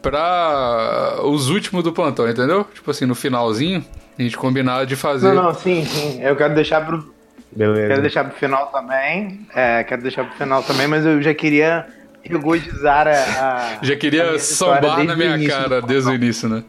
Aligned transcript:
pra 0.03 1.19
os 1.25 1.49
últimos 1.49 1.83
do 1.85 1.93
plantão, 1.93 2.29
entendeu? 2.29 2.65
Tipo 2.75 2.91
assim, 2.91 3.07
no 3.07 3.15
finalzinho, 3.15 3.85
a 4.19 4.23
gente 4.23 4.37
combinar 4.37 4.85
de 4.87 4.97
fazer. 4.97 5.33
Não, 5.33 5.43
não, 5.45 5.55
sim, 5.55 5.85
sim. 5.85 6.23
Eu 6.23 6.37
quero 6.37 6.55
deixar 6.55 6.85
pro. 6.85 7.15
Beleza. 7.51 7.89
Quero 7.89 8.03
deixar 8.03 8.25
pro 8.25 8.37
final 8.39 8.67
também. 8.67 9.47
É, 9.55 9.83
quero 9.85 10.03
deixar 10.03 10.25
pro 10.25 10.37
final 10.37 10.63
também, 10.63 10.87
mas 10.87 11.05
eu 11.05 11.21
já 11.23 11.33
queria 11.35 11.87
regozizar 12.23 13.07
a. 13.09 13.13
a- 13.13 13.79
Já 13.83 13.95
a 13.95 13.97
queria 13.97 14.25
minha 14.25 14.37
história 14.37 14.83
sambar 14.83 14.97
desde 14.97 15.07
na 15.07 15.15
o 15.15 15.17
minha 15.17 15.35
início 15.37 15.57
cara 15.59 15.83
desde 15.83 16.11
o 16.11 16.15
início, 16.15 16.49
né? 16.49 16.63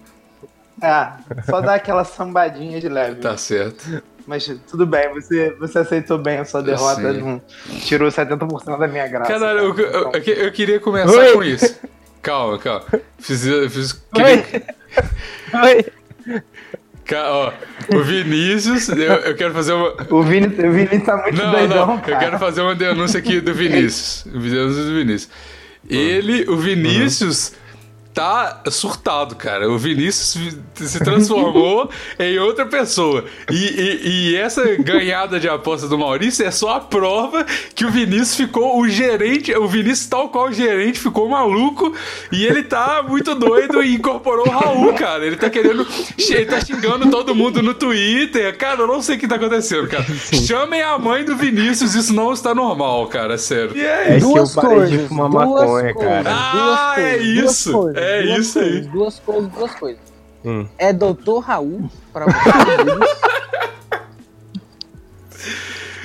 É, 0.82 1.42
só 1.44 1.60
dar 1.60 1.76
aquela 1.76 2.06
sambadinha 2.06 2.80
de 2.80 2.88
leve. 2.88 3.16
Tá 3.20 3.36
certo. 3.36 4.02
Mas 4.26 4.46
tudo 4.70 4.86
bem, 4.86 5.12
você, 5.14 5.50
você 5.60 5.80
aceitou 5.80 6.18
bem 6.20 6.38
a 6.38 6.46
sua 6.46 6.62
derrota, 6.62 7.12
não 7.14 7.42
tirou 7.82 8.08
70% 8.10 8.78
da 8.78 8.88
minha 8.88 9.08
graça. 9.08 9.32
Caralho, 9.34 9.60
eu, 9.60 9.74
cara. 9.74 9.88
eu- 9.90 10.12
eu- 10.14 10.44
eu 10.46 10.52
queria 10.52 10.80
começar 10.80 11.34
com 11.34 11.44
isso. 11.44 11.76
Calma, 12.22 12.58
calma. 12.60 12.86
Fiz, 13.20 13.44
fiz, 13.72 14.02
Oi. 15.64 15.86
Ca- 17.06 17.32
ó, 17.32 17.54
o 17.96 18.04
Vinícius, 18.04 18.90
eu, 18.90 18.98
eu 18.98 19.36
quero 19.36 19.54
fazer 19.54 19.74
uma. 19.74 19.96
O 20.12 20.22
Vini, 20.22 20.46
o 20.48 20.72
Vini 20.72 21.00
tá 21.00 21.18
muito 21.18 21.36
Não, 21.42 21.52
doidão, 21.52 21.88
não, 21.88 21.98
cara. 22.00 22.12
eu 22.14 22.20
quero 22.20 22.40
fazer 22.40 22.62
uma 22.62 22.76
denúncia 22.76 23.20
aqui 23.20 23.42
do 23.42 23.54
Vinícius. 23.54 24.26
O 24.26 24.38
denúncia 24.40 24.84
do 24.84 24.94
Vinícius. 24.94 25.32
Ele, 25.90 26.46
o 26.50 26.58
Vinícius, 26.58 27.54
tá 28.20 28.62
surtado, 28.70 29.36
cara. 29.36 29.70
O 29.70 29.78
Vinícius 29.78 30.58
se 30.76 31.00
transformou 31.04 31.90
em 32.20 32.38
outra 32.40 32.66
pessoa. 32.66 33.24
E, 33.50 33.56
e- 33.56 34.10
e 34.32 34.36
essa 34.36 34.76
ganhada 34.76 35.40
de 35.40 35.48
aposta 35.48 35.88
do 35.88 35.98
Maurício 35.98 36.46
é 36.46 36.52
só 36.52 36.76
a 36.76 36.80
prova 36.82 37.46
que 37.74 37.86
o 37.86 37.90
Vinícius 37.92 38.36
ficou 38.36 38.80
o 38.82 38.90
gerente, 38.90 39.56
o 39.56 39.68
Vinícius, 39.68 40.08
tal 40.08 40.28
qual 40.30 40.48
o 40.50 40.52
gerente, 40.52 41.00
ficou 41.00 41.30
maluco 41.30 41.94
e 42.32 42.46
ele 42.46 42.64
tá 42.64 43.02
muito 43.08 43.34
doido 43.36 43.82
e 43.82 43.96
incorporou 43.96 44.48
o 44.48 44.52
Raul, 44.52 44.94
cara. 44.94 45.26
Ele 45.26 45.38
tá 45.38 45.50
querendo. 45.50 45.88
Ele 46.18 46.46
tá 46.46 46.60
xingando 46.60 47.10
todo 47.10 47.34
mundo 47.34 47.62
no 47.62 47.74
Twitter. 47.74 48.58
Cara, 48.58 48.82
eu 48.82 48.88
não 48.88 49.02
sei 49.02 49.16
o 49.16 49.20
que 49.20 49.28
tá 49.28 49.36
acontecendo, 49.36 49.88
cara. 49.88 50.06
Chamem 50.46 50.82
a 50.82 50.98
mãe 50.98 51.24
do 51.24 51.38
Vinícius, 51.38 51.96
isso 51.96 52.14
não 52.14 52.34
está 52.34 52.54
normal, 52.54 53.08
cara, 53.08 53.38
sério. 53.38 53.72
E 53.76 53.82
é 53.82 54.10
É 54.10 54.14
que 54.16 54.20
duas 54.22 54.56
eu 54.56 54.62
parei 54.62 54.78
coisas. 54.80 55.00
de 55.00 55.08
fumar 55.08 55.30
duas 55.30 55.46
maconha, 55.62 55.94
coisas, 55.94 56.10
cara. 56.24 56.52
Duas 56.52 56.80
Ah, 56.80 56.96
é 56.98 57.18
isso, 57.18 57.72
coisas, 57.72 58.02
é 58.10 58.24
duas 58.24 58.40
isso 58.40 58.60
aí. 58.60 58.70
coisas, 58.72 58.92
Duas 58.92 59.20
coisas, 59.20 59.52
duas 59.52 59.76
coisas. 59.76 60.02
Hum. 60.46 60.68
É 60.78 60.94
Doutor 60.94 61.40
Raul 61.40 61.90
pra 62.14 62.26
você. 62.26 62.40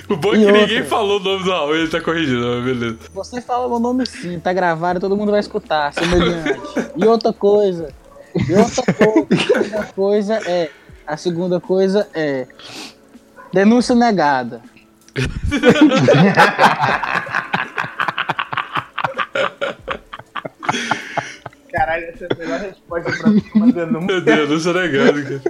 O 0.06 0.16
bom 0.16 0.34
é 0.34 0.38
que 0.38 0.44
outra? 0.44 0.60
ninguém 0.60 0.84
falou 0.84 1.18
o 1.18 1.22
nome 1.22 1.44
do 1.44 1.50
Raul, 1.50 1.74
ele 1.76 1.88
tá 1.88 1.98
corrigindo, 1.98 2.46
mas 2.46 2.62
beleza. 2.64 2.98
Você 3.14 3.40
fala 3.40 3.66
meu 3.66 3.78
nome 3.78 4.04
sim, 4.06 4.38
tá 4.38 4.52
gravado, 4.52 5.00
todo 5.00 5.16
mundo 5.16 5.30
vai 5.30 5.40
escutar, 5.40 5.94
semelhante. 5.94 6.60
E 6.94 7.06
outra 7.06 7.32
coisa, 7.32 7.88
e 8.34 8.52
outra 8.54 8.84
coisa, 8.92 9.08
a 9.46 9.56
segunda 9.56 9.94
coisa 9.94 10.40
é, 10.44 10.68
a 11.06 11.16
segunda 11.16 11.58
coisa 11.60 12.06
é 12.12 12.46
denúncia 13.50 13.94
negada. 13.94 14.60
Caralho, 21.84 22.04
essa 22.06 22.24
é 22.24 22.28
a 22.30 22.36
melhor 22.38 22.60
resposta 22.60 23.12
pra 23.12 23.30
uma 23.54 23.72
denúncia. 23.72 24.06
Meu 24.06 24.20
Deus, 24.22 24.48
não 24.50 24.58
sou 24.60 24.72
negado, 24.74 25.22
cara. 25.22 25.42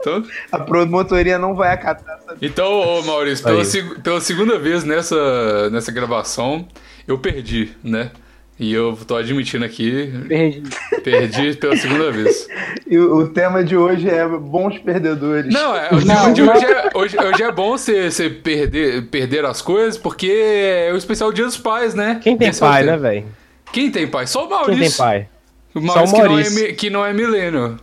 Então, 0.00 0.24
A 0.52 0.58
promotoria 0.60 1.38
não 1.38 1.54
vai 1.54 1.72
acatar 1.72 2.18
essa 2.18 2.36
então 2.40 2.72
ô 2.80 3.02
Maurício, 3.02 3.44
pela, 3.44 3.64
seg- 3.64 4.00
pela 4.02 4.20
segunda 4.20 4.56
vez 4.58 4.84
nessa, 4.84 5.68
nessa 5.70 5.90
gravação, 5.90 6.68
eu 7.08 7.18
perdi, 7.18 7.72
né? 7.82 8.10
E 8.58 8.72
eu 8.72 8.96
tô 9.06 9.16
admitindo 9.16 9.64
aqui, 9.66 10.10
Perdi. 10.26 10.62
perdi 11.04 11.54
pela 11.56 11.76
segunda 11.76 12.10
vez. 12.10 12.48
E 12.88 12.96
o, 12.98 13.16
o 13.16 13.28
tema 13.28 13.64
de 13.64 13.76
hoje 13.76 14.08
é 14.08 14.26
bons 14.28 14.78
perdedores. 14.78 15.52
Não, 15.52 15.74
é, 15.74 15.88
o 15.92 16.00
tema 16.06 16.32
de 16.32 16.40
hoje 16.40 16.64
é, 16.64 16.90
hoje, 16.94 17.16
hoje 17.18 17.42
é 17.42 17.50
bom 17.50 17.76
você, 17.76 18.30
perder, 18.30 19.06
perder 19.06 19.44
as 19.44 19.60
coisas, 19.60 19.98
porque 19.98 20.30
é 20.30 20.92
o 20.92 20.96
especial 20.96 21.32
Dia 21.32 21.46
dos 21.46 21.56
Pais, 21.58 21.94
né? 21.94 22.20
Quem 22.22 22.36
tem 22.36 22.48
Esse 22.48 22.62
é 22.62 22.66
pai, 22.68 22.84
tema. 22.84 22.92
né, 22.96 22.98
velho? 22.98 23.26
Quem 23.72 23.90
tem 23.90 24.06
pai? 24.06 24.28
Só 24.28 24.46
o 24.46 24.50
Maurício. 24.50 24.78
Quem 24.78 24.88
tem 24.88 24.96
pai? 24.96 25.28
O 25.74 25.80
Maurício, 25.80 26.06
Só 26.08 26.16
o 26.16 26.16
que, 26.16 26.22
não 26.22 26.24
é, 26.26 26.28
Maurício. 26.28 26.76
que 26.76 26.90
não 26.90 27.04
é 27.06 27.12
milênio. 27.12 27.76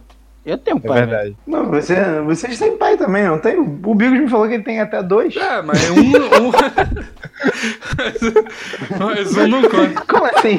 Eu 0.45 0.57
tenho 0.57 0.75
um 0.77 0.81
É 0.83 0.87
pai. 0.87 0.99
né? 0.99 1.05
verdade. 1.05 1.37
Não, 1.47 1.65
você, 1.69 1.95
vocês 2.25 2.59
têm 2.59 2.77
pai 2.77 2.97
também, 2.97 3.23
não 3.23 3.39
tem? 3.39 3.57
O 3.59 3.95
Bigos 3.95 4.19
me 4.19 4.27
falou 4.27 4.45
que 4.47 4.55
ele 4.55 4.63
tem 4.63 4.81
até 4.81 5.01
dois. 5.01 5.33
É, 5.37 5.61
mas 5.61 5.89
um. 5.89 6.01
um... 6.01 6.51
mas 8.99 9.37
um 9.37 9.47
não 9.47 9.61
conta. 9.63 10.01
Como 10.07 10.25
assim? 10.25 10.57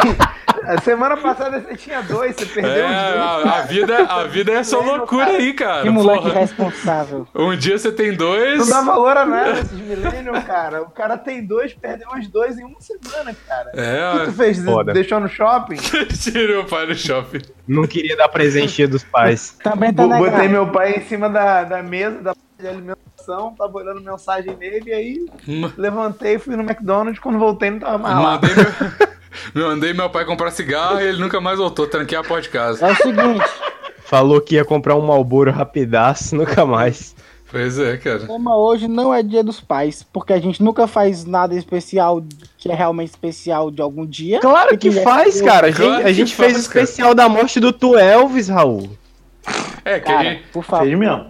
A 0.62 0.80
semana 0.80 1.16
passada 1.16 1.60
você 1.60 1.76
tinha 1.76 2.00
dois, 2.02 2.34
você 2.36 2.46
perdeu 2.46 2.86
É, 2.86 2.86
os 2.86 3.12
dois. 3.14 3.46
a, 3.46 3.58
a 3.58 3.62
vida, 3.62 3.98
a 3.98 4.24
vida 4.24 4.52
é 4.52 4.54
essa 4.56 4.78
loucura 4.78 5.26
aí, 5.26 5.52
cara. 5.52 5.82
Que 5.82 5.90
moleque 5.90 6.22
Porra. 6.24 6.40
responsável. 6.40 7.26
Um 7.34 7.56
dia 7.56 7.76
você 7.78 7.90
tem 7.92 8.14
dois. 8.14 8.58
Não 8.60 8.68
dá 8.68 8.80
valor 8.82 9.16
a 9.16 9.24
nada 9.26 9.50
esses 9.60 9.72
millennials, 9.72 10.44
cara. 10.44 10.82
O 10.82 10.90
cara 10.90 11.16
tem 11.18 11.44
dois, 11.44 11.74
perdeu 11.74 12.08
os 12.16 12.28
dois 12.28 12.58
em 12.58 12.64
uma 12.64 12.80
semana, 12.80 13.34
cara. 13.46 13.68
O 13.68 13.72
que 13.72 13.80
É, 13.80 14.24
tu 14.26 14.32
fez? 14.32 14.64
Foda. 14.64 14.92
Deixou 14.92 15.20
no 15.20 15.28
shopping? 15.28 15.76
tirou 16.22 16.62
o 16.62 16.66
pai 16.66 16.86
do 16.86 16.94
shopping. 16.94 17.40
Não 17.66 17.86
queria 17.86 18.16
dar 18.16 18.28
presentinha 18.28 18.86
dos 18.88 19.02
pais. 19.04 19.56
Também 19.62 19.92
tá. 19.92 20.06
Botei 20.06 20.48
meu 20.48 20.66
pai 20.68 20.96
em 20.96 21.00
cima 21.02 21.28
da, 21.28 21.64
da 21.64 21.82
mesa 21.82 22.20
da 22.20 22.34
de 22.56 22.68
alimentação, 22.68 23.52
tava 23.58 23.76
olhando 23.78 24.00
mensagem 24.00 24.56
nele, 24.56 24.90
e 24.90 24.92
aí 24.92 25.26
levantei, 25.76 26.38
fui 26.38 26.54
no 26.54 26.62
McDonald's, 26.62 27.18
quando 27.20 27.36
voltei 27.38 27.68
não 27.68 27.80
tava 27.80 27.98
mais 27.98 28.14
lá. 28.16 28.32
Mandei 28.40 28.54
meu, 28.54 28.64
mandei 29.54 29.92
meu 29.92 30.08
pai 30.10 30.24
comprar 30.24 30.50
cigarro 30.50 31.00
e 31.00 31.04
ele 31.04 31.18
nunca 31.18 31.40
mais 31.40 31.58
voltou. 31.58 31.86
Tranquei 31.86 32.16
a 32.16 32.22
porta 32.22 32.42
de 32.42 32.48
casa. 32.50 32.86
É 32.86 32.92
o 32.92 32.96
seguinte, 32.96 33.44
Falou 34.04 34.40
que 34.40 34.56
ia 34.56 34.64
comprar 34.64 34.94
um 34.96 35.00
Malboro 35.06 35.50
rapidaço, 35.50 36.36
nunca 36.36 36.64
mais. 36.66 37.14
Pois 37.50 37.78
é, 37.78 37.96
cara. 37.96 38.24
o 38.24 38.26
tema 38.26 38.56
hoje 38.56 38.88
não 38.88 39.14
é 39.14 39.22
dia 39.22 39.42
dos 39.44 39.60
pais, 39.60 40.02
porque 40.12 40.32
a 40.32 40.40
gente 40.40 40.60
nunca 40.62 40.86
faz 40.88 41.24
nada 41.24 41.54
especial 41.54 42.20
que 42.58 42.68
é 42.70 42.74
realmente 42.74 43.10
especial 43.10 43.70
de 43.70 43.80
algum 43.80 44.04
dia. 44.04 44.40
Claro 44.40 44.76
que 44.76 44.88
é- 44.88 45.02
faz, 45.02 45.40
cara. 45.40 45.68
A 45.68 45.70
gente, 45.70 45.80
Claro 45.86 46.06
a 46.06 46.12
gente 46.12 46.34
faz, 46.34 46.52
fez 46.52 46.66
o 46.66 46.68
cara. 46.70 46.82
especial 46.84 47.14
da 47.14 47.28
morte 47.28 47.60
do 47.60 47.72
Tu 47.72 47.96
Elvis, 47.96 48.48
Raul. 48.48 48.90
É, 49.84 50.00
que 50.00 50.10
a 50.10 50.14
Cara, 50.16 50.30
gente. 50.30 50.42
por 50.52 50.64
favor, 50.64 50.86
mesmo. 50.86 51.26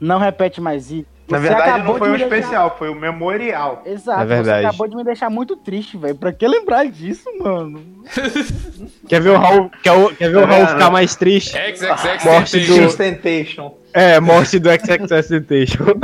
não 0.00 0.18
repete 0.18 0.60
mais 0.60 0.90
isso. 0.90 1.06
Na 1.30 1.38
verdade, 1.38 1.84
não 1.84 1.96
foi 1.98 2.08
um 2.08 2.12
deixar- 2.16 2.24
especial, 2.38 2.76
foi 2.78 2.88
o 2.88 2.94
memorial. 2.94 3.82
Exato, 3.84 4.20
É 4.22 4.24
verdade. 4.24 4.62
você 4.62 4.66
acabou 4.68 4.88
de 4.88 4.96
me 4.96 5.04
deixar 5.04 5.28
muito 5.30 5.56
triste, 5.56 5.96
velho. 5.96 6.14
Pra 6.14 6.32
que 6.32 6.46
lembrar 6.48 6.86
disso, 6.86 7.24
mano? 7.38 7.82
Quer 9.08 9.20
ver 9.20 9.30
o 9.30 9.36
Raul, 9.38 9.70
quer, 9.82 9.92
o- 9.92 10.14
quer 10.14 10.30
ver 10.30 10.36
o 10.38 10.44
Raul 10.46 10.66
ficar 10.66 10.90
mais 10.90 11.14
triste? 11.16 11.50
XXX 11.50 12.24
Morte 12.24 12.60
do- 12.60 12.74
Sustentation. 12.74 13.74
É, 13.92 14.20
morte 14.20 14.58
do 14.58 14.68
XXS 14.70 15.28
Temptation. 15.28 15.84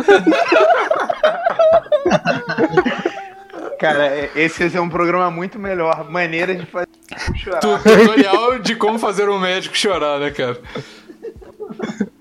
Cara, 3.79 4.07
é- 4.07 4.31
esse 4.37 4.75
é 4.77 4.81
um 4.81 4.89
programa 4.89 5.31
muito 5.31 5.59
melhor. 5.59 6.09
Maneira 6.11 6.55
de 6.55 6.65
fazer 6.67 6.89
o 7.31 7.37
chorar. 7.37 7.59
Tu- 7.61 7.79
Tutorial 7.83 8.59
de 8.59 8.75
como 8.77 8.99
fazer 8.99 9.29
um 9.29 9.39
médico 9.39 9.77
chorar, 9.77 10.19
né, 10.21 10.31
cara? 10.31 10.59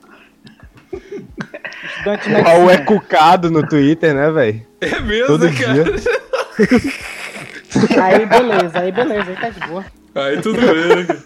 Estudante 1.83 2.29
O 2.29 2.41
Raul 2.43 2.69
é 2.71 2.77
cucado 2.77 3.49
no 3.51 3.67
Twitter, 3.67 4.13
né, 4.13 4.31
velho? 4.31 4.65
É 4.81 4.99
mesmo, 4.99 5.27
Todo 5.27 5.45
cara? 5.51 5.83
Aí 8.03 8.25
beleza, 8.27 8.79
aí 8.79 8.91
beleza, 8.91 9.31
aí 9.31 9.35
tá 9.35 9.49
de 9.49 9.59
boa. 9.67 9.83
Aí 10.13 10.39
tudo 10.41 10.61
bem, 10.61 11.05
né? 11.05 11.17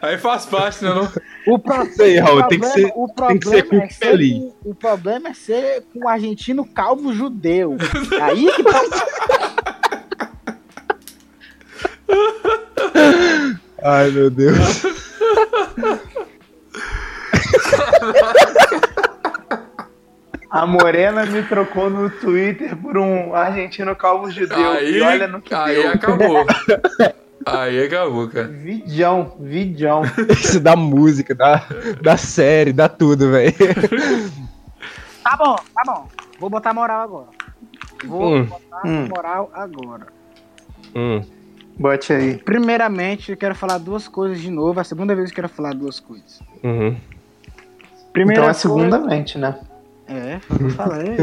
Aí 0.00 0.16
faz 0.16 0.46
parte, 0.46 0.84
né, 0.84 0.90
não? 0.90 1.10
O, 1.48 1.58
pro... 1.58 1.74
Raul, 1.74 2.44
tem 2.44 2.60
que 2.60 2.66
problema- 2.66 2.74
ser- 2.74 2.92
o 2.94 3.08
tem 3.08 3.38
que 3.40 3.48
ser 3.48 3.62
problema 3.64 3.88
com 3.88 3.94
feliz. 3.94 4.38
com- 4.38 4.54
o 4.70 4.74
problema 4.74 5.28
é 5.30 5.34
ser 5.34 5.82
com 5.92 6.04
o 6.04 6.08
argentino 6.08 6.64
calvo 6.64 7.12
judeu. 7.12 7.76
Aí 8.22 8.46
que 8.52 8.62
tá. 8.62 8.80
Ai, 13.82 14.10
meu 14.12 14.30
Deus. 14.30 14.56
A 20.50 20.66
Morena 20.66 21.26
me 21.26 21.42
trocou 21.42 21.90
no 21.90 22.08
Twitter 22.08 22.76
por 22.76 22.96
um 22.96 23.34
argentino 23.34 23.94
calvo 23.96 24.30
judeu. 24.30 24.70
Aí, 24.72 24.96
e 24.98 25.00
olha 25.02 25.26
no 25.26 25.40
que 25.40 25.54
aí 25.54 25.74
deu. 25.82 25.90
acabou. 25.92 26.46
Aí 27.44 27.84
acabou, 27.84 28.28
cara. 28.28 28.48
Vidão, 28.48 29.36
vidão. 29.40 30.02
Isso 30.30 30.58
dá 30.60 30.74
música, 30.76 31.34
dá, 31.34 31.62
dá 32.02 32.16
série, 32.16 32.72
dá 32.72 32.88
tudo, 32.88 33.30
velho. 33.32 33.54
Tá 35.22 35.36
bom, 35.36 35.56
tá 35.74 35.82
bom. 35.86 36.08
Vou 36.38 36.50
botar 36.50 36.72
moral 36.72 37.00
agora. 37.02 37.28
Vou 38.04 38.36
Hum. 38.36 38.44
botar 38.44 38.82
Hum. 38.86 39.08
moral 39.08 39.50
agora. 39.54 40.06
Hum. 40.94 41.22
Bote 41.78 42.12
aí. 42.12 42.38
Primeiramente, 42.38 43.30
eu 43.32 43.36
quero 43.36 43.54
falar 43.54 43.78
duas 43.78 44.08
coisas 44.08 44.40
de 44.40 44.50
novo. 44.50 44.78
É 44.78 44.82
a 44.82 44.84
segunda 44.84 45.14
vez 45.14 45.30
que 45.30 45.32
eu 45.40 45.42
quero 45.44 45.48
falar 45.48 45.74
duas 45.74 46.00
coisas. 46.00 46.40
Uhum. 46.62 46.96
Primeira 48.12 48.40
então 48.42 48.44
é 48.44 48.46
coisa- 48.54 48.60
segundamente, 48.60 49.36
né? 49.38 49.58
É, 50.08 50.38
eu 50.60 50.70
falei. 50.70 51.16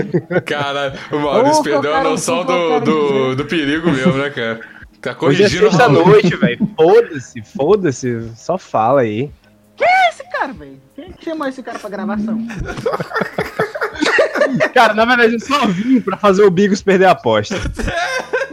Caralho, 0.46 0.94
o 1.12 1.20
Maurício 1.20 1.64
perdeu 1.64 1.96
a 1.96 2.04
noção 2.04 2.44
do, 2.46 2.80
do, 2.82 3.36
do 3.38 3.46
perigo 3.46 3.90
mesmo, 3.92 4.14
né, 4.14 4.30
cara? 4.30 4.60
Tá 5.02 5.16
Hoje 5.22 5.44
é 5.44 5.48
corrigindo 5.50 5.66
o 5.68 5.70
Raul. 5.70 5.96
sexta-noite, 6.06 6.36
velho. 6.36 6.70
Foda-se, 6.76 7.42
foda-se. 7.56 8.32
Só 8.36 8.58
fala 8.58 9.02
aí. 9.02 9.30
Esse 10.10 10.24
cara, 10.32 10.54
velho. 10.54 10.80
Quem 10.96 11.12
que 11.12 11.26
chamou 11.26 11.48
esse 11.48 11.62
cara 11.64 11.80
pra 11.80 11.90
gravação? 11.90 12.38
Cara, 14.74 14.94
na 14.94 15.06
verdade, 15.06 15.34
eu 15.34 15.40
só 15.40 15.66
vim 15.68 16.00
pra 16.02 16.18
fazer 16.18 16.44
o 16.44 16.52
Bigos 16.52 16.82
perder 16.82 17.06
a 17.06 17.12
aposta. 17.12 17.56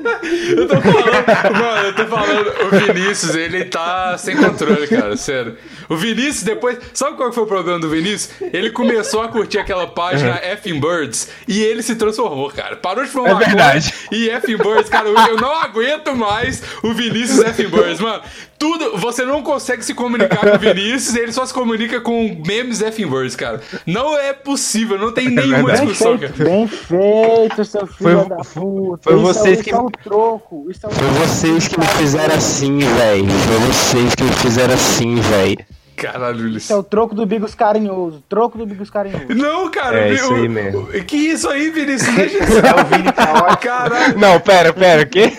Eu 0.03 0.67
tô 0.67 0.81
falando, 0.81 1.59
mano, 1.59 1.87
eu 1.89 1.95
tô 1.95 2.07
falando, 2.07 2.49
o 2.49 2.95
Vinícius, 2.95 3.35
ele 3.35 3.65
tá 3.67 4.17
sem 4.17 4.35
controle, 4.37 4.87
cara, 4.87 5.17
sério. 5.17 5.57
O 5.91 5.97
Vinícius, 5.97 6.45
depois. 6.45 6.79
Sabe 6.95 7.17
qual 7.17 7.29
que 7.29 7.35
foi 7.35 7.45
o 7.45 7.47
problema 7.49 7.79
do 7.81 7.91
Vinícius? 7.91 8.31
Ele 8.53 8.71
começou 8.71 9.21
a 9.23 9.29
curtir 9.29 9.59
aquela 9.59 9.87
página 9.89 10.41
Effing 10.53 10.79
Birds 10.81 11.29
e 11.49 11.61
ele 11.61 11.83
se 11.83 11.97
transformou, 11.97 12.49
cara. 12.51 12.77
Parou 12.77 13.05
de 13.05 13.11
fumar 13.11 13.33
É 13.33 13.45
verdade. 13.45 13.93
e 14.13 14.29
Effing 14.29 14.57
Birds, 14.57 14.89
cara, 14.89 15.09
eu 15.09 15.19
eu 15.31 15.37
não 15.37 15.53
aguento 15.55 16.15
mais 16.15 16.63
o 16.83 16.95
Vinícius 16.95 17.41
Effing 17.41 17.69
Birds, 17.69 18.01
mano. 18.01 18.23
Tudo, 18.59 18.97
você 18.99 19.25
não 19.25 19.43
consegue 19.43 19.83
se 19.85 19.93
comunicar 19.95 20.37
com 20.41 20.55
o 20.55 20.59
Vinícius, 20.59 21.17
ele 21.17 21.33
só 21.33 21.45
se 21.47 21.53
comunica 21.55 22.01
com 22.01 22.41
memes 22.47 22.81
Effing 22.83 23.07
Birds, 23.09 23.35
cara. 23.35 23.61
Não 23.87 24.17
é 24.17 24.33
possível, 24.33 24.99
não 24.99 25.13
tem 25.13 25.29
nenhuma 25.31 25.57
verdade. 25.69 25.87
discussão, 25.87 26.17
cara. 26.19 26.33
Bem 26.37 26.69
feito, 26.69 27.65
seu 27.65 27.87
filho 27.87 28.21
Foi- 28.21 28.29
da 28.29 28.37
puta. 28.37 29.03
foi 29.03 29.15
Isso 29.15 29.21
é- 29.29 29.33
vocês 29.33 29.55
isso 29.55 29.65
que- 29.65 29.71
é 29.75 29.79
o 29.79 29.91
troco. 29.91 30.67
Isso 30.71 30.81
é 30.85 30.89
o 30.89 30.93
Foi 30.93 31.09
vocês 31.27 31.67
que 31.69 31.81
me 31.81 31.87
fizeram 31.87 32.35
assim, 32.35 32.79
velho. 32.79 33.27
Foi 33.31 33.59
vocês 33.73 34.15
que 34.15 34.23
me 34.25 34.33
fizeram 34.33 34.75
assim, 34.75 35.15
velho. 35.17 35.59
Caralho, 36.01 36.37
Isso 36.37 36.45
é 36.45 36.51
Ulisses. 36.51 36.71
o 36.71 36.83
troco 36.83 37.15
do 37.15 37.27
Bigos 37.27 37.55
carinhoso. 37.55 38.23
Troco 38.29 38.57
do 38.59 38.67
Bigos 38.67 38.89
carinhoso. 38.91 39.27
Não, 39.31 39.71
cara. 39.71 39.99
É 40.09 40.11
o- 40.11 40.15
isso 40.15 40.33
aí 40.35 40.47
o- 40.47 40.51
mesmo. 40.51 40.81
o- 40.83 41.05
Que 41.05 41.17
isso 41.17 41.49
aí, 41.49 41.71
Vinícius? 41.71 42.13
Deixa 42.17 42.39
isso. 42.45 42.59
É 42.59 42.81
o 42.81 42.85
Vini. 42.87 43.13
Caralho. 43.61 44.19
Não, 44.19 44.41
pera, 44.41 44.73
pera, 44.73 45.03
o 45.03 45.07
quê? 45.07 45.33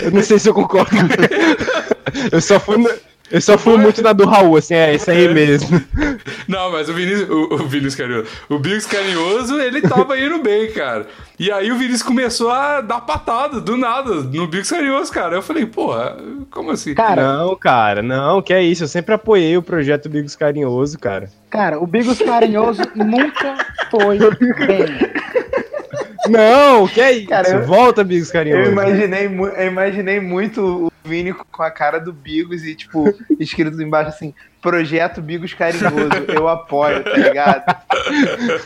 Eu 0.00 0.10
não 0.10 0.22
sei 0.22 0.38
se 0.38 0.48
eu 0.48 0.54
concordo. 0.54 0.90
Eu 2.32 2.40
só 2.40 2.58
fui, 2.58 2.76
no- 2.76 2.90
eu 3.30 3.40
só 3.40 3.56
fui 3.56 3.76
muito 3.76 4.02
na 4.02 4.12
do 4.12 4.24
Raul, 4.26 4.56
assim, 4.56 4.74
é 4.74 4.94
isso 4.94 5.10
aí 5.10 5.32
mesmo. 5.32 5.80
Não, 6.48 6.72
mas 6.72 6.88
o 6.88 6.92
Vinícius, 6.92 7.28
o, 7.30 7.54
o 7.54 7.58
Vinícius 7.68 7.94
Carinhoso, 7.94 8.26
o 8.48 8.58
Bigos 8.58 8.86
Carinhoso, 8.86 9.60
ele 9.60 9.80
tava 9.82 10.18
indo 10.18 10.42
bem, 10.42 10.70
cara. 10.72 11.06
E 11.38 11.50
aí 11.50 11.70
o 11.70 11.76
Vinícius 11.76 12.02
começou 12.02 12.50
a 12.50 12.80
dar 12.80 13.00
patada, 13.02 13.60
do 13.60 13.76
nada, 13.76 14.14
no 14.16 14.46
Bigos 14.46 14.68
Carinhoso, 14.70 15.12
cara. 15.12 15.36
Eu 15.36 15.42
falei, 15.42 15.64
porra, 15.66 16.16
como 16.50 16.70
assim? 16.72 16.94
Cara, 16.94 17.22
Não, 17.22 17.54
cara, 17.56 18.02
não, 18.02 18.42
que 18.42 18.52
é 18.52 18.62
isso. 18.62 18.84
Eu 18.84 18.88
sempre 18.88 19.14
apoiei 19.14 19.56
o 19.56 19.62
projeto 19.62 20.08
Bigos 20.08 20.34
Carinhoso, 20.34 20.98
cara. 20.98 21.30
cara, 21.48 21.78
o 21.78 21.86
Bigos 21.86 22.18
carinhoso 22.18 22.82
nunca 22.96 23.56
foi 23.90 24.18
bem. 24.18 25.10
Não, 26.28 26.86
que 26.86 27.00
é 27.00 27.12
isso? 27.12 27.28
Cara, 27.28 27.48
eu- 27.48 27.64
Volta, 27.64 28.04
Bigos 28.04 28.30
Carinhoso. 28.30 28.62
Eu 28.64 28.72
imaginei, 28.72 29.26
eu 29.26 29.66
imaginei 29.66 30.20
muito 30.20 30.86
o 30.86 30.89
Vini 31.04 31.32
com 31.32 31.62
a 31.62 31.70
cara 31.70 31.98
do 31.98 32.12
Bigos 32.12 32.64
e, 32.64 32.74
tipo, 32.74 33.12
escrito 33.40 33.80
embaixo 33.82 34.10
assim: 34.10 34.34
Projeto 34.60 35.22
Bigos 35.22 35.54
Carinhoso, 35.54 36.10
eu 36.28 36.48
apoio, 36.48 37.02
tá 37.02 37.16
ligado? 37.16 37.64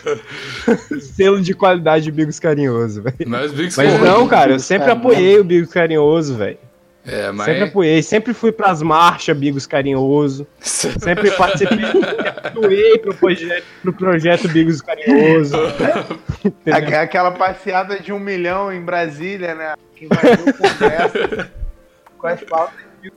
Selo 1.01 1.41
de 1.41 1.55
qualidade 1.55 2.05
de 2.05 2.13
Bigos 2.13 2.39
Carinhoso, 2.41 3.03
velho. 3.03 3.17
Mas 3.27 3.53
Bigos 3.53 3.77
Mas 3.77 4.01
não, 4.01 4.27
cara, 4.27 4.53
eu 4.53 4.59
sempre 4.59 4.91
apoiei 4.91 5.39
o 5.39 5.45
Bigos 5.45 5.73
Carinhoso, 5.73 6.35
velho. 6.37 6.59
É, 7.07 7.31
mas. 7.31 7.45
Sempre 7.47 7.63
apoiei, 7.65 8.03
sempre 8.03 8.33
fui 8.33 8.51
pras 8.51 8.81
marchas 8.81 9.37
Bigos 9.37 9.67
Carinhoso. 9.67 10.47
Sempre 10.59 11.31
participei, 11.33 11.79
doei 12.55 12.99
pro 12.99 13.15
projeto, 13.15 13.65
pro 13.83 13.93
projeto 13.93 14.49
Bigos 14.49 14.81
Carinhoso. 14.81 15.55
Aqu- 16.73 16.95
Aquela 16.95 17.31
passeada 17.33 18.01
de 18.01 18.11
um 18.11 18.19
milhão 18.19 18.73
em 18.73 18.81
Brasília, 18.81 19.55
né? 19.55 19.75
Que 19.95 20.07
invadiu 20.07 20.47
o 20.47 20.55
Congresso 20.55 21.51
com 22.25 22.29
as 22.29 22.41
pautas 22.43 22.75
de 23.03 23.13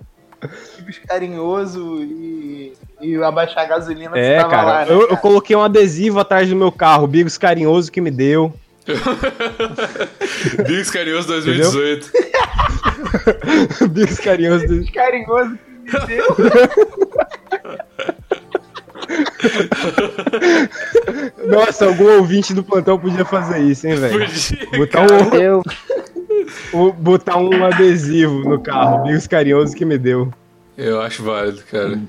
Bigos 0.79 0.99
Carinhoso 1.07 1.99
e, 2.03 2.73
e 2.99 3.15
abaixar 3.23 3.63
a 3.63 3.67
gasolina 3.67 4.11
que 4.11 4.19
É, 4.19 4.35
tava 4.39 4.49
cara, 4.49 4.67
lá, 4.67 4.85
né, 4.85 4.91
eu, 4.91 4.99
eu 5.03 5.07
cara? 5.07 5.21
coloquei 5.21 5.55
um 5.55 5.63
adesivo 5.63 6.19
atrás 6.19 6.49
do 6.49 6.55
meu 6.57 6.73
carro, 6.73 7.07
Bigos 7.07 7.37
Carinhoso 7.37 7.89
que 7.89 8.01
me 8.01 8.11
deu. 8.11 8.53
Bigos 10.67 10.91
Carinhoso 10.91 11.29
2018. 11.29 12.11
Bigos 13.91 14.19
Carinhoso. 14.19 14.67
do- 14.67 14.91
Carinhoso 14.91 15.57
que 15.85 15.99
me 15.99 16.05
deu. 16.05 16.25
Nossa, 21.47 21.85
algum 21.85 22.17
ouvinte 22.17 22.53
do 22.53 22.61
plantão 22.63 22.99
podia 22.99 23.23
fazer 23.23 23.59
isso, 23.59 23.87
hein, 23.87 23.95
velho? 23.95 24.19
Podia, 24.19 24.77
Botar 24.77 25.01
um, 25.03 25.33
Eu, 25.39 25.63
um- 26.73 26.91
botar 26.91 27.37
um 27.37 27.65
adesivo 27.65 28.39
no 28.47 28.59
carro, 28.59 29.03
Bigos 29.03 29.27
Carinhoso 29.27 29.75
que 29.75 29.85
me 29.85 29.97
deu. 29.97 30.31
Eu 30.77 31.01
acho 31.01 31.23
válido, 31.23 31.61
cara. 31.71 31.99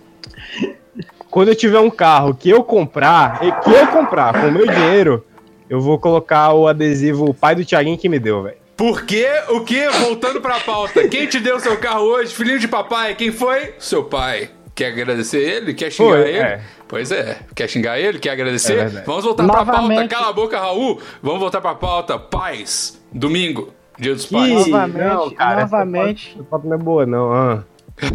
Quando 1.31 1.49
eu 1.49 1.55
tiver 1.55 1.79
um 1.79 1.91
carro 1.91 2.35
que 2.35 2.49
eu 2.49 2.63
comprar, 2.63 3.41
e 3.45 3.53
que 3.53 3.71
eu 3.71 3.87
comprar 3.89 4.41
com 4.41 4.49
o 4.49 4.53
meu 4.53 4.67
dinheiro, 4.67 5.25
eu 5.69 5.81
vou 5.81 5.99
colocar 5.99 6.53
o 6.55 6.67
adesivo 6.67 7.27
o 7.29 7.35
pai 7.35 7.55
do 7.55 7.65
Thiaguinho 7.65 7.99
que 7.99 8.09
me 8.09 8.19
deu, 8.19 8.43
velho. 8.43 8.57
Por 8.77 9.05
que, 9.05 9.27
o 9.51 9.61
que? 9.63 9.89
Voltando 9.89 10.41
pra 10.41 10.61
pauta. 10.61 11.07
Quem 11.09 11.27
te 11.27 11.41
deu 11.41 11.59
seu 11.59 11.77
carro 11.79 12.05
hoje, 12.05 12.33
filhinho 12.33 12.59
de 12.61 12.69
papai? 12.69 13.15
Quem 13.15 13.33
foi? 13.33 13.75
Seu 13.79 14.05
pai. 14.05 14.51
Quer 14.75 14.93
agradecer 14.93 15.39
ele? 15.41 15.75
Quer 15.75 15.91
xingar 15.91 16.11
Foi, 16.11 16.29
ele? 16.29 16.39
é. 16.39 16.61
Pois 16.87 17.11
é. 17.11 17.39
Quer 17.55 17.69
xingar 17.69 17.99
ele? 17.99 18.21
Quer 18.21 18.31
agradecer? 18.31 18.79
É. 18.79 18.87
Vamos 19.05 19.25
voltar 19.25 19.45
pra 19.45 19.57
pauta. 19.65 19.73
Novamente. 19.73 20.09
Cala 20.09 20.29
a 20.29 20.33
boca, 20.33 20.57
Raul. 20.59 21.01
Vamos 21.21 21.41
voltar 21.41 21.61
pra 21.61 21.75
pauta. 21.75 22.17
Paz. 22.17 22.97
Domingo. 23.13 23.75
Dia 23.99 24.15
dos 24.15 24.27
pais. 24.27 24.67
Novamente, 24.67 24.99
não, 25.05 25.31
cara, 25.31 25.61
novamente, 25.63 26.35
Essa 26.35 26.45
foto 26.49 26.67
não 26.67 26.75
é 26.75 26.79
boa, 26.79 27.07
não. 27.07 27.33
Ah. 27.33 27.65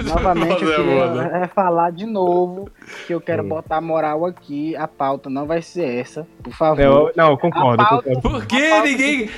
novamente 0.06 0.64
eu 0.64 0.68
Não 0.70 0.74
é 0.74 0.76
queria 0.78 1.06
não. 1.08 1.22
é, 1.44 1.48
falar 1.48 1.92
de 1.92 2.06
novo 2.06 2.70
que 3.06 3.14
eu 3.14 3.20
quero 3.20 3.44
Hum. 3.44 3.50
botar 3.50 3.82
moral 3.82 4.26
aqui. 4.26 4.74
A 4.78 4.88
pauta 4.88 5.30
não 5.30 5.46
vai 5.46 5.62
ser 5.62 5.84
essa, 6.00 6.26
por 6.42 6.54
favor. 6.54 6.80
Eu, 6.82 7.12
não, 7.18 7.32
eu 7.32 7.38
concordo, 7.38 7.84
pauta- 7.84 8.04
concordo. 8.16 8.22
Por 8.22 8.46
que 8.46 8.80
ninguém. 8.82 9.30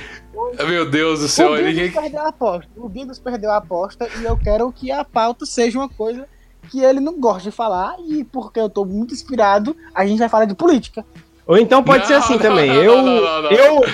Meu 0.68 0.88
Deus 0.88 1.20
do 1.20 1.28
céu, 1.28 1.52
o 1.52 1.56
Bigos 1.56 1.74
ninguém. 1.74 1.90
perdeu 1.90 2.20
a 2.20 2.28
aposta. 2.28 2.70
O 2.76 2.88
Bigos 2.88 3.18
perdeu 3.18 3.50
a 3.50 3.56
aposta 3.56 4.08
e 4.20 4.24
eu 4.24 4.36
quero 4.36 4.70
que 4.70 4.92
a 4.92 5.02
pauta 5.04 5.44
seja 5.46 5.78
uma 5.78 5.88
coisa 5.88 6.28
que 6.70 6.80
ele 6.80 7.00
não 7.00 7.18
gosta 7.18 7.42
de 7.42 7.50
falar. 7.50 7.96
E 8.06 8.22
porque 8.22 8.60
eu 8.60 8.68
tô 8.70 8.84
muito 8.84 9.12
inspirado, 9.14 9.76
a 9.94 10.06
gente 10.06 10.18
vai 10.20 10.28
falar 10.28 10.44
de 10.44 10.54
política. 10.54 11.04
Ou 11.44 11.56
então 11.58 11.82
pode 11.82 12.00
Não, 12.00 12.06
ser 12.06 12.14
assim 12.14 12.34
não, 12.34 12.40
também. 12.40 12.68
não, 12.68 12.76
eu. 12.76 12.96
não, 13.02 13.20
não, 13.20 13.42
não. 13.42 13.50
Eu. 13.50 13.84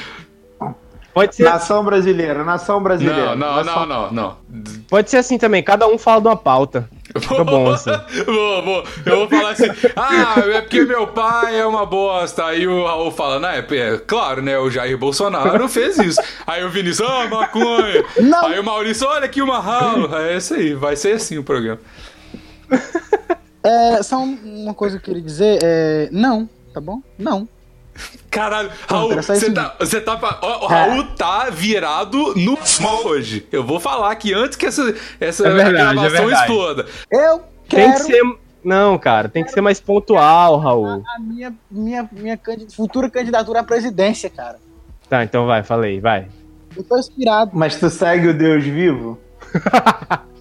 Pode 1.15 1.37
ser, 1.37 1.45
Nação 1.45 1.85
brasileira, 1.85 2.43
nação 2.43 2.83
brasileira. 2.83 3.37
Não, 3.37 3.57
não, 3.57 3.65
nação... 3.65 3.87
não, 3.87 4.13
não, 4.13 4.37
não. 4.51 4.63
pode 4.89 5.11
ser 5.11 5.19
assim 5.19 5.37
também. 5.37 5.63
Cada 5.63 5.87
um 5.87 5.99
fala 5.99 6.21
de 6.23 6.29
uma 6.29 6.37
pauta. 6.37 6.89
Fica 7.21 7.45
bom 7.45 7.71
assim. 7.71 7.91
Vou, 8.25 8.63
vou. 8.63 8.85
Eu 9.05 9.17
vou 9.17 9.29
falar 9.29 9.51
assim, 9.51 9.67
ah, 9.95 10.35
é 10.41 10.63
porque 10.63 10.83
meu 10.85 11.07
pai 11.09 11.61
é 11.61 11.67
uma 11.67 11.85
bosta. 11.85 12.47
Aí 12.47 12.67
o 12.67 12.87
Raul 12.87 13.11
fala, 13.11 13.39
né? 13.39 13.59
É 13.71 13.99
claro, 13.99 14.41
né? 14.41 14.59
O 14.59 14.71
Jair 14.71 14.97
Bolsonaro 14.97 15.69
fez 15.69 15.99
isso. 15.99 16.21
Aí 16.47 16.65
o 16.65 16.71
Vinícius, 16.71 17.07
ah, 17.07 17.29
maconha. 17.29 18.03
Não. 18.19 18.47
Aí 18.47 18.59
o 18.59 18.65
Maurício, 18.65 19.07
olha 19.07 19.27
aqui 19.27 19.43
uma 19.43 19.61
ralo. 19.61 20.17
É 20.17 20.39
isso 20.39 20.55
aí, 20.55 20.73
vai 20.73 20.97
ser 20.97 21.17
assim 21.17 21.37
o 21.37 21.45
programa. 21.45 21.81
É, 23.65 24.03
só 24.03 24.19
um- 24.19 24.65
uma 24.65 24.75
coisa 24.75 24.99
que 24.99 25.05
eu 25.09 25.15
queria 25.15 25.23
dizer, 25.23 25.61
é. 25.63 26.09
Não, 26.11 26.49
tá 26.75 26.81
bom? 26.81 27.01
Não. 27.17 27.47
Caralho, 28.33 28.71
Raul, 28.89 29.15
você 29.15 29.53
tá, 29.53 29.77
você 29.79 30.01
tá. 30.01 30.19
ó, 30.41 30.65
O 30.65 30.67
Raul 30.67 31.05
tá 31.17 31.51
virado 31.51 32.35
no 32.35 32.59
hoje. 33.07 33.47
Eu 33.53 33.63
vou 33.63 33.79
falar 33.79 34.15
que 34.17 34.33
antes 34.33 34.57
que 34.57 34.65
essa, 34.67 34.95
essa 35.21 35.47
É 35.47 35.51
verdade, 35.53 35.95
gravação 36.01 36.31
é 36.31 36.33
exploda. 36.33 36.87
Eu 37.11 37.39
Tem 37.69 37.91
quero 37.91 37.93
que 37.93 38.03
ser. 38.05 38.23
Não, 38.65 38.97
cara, 38.97 39.29
tem 39.29 39.45
que 39.45 39.51
ser 39.51 39.61
mais 39.61 39.81
pontual, 39.81 40.57
Raul. 40.59 41.03
a 41.07 41.19
minha, 41.21 41.53
minha, 41.71 42.09
minha 42.11 42.37
candi- 42.37 42.75
futura 42.75 43.11
candidatura 43.11 43.61
à 43.61 43.65
presidência, 43.65 44.31
cara. 44.31 44.59
Tá, 45.11 45.23
então 45.25 45.47
vai, 45.47 45.63
falei, 45.63 46.01
vai. 46.01 46.29
Eu 46.75 46.83
tô 46.85 46.97
inspirado. 46.97 47.51
Mas 47.53 47.77
tu 47.77 47.91
segue 47.91 48.29
o 48.29 48.35
Deus 48.35 48.65
vivo? 48.65 49.19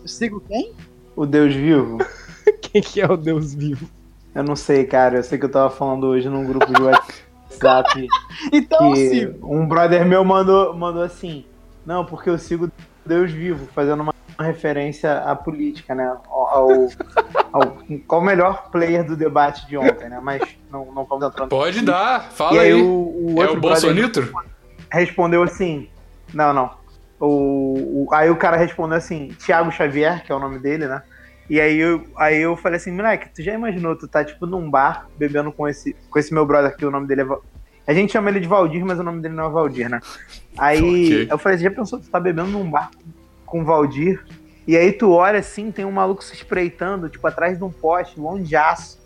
Eu 0.02 0.08
sigo 0.08 0.42
quem? 0.48 0.72
O 1.16 1.26
Deus 1.26 1.54
vivo? 1.54 1.98
Quem 2.62 2.82
que 2.82 3.02
é 3.02 3.06
o 3.06 3.18
Deus 3.18 3.54
vivo? 3.54 3.90
Eu 4.34 4.44
não 4.44 4.56
sei, 4.56 4.86
cara. 4.86 5.18
Eu 5.18 5.24
sei 5.24 5.38
que 5.38 5.44
eu 5.46 5.52
tava 5.52 5.70
falando 5.70 6.06
hoje 6.08 6.30
num 6.30 6.46
grupo 6.46 6.72
de 6.74 6.82
WhatsApp 6.82 7.14
Então 8.52 8.88
eu 8.88 8.94
que 8.94 9.10
sigo. 9.10 9.56
um 9.56 9.68
brother 9.68 10.06
meu 10.06 10.24
mandou, 10.24 10.76
mandou 10.76 11.04
assim. 11.04 11.46
Não, 11.86 12.06
porque 12.06 12.30
eu 12.30 12.38
sigo 12.38 12.68
Deus 13.06 13.32
vivo, 13.32 13.68
fazendo 13.74 14.02
uma 14.04 14.14
referência 14.40 15.20
à 15.20 15.36
política, 15.36 15.94
né? 15.96 16.06
Ao, 16.28 16.90
ao- 17.52 17.78
qual 18.08 18.22
o 18.22 18.24
melhor 18.24 18.70
player 18.72 19.04
do 19.06 19.16
debate 19.18 19.68
de 19.68 19.78
ontem, 19.78 20.10
né? 20.10 20.20
Mas 20.22 20.42
não, 20.72 20.86
não 20.94 21.06
vamos 21.06 21.26
entrar 21.28 21.44
no- 21.44 21.50
Pode 21.50 21.82
dar, 21.82 22.32
fala 22.32 22.58
E 22.58 22.60
aí, 22.60 22.74
aí. 22.74 22.82
o, 22.82 23.36
o 23.36 23.44
é 23.44 23.50
o 23.50 23.60
brother 23.60 23.94
Bolsonaro? 23.94 24.32
respondeu 24.92 25.44
assim. 25.44 25.88
Não, 26.34 26.54
não. 26.54 26.72
O, 27.20 28.06
o- 28.08 28.14
aí 28.14 28.30
o 28.30 28.36
cara 28.38 28.58
respondeu 28.58 28.98
assim, 28.98 29.30
Thiago 29.46 29.72
Xavier, 29.72 30.24
que 30.24 30.32
é 30.32 30.36
o 30.36 30.40
nome 30.40 30.60
dele, 30.60 30.88
né? 30.88 31.02
E 31.50 31.60
aí 31.60 31.78
eu, 31.78 32.06
aí 32.18 32.38
eu 32.42 32.56
falei 32.56 32.78
assim, 32.78 32.92
moleque, 32.92 33.30
tu 33.36 33.44
já 33.44 33.54
imaginou, 33.54 33.98
tu 33.98 34.08
tá 34.08 34.24
tipo 34.24 34.46
num 34.46 34.70
bar 34.72 35.08
bebendo 35.18 35.52
com 35.52 35.68
esse, 35.68 35.94
com 36.10 36.18
esse 36.18 36.34
meu 36.34 36.46
brother 36.46 36.72
aqui, 36.72 36.86
o 36.86 36.92
nome 36.92 37.08
dele 37.08 37.24
é. 37.24 37.26
A 37.88 37.94
gente 37.94 38.12
chama 38.12 38.30
ele 38.30 38.40
de 38.40 38.48
Valdir, 38.48 38.86
mas 38.86 39.00
o 39.00 39.04
nome 39.04 39.22
dele 39.22 39.34
não 39.34 39.46
é 39.46 39.50
Valdir, 39.50 39.90
né? 39.90 40.00
Aí 40.58 40.80
Ok. 41.26 41.28
eu 41.32 41.38
falei, 41.38 41.58
você 41.58 41.64
já 41.66 41.72
pensou, 41.72 42.00
tu 42.00 42.10
tá 42.10 42.20
bebendo 42.20 42.50
num 42.50 42.70
bar 42.70 42.92
com 43.46 43.62
o 43.62 43.66
Valdir? 43.66 44.24
E 44.68 44.78
aí 44.78 44.92
tu 44.94 45.12
olha 45.12 45.40
assim, 45.40 45.72
tem 45.72 45.84
um 45.84 45.92
maluco 45.92 46.24
se 46.24 46.34
espreitando, 46.34 47.10
tipo, 47.10 47.26
atrás 47.28 47.58
de 47.58 47.64
um 47.64 47.72
poste, 47.72 48.20
longeaço. 48.20 49.00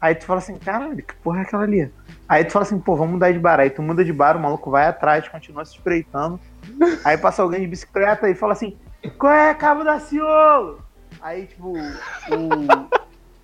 Aí 0.00 0.14
tu 0.14 0.24
fala 0.24 0.38
assim, 0.38 0.56
caralho, 0.56 0.96
que 0.96 1.14
porra 1.16 1.40
é 1.40 1.42
aquela 1.42 1.62
ali? 1.64 1.90
Aí 2.28 2.44
tu 2.44 2.52
fala 2.52 2.64
assim, 2.64 2.78
pô, 2.78 2.94
vamos 2.94 3.14
mudar 3.14 3.32
de 3.32 3.38
bar. 3.38 3.58
Aí 3.58 3.70
tu 3.70 3.82
muda 3.82 4.04
de 4.04 4.12
bar, 4.12 4.36
o 4.36 4.40
maluco 4.40 4.70
vai 4.70 4.86
atrás, 4.86 5.26
continua 5.28 5.64
se 5.64 5.72
espreitando. 5.72 6.38
Aí 7.04 7.18
passa 7.18 7.42
alguém 7.42 7.60
de 7.60 7.66
bicicleta 7.66 8.28
e 8.28 8.34
fala 8.34 8.52
assim, 8.52 8.76
qual 9.18 9.32
é, 9.32 9.52
Cabo 9.54 9.82
da 9.82 9.98
Ciolo? 9.98 10.80
Aí, 11.20 11.46
tipo, 11.46 11.72
o, 11.72 11.78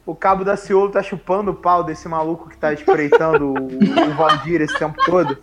o 0.07 0.14
Cabo 0.14 0.45
da 0.45 0.57
Ciolo 0.57 0.90
tá 0.90 1.02
chupando 1.02 1.50
o 1.50 1.54
pau 1.54 1.85
desse 1.85 2.09
maluco 2.09 2.49
que 2.49 2.57
tá 2.57 2.73
espreitando 2.73 3.52
o, 3.52 4.14
Valdir 4.16 4.61
esse 4.61 4.78
tempo 4.78 4.97
todo. 5.04 5.37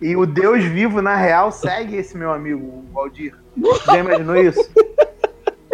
E 0.00 0.16
o 0.16 0.26
Deus 0.26 0.64
vivo, 0.64 1.00
na 1.00 1.14
real, 1.14 1.52
segue 1.52 1.96
esse 1.96 2.16
meu 2.16 2.32
amigo, 2.32 2.60
o 2.60 2.92
Valdir. 2.92 3.34
Já 3.86 3.98
imaginou 3.98 4.36
isso? 4.36 4.68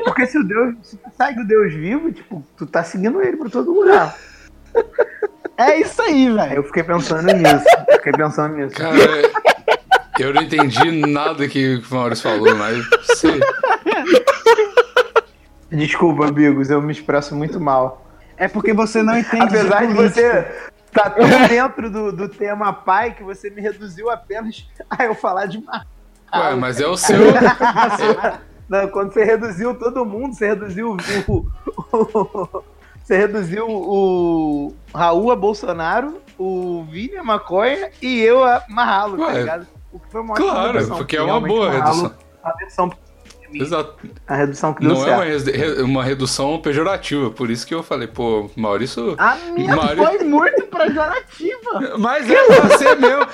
Porque 0.04 0.26
se 0.26 0.38
o 0.38 0.44
Deus, 0.44 0.74
se 0.82 0.96
tu 0.96 1.10
segue 1.16 1.40
o 1.40 1.46
Deus 1.46 1.72
vivo, 1.72 2.12
tipo, 2.12 2.44
tu 2.56 2.66
tá 2.66 2.82
seguindo 2.82 3.22
ele 3.22 3.36
pra 3.36 3.48
todo 3.48 3.72
lugar. 3.72 4.16
É 5.56 5.80
isso 5.80 6.00
aí, 6.02 6.28
Aí 6.28 6.34
velho. 6.34 6.54
eu 6.54 6.62
fiquei 6.64 6.82
pensando 6.82 7.32
nisso. 7.32 7.64
Fiquei 7.92 8.12
pensando 8.12 8.54
nisso. 8.56 8.74
Cara, 8.76 8.96
eu 10.18 10.32
não 10.32 10.42
entendi 10.42 11.06
nada 11.06 11.48
que 11.48 11.76
o 11.76 11.94
Maurício 11.94 12.30
falou, 12.30 12.54
mas 12.54 12.84
sei. 13.16 13.40
Desculpa, 15.70 16.26
amigos, 16.28 16.70
eu 16.70 16.80
me 16.80 16.92
expresso 16.92 17.34
muito 17.34 17.60
mal. 17.60 18.04
É 18.36 18.48
porque 18.48 18.72
você 18.72 19.02
não 19.02 19.18
entende. 19.18 19.44
Apesar 19.56 19.86
de 19.86 19.94
política. 19.94 20.20
você 20.20 20.70
tá 20.92 21.10
tão 21.10 21.26
dentro 21.48 21.90
do, 21.90 22.12
do 22.12 22.28
tema 22.28 22.72
pai 22.72 23.12
que 23.14 23.22
você 23.22 23.50
me 23.50 23.60
reduziu 23.60 24.10
apenas 24.10 24.66
a 24.88 25.04
eu 25.04 25.14
falar 25.14 25.46
de. 25.46 25.58
Ué, 26.34 26.54
mas 26.54 26.80
é 26.80 26.86
o 26.86 26.96
seu. 26.96 27.18
Não, 28.68 28.86
quando 28.88 29.12
você 29.12 29.24
reduziu 29.24 29.74
todo 29.74 30.04
mundo, 30.04 30.34
você 30.34 30.48
reduziu 30.48 30.96
o. 31.26 31.46
o- 31.92 32.62
você 33.02 33.16
reduziu 33.16 33.66
o 33.66 34.74
Raul 34.94 35.32
a 35.32 35.36
Bolsonaro, 35.36 36.20
o 36.38 36.84
Vini 36.90 37.16
a 37.16 37.24
maconha 37.24 37.90
e 38.02 38.20
eu 38.20 38.44
a 38.44 38.62
Marralo, 38.68 39.16
tá 39.16 39.32
ligado? 39.32 39.66
O 39.90 39.98
que 39.98 40.10
foi 40.12 40.20
uma 40.20 40.34
ótima 40.34 40.50
Claro, 40.50 40.72
redução, 40.74 40.96
porque 40.98 41.16
é 41.16 41.22
uma 41.22 41.40
boa 41.40 41.70
redução. 41.70 42.14
A 42.44 42.52
redução, 42.58 42.90
Exato. 43.52 43.94
a 44.26 44.36
redução 44.36 44.74
que 44.74 44.80
deu 44.80 44.90
Não 44.94 45.02
é 45.02 45.04
certo. 45.04 45.16
uma, 45.18 45.24
res- 45.24 45.44
re- 45.46 45.82
uma 45.82 46.04
redução 46.04 46.58
pejorativa, 46.60 47.30
por 47.30 47.50
isso 47.50 47.66
que 47.66 47.74
eu 47.74 47.82
falei, 47.82 48.06
pô, 48.08 48.50
Maurício. 48.56 49.14
A 49.18 49.36
minha 49.54 49.74
Maurício- 49.74 50.04
foi 50.04 50.18
muito 50.24 50.62
pejorativa. 50.66 51.96
Mas 51.98 52.30
é 52.30 52.44
você 52.60 52.94
mesmo. 52.94 53.26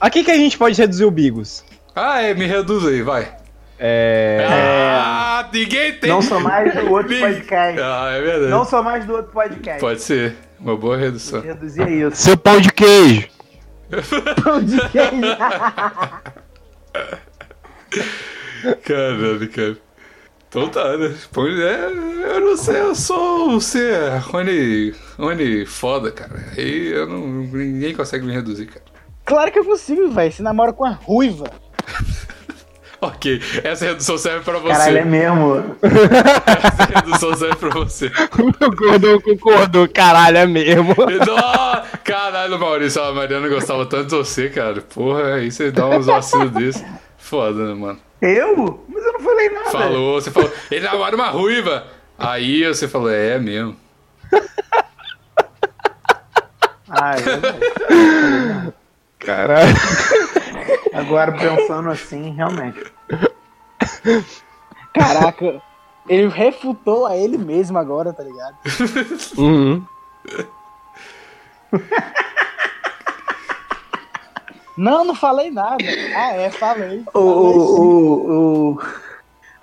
Aqui 0.00 0.22
que 0.24 0.30
a 0.30 0.36
gente 0.36 0.56
pode 0.58 0.80
reduzir 0.80 1.04
o 1.04 1.10
Bigos. 1.10 1.64
Ah, 1.94 2.22
é, 2.22 2.34
me 2.34 2.46
reduz 2.46 2.86
aí, 2.86 3.02
vai. 3.02 3.36
É. 3.80 4.44
Ah, 4.50 5.48
ninguém 5.52 5.92
tem. 5.94 6.10
Não 6.10 6.20
sou 6.20 6.40
mais 6.40 6.74
do 6.74 6.90
outro 6.90 7.16
podcast. 7.18 7.80
Ah, 7.80 8.10
é 8.12 8.20
verdade. 8.20 8.50
Não 8.50 8.64
sou 8.64 8.82
mais 8.82 9.04
do 9.04 9.12
outro 9.14 9.32
podcast. 9.32 9.80
Pode 9.80 10.00
ser. 10.02 10.34
Uma 10.58 10.76
boa 10.76 10.96
redução. 10.96 11.40
Reduzir 11.40 11.88
isso. 11.88 12.16
Seu 12.16 12.36
pão 12.36 12.60
de 12.60 12.72
queijo. 12.72 13.28
Pão 14.42 14.60
de 14.62 14.76
queijo. 14.88 15.10
Caralho, 18.84 19.48
cara. 19.50 19.76
Então 20.48 20.68
tá, 20.68 20.96
né? 20.96 21.14
Pô, 21.30 21.46
é, 21.46 21.92
eu 22.36 22.40
não 22.40 22.56
sei, 22.56 22.80
eu 22.80 22.94
sou 22.94 23.56
o 23.56 23.60
ser 23.60 24.18
Rony, 24.18 24.94
Rony 25.18 25.66
foda, 25.66 26.10
cara. 26.10 26.42
Aí 26.56 26.88
eu 26.88 27.06
não. 27.06 27.20
Ninguém 27.20 27.94
consegue 27.94 28.24
me 28.24 28.32
reduzir, 28.32 28.66
cara. 28.66 28.84
Claro 29.26 29.52
que 29.52 29.58
eu 29.58 29.64
consigo, 29.64 30.10
velho. 30.10 30.32
Você 30.32 30.42
namora 30.42 30.72
com 30.72 30.84
a 30.86 30.90
ruiva. 30.90 31.50
Ok, 33.00 33.40
essa 33.62 33.84
redução 33.84 34.18
serve 34.18 34.44
pra 34.44 34.58
você. 34.58 34.72
Caralho, 34.72 34.98
é 34.98 35.04
mesmo. 35.04 35.76
Essa 35.82 36.84
redução 36.96 37.36
serve 37.36 37.54
pra 37.54 37.70
você. 37.70 38.10
Concordou, 38.28 39.20
concordou, 39.20 39.88
caralho, 39.88 40.38
é 40.38 40.46
mesmo. 40.46 40.96
Não, 40.98 42.00
caralho, 42.02 42.58
Maurício, 42.58 43.00
a 43.00 43.12
Mariana 43.12 43.48
gostava 43.48 43.86
tanto 43.86 44.06
de 44.06 44.16
você, 44.16 44.48
cara. 44.48 44.80
Porra, 44.80 45.34
aí 45.34 45.48
você 45.48 45.70
dá 45.70 45.86
uns 45.86 46.06
vacilos 46.06 46.50
desse. 46.50 46.84
Foda, 47.28 47.66
né, 47.68 47.74
mano? 47.74 48.00
Eu? 48.22 48.84
Mas 48.88 49.04
eu 49.04 49.12
não 49.12 49.20
falei 49.20 49.50
nada. 49.50 49.70
Falou, 49.70 50.20
você 50.20 50.30
falou, 50.30 50.50
ele 50.70 50.80
namora 50.84 51.14
uma 51.14 51.28
ruiva. 51.28 51.86
Aí 52.18 52.64
você 52.66 52.88
falou, 52.88 53.10
é 53.10 53.38
mesmo. 53.38 53.76
Ai, 56.88 57.18
eu- 58.66 58.72
Caralho. 59.18 59.74
agora 60.94 61.32
pensando 61.32 61.90
assim, 61.90 62.30
realmente. 62.34 62.82
Caraca. 64.94 65.60
Ele 66.08 66.28
refutou 66.28 67.04
a 67.06 67.14
ele 67.14 67.36
mesmo 67.36 67.76
agora, 67.76 68.12
tá 68.14 68.22
ligado? 68.22 68.56
Uhum. 69.36 69.84
Não, 74.78 75.04
não 75.04 75.14
falei 75.16 75.50
nada. 75.50 75.82
Ah, 76.14 76.32
é, 76.34 76.50
falei. 76.50 77.02
Ô, 77.12 77.18
ô, 77.18 78.30
ô, 78.76 78.78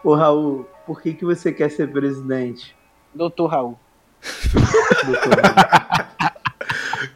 ô, 0.03 0.13
Raul, 0.13 0.67
por 0.85 1.01
que, 1.01 1.13
que 1.13 1.23
você 1.23 1.53
quer 1.53 1.71
ser 1.71 1.89
presidente? 1.89 2.75
Doutor 3.13 3.47
Raul. 3.47 3.79
doutor 5.05 5.33
Raul? 5.41 6.35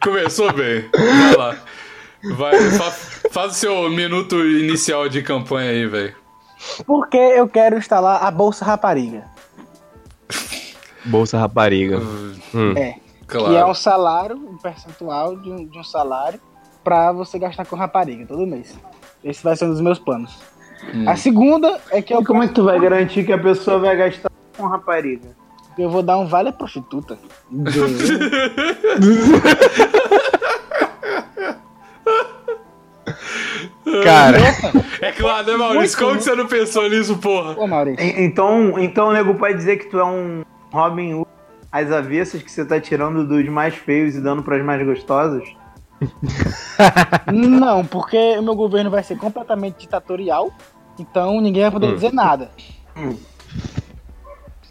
Começou 0.02 0.50
bem. 0.54 0.88
Vai 0.96 1.36
lá. 1.36 1.56
Vai, 2.36 2.70
fa- 2.70 2.90
faz 3.30 3.52
o 3.52 3.54
seu 3.54 3.90
minuto 3.90 4.36
inicial 4.46 5.06
de 5.06 5.22
campanha 5.22 5.70
aí, 5.70 5.86
velho. 5.86 6.16
Porque 6.86 7.18
eu 7.18 7.46
quero 7.48 7.76
instalar 7.76 8.24
a 8.24 8.30
Bolsa 8.30 8.64
Rapariga. 8.64 9.24
Bolsa 11.04 11.38
rapariga. 11.38 11.98
Hum. 12.54 12.74
É. 12.76 12.96
Claro. 13.26 13.50
Que 13.50 13.56
é 13.56 13.64
um 13.64 13.74
salário, 13.74 14.36
um 14.36 14.56
percentual 14.56 15.36
de 15.36 15.50
um, 15.50 15.66
de 15.66 15.78
um 15.78 15.84
salário 15.84 16.40
pra 16.82 17.12
você 17.12 17.38
gastar 17.38 17.66
com 17.66 17.76
rapariga 17.76 18.26
todo 18.26 18.46
mês. 18.46 18.78
Esse 19.22 19.42
vai 19.42 19.56
ser 19.56 19.66
um 19.66 19.70
dos 19.70 19.80
meus 19.80 19.98
planos. 19.98 20.38
Hum. 20.94 21.08
A 21.08 21.16
segunda 21.16 21.78
é 21.90 22.00
que 22.00 22.14
eu. 22.14 22.24
Como 22.24 22.42
é 22.42 22.48
que 22.48 22.54
tu 22.54 22.64
vai 22.64 22.80
garantir 22.80 23.24
que 23.24 23.32
a 23.32 23.38
pessoa 23.38 23.78
vai 23.78 23.96
gastar 23.96 24.30
com 24.56 24.66
rapariga? 24.66 25.28
Eu 25.78 25.88
vou 25.88 26.02
dar 26.02 26.18
um 26.18 26.26
vale 26.26 26.52
prostituta. 26.52 27.18
Cara. 34.04 34.38
É 35.00 35.12
claro, 35.12 35.46
né, 35.46 35.56
Maurício? 35.56 35.80
Muito 35.80 35.96
Como 35.96 36.10
muito... 36.10 36.18
que 36.18 36.24
você 36.24 36.36
não 36.36 36.46
pensou 36.46 36.88
nisso, 36.88 37.16
porra? 37.18 37.54
Pô, 37.54 37.66
Maurício. 37.66 38.20
Então, 38.20 38.78
então 38.78 39.08
o 39.08 39.12
nego 39.12 39.34
pode 39.34 39.56
dizer 39.56 39.78
que 39.78 39.86
tu 39.86 39.98
é 39.98 40.04
um 40.04 40.42
Robin 40.70 41.14
Hood 41.14 41.30
às 41.72 41.90
avessas 41.90 42.42
que 42.42 42.50
você 42.50 42.64
tá 42.64 42.80
tirando 42.80 43.26
dos 43.26 43.48
mais 43.48 43.74
feios 43.74 44.14
e 44.14 44.20
dando 44.20 44.42
pras 44.42 44.64
mais 44.64 44.84
gostosas? 44.84 45.44
Não, 47.32 47.84
porque 47.84 48.38
o 48.38 48.42
meu 48.42 48.54
governo 48.54 48.90
vai 48.90 49.02
ser 49.02 49.16
completamente 49.16 49.80
ditatorial, 49.80 50.50
então 50.98 51.40
ninguém 51.40 51.62
vai 51.62 51.70
poder 51.70 51.94
dizer 51.94 52.12
nada. 52.12 52.50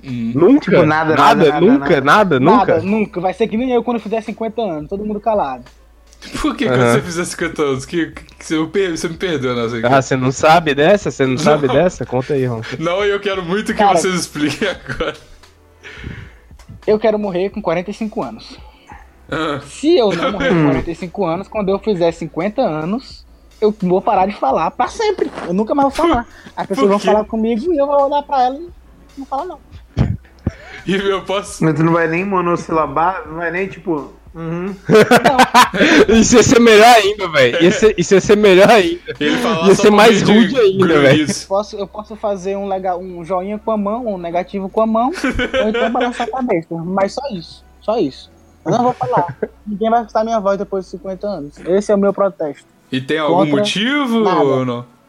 Nunca? 0.02 0.60
Tipo, 0.62 0.86
nada, 0.86 1.16
nada, 1.16 1.46
nada, 1.46 1.62
nunca, 1.62 2.02
nada, 2.02 2.40
nunca. 2.40 2.66
Nada, 2.66 2.82
nunca. 2.82 3.22
Vai 3.22 3.34
ser 3.34 3.48
que 3.48 3.58
nem 3.58 3.72
eu 3.72 3.84
quando 3.84 3.98
eu 3.98 4.04
fizer 4.04 4.22
50 4.22 4.62
anos, 4.62 4.90
todo 4.90 5.06
mundo 5.06 5.20
calado. 5.20 5.66
Por 6.42 6.56
que, 6.56 6.66
que 6.66 6.74
Aham. 6.74 6.94
você 6.94 7.02
fizer 7.02 7.26
50 7.26 7.62
anos? 7.62 7.86
Que, 7.86 8.08
que, 8.08 8.24
que 8.24 8.46
você, 8.46 8.58
me 8.58 8.98
você 8.98 9.08
me 9.08 9.16
perdeu 9.16 9.56
nessa 9.56 9.78
aqui. 9.78 9.86
Ah, 9.86 10.02
você 10.02 10.18
não 10.18 10.32
sabe 10.32 10.76
dessa? 10.76 11.12
Você 11.12 11.26
não, 11.26 11.38
sabe 11.38 11.68
dessa? 11.68 12.06
Conta 12.06 12.34
aí, 12.34 12.46
Ron. 12.46 12.62
Não, 12.78 13.04
eu 13.06 13.20
quero 13.20 13.44
muito 13.44 13.68
que 13.74 13.80
Cara. 13.80 13.98
vocês 13.98 14.16
expliquem 14.16 14.68
agora. 14.68 15.16
Eu 16.86 17.00
quero 17.00 17.18
morrer 17.18 17.50
com 17.50 17.62
45 17.62 18.22
anos. 18.22 18.58
Ah, 19.32 19.60
Se 19.66 19.96
eu 19.98 20.12
não 20.12 20.32
morrer 20.32 20.50
com 20.50 20.64
45 20.72 21.26
anos, 21.26 21.48
quando 21.48 21.70
eu 21.70 21.80
fizer 21.80 22.12
50 22.12 22.62
anos, 22.62 23.26
eu 23.62 23.74
vou 23.82 24.02
parar 24.02 24.26
de 24.26 24.36
falar 24.36 24.72
pra 24.72 24.88
sempre. 24.88 25.30
Eu 25.48 25.54
nunca 25.54 25.76
mais 25.76 25.94
vou 25.94 26.08
falar. 26.08 26.28
As 26.56 26.66
pessoas 26.68 26.88
vão 26.90 27.00
falar 27.00 27.26
comigo 27.26 27.72
e 27.74 27.78
eu 27.78 27.86
vou 27.88 28.06
olhar 28.06 28.24
pra 28.24 28.44
ela 28.46 28.56
e 28.58 28.70
não 29.18 29.26
falar 29.26 29.46
não. 29.46 29.60
e 30.88 30.96
eu 30.96 31.22
posso. 31.24 31.64
Mas 31.64 31.76
tu 31.76 31.84
não 31.84 31.94
vai 31.94 32.08
nem 32.08 32.26
monossilabar, 32.26 33.24
não 33.28 33.36
vai 33.38 33.52
nem 33.52 33.68
tipo. 33.68 34.14
Uhum. 34.34 34.76
Isso 36.10 36.36
ia 36.36 36.44
ser 36.44 36.60
melhor 36.60 36.96
ainda, 36.96 37.28
velho. 37.30 37.72
Ser- 37.74 37.96
Isso 37.98 38.14
ia 38.14 38.22
ser 38.22 38.38
melhor 38.38 38.70
ainda. 38.70 39.02
Ele 39.20 39.36
Ia 39.68 39.76
ser 39.76 39.90
mais 39.90 40.22
rude 40.22 40.58
ainda, 40.58 41.00
velho. 41.02 41.28
Posso, 41.48 41.76
eu 41.76 41.88
posso 41.88 42.16
fazer 42.16 42.56
um, 42.56 42.68
legal, 42.68 43.00
um 43.02 43.26
joinha 43.26 43.58
com 43.60 43.72
a 43.72 43.78
mão, 43.78 44.06
um 44.08 44.18
negativo 44.18 44.70
com 44.70 44.82
a 44.82 44.88
mão, 44.88 45.12
ou 45.64 45.70
então 45.70 45.92
balançar 45.92 46.28
a 46.28 46.32
cabeça. 46.32 46.68
Mas 46.76 47.14
só 47.14 47.22
isso. 47.32 47.66
Só 47.82 47.98
isso. 47.98 48.30
Eu 48.72 48.78
não 48.78 48.84
vou 48.86 48.94
falar. 48.94 49.38
Ninguém 49.66 49.90
vai 49.90 50.02
escutar 50.02 50.24
minha 50.24 50.40
voz 50.40 50.58
depois 50.58 50.86
de 50.86 50.92
50 50.92 51.28
anos. 51.28 51.58
Esse 51.60 51.92
é 51.92 51.96
o 51.96 51.98
meu 51.98 52.14
protesto. 52.14 52.66
E 52.92 53.00
tem 53.02 53.20
algum 53.20 53.36
Contra 53.38 53.56
motivo 53.58 54.20
nada. 54.22 54.42
ou 54.44 54.66
não? 54.66 54.86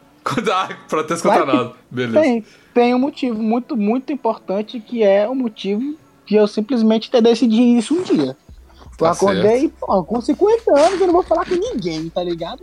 Ah, 0.53 0.69
protesto 0.87 1.27
contra 1.27 1.43
Claro 1.43 1.57
nada. 1.57 1.73
Beleza. 1.89 2.21
Tem, 2.21 2.45
tem 2.75 2.93
um 2.93 2.99
motivo 2.99 3.41
muito, 3.41 3.75
muito 3.75 4.13
importante 4.13 4.79
que 4.79 5.01
é 5.01 5.27
o 5.27 5.33
motivo 5.33 5.95
de 6.27 6.35
eu 6.35 6.47
simplesmente 6.47 7.09
ter 7.09 7.21
decidido 7.21 7.79
isso 7.79 7.95
um 7.95 8.03
dia. 8.03 8.35
Eu 8.35 8.97
Tá 8.97 9.11
acordei, 9.11 9.69
pô, 9.79 10.03
com 10.03 10.21
50 10.21 10.79
anos 10.79 11.01
eu 11.01 11.07
não 11.07 11.13
vou 11.13 11.23
falar 11.23 11.43
com 11.45 11.55
ninguém, 11.55 12.07
tá 12.09 12.23
ligado? 12.23 12.61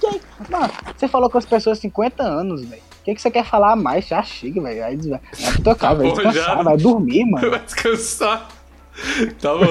Quem? 0.00 0.18
Mano, 0.48 0.72
você 0.96 1.06
falou 1.06 1.28
com 1.28 1.36
as 1.36 1.44
pessoas 1.44 1.78
50 1.80 2.22
anos, 2.22 2.64
velho. 2.64 2.80
O 2.80 3.04
que, 3.04 3.14
que 3.14 3.20
você 3.20 3.30
quer 3.30 3.44
falar 3.44 3.76
mais? 3.76 4.06
Já 4.08 4.22
chega, 4.22 4.62
velho. 4.62 4.82
Aí 4.82 4.96
vai 4.96 5.20
vai 5.20 5.56
tocar, 5.62 5.94
vai 5.94 6.08
bom, 6.08 6.14
descansar, 6.14 6.56
já. 6.56 6.62
vai 6.62 6.76
dormir, 6.78 7.24
mano. 7.26 7.50
Vai 7.50 7.60
descansar. 7.60 8.48
Tá 9.40 9.52
bom. 9.54 9.64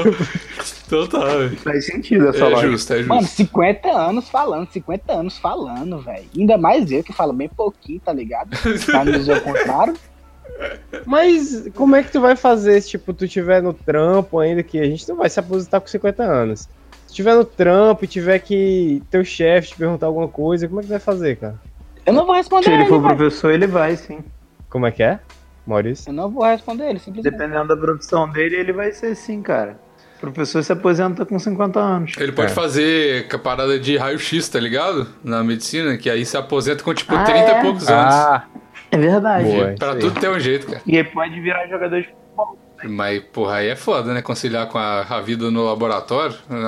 então 0.87 1.07
tá, 1.07 1.25
velho. 1.25 1.57
Faz 1.57 1.85
sentido 1.85 2.27
essa 2.29 2.37
É 2.45 2.47
lógica. 2.47 2.71
justo, 2.71 2.93
é 2.93 3.03
Mano, 3.03 3.21
justo. 3.21 3.35
50 3.37 3.89
anos 3.89 4.29
falando, 4.29 4.71
50 4.71 5.13
anos 5.13 5.37
falando, 5.37 5.99
velho. 5.99 6.25
Ainda 6.37 6.57
mais 6.57 6.91
eu 6.91 7.03
que 7.03 7.11
falo 7.13 7.33
bem 7.33 7.49
pouquinho, 7.49 7.99
tá 7.99 8.13
ligado? 8.13 8.49
Pra 8.85 9.03
não 9.03 9.11
dizer 9.13 9.37
o 9.37 9.41
contrário. 9.41 9.93
Mas 11.05 11.67
como 11.75 11.95
é 11.95 12.03
que 12.03 12.11
tu 12.11 12.21
vai 12.21 12.35
fazer 12.35 12.79
se 12.81 12.89
tipo, 12.91 13.13
tu 13.13 13.27
tiver 13.27 13.61
no 13.61 13.73
trampo 13.73 14.39
ainda, 14.39 14.63
que 14.63 14.79
a 14.79 14.85
gente 14.85 15.07
não 15.09 15.15
vai 15.17 15.29
se 15.29 15.39
aposentar 15.39 15.79
com 15.81 15.87
50 15.87 16.23
anos. 16.23 16.69
Se 17.07 17.13
tiver 17.15 17.35
no 17.35 17.43
trampo 17.45 18.05
e 18.05 18.07
tiver 18.07 18.39
que 18.39 19.01
teu 19.09 19.23
chefe 19.25 19.69
te 19.69 19.75
perguntar 19.77 20.05
alguma 20.07 20.27
coisa, 20.27 20.67
como 20.67 20.79
é 20.79 20.83
que 20.83 20.87
tu 20.87 20.91
vai 20.91 20.99
fazer, 20.99 21.37
cara? 21.37 21.55
Eu 22.05 22.13
não 22.13 22.25
vou 22.25 22.35
responder 22.35 22.65
Se 22.65 22.69
ele 22.71 22.81
ele, 22.83 22.89
for 22.89 23.01
velho. 23.01 23.15
professor, 23.15 23.51
ele 23.51 23.67
vai 23.67 23.95
sim. 23.97 24.19
Como 24.69 24.85
é 24.85 24.91
que 24.91 25.01
é, 25.03 25.19
Maurício? 25.65 26.09
Eu 26.09 26.13
não 26.13 26.29
vou 26.29 26.43
responder 26.45 26.89
ele, 26.89 26.99
simplesmente. 26.99 27.31
Dependendo 27.37 27.67
da 27.67 27.77
profissão 27.77 28.29
dele, 28.29 28.55
ele 28.57 28.73
vai 28.73 28.91
ser 28.91 29.15
sim, 29.15 29.41
cara. 29.41 29.79
O 30.17 30.19
professor 30.21 30.63
se 30.63 30.71
aposenta 30.71 31.25
com 31.25 31.37
50 31.37 31.79
anos. 31.79 32.13
Ele 32.17 32.31
pode 32.31 32.51
É. 32.51 32.55
fazer 32.55 33.27
a 33.33 33.37
parada 33.37 33.77
de 33.77 33.97
raio-x, 33.97 34.47
tá 34.49 34.59
ligado? 34.59 35.07
Na 35.23 35.43
medicina, 35.43 35.97
que 35.97 36.09
aí 36.09 36.25
se 36.25 36.37
aposenta 36.37 36.83
com 36.83 36.93
tipo 36.93 37.13
Ah, 37.13 37.23
30 37.23 37.39
é? 37.39 37.59
e 37.59 37.61
poucos 37.61 37.87
anos. 37.89 38.13
Ah, 38.13 38.45
É 38.91 38.97
verdade. 38.97 39.43
boa. 39.45 39.75
Pra 39.77 39.95
tudo 39.95 40.19
ter 40.19 40.29
um 40.29 40.39
jeito, 40.39 40.67
cara. 40.67 40.81
E 40.85 40.95
ele 40.97 41.09
pode 41.09 41.39
virar 41.41 41.67
jogador 41.67 42.01
de 42.01 42.07
futebol. 42.07 42.57
Mas, 42.85 43.23
porra, 43.33 43.55
aí 43.55 43.67
é 43.69 43.75
foda, 43.75 44.13
né? 44.13 44.21
Conciliar 44.21 44.67
com 44.67 44.77
a, 44.77 45.01
a 45.01 45.21
vida 45.21 45.49
no 45.51 45.65
laboratório, 45.65 46.35
né? 46.49 46.61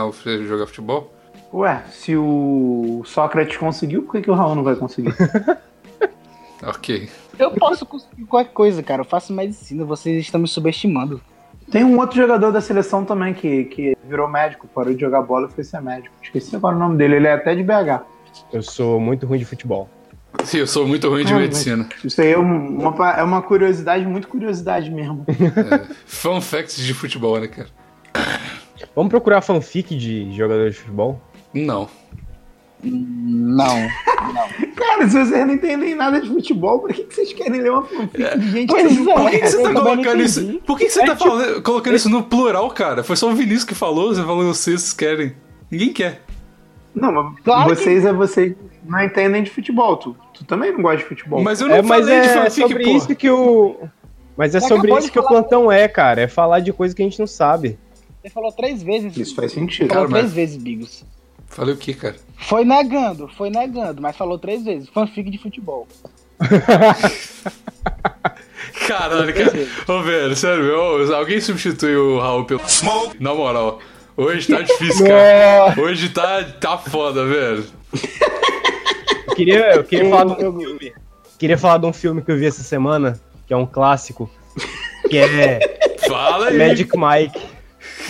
Jogar 0.47 0.65
futebol. 0.67 1.13
Ué, 1.53 1.81
se 1.89 2.15
o 2.17 3.01
Sócrates 3.05 3.55
conseguiu, 3.57 4.03
por 4.03 4.13
que, 4.13 4.21
que 4.23 4.29
o 4.31 4.33
Raul 4.33 4.55
não 4.55 4.63
vai 4.63 4.75
conseguir? 4.75 5.13
Ok. 6.63 7.09
Eu 7.37 7.51
posso 7.51 7.85
conseguir 7.85 8.25
qualquer 8.25 8.51
coisa, 8.51 8.81
cara. 8.81 9.01
Eu 9.01 9.05
faço 9.05 9.31
medicina, 9.33 9.85
vocês 9.85 10.19
estão 10.19 10.39
me 10.41 10.47
subestimando. 10.47 11.21
Tem 11.71 11.83
um 11.83 11.99
outro 11.99 12.15
jogador 12.17 12.51
da 12.51 12.61
seleção 12.61 13.03
também 13.03 13.33
que, 13.33 13.65
que 13.65 13.97
virou 14.07 14.27
médico, 14.27 14.67
parou 14.67 14.93
de 14.93 15.01
jogar 15.01 15.21
bola 15.21 15.47
e 15.51 15.53
foi 15.53 15.63
ser 15.63 15.81
médico. 15.81 16.15
Esqueci 16.23 16.55
agora 16.55 16.75
o 16.75 16.79
nome 16.79 16.97
dele, 16.97 17.17
ele 17.17 17.27
é 17.27 17.33
até 17.33 17.53
de 17.53 17.61
BH. 17.63 18.01
Eu 18.53 18.61
sou 18.63 18.99
muito 18.99 19.25
ruim 19.27 19.37
de 19.39 19.45
futebol. 19.45 19.89
Sim, 20.45 20.59
eu 20.59 20.67
sou 20.67 20.87
muito 20.87 21.09
ruim 21.09 21.25
de 21.25 21.33
Ah, 21.33 21.37
medicina. 21.39 21.87
Isso 22.03 22.21
aí 22.21 22.31
é 22.31 22.39
um- 22.39 22.77
uma, 22.79 23.11
é 23.11 23.23
uma 23.23 23.41
curiosidade, 23.41 24.05
muito 24.05 24.27
curiosidade 24.27 24.89
mesmo. 24.91 25.25
Fun 26.05 26.39
facts 26.39 26.77
de 26.77 26.93
futebol, 26.93 27.39
né, 27.39 27.47
cara? 27.47 27.67
Vamos 28.95 29.09
procurar 29.09 29.41
fanfic 29.41 29.95
de 29.95 30.31
jogador 30.35 30.69
de 30.69 30.77
futebol? 30.77 31.19
Não. 31.53 31.89
Não. 32.83 33.87
Cara, 34.75 35.09
se 35.09 35.17
vocês 35.25 35.45
não 35.47 35.53
entendem 35.53 35.95
nada 35.95 36.21
de 36.21 36.27
futebol, 36.27 36.79
por 36.79 36.93
que, 36.93 37.03
que 37.03 37.15
vocês 37.15 37.33
querem 37.33 37.61
ler 37.61 37.71
uma 37.71 37.83
fanfic 37.83 38.37
de 38.39 38.51
gente 38.51 38.67
Pois 38.69 38.87
que 38.87 38.99
não 39.03 39.11
é. 39.11 39.15
Por 39.21 39.31
que, 39.31 39.39
que 39.39 39.47
você 39.49 39.63
tá 39.63 39.69
não 39.71 39.83
colocando 39.83 40.21
isso? 40.21 40.59
Por 40.65 40.77
que, 40.77 40.85
que 40.85 40.91
você 40.91 41.05
tá 41.05 41.15
falando- 41.15 41.61
colocando 41.63 41.95
isso 41.95 42.09
no 42.09 42.23
plural, 42.23 42.69
cara? 42.71 43.03
Foi 43.03 43.15
só 43.15 43.29
o 43.29 43.35
Vinícius 43.35 43.63
que 43.63 43.75
falou, 43.75 44.13
você 44.13 44.21
falou 44.23 44.45
vocês 44.45 44.93
querem. 44.93 45.33
Ninguém 45.71 45.91
quer. 45.91 46.21
Não, 46.95 47.11
mas 47.11 47.39
Claro 47.43 47.69
que- 47.75 47.83
vocês 47.83 48.05
é 48.05 48.13
vocês 48.13 48.55
não 48.85 49.03
entendem 49.03 49.43
de 49.43 49.49
futebol. 49.49 49.97
Tu, 49.97 50.15
tu 50.33 50.45
também 50.45 50.71
não 50.71 50.81
gosta 50.81 50.97
de 50.97 51.05
futebol. 51.05 51.41
Mas 51.43 51.59
eu 51.61 51.67
não 51.67 51.75
É, 51.75 51.81
mas 51.81 52.05
falei 52.05 52.21
de 52.21 52.27
é 52.27 52.33
fanfic, 52.33 52.61
sobre 52.67 52.83
porra. 52.83 52.97
isso 52.97 53.15
que 53.15 53.29
o. 53.29 53.75
Mas 54.37 54.53
é 54.53 54.59
Você 54.59 54.67
sobre 54.67 54.93
isso 54.97 55.11
que 55.11 55.19
o 55.19 55.23
plantão 55.23 55.71
é, 55.71 55.87
cara. 55.87 56.21
É 56.21 56.27
falar 56.27 56.59
de 56.59 56.71
coisa 56.71 56.95
que 56.95 57.01
a 57.01 57.05
gente 57.05 57.19
não 57.19 57.25
sabe. 57.27 57.77
Você 58.21 58.29
falou 58.29 58.51
três 58.51 58.83
vezes. 58.83 59.17
Isso 59.17 59.35
faz 59.35 59.51
sentido. 59.51 59.87
Falou 59.89 60.03
Cara, 60.07 60.09
mas- 60.09 60.31
três 60.31 60.33
vezes, 60.33 60.57
Bigos. 60.57 61.03
Falei 61.47 61.73
o 61.73 61.77
que, 61.77 61.93
cara? 61.93 62.15
Foi 62.37 62.63
negando, 62.63 63.27
foi 63.27 63.49
negando, 63.49 64.01
mas 64.01 64.15
falou 64.15 64.37
três 64.37 64.63
vezes. 64.63 64.87
Fanfic 64.89 65.29
de 65.29 65.37
futebol. 65.37 65.87
Caralho, 68.87 69.33
cara. 69.33 69.67
Ô, 69.87 70.03
velho, 70.03 70.35
sério, 70.35 70.77
ô, 70.77 71.13
alguém 71.13 71.41
substitui 71.41 71.95
o 71.95 72.19
Raul 72.19 72.45
pelo. 72.45 72.61
Na 73.19 73.33
moral, 73.33 73.79
hoje 74.15 74.47
tá 74.47 74.61
difícil, 74.61 75.05
cara. 75.05 75.81
Hoje 75.81 76.09
tá, 76.09 76.43
tá 76.43 76.77
foda, 76.77 77.25
velho. 77.25 77.65
Eu 79.27 79.35
queria, 79.35 79.75
eu 79.75 79.83
queria 79.83 80.09
falar 80.09 80.35
de 80.35 80.45
um 80.45 80.59
filme. 80.59 80.93
Queria 81.39 81.57
falar 81.57 81.77
de 81.77 81.85
um 81.85 81.93
filme 81.93 82.21
que 82.21 82.31
eu 82.31 82.37
vi 82.37 82.45
essa 82.45 82.63
semana, 82.63 83.19
que 83.45 83.53
é 83.53 83.57
um 83.57 83.65
clássico, 83.65 84.29
que 85.09 85.17
é 85.17 85.59
Fala 86.07 86.47
aí. 86.47 86.57
Magic 86.57 86.91
Mike. 86.97 87.41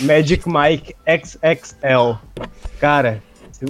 Magic 0.00 0.44
Mike 0.48 0.94
XXL. 1.06 2.18
Cara, 2.80 3.22
se, 3.58 3.64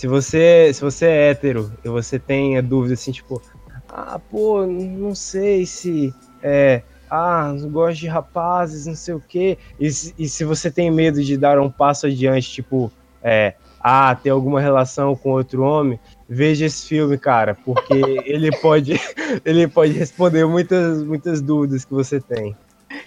se 0.00 0.06
você 0.06 0.72
se 0.72 0.80
você 0.80 1.06
é 1.06 1.30
hétero 1.30 1.70
e 1.84 1.88
você 1.88 2.18
tem 2.18 2.56
a 2.56 2.60
dúvida 2.62 2.94
assim, 2.94 3.12
tipo, 3.12 3.42
ah, 3.88 4.18
pô, 4.30 4.66
não 4.66 5.14
sei 5.14 5.66
se 5.66 6.14
é, 6.42 6.82
ah, 7.10 7.54
gosto 7.70 8.00
de 8.00 8.06
rapazes, 8.08 8.86
não 8.86 8.96
sei 8.96 9.14
o 9.14 9.22
quê. 9.28 9.58
E, 9.78 9.90
se- 9.90 10.14
e 10.18 10.28
se 10.28 10.44
você 10.44 10.70
tem 10.70 10.90
medo 10.90 11.22
de 11.22 11.36
dar 11.36 11.58
um 11.60 11.70
passo 11.70 12.06
adiante, 12.06 12.50
tipo, 12.50 12.90
é, 13.22 13.54
ah, 13.80 14.14
ter 14.14 14.30
alguma 14.30 14.60
relação 14.60 15.14
com 15.14 15.32
outro 15.32 15.62
homem, 15.62 16.00
veja 16.28 16.64
esse 16.64 16.86
filme, 16.86 17.18
cara, 17.18 17.54
porque 17.54 17.92
ele 18.26 18.50
pode 18.60 18.94
ele 19.44 19.68
pode 19.68 19.92
responder 19.92 20.46
muitas 20.46 21.02
muitas 21.04 21.42
dúvidas 21.42 21.84
que 21.84 21.92
você 21.92 22.18
tem. 22.20 22.56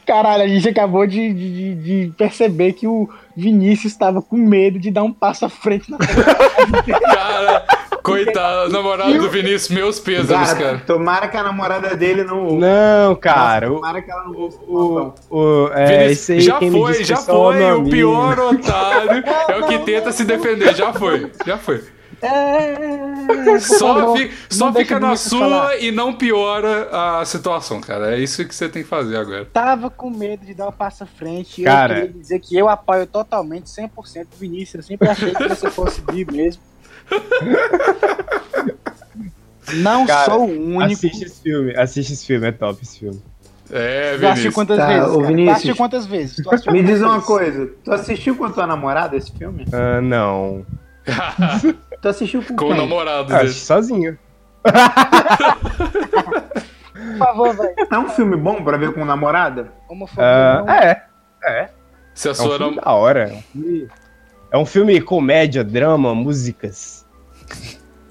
Caralho, 0.08 0.44
a 0.44 0.48
gente 0.48 0.70
acabou 0.70 1.06
de, 1.06 1.34
de- 1.34 1.76
de- 1.76 2.06
de 2.08 2.14
perceber 2.18 2.72
que 2.74 2.88
o 2.88 3.10
Vinícius 3.36 3.92
estava 3.92 4.22
com 4.22 4.38
medo 4.38 4.80
de 4.80 4.90
dar 4.90 5.04
um 5.04 5.12
passo 5.12 5.46
à 5.46 5.50
frente 5.50 5.92
na 5.92 5.98
Cara, 7.00 7.66
coitado, 8.02 8.72
namorado 8.72 9.14
do 9.18 9.30
Vinícius, 9.30 9.70
meus 9.70 10.00
pêsames, 10.00 10.54
Cara, 10.54 10.64
cara. 10.66 10.82
tomara 10.88 11.28
que 11.28 11.36
a 11.38 11.44
namorada 11.44 11.96
dele 11.96 12.24
não. 12.24 12.54
Não, 12.58 13.16
cara, 13.16 13.68
Tomara 13.68 14.02
que 14.02 14.10
ela 14.10 14.24
não 14.24 14.34
ouça 14.40 14.58
o 14.66 14.76
o, 14.76 14.90
plantão. 14.94 15.14
o, 15.30 15.70
é, 15.74 15.86
Vinícius, 16.04 16.30
aí 16.30 16.40
já 16.42 16.60
foi, 16.60 17.04
já 17.04 17.18
foi 17.18 17.36
O 17.36 17.50
amigo. 17.76 17.90
pior 17.90 18.40
otário 18.40 19.24
é 19.50 19.58
o 19.58 19.68
que 19.68 19.80
tenta 19.80 20.12
se 20.12 20.24
defender. 20.24 20.74
Já 20.74 20.94
foi, 20.94 21.30
já 21.46 21.58
foi. 21.58 21.84
É, 22.22 23.60
Só, 23.60 24.16
fi- 24.16 24.32
só 24.50 24.74
fica 24.74 25.00
na 25.00 25.08
Vinícius 25.10 25.30
sua 25.30 25.40
falar. 25.40 25.78
e 25.78 25.92
não 25.92 26.14
piora 26.14 26.90
a 27.20 27.26
situação, 27.26 27.80
cara. 27.80 28.16
É 28.16 28.20
isso 28.20 28.44
que 28.46 28.56
você 28.56 28.68
tem 28.68 28.82
que 28.84 28.90
fazer 28.90 29.18
agora. 29.18 29.46
Tava 29.46 29.90
com 29.90 30.10
medo 30.10 30.46
de 30.46 30.54
dar 30.56 30.68
um 30.68 30.72
passo 30.72 31.04
à 31.04 31.08
frente. 31.08 31.62
Cara. 31.64 32.00
Eu 32.00 32.06
queria 32.08 32.22
dizer 32.22 32.40
que 32.40 32.58
eu 32.58 32.68
apoio 32.68 33.06
totalmente, 33.06 33.70
100% 33.70 33.90
o 34.34 34.38
Vinícius. 34.40 34.84
Eu 34.84 34.88
sempre 34.88 35.10
achei 35.10 35.34
que 35.34 35.48
você 35.48 35.70
fosse 35.70 36.02
bi 36.02 36.26
mesmo. 36.32 36.62
Não 39.76 40.06
Cara, 40.06 40.26
sou 40.26 40.48
o 40.48 40.76
único. 40.78 40.84
Assiste 40.94 41.24
esse 41.26 41.42
filme, 41.42 41.76
assiste 41.76 42.14
esse 42.14 42.26
filme, 42.26 42.48
é 42.48 42.52
top 42.52 42.82
esse 42.82 43.00
filme. 43.00 43.22
É, 43.70 44.12
Tu 44.18 44.26
assistiu 44.26 44.30
Vinícius. 44.30 44.54
quantas 44.56 44.78
Tá, 44.78 44.88
vezes? 44.88 45.04
ô, 45.04 45.06
cara? 45.12 45.22
Tu 45.22 45.28
Vinícius. 45.28 45.52
assistiu 45.56 45.76
quantas 45.76 46.06
vezes? 46.06 46.36
Tu 46.38 46.50
assistiu 46.50 46.72
Me 46.74 46.80
quantas 46.80 46.94
diz 46.96 47.04
uma 47.04 47.12
vezes? 47.14 47.28
coisa, 47.28 47.70
tu 47.84 47.92
assistiu 47.92 48.36
com 48.38 48.46
a 48.46 48.50
tua 48.50 48.66
namorada 48.66 49.16
esse 49.18 49.32
filme? 49.32 49.66
Ah, 49.74 50.00
não. 50.02 50.66
Tu 52.02 52.08
assistiu 52.10 52.44
com, 52.44 52.56
Com 52.56 52.66
o 52.66 52.68
quem? 52.70 52.78
namorado 52.78 53.34
Ah, 53.34 53.38
dele. 53.38 53.50
assisti 53.50 53.66
sozinho. 53.66 54.18
Por 56.94 57.18
favor, 57.18 57.56
velho. 57.56 57.74
É 57.92 57.98
um 57.98 58.10
filme 58.10 58.36
bom 58.36 58.64
pra 58.64 58.78
ver 58.78 58.94
com 58.94 59.04
namorada? 59.06 59.72
Homofobia. 59.90 60.24
Ah, 60.26 60.64
não. 60.66 60.74
é, 60.74 61.04
é. 61.46 61.70
Se 62.14 62.28
a 62.28 62.32
É 62.32 62.34
um 62.34 62.36
sua 62.36 62.58
filme 62.58 62.76
nam... 62.76 62.84
da 62.84 62.92
hora. 62.92 63.24
É 63.24 63.36
um 63.36 63.42
filme, 63.42 63.88
é 64.52 64.58
um 64.58 64.66
filme 64.66 65.02
comédia, 65.02 65.64
drama, 65.64 66.14
músicas. 66.16 67.06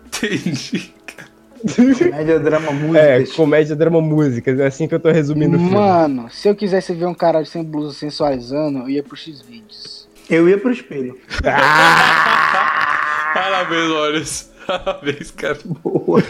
Entendi. 0.06 0.94
Comédia, 1.66 2.38
drama, 2.38 2.68
É, 2.68 2.72
músicas. 3.18 3.32
comédia, 3.36 3.74
drama, 3.76 4.00
músicas. 4.00 4.60
É 4.60 4.66
assim 4.66 4.86
que 4.86 4.94
eu 4.94 5.00
tô 5.00 5.10
resumindo 5.10 5.56
o 5.56 5.58
filme. 5.58 5.74
Mano, 5.74 6.30
se 6.30 6.46
eu 6.48 6.54
quisesse 6.54 6.94
ver 6.94 7.06
um 7.06 7.14
cara 7.14 7.44
sem 7.44 7.64
blusa 7.64 7.92
sensualizando, 7.98 8.80
eu 8.80 8.88
ia 8.90 9.02
pro 9.02 9.16
X-Vídeos. 9.16 10.06
Eu 10.30 10.48
ia 10.48 10.58
pro 10.58 10.70
espelho. 10.70 11.18
Parabéns, 13.36 13.90
Olhos. 13.90 14.50
Parabéns, 14.66 15.30
cara. 15.30 15.58
Boa. 15.64 16.20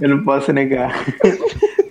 Eu 0.00 0.08
não 0.08 0.24
posso 0.24 0.52
negar. 0.52 0.92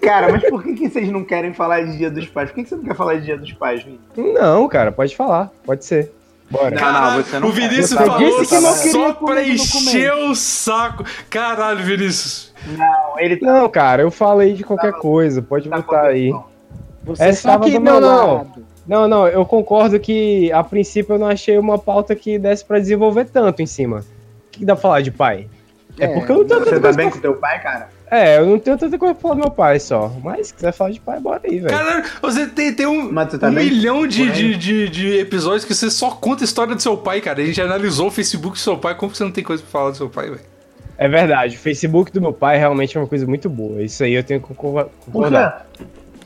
Cara, 0.02 0.32
mas 0.32 0.48
por 0.50 0.62
que, 0.64 0.74
que 0.76 0.90
vocês 0.90 1.10
não 1.10 1.24
querem 1.24 1.54
falar 1.54 1.82
de 1.82 1.98
Dia 1.98 2.12
dos 2.12 2.28
Pais? 2.28 2.50
Por 2.50 2.56
que, 2.56 2.64
que 2.64 2.70
você 2.70 2.76
não 2.76 2.84
quer 2.84 2.96
falar 2.96 3.16
de 3.16 3.22
Dia 3.26 3.38
dos 3.38 3.52
Pais, 3.54 3.84
Vini? 3.84 4.00
Não, 4.16 4.68
cara, 4.68 4.92
pode 4.92 5.16
falar. 5.16 5.50
Pode 5.66 5.84
ser. 5.86 6.12
Bora. 6.52 6.76
Não, 6.80 6.92
não, 7.18 7.24
você 7.24 7.40
não 7.40 7.48
o. 7.48 7.52
Vinícius 7.52 7.94
falou 7.94 8.18
Disse 8.20 8.56
que 8.56 8.62
não 8.62 8.74
queria 8.78 8.92
só 8.92 9.14
pra 9.14 9.44
encher 9.44 10.14
o 10.14 10.36
saco. 10.36 11.04
Caralho, 11.28 11.84
Vinícius. 11.84 12.54
Não, 12.68 13.20
ele 13.20 13.38
tá 13.38 13.46
Não, 13.48 13.68
cara, 13.70 14.04
eu 14.04 14.12
falei 14.12 14.54
de 14.54 14.64
qualquer 14.64 14.94
coisa. 14.94 15.42
Pode 15.42 15.68
tá 15.68 15.78
botar 15.78 16.02
aí. 16.04 16.32
com 16.32 16.44
Você 17.06 17.24
É 17.24 17.34
só 17.34 17.50
estava 17.50 17.64
que- 17.66 17.80
não, 17.80 17.94
meu 17.94 18.02
não. 18.02 18.52
Não, 18.88 19.08
não, 19.08 19.28
eu 19.28 19.46
concordo 19.46 20.00
que 20.00 20.52
a 20.52 20.64
princípio 20.64 21.16
eu 21.16 21.20
não 21.20 21.28
achei 21.28 21.58
uma 21.58 21.78
pauta 21.78 22.16
que 22.16 22.38
desse 22.38 22.64
pra 22.64 22.80
desenvolver 22.80 23.26
tanto 23.26 23.62
em 23.62 23.66
cima. 23.66 24.00
O 24.00 24.52
que 24.52 24.66
dá 24.66 24.76
pra 24.76 24.82
falar 24.82 25.02
de 25.02 25.12
pai? 25.12 25.48
É, 26.00 26.06
É, 26.06 26.08
porque 26.08 26.32
eu 26.32 26.38
não 26.38 26.46
tenho 26.46 26.60
Você 26.60 26.66
tanta 26.66 26.76
tá 26.76 26.82
coisa 26.82 26.98
bem 26.98 27.08
pra... 27.08 27.16
com 27.16 27.22
teu 27.22 27.34
pai, 27.36 27.62
cara? 27.62 27.90
É, 28.12 28.38
eu 28.38 28.46
não 28.46 28.60
tenho 28.60 28.78
tanta 28.78 28.98
coisa 28.98 29.16
pra 29.16 29.22
falar 29.22 29.34
do 29.36 29.40
meu 29.42 29.50
pai 29.52 29.80
só. 29.80 30.12
Mas 30.24 30.48
se 30.48 30.54
quiser 30.54 30.72
falar 30.72 30.92
de 30.92 31.00
pai, 31.00 31.20
bora 31.20 31.42
aí, 31.44 31.60
velho. 31.60 31.76
Caralho, 31.76 32.06
você 32.22 32.46
tem, 32.46 32.74
tem 32.74 32.86
um, 32.86 33.14
tá 33.14 33.48
um 33.48 33.52
milhão 33.52 34.06
de, 34.06 34.32
de, 34.32 34.56
de, 34.56 34.90
de 34.90 35.18
episódios 35.18 35.66
que 35.66 35.74
você 35.74 35.90
só 35.90 36.12
conta 36.12 36.44
a 36.44 36.46
história 36.46 36.76
do 36.76 36.82
seu 36.82 36.96
pai, 36.96 37.20
cara. 37.22 37.42
A 37.42 37.46
gente 37.46 37.60
analisou 37.60 38.08
o 38.08 38.12
Facebook 38.12 38.56
do 38.56 38.60
seu 38.60 38.78
pai. 38.78 38.94
Como 38.96 39.12
que 39.12 39.18
você 39.18 39.24
não 39.24 39.32
tem 39.32 39.44
coisa 39.44 39.64
pra 39.64 39.72
falar 39.72 39.92
do 39.92 39.98
seu 39.98 40.10
pai, 40.10 40.30
velho? 40.30 40.42
É 40.98 41.10
verdade, 41.10 41.58
o 41.58 41.60
Facebook 41.60 42.12
do 42.12 42.22
meu 42.22 42.32
pai 42.32 42.58
realmente 42.58 42.96
é 42.96 43.02
uma 43.02 43.08
coisa 43.08 43.26
muito 43.26 43.50
boa. 43.50 43.82
Isso 43.82 44.04
aí 44.04 44.14
eu 44.14 44.24
tenho 44.24 44.40
que 44.40 44.54
concordar. 44.54 45.66
quê? 45.78 45.84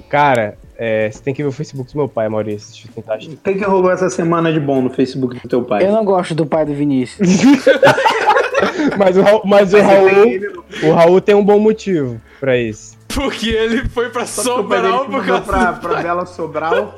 Cara, 0.10 0.58
é, 0.82 1.12
você 1.12 1.22
tem 1.22 1.34
que 1.34 1.44
ver 1.44 1.50
o 1.50 1.52
Facebook 1.52 1.92
do 1.92 1.98
meu 1.98 2.08
pai, 2.08 2.30
Maurício. 2.30 2.72
Deixa 2.72 2.88
eu 2.88 2.94
tentar 2.94 3.15
achar. 3.15 3.30
O 3.32 3.36
que, 3.38 3.54
que 3.54 3.65
rolou 3.65 3.92
essa 3.92 4.10
semana 4.10 4.52
de 4.54 4.60
bom 4.62 4.82
no 4.82 4.89
Facebook 4.89 5.38
do 5.38 5.48
teu 5.48 5.62
pai? 5.63 5.86
Eu 5.86 5.92
não 5.92 6.06
gosto 6.06 6.34
do 6.34 6.46
pai 6.46 6.65
do 6.65 6.74
Vinícius. 6.74 7.28
Mas 8.98 9.18
o, 9.18 9.22
Raul- 9.22 9.42
mas 9.46 9.74
o 9.74 9.80
Raul, 9.82 10.10
no- 10.12 10.89
o 10.89 10.94
Raul 10.94 11.22
tem 11.22 11.36
um 11.36 11.44
bom 11.44 11.60
motivo 11.60 12.20
pra 12.39 12.58
isso. 12.58 12.98
Porque 13.13 13.50
ele 13.50 13.88
foi 13.89 14.10
pra 14.10 14.26
Só 14.26 14.42
Sobral 14.42 15.06
por 15.06 15.26
causa... 15.26 15.42
pra, 15.44 15.74
pra 15.74 16.02
Bela 16.02 16.26
Sobral. 16.26 16.94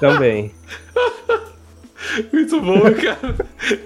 Também. 0.00 0.52
Muito 2.32 2.60
bom, 2.60 2.80
cara. 2.94 3.34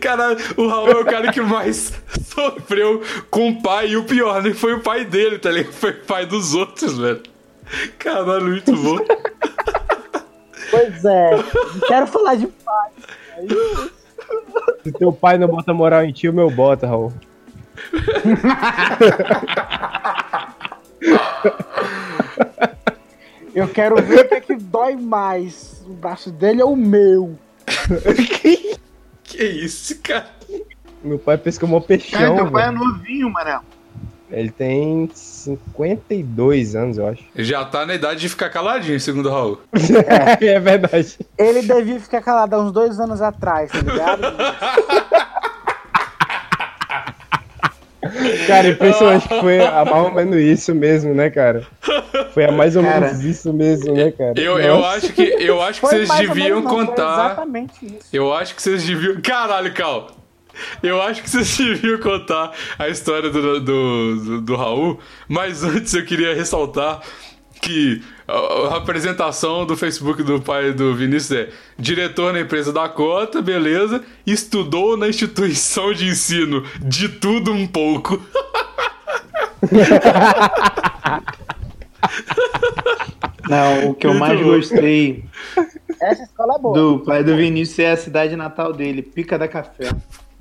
Caralho, 0.00 0.38
o 0.56 0.66
Raul 0.68 0.88
é 0.90 0.96
o 1.00 1.04
cara 1.04 1.32
que 1.32 1.40
mais 1.40 1.92
sofreu 2.26 3.02
com 3.30 3.50
o 3.50 3.62
pai. 3.62 3.88
E 3.90 3.96
o 3.96 4.04
pior, 4.04 4.42
nem 4.42 4.52
foi 4.54 4.74
o 4.74 4.80
pai 4.80 5.04
dele, 5.04 5.38
tá 5.38 5.50
ligado? 5.50 5.72
Foi 5.72 5.90
o 5.90 6.00
pai 6.04 6.26
dos 6.26 6.54
outros, 6.54 6.98
velho. 6.98 7.22
Caralho, 7.98 8.46
muito 8.46 8.74
bom. 8.76 8.98
pois 10.70 11.04
é, 11.04 11.30
não 11.36 11.80
quero 11.86 12.06
falar 12.06 12.36
de 12.36 12.46
pai. 12.46 12.90
Se 14.82 14.92
teu 14.92 15.12
pai 15.12 15.38
não 15.38 15.48
bota 15.48 15.72
moral 15.74 16.04
em 16.04 16.12
ti, 16.12 16.28
o 16.28 16.32
meu 16.32 16.50
bota, 16.50 16.86
Raul. 16.86 17.12
Eu 23.54 23.68
quero 23.68 23.96
ver 24.02 24.24
o 24.24 24.28
que 24.28 24.34
é 24.34 24.40
que 24.40 24.54
dói 24.56 24.94
mais, 24.96 25.84
o 25.86 25.92
braço 25.92 26.30
dele 26.30 26.62
ou 26.62 26.72
o 26.72 26.76
meu. 26.76 27.38
Que 29.24 29.44
isso, 29.44 30.00
cara? 30.00 30.30
Meu 31.02 31.18
pai 31.18 31.36
pescou 31.36 31.68
Cara, 31.68 31.82
peixão, 31.82 32.36
teu 32.36 32.50
pai 32.50 32.68
é 32.68 32.70
novinho, 32.70 33.30
mané. 33.30 33.60
Ele 34.30 34.50
tem 34.50 35.10
52 35.14 36.76
anos, 36.76 36.98
eu 36.98 37.06
acho. 37.08 37.24
Já 37.34 37.64
tá 37.64 37.86
na 37.86 37.94
idade 37.94 38.20
de 38.20 38.28
ficar 38.28 38.50
caladinho, 38.50 39.00
segundo 39.00 39.26
o 39.26 39.32
Raul. 39.32 39.60
É, 40.40 40.60
verdade. 40.60 41.18
Ele 41.36 41.62
devia 41.62 41.98
ficar 42.00 42.20
calado 42.20 42.54
há 42.54 42.58
uns 42.60 42.72
dois 42.72 43.00
anos 43.00 43.22
atrás, 43.22 43.70
tá 43.70 43.78
ligado? 43.78 44.22
Cara, 48.46 48.68
impressionante 48.68 49.28
que 49.28 49.40
foi 49.40 49.60
a 49.60 49.84
mais 49.84 50.04
ou 50.04 50.12
menos 50.12 50.36
isso 50.36 50.74
mesmo, 50.74 51.14
né, 51.14 51.30
cara? 51.30 51.66
Foi 52.32 52.44
a 52.44 52.52
mais 52.52 52.76
ou 52.76 52.82
Cara. 52.82 53.00
menos 53.00 53.24
isso 53.24 53.52
mesmo, 53.52 53.92
né, 53.92 54.12
cara? 54.12 54.34
Eu, 54.36 54.58
eu 54.58 54.84
acho 54.84 55.12
que, 55.12 55.22
eu 55.22 55.60
acho 55.60 55.80
que 55.80 55.86
Foi 55.88 56.06
vocês 56.06 56.28
deviam 56.28 56.60
não, 56.60 56.70
contar. 56.70 57.26
exatamente 57.26 57.84
isso. 57.84 58.08
Eu 58.12 58.32
acho 58.32 58.54
que 58.54 58.62
vocês 58.62 58.84
deviam. 58.84 59.20
Caralho, 59.20 59.74
Cal! 59.74 60.17
Eu 60.82 61.00
acho 61.02 61.22
que 61.22 61.30
vocês 61.30 61.56
deviam 61.58 61.98
contar 61.98 62.52
a 62.78 62.88
história 62.88 63.30
do, 63.30 63.60
do, 63.60 63.60
do, 63.60 64.40
do 64.40 64.56
Raul, 64.56 64.98
mas 65.28 65.64
antes 65.64 65.94
eu 65.94 66.04
queria 66.04 66.34
ressaltar 66.34 67.00
que 67.60 68.02
a, 68.26 68.32
a 68.74 68.76
apresentação 68.76 69.66
do 69.66 69.76
Facebook 69.76 70.22
do 70.22 70.40
pai 70.40 70.72
do 70.72 70.94
Vinícius 70.94 71.32
é 71.32 71.48
diretor 71.78 72.32
na 72.32 72.40
empresa 72.40 72.72
da 72.72 72.88
cota, 72.88 73.42
beleza, 73.42 74.02
estudou 74.26 74.96
na 74.96 75.08
instituição 75.08 75.92
de 75.92 76.06
ensino 76.06 76.64
de 76.80 77.08
tudo 77.08 77.52
um 77.52 77.66
pouco. 77.66 78.20
Não, 83.48 83.90
o 83.90 83.94
que 83.94 84.06
eu 84.06 84.10
Muito 84.10 84.20
mais 84.20 84.38
bom. 84.40 84.46
gostei 84.46 85.24
Essa 86.00 86.22
escola 86.22 86.56
é 86.56 86.58
boa. 86.58 86.74
do 86.74 86.98
pai 87.00 87.24
do 87.24 87.34
Vinícius 87.34 87.78
é 87.78 87.92
a 87.92 87.96
cidade 87.96 88.36
natal 88.36 88.72
dele, 88.72 89.02
Pica 89.02 89.38
da 89.38 89.48
Café. 89.48 89.90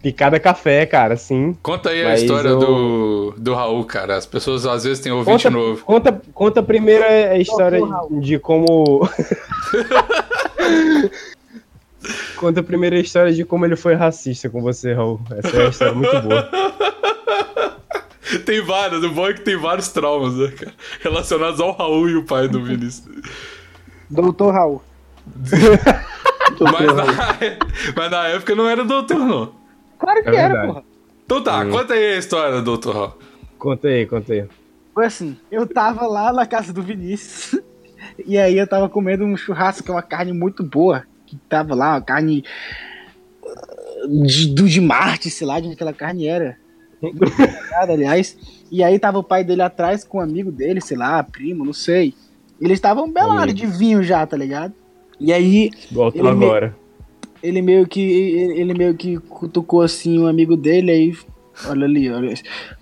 Picada 0.02 0.40
café, 0.40 0.86
cara, 0.86 1.18
sim. 1.18 1.58
Conta 1.64 1.90
aí 1.90 2.06
a 2.06 2.14
história 2.16 2.50
eu- 2.50 2.60
do, 2.60 3.34
do 3.38 3.54
Raul, 3.56 3.84
cara. 3.84 4.16
As 4.16 4.26
pessoas 4.28 4.66
às 4.66 4.84
vezes 4.84 5.00
têm 5.00 5.12
ouvinte 5.12 5.32
Conta, 5.44 5.50
novo. 5.50 5.84
conta, 5.84 6.22
conta 6.34 6.64
primeiro 6.64 7.04
a 7.04 7.38
história 7.38 7.82
de 8.12 8.38
como. 8.38 9.10
conta 12.38 12.62
primeiro 12.64 12.96
a 12.96 13.00
história 13.00 13.34
de 13.34 13.44
como 13.44 13.66
ele 13.66 13.76
foi 13.76 13.96
racista 13.96 14.50
com 14.50 14.62
você, 14.62 14.94
Raul. 14.94 15.20
Essa 15.32 15.58
é 15.58 15.60
uma 15.62 15.70
história 15.70 15.94
muito 15.96 16.22
boa. 16.22 16.50
Tem 18.46 18.62
vários, 18.62 19.04
o 19.04 19.10
bom 19.12 19.28
é 19.28 19.34
que 19.34 19.42
tem 19.42 19.58
vários 19.58 19.88
traumas, 19.88 20.36
né, 20.36 20.52
cara? 20.52 20.74
Relacionados 21.02 21.60
ao 21.60 21.72
Raul 21.72 22.10
e 22.10 22.16
o 22.18 22.24
pai 22.24 22.48
do 22.48 22.64
Vinícius. 22.64 23.08
Doutor 24.10 24.54
Raul. 24.54 24.82
Mas 26.60 26.96
na, 26.96 27.06
mas 27.96 28.12
na 28.12 28.28
época 28.30 28.56
não 28.56 28.68
era 28.68 28.84
doutor, 28.86 29.20
não. 29.20 29.52
Claro 30.00 30.24
que 30.24 30.30
É 30.30 30.36
era, 30.36 30.48
verdade. 30.54 30.68
porra. 30.68 30.84
Então 31.26 31.44
tá, 31.44 31.60
Hum. 31.66 31.72
conta 31.72 31.94
aí 31.94 32.14
a 32.14 32.18
história, 32.18 32.62
doutor 32.62 32.96
Raul. 32.96 33.14
Conta 33.58 33.88
aí, 33.88 34.06
conta 34.06 34.34
aí. 34.34 34.46
Foi 34.94 35.06
assim, 35.06 35.38
eu 35.52 35.68
tava 35.68 36.08
lá 36.08 36.32
na 36.34 36.46
casa 36.46 36.72
do 36.74 36.82
Vinícius. 36.82 37.62
E 38.26 38.38
aí 38.38 38.58
eu 38.58 38.68
tava 38.68 38.88
comendo 38.88 39.26
um 39.26 39.36
churrasco, 39.36 39.84
que 39.84 39.90
é 39.92 39.94
uma 39.94 40.02
carne 40.04 40.32
muito 40.32 40.64
boa. 40.64 41.04
Que 41.26 41.36
tava 41.50 41.76
lá, 41.76 41.94
uma 41.96 42.02
carne. 42.02 42.44
uh, 43.44 44.24
De, 44.26 44.48
do 44.54 44.68
de 44.70 44.80
Marte, 44.80 45.30
sei 45.30 45.46
lá 45.46 45.60
de 45.60 45.66
onde 45.66 45.76
aquela 45.76 45.94
carne 45.94 46.28
era. 46.28 46.58
Aliás. 47.76 48.38
E 48.72 48.84
aí 48.84 48.98
tava 49.00 49.20
o 49.20 49.24
pai 49.24 49.44
dele 49.44 49.62
atrás 49.62 50.04
com 50.04 50.18
um 50.20 50.22
amigo 50.22 50.52
dele, 50.52 50.80
sei 50.82 50.98
lá, 50.98 51.22
primo, 51.24 51.66
não 51.66 51.74
sei. 51.74 52.14
Eles 52.60 52.78
estavam 52.78 53.12
belados 53.12 53.54
de 53.54 53.66
vinho 53.66 54.04
já, 54.04 54.26
tá 54.26 54.36
ligado? 54.38 54.74
E 55.20 55.32
aí 55.34 55.70
Voltou 55.92 56.22
Ele 56.22 56.36
me- 56.36 56.46
agora. 56.46 56.76
Ele 57.42 57.62
meio 57.62 57.88
que 57.88 58.02
ele 58.02 58.74
meio 58.74 58.94
que 58.96 59.18
cutucou 59.18 59.82
assim 59.82 60.20
um 60.20 60.28
amigo 60.28 60.56
dele 60.56 60.92
aí 60.92 61.18
olha 61.68 61.86
ali 61.86 62.12
olha 62.12 62.34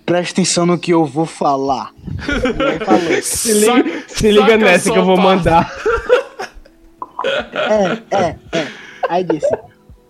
presta 0.05 0.33
atenção 0.33 0.65
no 0.65 0.77
que 0.77 0.91
eu 0.91 1.05
vou 1.05 1.25
falar. 1.25 1.91
Aí 2.19 2.85
falou 2.85 3.21
Se 3.23 3.53
liga, 3.53 4.03
se 4.07 4.31
liga 4.31 4.41
saca 4.45 4.57
nessa 4.57 4.91
que 4.91 4.97
eu 4.97 5.05
vou 5.05 5.17
mandar. 5.17 5.71
é 7.53 8.15
é 8.15 8.35
é. 8.51 8.67
Aí 9.09 9.23
disse 9.23 9.57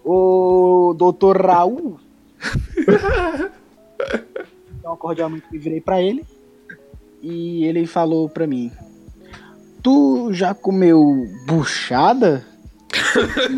o 0.04 0.94
doutor 0.98 1.42
Raul. 1.42 2.00
Então 4.80 4.96
cordialmente 4.98 5.46
me 5.52 5.58
virei 5.58 5.82
pra 5.82 6.02
ele 6.02 6.24
e 7.22 7.66
ele 7.66 7.88
falou 7.88 8.30
pra 8.30 8.46
mim 8.46 8.72
tu 9.86 10.34
já 10.34 10.52
comeu 10.52 11.28
buchada 11.46 12.44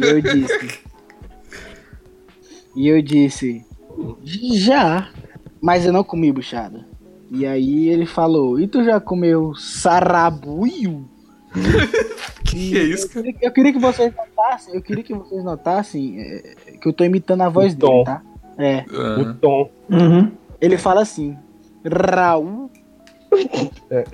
e 0.02 0.06
eu 0.08 0.21
disse 0.21 0.80
e 2.76 2.88
eu 2.88 3.02
disse 3.02 3.65
Já. 4.23 5.10
Mas 5.60 5.86
eu 5.86 5.91
não 5.91 6.04
comi 6.04 6.32
buchada. 6.32 6.86
E 7.32 7.45
aí 7.45 7.89
ele 7.89 8.06
falou, 8.06 8.60
e 8.60 8.67
tu 8.67 8.84
já 8.84 9.00
comeu 9.00 9.54
sarabuio? 9.56 11.08
Que 12.45 12.78
é 12.78 12.84
isso, 12.84 13.10
cara? 13.10 13.28
Eu, 13.28 13.34
eu 13.41 13.52
queria 13.52 13.73
que 13.73 13.80
vocês 13.80 14.13
notassem, 14.15 14.73
eu 14.73 14.82
queria 14.82 15.04
que 15.04 15.13
vocês 15.13 15.43
notassem 15.43 16.17
é, 16.21 16.56
que 16.80 16.88
eu 16.88 16.93
tô 16.93 17.04
imitando 17.04 17.41
a 17.41 17.50
voz 17.50 17.73
O 17.73 17.76
dele, 17.76 17.91
tom. 17.91 18.04
tá? 18.06 18.21
É. 18.58 18.86
Ah, 18.89 19.19
O 19.19 19.34
tom. 19.34 19.69
Uhum. 19.89 20.32
Ele 20.62 20.78
fala 20.78 21.02
assim, 21.02 21.38
Raul. 21.86 22.71
É. 23.91 24.06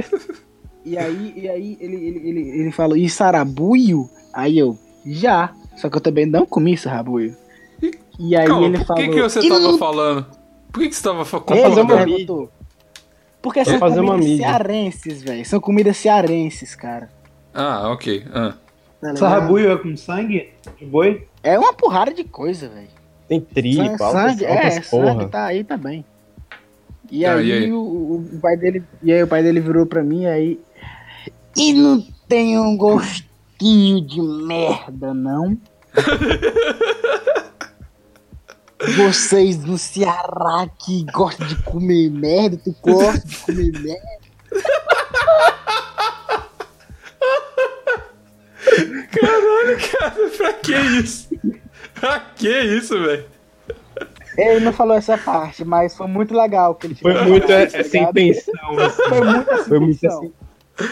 E 0.84 0.98
aí, 0.98 1.34
e 1.38 1.48
aí 1.48 1.78
ele, 1.80 1.96
ele, 1.96 2.28
ele, 2.30 2.50
ele 2.62 2.72
falou, 2.72 2.98
e 2.98 3.08
sarabuio? 3.08 4.10
Aí 4.34 4.58
eu, 4.58 4.78
já. 5.06 5.52
Só 5.76 5.90
que 5.90 5.98
eu 5.98 6.02
também 6.02 6.26
não 6.26 6.46
comi 6.46 6.78
sarabuio. 6.78 7.36
E 8.20 8.36
aí 8.36 8.46
Calma, 8.46 8.68
ele 8.68 8.78
por 8.78 8.86
falou. 8.86 9.04
que, 9.04 9.10
que 9.10 9.22
você 9.22 9.40
"E 9.40 9.50
tava 9.50 9.60
não 9.62 9.78
falando? 9.78 10.26
Por 10.72 10.82
que, 10.82 10.90
que 10.90 10.96
você 10.96 11.04
tava 11.04 11.26
concordando? 11.26 11.88
perguntou. 11.88 12.50
Porque 13.42 13.66
são 13.66 13.78
fazer 13.80 14.02
comidas 14.02 14.38
cearenses, 14.38 15.22
velho. 15.24 15.46
São 15.46 15.60
comidas 15.60 15.98
cearenses, 15.98 16.76
cara. 16.76 17.10
Ah, 17.54 17.90
ok. 17.92 18.24
Ah. 18.34 18.54
Tá? 19.02 19.16
Sarrabuio 19.18 19.72
é 19.72 19.78
com 19.78 19.98
sangue 19.98 20.54
de 20.80 20.86
boi? 20.86 21.28
É 21.44 21.60
uma 21.60 21.74
porrada 21.74 22.14
de 22.14 22.24
coisa, 22.24 22.70
velho. 22.70 22.88
Tem 23.28 23.42
tripa, 23.42 24.06
altas, 24.06 24.12
sangue, 24.32 24.46
é, 24.46 24.66
altas 24.68 24.88
porra. 24.90 25.08
sangue 25.08 25.28
tá 25.28 25.46
aí 25.46 25.64
também. 25.64 26.06
E 27.12 27.26
Ah, 27.26 27.36
aí, 27.36 27.48
e 27.48 27.52
aí? 27.52 27.72
O, 27.74 27.80
o 27.80 28.40
pai 28.42 28.56
dele, 28.56 28.84
e 29.02 29.12
aí 29.12 29.22
o 29.24 29.28
pai 29.28 29.44
dele 29.44 29.60
virou 29.60 29.86
pra 29.86 30.02
mim 30.04 30.26
aí 30.26 30.58
e 31.58 31.74
não 31.74 32.02
tem 32.28 32.58
um 32.58 32.78
gostinho 33.64 34.02
de 34.02 34.22
merda 34.22 35.14
não? 35.14 35.58
Vocês 38.98 39.56
do 39.58 39.78
Ceará 39.78 40.68
que 40.78 41.06
gostam 41.14 41.48
de 41.48 41.56
comer 41.64 42.10
merda, 42.12 42.60
tu 42.62 42.76
gosta 42.82 43.26
de 43.26 43.38
comer 43.38 43.72
merda? 43.80 44.24
Caralho, 49.12 49.78
cara, 49.92 50.30
pra 50.38 50.54
que 50.54 50.76
isso? 50.76 51.30
Pra 51.96 52.20
que 52.20 52.60
isso, 52.62 53.02
velho? 53.02 53.26
Ele 54.38 54.60
não 54.66 54.74
falou 54.74 54.98
essa 54.98 55.18
parte, 55.18 55.64
mas 55.64 55.96
foi 55.96 56.08
muito 56.08 56.36
legal 56.36 56.76
que 56.76 56.88
ele 56.88 56.96
Foi 56.96 57.14
muito 57.24 57.50
essa 57.50 57.78
é, 57.78 58.02
intenção. 58.02 58.80
assim. 58.80 59.02
Foi 59.08 59.22
muito. 59.22 59.64
Foi 59.66 59.80
muito 59.80 59.96
intenção. 59.96 60.32
assim. 60.78 60.90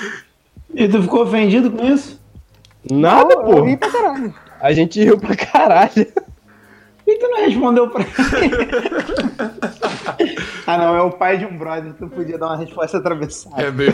E 0.73 0.87
tu 0.87 1.01
ficou 1.01 1.23
ofendido 1.23 1.69
com 1.71 1.85
isso? 1.85 2.20
Nada, 2.89 3.33
Eu- 3.33 3.41
Eu 3.57 3.63
ri 3.65 3.77
pô. 3.77 3.87
pra 3.89 3.91
caralho. 3.91 4.33
A 4.59 4.71
gente 4.73 5.03
riu 5.03 5.17
pra 5.19 5.35
caralho. 5.35 5.91
Por 5.93 7.05
que 7.05 7.15
tu 7.17 7.27
não 7.29 7.45
respondeu 7.45 7.89
pra 7.89 8.05
Ah 10.67 10.77
não, 10.77 10.95
é 10.95 11.01
o 11.01 11.11
pai 11.11 11.37
de 11.37 11.45
um 11.45 11.57
brother, 11.57 11.93
tu 11.93 12.07
podia 12.07 12.37
dar 12.37 12.47
uma 12.47 12.57
resposta 12.57 12.97
atravessada. 12.97 13.61
É 13.61 13.71
meio, 13.71 13.91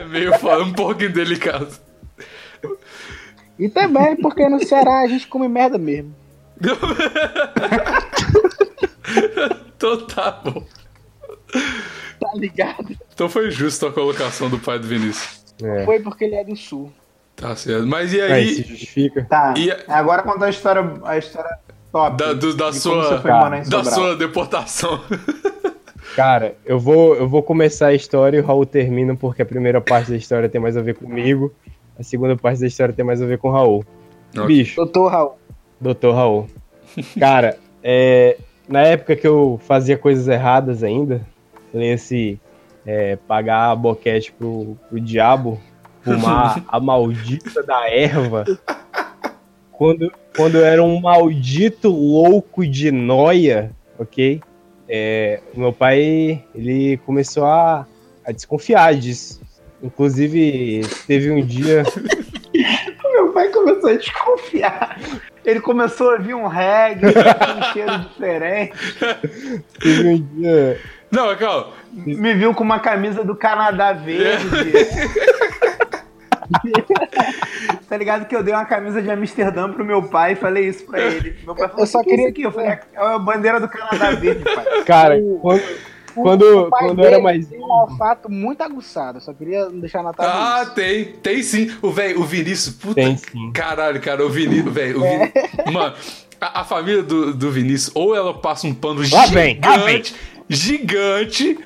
é 0.00 0.04
meio 0.06 0.38
fo- 0.38 0.50
um 0.62 0.72
pouco 0.72 1.04
indelicado. 1.04 1.68
E 3.58 3.68
também 3.68 4.16
porque 4.16 4.48
no 4.48 4.64
Ceará 4.66 5.00
a 5.02 5.06
gente 5.06 5.26
come 5.28 5.48
merda 5.48 5.78
mesmo. 5.78 6.14
Então 9.76 10.06
tá 10.06 10.30
bom. 10.44 10.62
Tá 12.20 12.30
ligado? 12.34 12.96
Então 13.14 13.28
foi 13.28 13.50
justo 13.50 13.86
a 13.86 13.92
colocação 13.92 14.48
do 14.50 14.58
pai 14.58 14.78
do 14.78 14.86
Vinícius. 14.86 15.42
É. 15.62 15.84
Foi 15.84 16.00
porque 16.00 16.24
ele 16.24 16.34
é 16.36 16.44
do 16.44 16.54
sul. 16.54 16.92
Tá 17.40 17.56
certo. 17.56 17.86
Mas 17.86 18.12
e 18.12 18.20
Aí 18.20 18.46
se 18.48 18.60
aí, 18.62 18.68
justifica. 18.68 19.24
Tá, 19.28 19.54
E- 19.56 19.74
agora 19.88 20.22
conta 20.22 20.44
a 20.46 20.50
história, 20.50 20.92
a 21.04 21.16
história 21.18 21.58
top. 21.90 22.16
da, 22.16 22.32
do- 22.34 22.54
da 22.54 22.72
sua, 22.72 23.18
da 23.68 23.84
sua 23.84 24.14
deportação? 24.16 25.00
Cara, 26.16 26.54
eu 26.66 26.78
vou, 26.78 27.14
eu 27.14 27.28
vou 27.28 27.42
começar 27.42 27.88
a 27.88 27.94
história 27.94 28.36
e 28.38 28.40
o 28.40 28.44
Raul 28.44 28.66
termina 28.66 29.14
porque 29.14 29.42
a 29.42 29.46
primeira 29.46 29.80
parte 29.80 30.10
da 30.10 30.16
história 30.16 30.48
tem 30.48 30.60
mais 30.60 30.76
a 30.76 30.82
ver 30.82 30.94
comigo, 30.96 31.52
a 31.98 32.02
segunda 32.02 32.36
parte 32.36 32.60
da 32.60 32.66
história 32.66 32.92
tem 32.92 33.04
mais 33.04 33.22
a 33.22 33.26
ver 33.26 33.38
com 33.38 33.48
o 33.48 33.52
Raul. 33.52 33.84
Ok. 34.36 34.46
Bicho, 34.46 34.76
Doutor 34.76 35.08
Raul. 35.10 35.38
doutor 35.80 36.14
Raul. 36.14 36.46
Cara, 37.18 37.56
é, 37.82 38.36
na 38.68 38.80
época 38.82 39.14
que 39.14 39.26
eu 39.26 39.60
fazia 39.66 39.96
coisas 39.96 40.26
erradas 40.26 40.82
ainda, 40.82 41.20
lê-se 41.72 42.40
é, 42.84 43.16
pagar 43.28 43.74
boquete 43.76 44.32
pro, 44.32 44.76
pro 44.88 45.00
diabo, 45.00 45.60
fumar 46.02 46.64
a 46.68 46.80
maldita 46.80 47.62
da 47.62 47.88
erva. 47.88 48.44
Quando, 49.72 50.12
quando 50.36 50.56
eu 50.56 50.64
era 50.64 50.82
um 50.82 51.00
maldito 51.00 51.88
louco 51.88 52.66
de 52.66 52.90
noia, 52.90 53.72
ok? 53.98 54.40
É, 54.88 55.40
o 55.54 55.60
meu 55.60 55.72
pai, 55.72 56.44
ele 56.54 56.96
começou 57.06 57.44
a, 57.46 57.86
a 58.26 58.32
desconfiar 58.32 58.94
disso. 58.94 59.40
Inclusive, 59.82 60.82
teve 61.06 61.30
um 61.30 61.44
dia... 61.44 61.84
Meu 63.12 63.32
pai 63.32 63.48
começou 63.48 63.90
a 63.90 63.94
desconfiar. 63.94 64.98
Ele 65.44 65.60
começou 65.60 66.10
a 66.10 66.12
ouvir 66.14 66.34
um 66.34 66.46
reggae, 66.46 67.06
um 67.06 67.62
cheiro 67.72 67.98
diferente. 67.98 68.72
Teve 69.80 70.08
um 70.08 70.22
dia... 70.34 70.80
Não, 71.10 71.34
calma. 71.36 71.72
Me 71.92 72.34
viu 72.34 72.54
com 72.54 72.62
uma 72.62 72.78
camisa 72.78 73.24
do 73.24 73.34
Canadá 73.34 73.92
verde. 73.92 74.72
tá 77.88 77.96
ligado 77.96 78.26
que 78.26 78.34
eu 78.34 78.42
dei 78.42 78.54
uma 78.54 78.64
camisa 78.64 79.00
de 79.02 79.10
Amsterdã 79.10 79.70
pro 79.70 79.84
meu 79.84 80.02
pai 80.02 80.32
e 80.32 80.36
falei 80.36 80.68
isso 80.68 80.84
pra 80.84 81.00
ele. 81.00 81.36
Meu 81.44 81.54
pai 81.54 81.68
falou, 81.68 81.82
Eu 81.82 81.86
só 81.86 82.00
"O 82.00 82.02
que 82.02 82.10
é 82.10 82.12
queria- 82.12 82.24
isso 82.26 82.32
aqui? 82.32 82.42
Eu 82.42 82.52
falei, 82.52 82.70
é 82.70 82.80
a 82.96 83.18
bandeira 83.18 83.60
do 83.60 83.68
Canadá 83.68 84.10
verde, 84.12 84.44
pai. 84.44 84.64
Cara, 84.84 85.16
quando, 85.40 85.60
O- 86.16 86.22
Quando- 86.22 86.58
o 86.66 86.70
pai 86.70 86.86
quando 86.86 86.98
eu 87.00 87.04
era 87.06 87.20
mais 87.20 87.46
Tem 87.46 87.58
um 87.60 87.70
olfato 87.70 88.28
muito 88.30 88.60
aguçado. 88.62 89.18
eu 89.18 89.22
Só 89.22 89.32
queria 89.32 89.68
deixar 89.70 90.02
na 90.02 90.12
tabela. 90.12 90.56
Ah, 90.58 90.62
isso. 90.64 90.74
tem. 90.74 91.04
Tem 91.22 91.42
sim. 91.42 91.70
O 91.80 91.90
velho, 91.92 92.20
o 92.20 92.24
Vinícius, 92.24 92.74
puta. 92.74 92.94
Tem 92.96 93.16
sim. 93.16 93.52
Caralho, 93.52 94.00
cara, 94.00 94.24
o 94.26 94.28
Vinícius, 94.28 94.72
velho. 94.74 95.00
o 95.00 95.04
É. 95.04 95.30
Mano, 95.70 95.94
a, 96.40 96.60
a 96.62 96.64
família 96.64 97.02
do, 97.02 97.32
do 97.32 97.50
Vinícius, 97.52 97.92
ou 97.94 98.14
ela 98.16 98.34
passa 98.34 98.66
um 98.66 98.74
pano 98.74 99.02
Lá 99.12 99.26
vem, 99.26 99.60
lá 99.64 99.78
gigante, 99.78 100.14
gigante. 100.48 101.58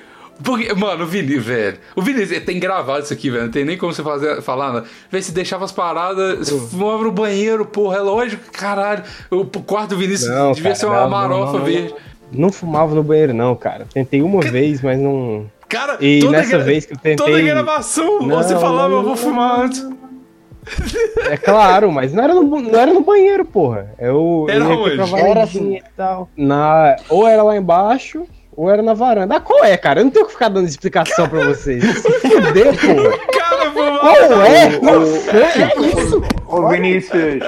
Porque, 0.43 0.73
mano, 0.73 1.05
o 1.05 1.07
Vinícius, 1.07 1.45
velho. 1.45 1.77
O 1.95 2.01
ele 2.01 2.39
tem 2.41 2.59
gravado 2.59 3.03
isso 3.03 3.13
aqui, 3.13 3.29
velho. 3.29 3.45
Não 3.45 3.51
tem 3.51 3.63
nem 3.63 3.77
como 3.77 3.93
você 3.93 4.03
fazer, 4.03 4.41
falar 4.41 4.73
nada. 4.73 4.85
Vê 5.09 5.21
se 5.21 5.31
deixava 5.31 5.63
as 5.63 5.71
paradas, 5.71 6.49
fumava 6.49 7.03
no 7.03 7.11
banheiro, 7.11 7.65
porra, 7.65 7.97
é 7.97 8.01
lógico, 8.01 8.51
caralho. 8.51 9.03
O 9.31 9.45
quarto 9.45 9.91
do 9.91 9.97
Vinícius 9.97 10.29
Não, 10.29 10.51
devia 10.51 10.71
cara, 10.71 10.75
ser 10.75 10.85
uma 10.87 11.01
não, 11.01 11.09
marofa 11.09 11.57
não, 11.57 11.65
verde. 11.65 11.95
Não 12.31 12.51
fumava 12.51 12.93
no 12.93 13.03
banheiro, 13.03 13.33
não, 13.33 13.55
cara. 13.55 13.87
Tentei 13.93 14.21
uma 14.21 14.41
vez, 14.41 14.81
mas 14.81 14.99
não. 14.99 15.49
Cara, 15.69 15.97
E 15.99 16.19
toda 16.19 16.37
nessa 16.37 16.59
vez 16.59 16.85
que 16.85 16.93
eu 16.93 16.97
tentei. 16.97 17.15
Toda 17.15 17.41
gravação 17.41 18.27
você 18.27 18.55
falava, 18.55 18.93
eu 18.93 19.03
vou 19.03 19.15
fumar 19.15 19.61
antes. 19.61 19.87
É 21.29 21.37
claro, 21.37 21.91
mas 21.91 22.11
não 22.11 22.23
era 22.23 22.33
no, 22.33 22.43
não 22.43 22.79
era 22.79 22.93
no 22.93 23.01
banheiro, 23.01 23.45
porra. 23.45 23.93
Eu, 23.99 24.47
Era 24.49 24.65
eu 24.65 24.79
onde? 24.79 25.15
Era 25.15 25.43
assim. 25.43 25.75
e 25.75 25.83
tal. 25.95 26.29
Na, 26.35 26.95
ou 27.07 27.27
era 27.27 27.43
lá 27.43 27.55
embaixo, 27.55 28.25
ou 28.55 28.69
era 28.69 28.81
na 28.81 28.93
varanda. 28.93 29.35
Ah, 29.35 29.39
qual 29.39 29.63
é, 29.63 29.75
cara? 29.77 29.99
Eu 29.99 30.05
não 30.05 30.11
tenho 30.11 30.25
que 30.25 30.31
ficar 30.31 30.49
dando 30.49 30.67
explicação 30.67 31.27
pra 31.27 31.45
vocês. 31.45 31.83
Se 32.01 32.29
fuder, 32.29 32.73
porra. 32.79 33.17
Cara, 33.33 33.71
fumava. 33.71 34.27
Qual 34.27 34.43
é? 34.43 34.79
Não 34.79 35.05
sei. 35.05 36.29
Ô, 36.47 36.67
Vinícius. 36.69 37.43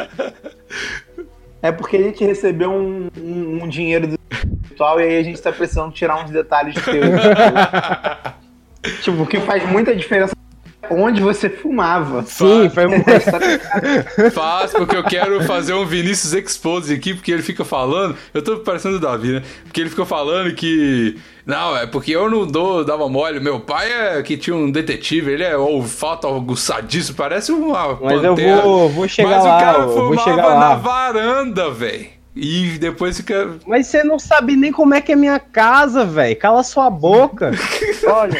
É 1.61 1.71
porque 1.71 1.97
a 1.97 2.03
gente 2.03 2.23
recebeu 2.23 2.71
um, 2.71 3.09
um, 3.17 3.63
um 3.63 3.67
dinheiro 3.67 4.07
do 4.07 4.17
virtual 4.77 4.99
e 5.01 5.03
aí 5.03 5.17
a 5.17 5.23
gente 5.23 5.41
tá 5.41 5.51
precisando 5.51 5.91
tirar 5.91 6.23
uns 6.23 6.29
detalhes 6.29 6.75
teus. 6.75 7.09
tipo, 9.01 9.23
o 9.23 9.25
que 9.25 9.39
faz 9.39 9.67
muita 9.69 9.95
diferença 9.95 10.33
é 10.33 10.46
onde 10.89 11.21
você 11.21 11.49
fumava. 11.49 12.23
Sim, 12.23 12.69
foi 12.69 12.87
muito. 12.87 13.05
Faz, 14.33 14.71
porque 14.71 14.95
eu 14.95 15.03
quero 15.03 15.43
fazer 15.43 15.73
um 15.73 15.85
Vinícius 15.85 16.33
Expose 16.33 16.93
aqui, 16.93 17.13
porque 17.13 17.31
ele 17.31 17.41
fica 17.41 17.63
falando. 17.63 18.15
Eu 18.33 18.41
tô 18.41 18.57
parecendo 18.57 18.97
o 18.97 18.99
Davi, 18.99 19.33
né? 19.33 19.43
Porque 19.63 19.81
ele 19.81 19.89
fica 19.89 20.05
falando 20.05 20.53
que. 20.53 21.17
Não, 21.45 21.77
é 21.77 21.87
porque 21.87 22.11
eu 22.11 22.29
não 22.29 22.45
dou, 22.45 22.83
dava 22.83 23.07
mole. 23.07 23.39
Meu 23.39 23.59
pai 23.59 23.89
é 23.91 24.21
que 24.21 24.35
tinha 24.35 24.55
um 24.55 24.69
detetive, 24.69 25.31
ele 25.31 25.43
é 25.43 25.57
olfato 25.57 26.27
aguçadíssimo, 26.27 27.15
parece 27.15 27.51
uma. 27.51 27.97
Mas 28.01 28.23
eu 28.23 28.35
pantera. 28.35 28.61
vou, 28.61 28.89
vou 28.89 29.07
chegar 29.07 29.29
Mas 29.29 29.45
lá, 29.45 29.55
o 29.55 29.59
cara 29.59 29.77
eu 29.79 29.87
vou 29.89 30.13
fumava 30.13 30.55
na 30.59 30.75
varanda, 30.75 31.71
velho. 31.71 32.16
E 32.39 32.77
depois 32.77 33.17
fica. 33.17 33.55
Mas 33.65 33.87
você 33.87 34.03
não 34.03 34.19
sabe 34.19 34.55
nem 34.55 34.71
como 34.71 34.93
é 34.93 35.01
que 35.01 35.11
é 35.11 35.15
minha 35.15 35.39
casa, 35.39 36.05
velho. 36.05 36.35
Cala 36.37 36.61
sua 36.63 36.89
boca. 36.89 37.51
Olha, 38.07 38.39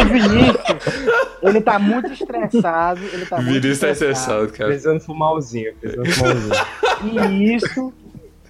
o 0.00 0.04
Vinícius, 0.12 1.02
ele 1.42 1.60
tá 1.60 1.78
muito 1.78 2.12
estressado. 2.12 3.00
Ele 3.12 3.26
tá 3.26 3.36
O 3.36 3.42
muito 3.42 3.54
Vinícius 3.62 3.78
tá 3.80 3.90
estressado. 3.90 4.44
estressado, 4.44 4.52
cara. 4.58 4.70
Precisando 4.70 5.00
fumarzinho, 5.00 5.74
precisando 5.80 6.10
fumarzinho. 6.12 6.54
E 7.30 7.54
isso 7.54 7.92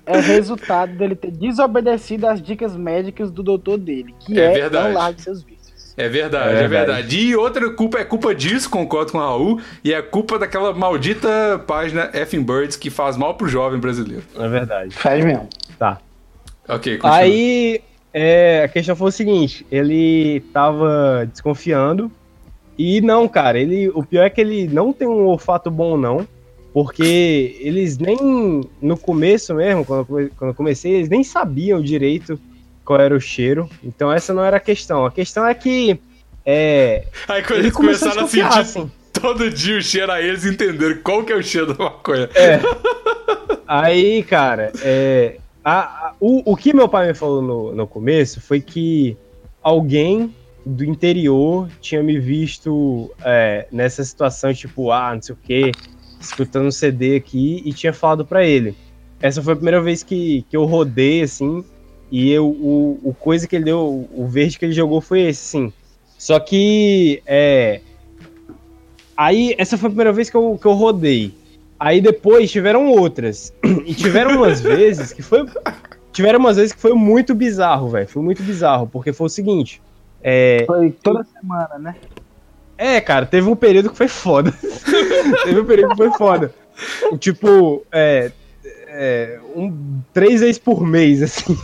é 0.04 0.18
resultado 0.20 0.92
dele 0.96 1.14
ter 1.14 1.30
desobedecido 1.30 2.26
às 2.26 2.42
dicas 2.42 2.76
médicas 2.76 3.30
do 3.30 3.42
doutor 3.42 3.78
dele, 3.78 4.14
que 4.20 4.38
É 4.38 4.44
é, 4.44 4.52
verdade. 4.62 4.88
não 4.88 4.94
largue 4.94 5.22
seus 5.22 5.42
vícios. 5.42 5.61
É 5.96 6.08
verdade, 6.08 6.56
É 6.56 6.62
é 6.62 6.68
verdade. 6.68 7.18
E 7.18 7.36
outra 7.36 7.70
culpa 7.70 7.98
é 7.98 8.04
culpa 8.04 8.34
disso, 8.34 8.70
concordo 8.70 9.12
com 9.12 9.18
o 9.18 9.20
Raul, 9.20 9.60
e 9.84 9.92
é 9.92 10.00
culpa 10.00 10.38
daquela 10.38 10.72
maldita 10.72 11.62
página 11.66 12.10
Effing 12.14 12.42
Birds 12.42 12.76
que 12.76 12.90
faz 12.90 13.16
mal 13.16 13.34
pro 13.34 13.48
jovem 13.48 13.78
brasileiro. 13.78 14.22
É 14.38 14.48
verdade. 14.48 14.94
Faz 14.94 15.24
mesmo. 15.24 15.48
Tá. 15.78 15.98
Ok, 16.68 16.96
continua. 16.96 17.16
Aí 17.16 17.82
é, 18.12 18.62
a 18.64 18.68
questão 18.68 18.94
foi 18.96 19.08
o 19.08 19.12
seguinte: 19.12 19.66
ele 19.70 20.40
tava 20.52 21.28
desconfiando. 21.30 22.10
E 22.78 23.00
não, 23.00 23.28
cara, 23.28 23.58
ele. 23.58 23.88
O 23.90 24.02
pior 24.02 24.24
é 24.24 24.30
que 24.30 24.40
ele 24.40 24.66
não 24.68 24.92
tem 24.92 25.06
um 25.06 25.26
olfato 25.26 25.70
bom, 25.70 25.96
não. 25.96 26.26
Porque 26.72 27.58
eles 27.60 27.98
nem. 27.98 28.62
No 28.80 28.96
começo 28.96 29.54
mesmo, 29.54 29.84
quando 29.84 30.06
quando 30.06 30.50
eu 30.50 30.54
comecei, 30.54 30.94
eles 30.94 31.08
nem 31.08 31.22
sabiam 31.22 31.82
direito 31.82 32.40
qual 32.84 33.00
era 33.00 33.14
o 33.14 33.20
cheiro. 33.20 33.68
Então 33.82 34.12
essa 34.12 34.32
não 34.34 34.44
era 34.44 34.56
a 34.56 34.60
questão. 34.60 35.04
A 35.06 35.10
questão 35.10 35.46
é 35.46 35.54
que. 35.54 35.98
É, 36.44 37.04
Aí 37.28 37.42
quando 37.42 37.58
ele 37.60 37.66
eles 37.68 37.74
a 37.74 37.76
começaram 37.76 38.10
a 38.12 38.24
desconfiar, 38.24 38.52
sentir 38.52 38.60
assim. 38.80 38.90
todo 39.12 39.48
dia 39.50 39.78
o 39.78 39.82
cheiro, 39.82 40.10
aí 40.10 40.26
eles 40.28 40.44
entenderam 40.44 40.98
qual 41.02 41.22
que 41.24 41.32
é 41.32 41.36
o 41.36 41.42
cheiro 41.42 41.72
da 41.74 41.84
maconha. 41.84 42.28
É. 42.34 42.58
Aí, 43.66 44.22
cara, 44.24 44.72
é, 44.82 45.36
a- 45.64 45.80
a- 46.08 46.14
o, 46.20 46.52
o 46.52 46.56
que 46.56 46.74
meu 46.74 46.88
pai 46.88 47.08
me 47.08 47.14
falou 47.14 47.40
no, 47.40 47.74
no 47.74 47.86
começo 47.86 48.40
foi 48.40 48.60
que 48.60 49.16
alguém 49.62 50.34
do 50.66 50.84
interior 50.84 51.68
tinha 51.80 52.02
me 52.02 52.18
visto 52.18 53.10
é, 53.24 53.66
nessa 53.72 54.04
situação, 54.04 54.52
tipo, 54.52 54.90
ah, 54.92 55.14
não 55.14 55.22
sei 55.22 55.34
o 55.34 55.38
quê, 55.42 55.72
escutando 56.20 56.66
um 56.66 56.70
CD 56.70 57.16
aqui 57.16 57.62
e 57.64 57.72
tinha 57.72 57.92
falado 57.92 58.24
pra 58.26 58.44
ele. 58.44 58.74
Essa 59.20 59.40
foi 59.42 59.52
a 59.52 59.56
primeira 59.56 59.80
vez 59.80 60.02
que, 60.02 60.44
que 60.50 60.56
eu 60.56 60.64
rodei, 60.64 61.22
assim, 61.22 61.64
e 62.12 62.30
eu, 62.30 62.46
o, 62.46 63.00
o 63.02 63.14
coisa 63.14 63.48
que 63.48 63.56
ele 63.56 63.64
deu, 63.64 64.06
o 64.12 64.26
verde 64.28 64.58
que 64.58 64.66
ele 64.66 64.74
jogou 64.74 65.00
foi 65.00 65.22
esse, 65.22 65.40
sim. 65.40 65.72
Só 66.18 66.38
que, 66.38 67.22
é. 67.24 67.80
Aí, 69.16 69.54
essa 69.56 69.78
foi 69.78 69.86
a 69.86 69.90
primeira 69.90 70.12
vez 70.12 70.28
que 70.28 70.36
eu, 70.36 70.58
que 70.60 70.66
eu 70.66 70.74
rodei. 70.74 71.34
Aí 71.80 72.02
depois 72.02 72.52
tiveram 72.52 72.86
outras. 72.86 73.54
E 73.86 73.94
tiveram 73.94 74.36
umas 74.36 74.60
vezes 74.60 75.10
que 75.10 75.22
foi. 75.22 75.46
Tiveram 76.12 76.38
umas 76.38 76.56
vezes 76.58 76.74
que 76.74 76.80
foi 76.80 76.92
muito 76.92 77.34
bizarro, 77.34 77.88
velho. 77.88 78.06
Foi 78.06 78.22
muito 78.22 78.42
bizarro, 78.42 78.86
porque 78.86 79.14
foi 79.14 79.26
o 79.26 79.30
seguinte. 79.30 79.80
É, 80.22 80.64
Foi 80.66 80.90
toda 80.90 81.24
semana, 81.24 81.78
né? 81.78 81.96
é, 82.76 83.00
cara, 83.00 83.24
teve 83.24 83.48
um 83.48 83.56
período 83.56 83.88
que 83.90 83.96
foi 83.96 84.06
foda. 84.06 84.52
teve 85.44 85.60
um 85.60 85.64
período 85.64 85.92
que 85.92 85.96
foi 85.96 86.12
foda. 86.12 86.54
Tipo, 87.18 87.84
é, 87.90 88.30
é, 88.94 89.40
um, 89.56 90.00
três 90.12 90.40
vezes 90.40 90.58
por 90.58 90.86
mês, 90.86 91.22
assim. 91.22 91.56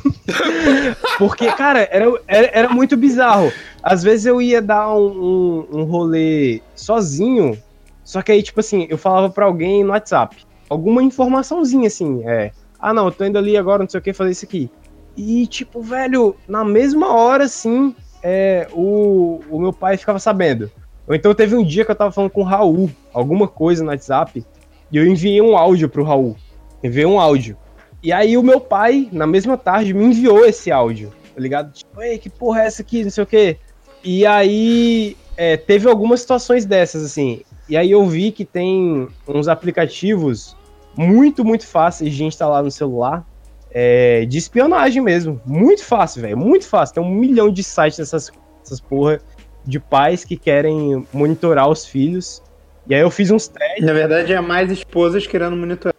Porque, 1.19 1.51
cara, 1.53 1.87
era, 1.91 2.07
era, 2.27 2.51
era 2.53 2.69
muito 2.69 2.97
bizarro. 2.97 3.53
Às 3.83 4.03
vezes 4.03 4.27
eu 4.27 4.41
ia 4.41 4.63
dar 4.63 4.95
um, 4.95 5.67
um, 5.73 5.81
um 5.81 5.85
rolê 5.85 6.63
sozinho, 6.75 7.57
só 8.03 8.23
que 8.23 8.33
aí, 8.33 8.43
tipo 8.43 8.61
assim, 8.61 8.87
eu 8.89 8.97
falava 8.97 9.29
pra 9.29 9.45
alguém 9.45 9.85
no 9.85 9.91
WhatsApp. 9.91 10.37
Alguma 10.69 11.03
informaçãozinha, 11.03 11.87
assim, 11.87 12.23
é. 12.27 12.53
Ah, 12.79 12.95
não, 12.95 13.07
eu 13.07 13.13
tô 13.13 13.25
indo 13.25 13.39
ali 13.39 13.57
agora, 13.57 13.83
não 13.83 13.91
sei 13.91 14.01
o 14.01 14.03
que, 14.03 14.13
fazer 14.13 14.31
isso 14.31 14.45
aqui. 14.45 14.71
E, 15.17 15.47
tipo, 15.47 15.83
velho, 15.83 16.37
na 16.49 16.65
mesma 16.65 17.13
hora, 17.13 17.45
assim, 17.45 17.95
é, 18.23 18.69
o, 18.73 19.41
o 19.51 19.61
meu 19.61 19.73
pai 19.73 19.97
ficava 19.97 20.19
sabendo. 20.19 20.71
Ou 21.07 21.15
então 21.15 21.35
teve 21.35 21.57
um 21.57 21.65
dia 21.65 21.85
que 21.85 21.91
eu 21.91 21.97
tava 21.97 22.13
falando 22.13 22.31
com 22.31 22.43
o 22.43 22.45
Raul, 22.45 22.91
alguma 23.13 23.49
coisa 23.49 23.83
no 23.83 23.91
WhatsApp, 23.91 24.45
e 24.91 24.97
eu 24.97 25.07
enviei 25.07 25.41
um 25.41 25.57
áudio 25.57 25.89
pro 25.89 26.05
Raul. 26.05 26.37
Enviei 26.83 27.07
um 27.07 27.19
áudio. 27.19 27.57
E 28.03 28.13
aí 28.13 28.37
o 28.37 28.43
meu 28.43 28.61
pai, 28.61 29.09
na 29.13 29.27
mesma 29.27 29.57
tarde, 29.57 29.93
me 29.93 30.05
enviou 30.05 30.45
esse 30.47 30.71
áudio, 30.71 31.13
tá 31.35 31.41
ligado? 31.41 31.73
Tipo, 31.73 32.01
ei, 32.03 32.19
que 32.19 32.31
porra 32.31 32.63
é 32.63 32.67
essa 32.67 32.83
aqui, 32.83 33.03
não 33.03 33.11
sei 33.11 33.25
o 33.25 33.27
quê. 33.27 33.59
E 34.05 34.25
aí 34.25 35.17
é, 35.37 35.57
teve 35.57 35.89
algumas 35.89 36.21
situações 36.21 36.65
dessas, 36.65 37.05
assim. 37.05 37.43
E 37.69 37.77
aí 37.77 37.91
eu 37.91 38.07
vi 38.07 38.31
que 38.31 38.45
tem 38.45 39.09
uns 39.27 39.49
aplicativos 39.49 40.57
muito, 40.97 41.45
muito 41.45 41.67
fáceis 41.67 42.15
de 42.15 42.25
instalar 42.25 42.63
no 42.63 42.71
celular. 42.71 43.27
é, 43.71 44.25
de 44.25 44.39
espionagem 44.39 45.03
mesmo. 45.03 45.41
Muito 45.45 45.85
fácil, 45.85 46.23
velho. 46.23 46.37
Muito 46.37 46.67
fácil. 46.67 46.95
Tem 46.95 47.05
um 47.05 47.11
milhão 47.15 47.51
de 47.51 47.63
sites 47.63 47.99
dessas, 47.99 48.31
dessas 48.61 48.81
porra 48.81 49.21
de 49.65 49.79
pais 49.79 50.25
que 50.25 50.37
querem 50.37 51.07
monitorar 51.13 51.69
os 51.69 51.85
filhos. 51.85 52.43
E 52.87 52.95
aí 52.95 53.03
eu 53.03 53.11
fiz 53.11 53.31
uns 53.31 53.49
testes. 53.49 53.85
Na 53.85 53.93
verdade, 53.93 54.33
é 54.33 54.41
mais 54.41 54.71
esposas 54.71 55.27
querendo 55.27 55.57
monitorar. 55.57 55.95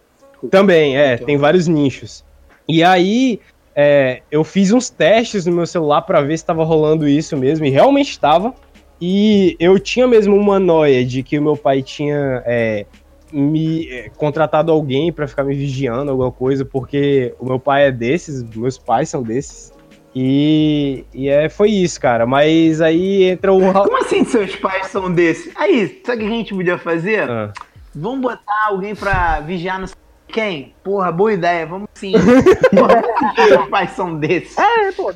Também, 0.48 0.96
é, 0.96 1.16
tem 1.16 1.36
vários 1.36 1.66
nichos. 1.66 2.24
E 2.68 2.82
aí, 2.82 3.40
é, 3.74 4.22
eu 4.30 4.44
fiz 4.44 4.72
uns 4.72 4.90
testes 4.90 5.46
no 5.46 5.52
meu 5.52 5.66
celular 5.66 6.02
pra 6.02 6.20
ver 6.22 6.38
se 6.38 6.44
tava 6.44 6.64
rolando 6.64 7.08
isso 7.08 7.36
mesmo, 7.36 7.66
e 7.66 7.70
realmente 7.70 8.10
estava. 8.10 8.54
E 9.00 9.56
eu 9.58 9.78
tinha 9.78 10.06
mesmo 10.06 10.36
uma 10.36 10.58
noia 10.58 11.04
de 11.04 11.22
que 11.22 11.38
o 11.38 11.42
meu 11.42 11.56
pai 11.56 11.82
tinha 11.82 12.42
é, 12.44 12.84
me 13.32 13.88
é, 13.90 14.10
contratado 14.10 14.70
alguém 14.70 15.12
pra 15.12 15.26
ficar 15.26 15.44
me 15.44 15.54
vigiando, 15.54 16.10
alguma 16.10 16.30
coisa, 16.30 16.64
porque 16.64 17.34
o 17.38 17.46
meu 17.46 17.58
pai 17.58 17.86
é 17.86 17.92
desses, 17.92 18.42
meus 18.42 18.76
pais 18.76 19.08
são 19.08 19.22
desses. 19.22 19.72
E, 20.14 21.04
e 21.14 21.28
é, 21.28 21.48
foi 21.48 21.70
isso, 21.70 22.00
cara. 22.00 22.26
Mas 22.26 22.80
aí 22.80 23.24
entra 23.24 23.52
o. 23.52 23.72
Como 23.72 23.96
assim 23.98 24.24
seus 24.24 24.56
pais 24.56 24.88
são 24.88 25.12
desses? 25.12 25.52
Aí, 25.56 26.02
sabe 26.04 26.24
o 26.24 26.26
que 26.26 26.32
a 26.32 26.36
gente 26.36 26.54
podia 26.54 26.78
fazer? 26.78 27.30
Ah. 27.30 27.52
Vamos 27.94 28.20
botar 28.20 28.66
alguém 28.68 28.94
pra 28.94 29.40
vigiar 29.40 29.80
no. 29.80 29.86
Quem? 30.32 30.74
Porra, 30.82 31.10
boa 31.12 31.32
ideia, 31.32 31.66
vamos 31.66 31.88
sim. 31.94 32.12
Porra, 32.70 33.02
seus 33.48 33.68
pais 33.68 33.90
são 33.92 34.18
desses. 34.18 34.56
É, 34.58 34.92
pô. 34.92 35.12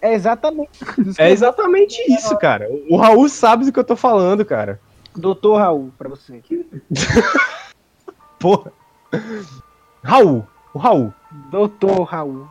É 0.00 0.12
exatamente. 0.14 0.78
É 1.18 1.30
exatamente 1.30 2.00
isso, 2.12 2.36
cara. 2.38 2.68
O 2.90 2.96
Raul 2.96 3.28
sabe 3.28 3.64
do 3.64 3.72
que 3.72 3.78
eu 3.78 3.84
tô 3.84 3.96
falando, 3.96 4.44
cara. 4.44 4.80
Doutor 5.14 5.56
Raul, 5.56 5.92
pra 5.96 6.08
você. 6.08 6.42
Porra. 8.38 8.72
Raul. 10.02 10.46
O 10.74 10.78
Raul. 10.78 11.12
Doutor 11.50 12.02
Raul. 12.02 12.46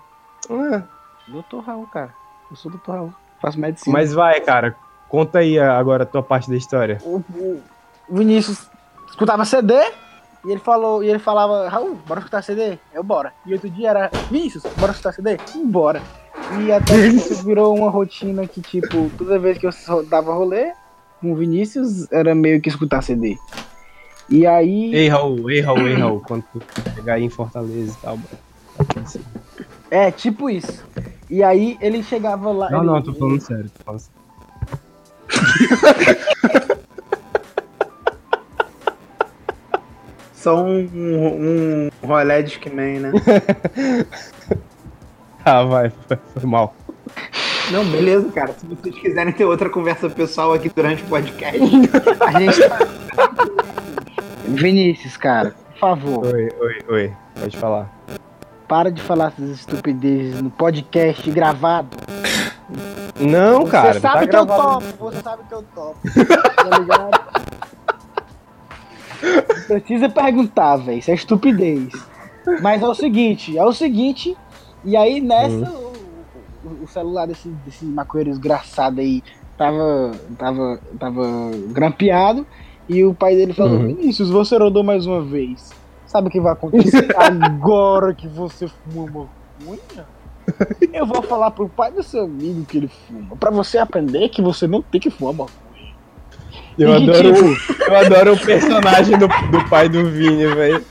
Ah, 0.49 0.83
Doutor 1.27 1.63
Raul, 1.63 1.87
cara. 1.87 2.13
Eu 2.49 2.55
sou 2.55 2.71
doutor 2.71 2.91
Raul. 2.95 3.13
Faço 3.41 3.59
medicina. 3.59 3.93
mas 3.93 4.13
vai, 4.13 4.39
cara. 4.41 4.75
Conta 5.09 5.39
aí 5.39 5.59
agora 5.59 6.03
a 6.03 6.05
tua 6.05 6.23
parte 6.23 6.49
da 6.49 6.55
história. 6.55 6.99
o, 7.03 7.23
o 8.09 8.17
Vinícius 8.17 8.67
escutava 9.07 9.45
CD 9.45 9.73
e 10.45 10.51
ele 10.51 10.59
falou, 10.59 11.03
e 11.03 11.09
ele 11.09 11.19
falava, 11.19 11.67
Raul, 11.69 11.95
bora 12.07 12.19
escutar 12.19 12.41
CD? 12.43 12.77
Eu 12.93 13.03
bora. 13.03 13.33
E 13.45 13.53
outro 13.53 13.69
dia 13.69 13.89
era, 13.89 14.11
Vinícius, 14.31 14.63
bora 14.77 14.91
escutar 14.91 15.11
CD? 15.13 15.37
Bora. 15.65 16.01
E 16.61 16.71
até 16.71 16.95
isso 17.07 17.41
virou 17.45 17.75
uma 17.75 17.89
rotina 17.89 18.45
que, 18.47 18.61
tipo, 18.61 19.09
toda 19.17 19.39
vez 19.39 19.57
que 19.57 19.65
eu 19.67 19.71
dava 20.05 20.33
rolê 20.33 20.71
com 21.21 21.31
o 21.31 21.35
Vinícius, 21.35 22.11
era 22.11 22.35
meio 22.35 22.61
que 22.61 22.69
escutar 22.69 23.01
CD. 23.01 23.37
E 24.29 24.45
aí. 24.45 24.93
Ei, 24.93 25.07
Raul, 25.07 25.49
ei, 25.49 25.61
Raul, 25.61 25.87
ei, 25.87 25.95
Raul. 25.95 26.19
Quando 26.21 26.43
tu 26.51 26.61
chegar 26.95 27.13
aí 27.15 27.23
em 27.23 27.29
Fortaleza 27.29 27.95
e 27.97 28.01
tal. 28.01 28.17
mano. 28.17 28.29
É, 29.89 30.11
tipo 30.11 30.49
isso. 30.49 30.83
E 31.29 31.41
aí 31.43 31.77
ele 31.79 32.03
chegava 32.03 32.51
lá. 32.51 32.69
Não, 32.69 32.79
ele- 32.79 32.87
não, 32.87 33.01
tô 33.01 33.13
falando 33.13 33.39
sério. 33.41 33.69
Tô 33.69 33.83
falando 33.83 33.99
sério. 34.01 34.15
Só 40.45 40.63
um, 40.63 40.87
um, 40.93 41.89
um 42.03 42.07
rolé 42.07 42.43
de 42.43 42.49
Discman, 42.49 42.99
né? 42.99 43.11
Ah, 45.43 45.63
vai, 45.63 45.91
foi, 46.07 46.43
mal. 46.43 46.75
Não, 47.71 47.83
beleza, 47.85 48.31
cara. 48.31 48.53
Se 48.53 48.65
vocês 48.67 48.95
quiserem 48.95 49.33
ter 49.33 49.45
outra 49.45 49.71
conversa 49.71 50.07
pessoal 50.07 50.53
aqui 50.53 50.69
durante 50.69 51.01
o 51.01 51.05
podcast, 51.07 51.59
a 52.19 52.39
gente 52.39 52.69
tá. 52.69 52.79
Vinícius, 54.47 55.17
cara, 55.17 55.55
por 55.71 55.79
favor, 55.79 56.25
Oi, 56.27 56.49
oi, 56.59 56.77
oi. 56.89 57.13
Pode 57.39 57.57
falar. 57.57 57.91
para 58.67 58.91
de 58.91 59.01
falar 59.01 59.33
essas 59.37 59.49
estupidezes 59.49 60.41
no 60.43 60.51
podcast 60.51 61.29
gravado. 61.31 61.97
Não, 63.19 63.61
Você 63.61 63.71
cara. 63.71 63.99
sabe 63.99 64.27
tá 64.27 64.31
que 64.31 64.35
eu 64.35 64.45
topo, 64.45 64.85
você 64.99 65.21
sabe 65.21 65.43
que 65.47 65.53
eu 65.55 65.63
topo. 65.73 65.97
Tá 66.55 66.77
ligado? 66.79 67.54
Precisa 69.67 70.09
perguntar, 70.09 70.77
velho. 70.77 70.99
Isso 70.99 71.11
é 71.11 71.13
estupidez. 71.13 71.89
Mas 72.61 72.81
é 72.81 72.87
o 72.87 72.93
seguinte, 72.93 73.57
é 73.57 73.63
o 73.65 73.73
seguinte. 73.73 74.35
E 74.83 74.95
aí 74.95 75.19
nessa, 75.19 75.69
o, 75.71 75.93
o- 76.65 76.83
o 76.83 76.87
celular 76.87 77.25
desse, 77.27 77.47
desse 77.65 77.83
maconheiro 77.85 78.29
desgraçado 78.31 79.01
aí 79.01 79.23
tava, 79.57 80.11
tava, 80.37 80.79
tava 80.99 81.23
grampeado. 81.69 82.45
E 82.87 83.03
o 83.03 83.13
pai 83.15 83.35
dele 83.35 83.53
falou: 83.53 83.79
Uhum. 83.79 83.87
Vinícius, 83.87 84.29
você 84.29 84.57
rodou 84.57 84.83
mais 84.83 85.07
uma 85.07 85.23
vez. 85.23 85.71
Sabe 86.05 86.27
o 86.27 86.31
que 86.31 86.39
vai 86.39 86.53
acontecer 86.53 87.07
agora 87.17 88.13
que 88.13 88.27
você 88.27 88.67
fuma 88.67 89.07
maconha? 89.59 90.05
Eu 90.93 91.07
vou 91.07 91.23
falar 91.23 91.49
pro 91.49 91.67
pai 91.67 91.91
do 91.91 92.03
seu 92.03 92.25
amigo 92.25 92.63
que 92.65 92.77
ele 92.77 92.87
fuma. 92.87 93.35
Pra 93.37 93.49
você 93.49 93.79
aprender 93.79 94.29
que 94.29 94.39
você 94.43 94.67
não 94.67 94.83
tem 94.83 95.01
que 95.01 95.09
fumar 95.09 95.33
maconha. 95.33 95.64
Eu 96.77 96.93
adoro, 96.93 97.33
o- 97.33 97.57
eu 97.87 97.95
adoro 97.97 98.33
o 98.33 98.39
personagem 98.39 99.17
do, 99.17 99.27
do 99.27 99.63
pai 99.69 99.87
do 99.89 100.05
Vini, 100.09 100.45
velho. 100.47 100.83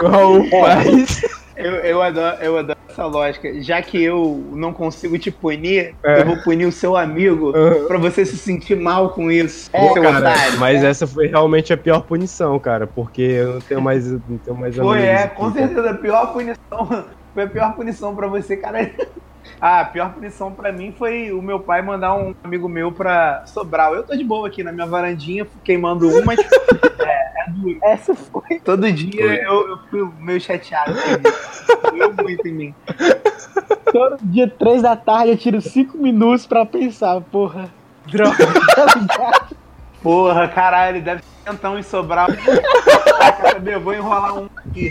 O 0.00 0.06
Raul 0.06 0.48
faz. 0.50 1.22
Eu, 1.56 1.72
eu, 1.76 2.02
adoro, 2.02 2.36
eu 2.42 2.58
adoro 2.58 2.78
essa 2.88 3.06
lógica. 3.06 3.62
Já 3.62 3.80
que 3.80 4.02
eu 4.02 4.44
não 4.52 4.72
consigo 4.72 5.16
te 5.18 5.30
punir, 5.30 5.94
É. 6.04 6.20
eu 6.20 6.26
vou 6.26 6.36
punir 6.42 6.66
o 6.66 6.72
seu 6.72 6.96
amigo 6.96 7.52
Uhum. 7.56 7.86
pra 7.86 7.96
você 7.98 8.24
se 8.24 8.36
sentir 8.36 8.76
mal 8.76 9.10
com 9.10 9.30
isso. 9.30 9.70
É, 9.72 9.92
seu 9.92 10.02
Cara, 10.02 10.18
otário. 10.18 10.58
mas 10.58 10.82
essa 10.84 11.06
foi 11.06 11.28
realmente 11.28 11.72
a 11.72 11.76
pior 11.76 12.00
punição, 12.02 12.58
cara, 12.58 12.86
porque 12.86 13.22
eu 13.22 13.54
não 13.54 13.60
tenho 13.60 13.80
mais, 13.80 14.10
não 14.10 14.38
tenho 14.44 14.56
mais 14.56 14.76
Foi, 14.76 15.02
é, 15.02 15.24
aqui, 15.24 15.36
com 15.36 15.50
cara. 15.52 15.66
certeza 15.66 15.90
a 15.90 15.94
pior 15.94 16.32
punição 16.32 17.04
foi 17.34 17.42
a 17.42 17.46
pior 17.48 17.74
punição 17.74 18.14
pra 18.14 18.26
você, 18.28 18.56
cara. 18.56 18.90
Ah, 19.60 19.80
a 19.80 19.84
pior 19.84 20.12
punição 20.12 20.52
pra 20.52 20.72
mim 20.72 20.92
foi 20.96 21.32
o 21.32 21.40
meu 21.40 21.60
pai 21.60 21.82
mandar 21.82 22.14
um 22.14 22.34
amigo 22.42 22.68
meu 22.68 22.92
pra 22.92 23.44
Sobral. 23.46 23.94
Eu 23.94 24.02
tô 24.02 24.16
de 24.16 24.24
boa 24.24 24.48
aqui 24.48 24.62
na 24.62 24.72
minha 24.72 24.86
varandinha, 24.86 25.46
queimando 25.62 26.08
um, 26.08 26.24
mas 26.24 26.38
é, 27.00 27.46
é 27.46 27.50
duro. 27.50 27.78
Essa 27.82 28.14
foi. 28.14 28.60
Todo 28.60 28.90
dia 28.92 29.22
Foi. 29.22 29.38
eu, 29.38 29.68
eu 29.68 29.78
fui 29.90 30.10
meio 30.18 30.40
chateado. 30.40 30.92
Doeu 31.90 32.12
muito 32.22 32.46
em 32.48 32.52
mim. 32.52 32.74
Todo 33.92 34.18
dia, 34.22 34.48
três 34.48 34.82
da 34.82 34.96
tarde, 34.96 35.30
eu 35.30 35.38
tiro 35.38 35.60
cinco 35.60 35.96
minutos 35.98 36.46
pra 36.46 36.66
pensar, 36.66 37.20
porra. 37.20 37.70
Droga? 38.06 38.36
Porra, 40.02 40.48
caralho, 40.48 41.00
deve 41.00 41.22
ser 41.22 41.52
então 41.52 41.78
em 41.78 41.82
Sobral. 41.82 42.26
Quer 42.26 43.52
saber? 43.52 43.74
Eu 43.74 43.80
vou 43.80 43.94
enrolar 43.94 44.38
um 44.38 44.48
aqui. 44.56 44.90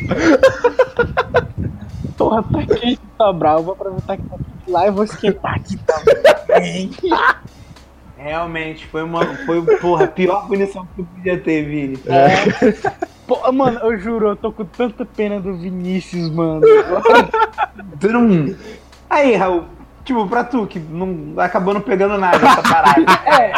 Porra, 2.24 2.44
tá 2.44 2.76
quente 2.76 3.02
Sobral. 3.18 3.58
Eu 3.58 3.64
vou 3.64 3.74
aproveitar 3.74 4.18
que 4.18 4.24
tá 4.24 4.38
quente 4.38 4.72
lá 4.72 4.88
e 4.88 4.92
vou 4.92 5.04
esquentar 5.04 5.56
aqui 5.56 5.78
também. 5.78 6.92
Realmente, 8.18 8.88
foi 8.88 9.04
uma. 9.04 9.26
Foi, 9.46 9.62
porra, 9.78 10.06
a 10.06 10.08
pior 10.08 10.48
punição 10.48 10.86
que 10.86 11.04
tu 11.04 11.04
podia 11.04 11.38
ter, 11.38 11.66
Vini. 11.66 12.00
Pô, 13.28 13.52
mano, 13.52 13.80
eu 13.80 13.98
juro, 13.98 14.30
eu 14.30 14.36
tô 14.36 14.52
com 14.52 14.64
tanta 14.64 15.06
pena 15.06 15.42
do 15.42 15.58
Vinícius, 15.58 16.30
mano. 16.30 16.62
Tu 18.00 18.08
não. 18.10 18.56
Aí, 19.10 19.36
Raul, 19.36 19.66
tipo, 20.06 20.26
pra 20.28 20.44
tu, 20.44 20.66
que 20.68 20.80
não 20.80 21.34
acabou 21.38 21.74
não 21.74 21.82
pegando 21.82 22.18
nada 22.18 22.38
essa 22.38 22.62
parada. 22.62 23.02
É. 23.26 23.54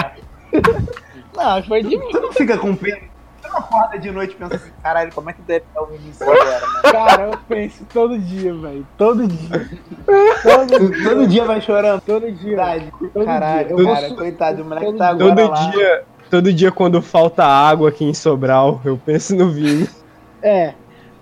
Não, 1.36 1.64
foi 1.64 1.84
de 1.84 1.98
mim. 1.98 2.10
Tu 2.12 2.20
não 2.20 2.32
fica 2.32 2.58
com 2.58 2.76
pena. 2.76 3.15
Acorda 3.66 3.98
de 4.00 4.12
noite 4.12 4.34
e 4.34 4.36
pensa 4.36 4.56
assim, 4.56 4.72
caralho, 4.82 5.12
como 5.14 5.30
é 5.30 5.34
que 5.34 5.42
deve 5.42 5.66
estar 5.66 5.82
o 5.82 5.86
Vinícius 5.88 6.22
agora, 6.28 6.60
mano? 6.68 6.82
Cara, 6.92 7.24
eu 7.24 7.38
penso 7.48 7.86
todo 7.94 8.18
dia, 8.18 8.54
velho. 8.54 8.88
Todo 8.98 9.28
dia. 9.28 9.70
Todo 10.44 11.04
todo 11.04 11.28
dia 11.28 11.46
vai 11.46 11.62
chorando. 11.62 12.02
Todo 12.02 12.32
dia. 12.32 12.56
Verdade. 12.56 12.94
Todo 13.14 13.26
Caralho, 13.26 13.76
dia. 13.76 13.86
Cara, 13.94 14.08
vou- 14.10 14.18
coitado, 14.18 14.62
o 14.62 14.66
moleque 14.66 14.86
todo 14.86 14.98
tá 14.98 15.10
agora 15.10 15.36
Todo 15.36 15.50
lá. 15.52 15.70
dia, 15.72 16.04
todo 16.30 16.54
dia 16.54 16.72
quando 16.72 17.02
falta 17.02 17.44
água 17.46 17.90
aqui 17.90 18.06
em 18.06 18.14
Sobral, 18.14 18.82
eu 18.86 18.98
penso 19.04 19.36
no 19.36 19.50
Vini. 19.52 19.90
É. 20.42 20.74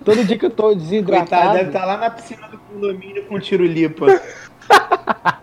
Todo 0.04 0.22
dia 0.24 0.36
que 0.38 0.44
eu 0.44 0.50
tô 0.50 0.64
Coitado, 0.64 0.82
desidratado. 0.84 1.52
deve 1.54 1.68
estar 1.68 1.84
lá 1.86 1.96
na 1.96 2.10
piscina 2.10 2.46
do 2.48 2.58
condomínio 2.58 3.24
com 3.24 3.38
tiro 3.40 3.64
lipa. 3.64 4.06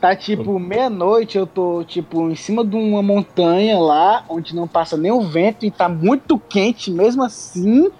Tá 0.00 0.16
tipo 0.16 0.58
meia-noite, 0.58 1.36
eu 1.36 1.46
tô 1.46 1.84
tipo 1.84 2.30
em 2.30 2.34
cima 2.34 2.64
de 2.64 2.74
uma 2.74 3.02
montanha 3.02 3.78
lá, 3.78 4.24
onde 4.30 4.56
não 4.56 4.66
passa 4.66 4.96
nem 4.96 5.10
o 5.10 5.20
vento 5.20 5.66
e 5.66 5.70
tá 5.70 5.90
muito 5.90 6.38
quente 6.38 6.90
mesmo 6.90 7.22
assim. 7.22 7.90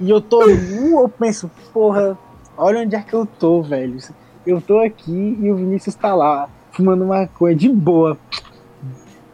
E 0.00 0.08
eu 0.08 0.22
tô 0.22 0.46
nu, 0.46 1.02
eu 1.02 1.08
penso, 1.08 1.50
porra, 1.70 2.18
olha 2.56 2.80
onde 2.80 2.96
é 2.96 3.02
que 3.02 3.12
eu 3.12 3.26
tô, 3.26 3.60
velho. 3.60 3.98
Eu 4.46 4.58
tô 4.62 4.78
aqui 4.78 5.38
e 5.38 5.50
o 5.50 5.56
Vinícius 5.56 5.94
tá 5.94 6.14
lá, 6.14 6.48
fumando 6.72 7.04
maconha 7.04 7.54
de 7.54 7.68
boa. 7.68 8.16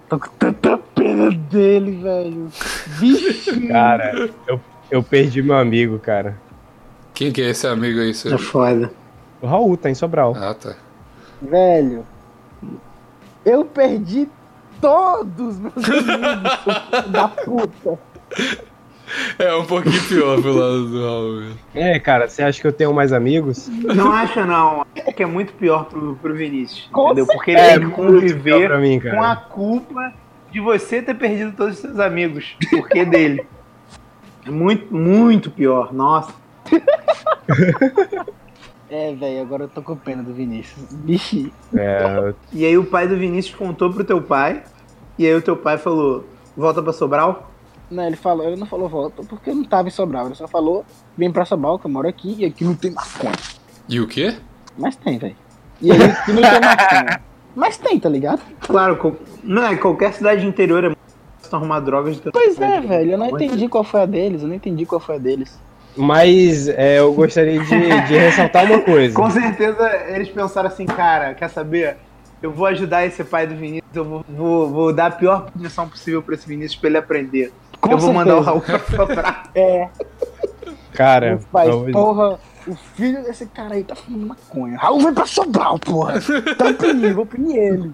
Tô 0.08 0.18
com 0.18 0.28
tanta 0.36 0.76
pena 0.78 1.30
dele, 1.30 1.92
velho. 1.92 2.48
Vixe. 2.98 3.68
Cara, 3.68 4.30
eu, 4.48 4.60
eu 4.90 5.00
perdi 5.00 5.42
meu 5.42 5.56
amigo, 5.56 6.00
cara. 6.00 6.36
Quem 7.14 7.30
que 7.30 7.40
é 7.40 7.50
esse 7.50 7.68
amigo 7.68 8.00
aí, 8.00 8.12
seu? 8.12 8.34
É 8.34 8.38
foda. 8.38 8.92
O 9.40 9.46
Raul 9.46 9.76
tá 9.76 9.88
em 9.88 9.94
Sobral. 9.94 10.34
Ah, 10.36 10.54
tá. 10.54 10.74
Velho, 11.40 12.04
eu 13.44 13.64
perdi 13.64 14.28
todos 14.80 15.58
meus 15.58 15.76
amigos, 15.76 17.08
da 17.10 17.28
puta. 17.28 17.98
É 19.38 19.54
um 19.54 19.64
pouquinho 19.64 20.02
pior 20.08 20.42
pro 20.42 20.52
lado 20.52 20.88
do 20.88 21.00
Raul. 21.04 21.56
É, 21.74 21.98
cara, 22.00 22.28
você 22.28 22.42
acha 22.42 22.60
que 22.60 22.66
eu 22.66 22.72
tenho 22.72 22.92
mais 22.92 23.12
amigos? 23.12 23.68
Não 23.68 24.10
acha, 24.10 24.44
não. 24.44 24.84
É 24.96 25.12
que 25.12 25.22
é 25.22 25.26
muito 25.26 25.52
pior 25.52 25.84
pro, 25.84 26.16
pro 26.16 26.34
Vinícius. 26.34 26.88
Com 26.90 27.06
entendeu? 27.06 27.26
Porque 27.26 27.52
ele 27.52 27.60
É, 27.60 27.78
tem 27.78 27.90
que 27.90 28.00
muito 28.00 28.40
pior 28.42 28.68
conviver 28.68 28.78
mim, 28.80 29.00
com 29.00 29.22
a 29.22 29.36
culpa 29.36 30.12
de 30.50 30.58
você 30.60 31.00
ter 31.00 31.14
perdido 31.14 31.52
todos 31.56 31.74
os 31.74 31.80
seus 31.80 32.00
amigos. 32.00 32.56
Porque 32.68 33.04
dele. 33.04 33.46
É 34.44 34.50
muito, 34.50 34.92
muito 34.92 35.50
pior. 35.50 35.92
Nossa. 35.92 36.34
É, 38.88 39.14
velho, 39.14 39.42
agora 39.42 39.64
eu 39.64 39.68
tô 39.68 39.82
com 39.82 39.96
pena 39.96 40.22
do 40.22 40.32
Vinícius. 40.32 40.84
Bicho, 40.92 41.50
É, 41.76 42.32
E 42.52 42.64
aí 42.64 42.78
o 42.78 42.84
pai 42.84 43.08
do 43.08 43.16
Vinícius 43.16 43.54
contou 43.56 43.92
pro 43.92 44.04
teu 44.04 44.22
pai. 44.22 44.62
E 45.18 45.26
aí 45.26 45.34
o 45.34 45.42
teu 45.42 45.56
pai 45.56 45.76
falou: 45.78 46.24
volta 46.56 46.82
pra 46.82 46.92
Sobral? 46.92 47.50
não, 47.90 48.04
ele 48.04 48.16
falou, 48.16 48.46
ele 48.46 48.56
não 48.56 48.66
falou 48.66 48.88
volta 48.88 49.22
porque 49.22 49.50
eu 49.50 49.54
não 49.54 49.64
tava 49.64 49.86
em 49.86 49.92
Sobral, 49.92 50.26
ele 50.26 50.34
só 50.34 50.48
falou, 50.48 50.84
vem 51.16 51.30
pra 51.30 51.44
Sobral, 51.44 51.78
que 51.78 51.86
eu 51.86 51.90
moro 51.90 52.08
aqui, 52.08 52.34
e 52.38 52.44
aqui 52.44 52.64
não 52.64 52.74
tem 52.74 52.90
maconha. 52.90 53.32
E 53.88 54.00
o 54.00 54.08
quê? 54.08 54.36
Mas 54.76 54.96
tem, 54.96 55.18
velho. 55.18 55.36
E 55.80 55.92
aí 55.92 56.02
aqui 56.02 56.32
não 56.32 56.42
tem 56.42 56.60
maconha. 56.60 57.20
Mas 57.54 57.78
tem, 57.78 57.98
tá 57.98 58.08
ligado? 58.08 58.42
Claro, 58.60 59.16
não 59.42 59.64
é, 59.64 59.74
qualquer 59.76 60.12
cidade 60.12 60.44
interior 60.46 60.84
é 60.84 60.96
arrumar 61.50 61.80
drogas. 61.80 62.18
que- 62.20 62.30
Pois 62.30 62.60
é, 62.60 62.80
velho, 62.80 63.12
eu 63.12 63.18
não 63.18 63.28
entendi 63.30 63.66
qual 63.68 63.82
foi 63.84 64.02
a 64.02 64.06
deles, 64.06 64.42
eu 64.42 64.48
não 64.48 64.54
entendi 64.56 64.84
qual 64.84 65.00
foi 65.00 65.14
a 65.14 65.18
deles. 65.18 65.58
Mas 65.96 66.68
é, 66.68 66.98
eu 66.98 67.12
gostaria 67.12 67.58
de, 67.60 67.66
de 68.06 68.16
ressaltar 68.16 68.64
uma 68.64 68.80
coisa. 68.80 69.14
Com 69.14 69.30
certeza 69.30 69.90
eles 70.08 70.28
pensaram 70.28 70.68
assim, 70.68 70.86
cara, 70.86 71.34
quer 71.34 71.48
saber? 71.48 71.96
Eu 72.42 72.52
vou 72.52 72.66
ajudar 72.66 73.06
esse 73.06 73.24
pai 73.24 73.46
do 73.46 73.56
Vinícius, 73.56 73.94
eu 73.94 74.04
vou, 74.04 74.24
vou, 74.28 74.70
vou 74.70 74.92
dar 74.92 75.06
a 75.06 75.10
pior 75.10 75.50
punição 75.50 75.88
possível 75.88 76.22
pra 76.22 76.34
esse 76.34 76.46
Vinícius 76.46 76.78
pra 76.78 76.88
ele 76.90 76.98
aprender. 76.98 77.52
Com 77.80 77.92
eu 77.92 77.98
vou 77.98 78.12
mandar 78.12 78.36
o 78.36 78.60
certeza. 78.60 78.96
Raul 78.96 79.06
pra. 79.06 79.44
É, 79.54 79.88
Cara, 80.92 81.38
eu- 81.66 81.90
porra, 81.92 82.38
o 82.66 82.74
filho 82.74 83.22
desse 83.22 83.46
cara 83.46 83.74
aí 83.74 83.84
tá 83.84 83.94
fumando 83.94 84.26
maconha. 84.26 84.76
Raul 84.78 85.00
vem 85.00 85.14
pra 85.14 85.26
Sobral, 85.26 85.78
porra. 85.78 86.20
Tá 86.56 86.72
punir, 86.74 87.14
vou 87.14 87.24
punir 87.26 87.56
ele. 87.56 87.92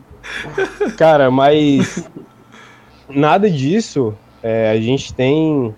Cara, 0.96 1.30
mas 1.30 2.08
nada 3.08 3.48
disso 3.48 4.14
é, 4.42 4.70
a 4.70 4.80
gente 4.80 5.14
tem. 5.14 5.74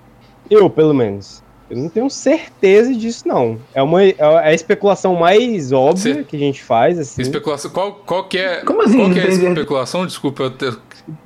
Eu, 0.50 0.68
pelo 0.70 0.94
menos. 0.94 1.43
Eu 1.76 1.82
não 1.82 1.88
tenho 1.88 2.08
certeza 2.10 2.94
disso, 2.94 3.26
não. 3.26 3.58
É 3.74 3.82
uma 3.82 4.02
é 4.04 4.14
a 4.20 4.52
especulação 4.54 5.14
mais 5.16 5.72
óbvia 5.72 6.14
Cer- 6.14 6.24
que 6.24 6.36
a 6.36 6.38
gente 6.38 6.62
faz, 6.62 6.98
assim. 6.98 7.22
Especulação. 7.22 7.70
Qual, 7.70 7.92
qual 7.94 8.24
que 8.24 8.38
é. 8.38 8.62
Como 8.64 8.82
assim, 8.82 8.98
Qual 8.98 9.10
que 9.12 9.18
é 9.20 9.24
entendi? 9.26 9.46
especulação? 9.46 10.06
Desculpa, 10.06 10.44
eu 10.44 10.50
te... 10.50 10.66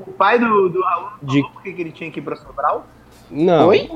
O 0.01 0.13
pai 0.13 0.39
do, 0.39 0.69
do 0.69 0.81
Raul 0.81 1.09
não 1.23 1.35
De- 1.35 1.41
falou 1.43 1.61
que 1.63 1.73
que 1.73 1.83
ele 1.83 1.93
tinha 1.93 2.11
que 2.11 2.19
ir 2.19 2.23
pra 2.23 2.35
Sobral? 2.37 2.87
Não. 3.31 3.69
Oi? 3.69 3.91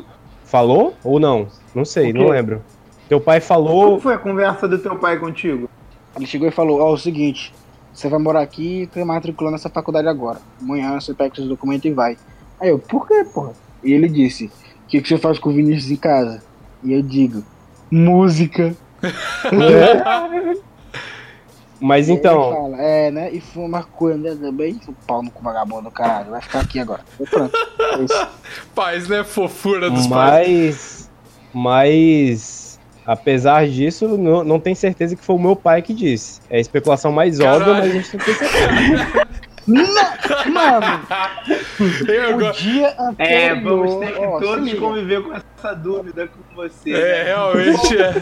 Falou 0.45 0.95
ou 1.03 1.19
não? 1.19 1.49
Não 1.75 1.85
sei, 1.85 2.13
quê? 2.13 2.19
não 2.19 2.29
lembro. 2.29 2.63
Teu 3.09 3.21
pai 3.21 3.41
Como 3.41 3.49
falou. 3.49 4.01
foi 4.01 4.15
a 4.15 4.19
conversa 4.19 4.69
do 4.69 4.79
teu 4.79 4.97
pai 4.97 5.19
contigo? 5.19 5.69
Ele 6.17 6.27
chegou 6.27 6.47
e 6.47 6.51
falou, 6.51 6.81
ó, 6.81 6.93
o 6.93 6.99
seguinte, 6.99 7.53
você 7.93 8.09
vai 8.09 8.19
morar 8.19 8.43
aqui 8.43 8.83
e 8.83 8.87
tá 8.87 9.05
matriculando 9.05 9.53
nessa 9.57 9.71
faculdade 9.71 10.07
agora. 10.09 10.39
Amanhã 10.61 11.01
você 11.01 11.15
pega 11.15 11.35
seus 11.35 11.49
documentos 11.49 11.85
e 11.87 11.93
vai. 11.93 12.17
Aí 12.61 12.69
eu, 12.69 12.79
por 12.79 13.09
que, 13.09 13.25
porra? 13.25 13.53
E 13.83 13.93
ele 13.93 14.09
disse, 14.09 14.51
que, 14.93 15.01
que 15.01 15.09
você 15.09 15.16
faz 15.16 15.38
com 15.38 15.49
o 15.49 15.53
Vinícius 15.55 15.90
em 15.90 15.97
casa? 15.97 16.43
E 16.84 16.93
eu 16.93 17.01
digo, 17.01 17.43
música. 17.90 18.76
Mas 21.80 22.09
E 22.09 22.12
aí 22.12 22.16
ele 22.16 22.20
então, 22.20 22.53
fala, 22.53 22.76
é, 22.80 23.11
né? 23.11 23.32
E 23.32 23.40
fuma 23.40 23.68
maconha 23.68 24.16
né, 24.16 24.36
também. 24.40 24.78
O 24.86 24.93
pau 25.07 25.22
no 25.22 25.30
cu 25.30 25.43
vagabundo, 25.43 25.90
caralho. 25.90 26.30
Vai 26.30 26.43
ficar 26.43 26.61
aqui 26.61 26.78
agora. 26.78 27.01
E 27.18 27.24
pronto. 27.24 27.57
É 27.80 28.03
isso. 28.03 28.28
Paz, 28.74 29.09
né? 29.09 29.24
Fofura 29.24 29.90
dos 29.90 30.07
pais. 30.07 31.09
mas. 31.53 31.82
Mas. 31.88 32.80
Apesar 33.05 33.66
disso, 33.66 34.07
não, 34.16 34.45
não 34.45 34.61
tem 34.61 34.76
certeza 34.76 35.16
que 35.16 35.24
foi 35.24 35.34
o 35.34 35.40
meu 35.40 35.57
pai 35.57 35.82
que 35.82 35.93
disse. 35.93 36.40
É 36.49 36.59
a 36.59 36.61
especulação 36.61 37.11
mais 37.11 37.38
Caralho. 37.38 37.62
óbvia, 37.62 37.74
mas 37.74 37.84
a 37.84 37.88
gente 37.88 38.16
não 38.16 38.24
tem 38.24 38.34
certeza. 38.34 39.26
Mano, 39.67 40.87
Eu 42.09 42.37
o 42.37 42.39
go- 42.41 42.53
dia 42.53 42.95
anterior... 42.99 43.17
É, 43.19 43.55
vamos 43.61 43.95
ter 43.97 44.07
que 44.13 44.21
se 44.21 44.41
todos 44.41 44.75
conviver 44.75 45.23
com 45.23 45.33
essa 45.35 45.75
dúvida 45.75 46.27
com 46.29 46.55
você. 46.57 46.91
É, 46.93 46.95
né? 46.95 47.23
realmente 47.25 47.97
é. 47.97 48.13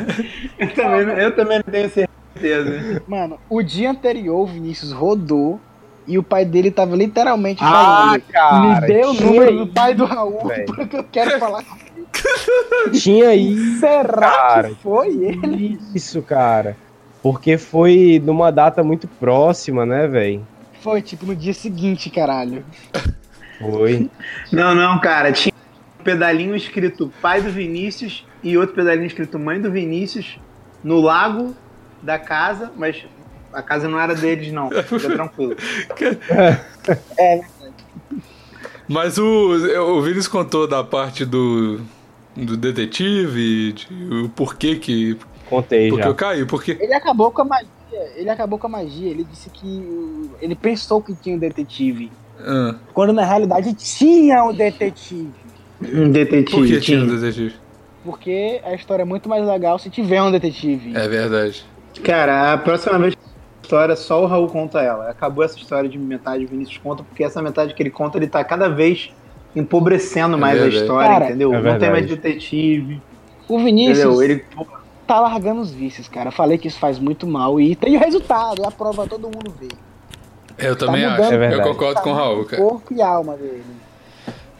Eu, 0.58 0.74
também, 0.74 1.06
não- 1.06 1.14
eu 1.14 1.36
também 1.36 1.58
não 1.64 1.72
tenho 1.72 1.90
certeza. 1.90 3.02
Mano, 3.08 3.38
o 3.48 3.62
dia 3.62 3.90
anterior 3.90 4.40
o 4.40 4.46
Vinícius 4.46 4.92
rodou 4.92 5.58
e 6.06 6.18
o 6.18 6.22
pai 6.22 6.44
dele 6.44 6.70
tava 6.70 6.94
literalmente 6.96 7.62
Ah, 7.62 7.68
falando. 8.12 8.20
cara, 8.30 8.80
Me 8.80 8.86
dê 8.86 9.04
o 9.04 9.12
número 9.14 9.56
do 9.58 9.62
isso, 9.64 9.72
pai 9.72 9.94
do 9.94 10.04
Raul, 10.04 10.46
velho. 10.46 10.66
porque 10.74 10.96
eu 10.96 11.04
quero 11.10 11.38
falar. 11.38 11.64
Tinha 12.92 13.28
aí 13.28 13.56
Será 13.78 14.30
Cara, 14.30 14.68
que 14.70 14.74
foi 14.76 15.08
ele? 15.08 15.78
isso, 15.94 16.20
cara. 16.22 16.76
Porque 17.22 17.56
foi 17.58 18.20
numa 18.24 18.50
data 18.50 18.82
muito 18.82 19.06
próxima, 19.06 19.84
né, 19.86 20.06
velho? 20.08 20.46
Foi, 20.80 21.02
tipo, 21.02 21.26
no 21.26 21.36
dia 21.36 21.52
seguinte, 21.52 22.08
caralho. 22.10 22.64
Foi. 23.58 24.10
Não, 24.50 24.74
não, 24.74 24.98
cara. 24.98 25.30
Tinha 25.32 25.52
um 25.98 26.02
pedalinho 26.02 26.56
escrito 26.56 27.12
pai 27.20 27.42
do 27.42 27.50
Vinícius 27.50 28.26
e 28.42 28.56
outro 28.56 28.74
pedalinho 28.74 29.06
escrito 29.06 29.38
mãe 29.38 29.60
do 29.60 29.70
Vinícius 29.70 30.38
no 30.82 31.00
lago 31.00 31.54
da 32.02 32.18
casa, 32.18 32.72
mas 32.76 33.04
a 33.52 33.60
casa 33.60 33.88
não 33.88 34.00
era 34.00 34.14
deles, 34.14 34.50
não. 34.52 34.70
Fica 34.84 35.10
tranquilo. 35.10 35.56
Mas 38.88 39.18
o, 39.18 39.52
o 39.96 40.02
Vinícius 40.02 40.28
contou 40.28 40.66
da 40.66 40.82
parte 40.82 41.24
do, 41.26 41.80
do 42.34 42.56
detetive, 42.56 43.72
de, 43.72 43.86
o 44.24 44.28
porquê 44.30 44.76
que. 44.76 45.18
Contei 45.48 45.88
Porque 45.90 46.02
já. 46.02 46.08
eu 46.08 46.14
caí, 46.14 46.44
porque. 46.46 46.78
Ele 46.80 46.94
acabou 46.94 47.30
com 47.30 47.42
a 47.42 47.44
magia. 47.44 47.79
Ele 48.16 48.30
acabou 48.30 48.58
com 48.58 48.66
a 48.66 48.70
magia. 48.70 49.10
Ele 49.10 49.24
disse 49.24 49.50
que 49.50 50.30
ele 50.40 50.54
pensou 50.54 51.02
que 51.02 51.14
tinha 51.14 51.36
um 51.36 51.38
detetive. 51.38 52.10
Ah, 52.38 52.74
Quando 52.92 53.12
na 53.12 53.24
realidade 53.24 53.72
tinha 53.74 54.44
um 54.44 54.52
detetive. 54.52 55.30
Um 55.82 56.10
detetive. 56.10 56.50
por 56.50 56.66
que 56.66 56.80
tinha 56.80 57.00
um 57.00 57.06
detetive? 57.06 57.54
Porque 58.04 58.60
a 58.64 58.74
história 58.74 59.02
é 59.02 59.04
muito 59.04 59.28
mais 59.28 59.46
legal 59.46 59.78
se 59.78 59.90
tiver 59.90 60.22
um 60.22 60.30
detetive. 60.30 60.96
É 60.96 61.06
verdade. 61.06 61.64
Cara, 62.02 62.52
a 62.52 62.58
próxima 62.58 62.98
vez 62.98 63.14
que 63.14 63.20
a 63.20 63.62
história, 63.62 63.96
só 63.96 64.22
o 64.22 64.26
Raul 64.26 64.48
conta 64.48 64.80
ela. 64.80 65.10
Acabou 65.10 65.44
essa 65.44 65.56
história 65.58 65.88
de 65.88 65.98
metade, 65.98 66.44
o 66.44 66.48
Vinícius 66.48 66.78
conta, 66.78 67.02
porque 67.02 67.22
essa 67.22 67.42
metade 67.42 67.74
que 67.74 67.82
ele 67.82 67.90
conta, 67.90 68.16
ele 68.16 68.26
tá 68.26 68.42
cada 68.42 68.68
vez 68.68 69.10
empobrecendo 69.54 70.38
mais 70.38 70.62
a 70.62 70.68
história, 70.68 71.08
Cara, 71.08 71.24
entendeu? 71.26 71.54
é 71.54 71.60
Não 71.60 71.78
tem 71.78 71.90
mais 71.90 72.06
detetive, 72.06 73.02
O 73.48 73.58
Vinícius 73.58 73.98
entendeu? 73.98 74.22
Ele 74.22 74.44
tá 75.10 75.18
largando 75.18 75.60
os 75.60 75.72
vícios, 75.72 76.06
cara. 76.06 76.30
Falei 76.30 76.56
que 76.56 76.68
isso 76.68 76.78
faz 76.78 77.00
muito 77.00 77.26
mal 77.26 77.60
e 77.60 77.74
tem 77.74 77.96
o 77.96 77.98
resultado. 77.98 78.62
É 78.62 78.68
a 78.68 78.70
prova 78.70 79.08
todo 79.08 79.24
mundo 79.24 79.52
vê. 79.60 79.66
Eu 80.56 80.76
também 80.76 81.02
mudando. 81.02 81.24
acho. 81.24 81.34
É 81.34 81.54
eu 81.54 81.62
concordo 81.62 82.00
com 82.00 82.10
o 82.10 82.14
Raul, 82.14 82.44
cara. 82.44 82.62
Corpo 82.62 82.94
e 82.94 83.02
alma 83.02 83.36
dele. 83.36 83.64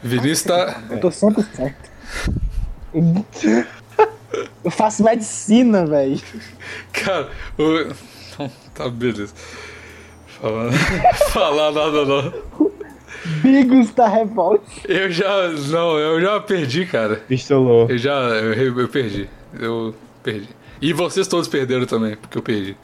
Vinícius 0.03 0.43
tá. 0.43 0.81
Eu 0.89 0.99
tô 0.99 1.09
sempre 1.09 1.43
certo. 1.43 1.89
Eu 4.61 4.71
faço 4.71 5.05
medicina, 5.05 5.85
velho. 5.85 6.21
Cara, 6.91 7.29
o. 7.57 8.11
Tá, 8.73 8.89
beleza. 8.89 9.33
Falar, 10.39 10.71
falar 11.31 11.71
nada 11.71 12.05
não. 12.05 12.33
Bigos 13.43 13.91
da 13.91 14.07
revolta. 14.07 14.63
Eu 14.85 15.11
já. 15.11 15.49
Não, 15.69 15.97
eu 15.99 16.19
já 16.19 16.39
perdi, 16.39 16.85
cara. 16.85 17.17
Pistolou. 17.27 17.87
Eu 17.89 17.97
já. 17.97 18.11
Eu, 18.11 18.79
eu 18.79 18.87
perdi. 18.89 19.29
Eu 19.59 19.93
perdi. 20.23 20.49
E 20.81 20.93
vocês 20.93 21.27
todos 21.27 21.47
perderam 21.47 21.85
também, 21.85 22.15
porque 22.15 22.37
eu 22.37 22.41
perdi. 22.41 22.75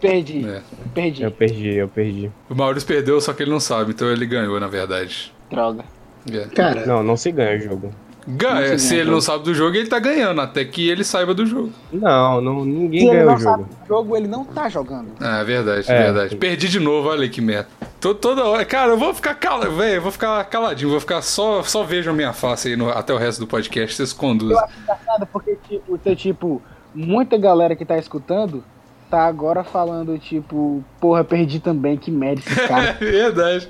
Perdi. 0.00 0.46
É. 0.48 0.62
Perdi. 0.94 1.22
Eu 1.22 1.30
perdi, 1.30 1.74
eu 1.74 1.88
perdi. 1.88 2.30
O 2.48 2.54
Maurício 2.54 2.86
perdeu, 2.86 3.20
só 3.20 3.32
que 3.32 3.42
ele 3.42 3.50
não 3.50 3.60
sabe, 3.60 3.90
então 3.90 4.10
ele 4.10 4.26
ganhou, 4.26 4.58
na 4.60 4.68
verdade. 4.68 5.32
Droga. 5.50 5.84
É. 6.30 6.46
Cara, 6.54 6.86
Não, 6.86 7.02
não 7.02 7.16
se 7.16 7.32
ganha 7.32 7.56
o 7.58 7.60
jogo. 7.60 7.94
Ganha. 8.30 8.78
Se 8.78 8.90
ganha, 8.90 9.00
ele 9.02 9.10
não 9.10 9.20
sabe 9.22 9.44
do 9.44 9.54
jogo, 9.54 9.74
ele 9.76 9.88
tá 9.88 9.98
ganhando, 9.98 10.40
até 10.40 10.64
que 10.64 10.86
ele 10.88 11.02
saiba 11.02 11.32
do 11.32 11.46
jogo. 11.46 11.72
Não, 11.90 12.40
não 12.42 12.64
ninguém 12.64 13.00
Se 13.00 13.06
ele 13.06 13.14
ganha 13.14 13.24
não 13.26 13.34
o 13.34 13.40
sabe 13.40 13.62
jogo. 13.62 13.74
do 13.82 13.86
jogo, 13.88 14.16
ele 14.16 14.28
não 14.28 14.44
tá 14.44 14.68
jogando. 14.68 15.08
Ah, 15.20 15.38
é 15.38 15.44
verdade, 15.44 15.90
É. 15.90 16.02
verdade. 16.04 16.36
Perdi 16.36 16.68
de 16.68 16.78
novo, 16.78 17.08
olha 17.08 17.22
aí 17.22 17.30
que 17.30 17.40
merda. 17.40 17.68
Tô, 18.00 18.14
toda 18.14 18.44
hora. 18.44 18.64
Cara, 18.64 18.92
eu 18.92 18.98
vou 18.98 19.14
ficar 19.14 19.34
calado, 19.34 19.72
velho. 19.74 19.94
Eu 19.96 20.02
vou 20.02 20.12
ficar 20.12 20.44
caladinho, 20.44 20.90
vou 20.90 21.00
ficar 21.00 21.22
só. 21.22 21.62
Só 21.62 21.82
vejam 21.84 22.12
minha 22.14 22.32
face 22.32 22.68
aí 22.68 22.76
no- 22.76 22.90
até 22.90 23.12
o 23.14 23.16
resto 23.16 23.40
do 23.40 23.46
podcast, 23.46 23.96
vocês 23.96 24.12
conduzem. 24.12 24.56
Eu 24.56 24.62
acho 24.64 24.78
engraçado 24.82 25.26
porque, 25.32 25.56
tipo, 25.68 25.96
ter, 25.98 26.14
tipo, 26.14 26.62
muita 26.94 27.36
galera 27.38 27.74
que 27.74 27.84
tá 27.84 27.96
escutando 27.98 28.62
tá 29.10 29.24
agora 29.26 29.64
falando, 29.64 30.18
tipo, 30.18 30.84
porra, 31.00 31.24
perdi 31.24 31.60
também, 31.60 31.96
que 31.96 32.10
merda 32.10 32.42
esse 32.46 32.60
É 32.60 32.68
cara. 32.68 32.92
verdade. 33.00 33.68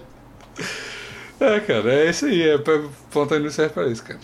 É, 1.41 1.61
cara, 1.61 1.93
é 1.93 2.11
isso 2.11 2.27
aí. 2.27 2.43
É 2.43 2.59
pra 2.59 2.83
plantão 3.13 3.39
não 3.39 3.49
serve 3.51 3.73
pra 3.73 3.87
isso, 3.87 4.03
cara. 4.05 4.19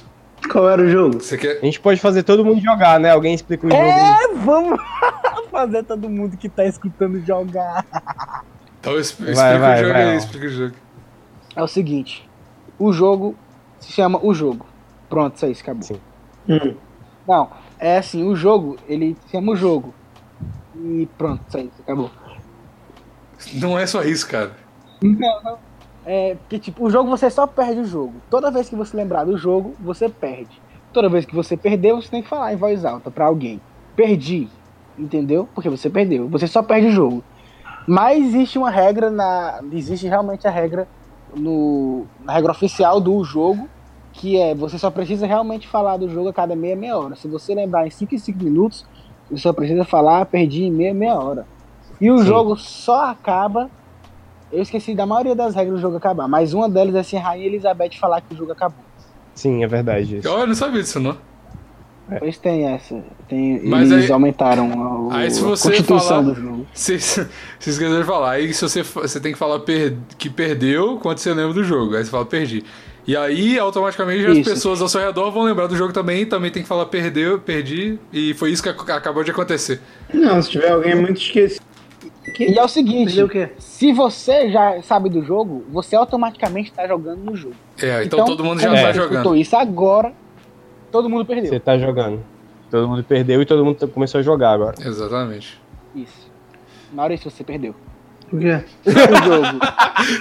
Qual 0.49 0.69
era 0.69 0.83
o 0.83 0.89
jogo? 0.89 1.21
Você 1.21 1.37
quer. 1.39 1.59
A 1.59 1.65
gente 1.65 1.81
pode 1.81 2.01
fazer 2.01 2.23
todo 2.23 2.45
mundo 2.45 2.61
jogar, 2.61 2.99
né? 3.01 3.11
Alguém 3.11 3.35
explica 3.35 3.67
o 3.67 3.71
jogo. 3.71 3.83
é, 3.83 4.35
vamos 4.45 4.81
fazer 5.51 5.83
todo 5.85 6.09
mundo 6.09 6.37
que 6.37 6.49
tá 6.49 6.65
escutando 6.65 7.21
jogar. 7.25 7.85
Então 8.81 8.99
exp- 8.99 9.21
Vai, 9.21 9.33
explica 9.33 9.59
vai, 9.59 9.75
o 9.75 9.79
jogo 9.83 9.93
vai, 9.93 10.03
aí, 10.11 10.17
explica 10.17 10.47
o 10.47 10.51
jogo. 10.51 10.75
É 11.57 11.63
o 11.63 11.69
seguinte, 11.69 12.29
o 12.79 12.93
jogo 12.93 13.37
se 13.79 13.93
chama 13.93 14.19
O 14.23 14.35
Jogo. 14.35 14.67
Pronto, 15.09 15.37
isso 15.37 15.47
aí, 15.47 15.53
acabou. 15.61 15.83
Sim. 15.83 16.01
Hum. 16.49 16.75
Não, 17.29 17.51
é 17.79 17.99
assim, 17.99 18.25
o 18.27 18.35
jogo, 18.35 18.77
ele 18.89 19.17
se 19.27 19.33
chama 19.33 19.53
O 19.53 19.57
Jogo. 19.57 19.95
E 20.77 21.09
pronto, 21.17 21.41
isso 21.47 21.57
aí, 21.57 21.71
acabou. 21.81 22.11
Não 23.55 23.79
é 23.79 23.87
só 23.87 24.03
isso, 24.03 24.27
cara. 24.29 24.53
Não, 25.03 25.43
não. 25.43 25.59
É, 26.07 26.35
porque, 26.35 26.59
tipo, 26.59 26.85
o 26.85 26.91
jogo 26.91 27.09
você 27.09 27.31
só 27.31 27.47
perde 27.47 27.81
o 27.81 27.87
jogo. 27.87 28.15
Toda 28.29 28.51
vez 28.51 28.69
que 28.69 28.77
você 28.77 28.97
lembrar 28.97 29.25
do 29.25 29.37
jogo, 29.37 29.75
você 29.81 30.09
perde. 30.09 30.61
Toda 30.93 31.09
vez 31.09 31.25
que 31.25 31.35
você 31.35 31.57
perder, 31.57 31.95
você 31.95 32.09
tem 32.09 32.23
que 32.23 32.29
falar 32.29 32.53
em 32.53 32.57
voz 32.57 32.85
alta 32.85 33.11
pra 33.11 33.27
alguém. 33.27 33.61
Perdi. 33.97 34.49
Entendeu? 34.99 35.49
Porque 35.55 35.69
você 35.69 35.89
perdeu. 35.91 36.29
Você 36.29 36.47
só 36.47 36.63
perde 36.63 36.89
o 36.89 36.93
jogo. 36.93 37.25
Mas 37.87 38.25
existe 38.25 38.59
uma 38.59 38.71
regra 38.71 39.11
na. 39.11 39.61
Existe 39.73 40.07
realmente 40.07 40.47
a 40.47 40.51
regra 40.51 40.87
no, 41.35 42.07
na 42.25 42.33
regra 42.33 42.53
oficial 42.53 43.01
do 43.01 43.23
jogo. 43.25 43.69
Que 44.13 44.39
é 44.39 44.55
você 44.55 44.79
só 44.79 44.91
precisa 44.91 45.27
realmente 45.27 45.67
falar 45.67 45.97
do 45.97 46.09
jogo 46.09 46.29
a 46.29 46.33
cada 46.33 46.55
meia 46.55 46.77
meia 46.77 46.97
hora. 46.97 47.17
Se 47.17 47.27
você 47.27 47.53
lembrar 47.55 47.87
em 47.87 47.91
5 47.91 48.15
em 48.15 48.19
5 48.19 48.45
minutos, 48.45 48.87
você 49.29 49.39
só 49.39 49.53
precisa 49.53 49.85
falar 49.85 50.25
perdi 50.27 50.63
em 50.63 50.71
meia 50.71 50.95
meia 50.95 51.19
hora. 51.19 51.45
E 52.01 52.11
o 52.11 52.19
Sim. 52.19 52.25
jogo 52.25 52.57
só 52.57 53.07
acaba 53.07 53.69
eu 54.53 54.63
esqueci 54.63 54.95
da 54.95 55.05
maioria 55.07 55.35
das 55.35 55.55
regras 55.55 55.77
do 55.77 55.81
jogo 55.81 55.97
acabar, 55.97 56.29
mas 56.29 56.53
uma 56.55 56.69
delas 56.69 56.95
é 56.95 57.03
se 57.03 57.17
a 57.17 57.21
Rainha 57.23 57.47
Elizabeth 57.47 57.91
falar 58.01 58.21
que 58.21 58.35
o 58.35 58.37
jogo 58.37 58.53
acabou. 58.53 58.85
Sim, 59.35 59.65
é 59.65 59.67
verdade 59.67 60.19
isso. 60.19 60.29
Eu 60.29 60.47
não 60.47 60.55
sabia 60.55 60.81
disso, 60.83 61.01
não. 61.01 61.17
Pois 62.19 62.37
tem 62.37 62.67
essa. 62.67 63.03
Tem, 63.29 63.67
Mas 63.67 63.91
eles 63.91 64.05
aí- 64.05 64.13
aumentaram 64.13 65.09
a, 65.11 65.17
aí 65.21 65.31
se 65.31 65.41
a 65.41 65.47
você 65.47 65.69
constituição 65.71 66.09
falar- 66.09 66.23
do 66.23 66.35
jogo. 66.35 66.67
Vocês 66.73 67.03
vocês 67.59 67.77
esqueceram 67.77 68.01
de 68.01 68.07
falar. 68.07 68.33
Aí 68.33 68.53
se 68.53 68.61
você, 68.61 68.83
você 68.83 69.19
tem 69.19 69.33
que 69.33 69.39
falar 69.39 69.61
per- 69.61 69.97
que 70.19 70.29
perdeu 70.29 70.99
quando 70.99 71.17
você 71.19 71.33
lembra 71.33 71.55
do 71.55 71.65
jogo. 71.65 71.97
Aí 71.97 72.05
você 72.05 72.11
fala 72.11 72.27
perdi. 72.27 72.63
E 73.07 73.17
aí, 73.17 73.59
automaticamente, 73.59 74.25
as 74.27 74.37
Isso. 74.39 74.51
pessoas 74.51 74.81
ao 74.83 74.89
seu 74.89 75.01
redor 75.01 75.31
vão 75.31 75.43
lembrar 75.45 75.67
do 75.67 75.77
jogo 75.77 75.93
também. 75.95 76.23
E 76.23 76.27
também 76.27 76.51
tem 76.51 76.63
que 76.63 76.69
falar 76.69 76.87
perdeu, 76.87 77.39
perdi. 77.39 77.99
E 78.13 78.35
foi 78.35 78.51
isso 78.51 78.63
que 78.63 78.69
ac- 78.69 78.91
acabou 78.93 79.25
de 79.25 79.31
acontecer. 79.31 79.81
Não, 80.13 80.41
se 80.43 80.51
tiver 80.51 80.71
alguém 80.73 80.95
muito 80.95 81.21
esquecido. 81.21 81.65
E 82.39 82.59
é 82.59 82.63
o 82.65 82.69
seguinte, 82.69 83.23
o 83.23 83.29
quê? 83.29 83.51
se 83.59 83.93
você 83.93 84.51
já 84.51 84.83
sabe 84.83 85.09
do 85.09 85.23
jogo, 85.25 85.65
você 85.71 85.95
automaticamente 85.95 86.73
tá 86.73 86.87
jogando 86.87 87.19
no 87.23 87.37
jogo. 87.37 87.55
É, 87.81 88.05
então, 88.05 88.25
todo 88.25 88.43
mundo 88.45 88.61
já 88.61 88.69
como 88.71 88.81
tá 88.81 88.87
você 88.93 88.99
jogando. 88.99 89.37
isso 89.37 89.57
agora, 89.57 90.13
todo 90.91 91.09
mundo 91.09 91.25
perdeu. 91.25 91.51
Você 91.51 91.61
tá 91.61 91.79
jogando. 91.79 92.21
Todo 92.71 92.89
mundo 92.89 93.05
perdeu 93.05 93.41
e 93.41 93.47
todo 93.47 93.65
mundo 93.65 93.87
começou 93.89 94.19
a 94.19 94.23
jogar 94.23 94.51
agora. 94.53 94.75
Exatamente. 94.81 95.61
Isso. 95.95 96.31
Maurício, 96.93 97.31
você 97.31 97.45
perdeu. 97.45 97.75
O 98.33 98.39
quê? 98.39 98.65
O 98.85 98.91
jogo. 99.25 99.59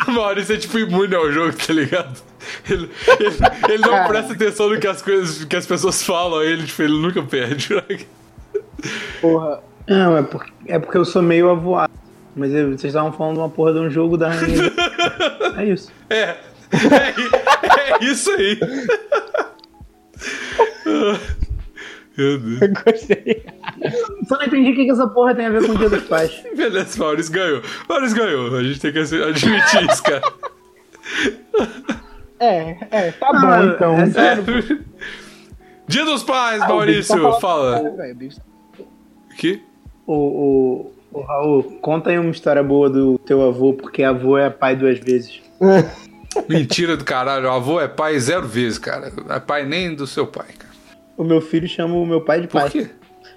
O 0.07 0.11
Maurício 0.13 0.53
é 0.53 0.57
tipo 0.59 0.77
imune 0.77 1.15
ao 1.15 1.31
jogo, 1.31 1.53
tá 1.57 1.73
ligado? 1.73 2.21
Ele, 2.69 2.89
ele- 3.19 3.37
ele 3.73 3.81
não 3.81 3.89
Cara. 3.89 4.07
presta 4.07 4.33
atenção 4.33 4.69
no 4.69 4.79
que 4.79 4.85
as 4.87 5.01
coisas 5.01 5.43
que 5.45 5.55
as 5.55 5.65
pessoas 5.65 6.03
falam 6.03 6.39
a 6.39 6.45
ele, 6.45 6.63
tipo, 6.67 6.81
ele 6.83 7.01
nunca 7.01 7.23
perde. 7.23 7.69
Porra. 9.21 9.61
Não, 9.87 10.17
é 10.17 10.21
porque, 10.23 10.51
é 10.67 10.79
porque 10.79 10.97
eu 10.97 11.05
sou 11.05 11.21
meio 11.21 11.49
avoado. 11.49 11.91
Mas 12.35 12.51
eu- 12.53 12.69
vocês 12.77 12.85
estavam 12.93 13.11
falando 13.13 13.35
de 13.35 13.39
uma 13.41 13.49
porra 13.49 13.73
de 13.73 13.79
um 13.79 13.89
jogo 13.89 14.17
da 14.17 14.29
rainha. 14.29 14.71
é 15.57 15.65
isso. 15.65 15.91
É. 16.09 16.35
É, 16.73 17.93
é 17.99 18.03
isso 18.03 18.31
aí. 18.31 18.59
Meu 22.17 22.37
Deus. 22.39 22.59
Gostei. 22.85 23.43
Só 24.27 24.37
não 24.37 24.45
entendi 24.45 24.71
o 24.71 24.75
que, 24.75 24.85
que 24.85 24.91
essa 24.91 25.07
porra 25.07 25.33
tem 25.33 25.47
a 25.47 25.49
ver 25.49 25.65
com 25.65 25.71
o 25.73 25.77
dia 25.77 25.89
dos 25.89 26.03
pais. 26.03 26.31
Beleza, 26.55 26.99
Maurício 26.99 27.33
ganhou. 27.33 27.61
Maurício 27.89 28.17
ganhou. 28.17 28.55
A 28.55 28.63
gente 28.63 28.79
tem 28.79 28.91
que 28.93 28.99
admitir 28.99 29.89
isso, 29.89 30.03
cara. 30.03 30.21
É, 32.39 32.77
é, 32.91 33.11
tá 33.13 33.33
Não, 33.33 33.41
bom 33.41 33.63
então. 33.73 33.95
é 33.99 34.03
É. 34.03 34.77
Dia 35.87 36.05
dos 36.05 36.23
pais, 36.23 36.61
Ah, 36.61 36.67
tá 36.67 36.73
Maurício. 36.73 37.17
falando- 37.17 37.39
Fala. 37.39 37.81
O 37.81 37.97
tá- 37.97 38.07
O? 40.05 40.11
O, 40.85 40.91
o 41.13 41.21
Raul, 41.21 41.63
conta 41.81 42.09
aí 42.09 42.17
uma 42.19 42.31
história 42.31 42.63
boa 42.63 42.89
do 42.89 43.17
teu 43.19 43.41
avô, 43.47 43.73
porque 43.73 44.03
avô 44.03 44.37
é 44.37 44.49
pai 44.49 44.75
duas 44.75 44.99
vezes. 44.99 45.41
Mentira 46.49 46.97
do 46.97 47.05
caralho. 47.05 47.45
O 47.47 47.51
avô 47.51 47.79
é 47.79 47.87
pai 47.87 48.19
zero 48.19 48.47
vezes, 48.47 48.77
cara. 48.79 49.11
Não 49.25 49.35
é 49.35 49.39
pai 49.39 49.65
nem 49.65 49.93
do 49.93 50.07
seu 50.07 50.25
pai, 50.25 50.47
cara. 50.57 50.73
O 51.15 51.23
meu 51.23 51.39
filho 51.39 51.67
chama 51.67 51.95
o 51.95 52.05
meu 52.05 52.21
pai 52.21 52.41
de 52.41 52.47
pai. 52.47 52.63
Por 52.63 52.71
quê? 52.71 52.89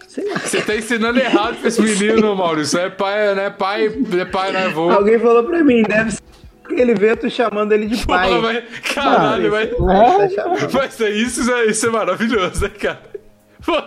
Você 0.08 0.62
tá 0.62 0.74
ensinando 0.74 1.18
errado 1.18 1.58
pra 1.58 1.68
esse 1.68 1.82
menino, 1.82 2.34
Maurício. 2.34 2.78
É 2.78 2.88
pai, 2.88 3.34
não 3.34 3.42
é 3.42 3.50
pai, 3.50 3.86
é 4.18 4.24
pai, 4.24 4.50
não 4.52 4.60
é 4.60 4.64
avô. 4.64 4.90
Alguém 4.90 5.18
falou 5.18 5.44
pra 5.44 5.62
mim, 5.62 5.82
deve 5.82 6.12
ser 6.12 6.22
ele 6.70 6.94
vê 6.94 7.14
tu 7.16 7.30
chamando 7.30 7.72
ele 7.72 7.86
de 7.86 8.04
pai. 8.06 8.28
Porra, 8.28 8.40
vai- 8.40 8.64
Caralho, 8.94 9.50
vai. 9.50 9.66
Tá 9.68 10.28
chamando. 10.28 10.72
Mas 10.72 11.00
é 11.00 11.10
isso, 11.10 11.40
isso 11.42 11.52
é, 11.52 11.64
isso 11.66 11.86
é 11.86 11.90
maravilhoso, 11.90 12.62
né, 12.62 12.68
cara? 12.70 13.02
Pô, 13.64 13.82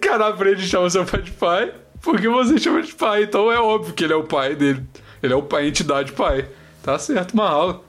cara 0.00 0.28
aprende 0.28 0.62
a 0.62 0.66
chamar 0.66 0.90
seu 0.90 1.04
pai 1.04 1.22
de 1.22 1.30
pai, 1.32 1.72
porque 2.06 2.28
você 2.28 2.56
chama 2.56 2.80
de 2.82 2.94
pai, 2.94 3.24
então 3.24 3.50
é 3.52 3.58
óbvio 3.58 3.92
que 3.92 4.04
ele 4.04 4.12
é 4.12 4.16
o 4.16 4.22
pai 4.22 4.54
dele. 4.54 4.82
Ele 5.20 5.32
é 5.32 5.36
o 5.36 5.42
pai, 5.42 5.64
a 5.64 5.68
entidade 5.68 6.12
pai. 6.12 6.48
Tá 6.82 6.96
certo, 6.98 7.34
uma 7.34 7.48
aula. 7.48 7.80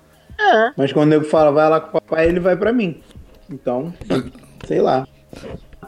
Mas 0.76 0.92
quando 0.92 1.14
eu 1.14 1.24
falo, 1.24 1.54
vai 1.54 1.70
lá 1.70 1.80
com 1.80 1.90
o 1.98 2.02
papai, 2.02 2.28
ele 2.28 2.40
vai 2.40 2.58
pra 2.58 2.74
mim. 2.74 3.00
Então, 3.50 3.94
sei 4.68 4.82
lá. 4.82 5.08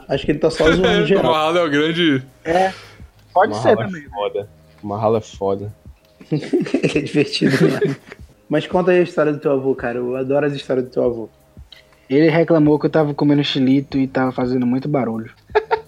Acho 0.08 0.24
que 0.24 0.30
ele 0.32 0.38
tá 0.38 0.48
só 0.48 0.64
zoando 0.70 1.06
geral. 1.06 1.34
aula 1.34 1.58
é 1.58 1.64
o 1.64 1.70
grande. 1.70 2.22
Pode 3.34 3.52
Uma 3.52 3.62
ser 3.62 3.74
rala 3.74 3.86
também. 3.86 4.04
é 4.04 4.08
foda. 4.08 4.48
Uma 4.82 4.98
rala 4.98 5.18
é 5.18 5.20
foda. 5.20 5.74
ele 6.30 6.98
é 6.98 7.00
divertido 7.00 7.56
mesmo. 7.64 7.96
Mas 8.48 8.66
conta 8.66 8.92
aí 8.92 9.00
a 9.00 9.02
história 9.02 9.32
do 9.32 9.38
teu 9.40 9.52
avô, 9.52 9.74
cara. 9.74 9.98
Eu 9.98 10.16
adoro 10.16 10.46
as 10.46 10.52
histórias 10.52 10.84
do 10.86 10.90
teu 10.90 11.04
avô. 11.04 11.28
Ele 12.08 12.28
reclamou 12.28 12.78
que 12.78 12.86
eu 12.86 12.90
tava 12.90 13.12
comendo 13.14 13.42
xilito 13.44 13.98
e 13.98 14.06
tava 14.06 14.32
fazendo 14.32 14.66
muito 14.66 14.88
barulho. 14.88 15.32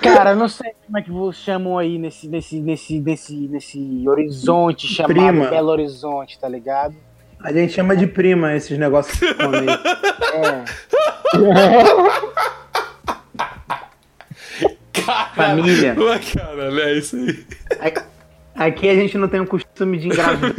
Cara, 0.00 0.34
não 0.34 0.48
sei 0.48 0.72
como 0.84 0.98
é 0.98 1.02
que 1.02 1.10
vocês 1.10 1.44
chamam 1.44 1.78
aí 1.78 1.98
nesse, 1.98 2.28
nesse, 2.28 2.60
nesse, 2.60 2.98
nesse, 3.00 3.34
nesse 3.48 4.04
horizonte 4.08 4.86
chamado 4.88 5.14
Prima. 5.14 5.46
Belo 5.48 5.68
Horizonte, 5.70 6.38
tá 6.38 6.48
ligado? 6.48 6.94
A 7.40 7.52
gente 7.52 7.72
chama 7.74 7.96
de 7.96 8.06
prima 8.06 8.54
esses 8.54 8.76
negócios 8.78 9.18
que 9.18 9.34
come 9.34 9.56
aí. 9.58 9.68
É. 10.34 10.64
Família. 15.34 15.94
Ué, 15.98 16.18
caralho, 16.18 16.80
é 16.80 16.92
isso 16.98 17.16
aí. 17.16 17.44
Aqui- 18.54 18.88
a 18.88 18.94
gente 18.94 19.18
não 19.18 19.28
tem 19.28 19.40
o 19.40 19.46
costume 19.46 19.98
de 19.98 20.08
engravidar. 20.08 20.54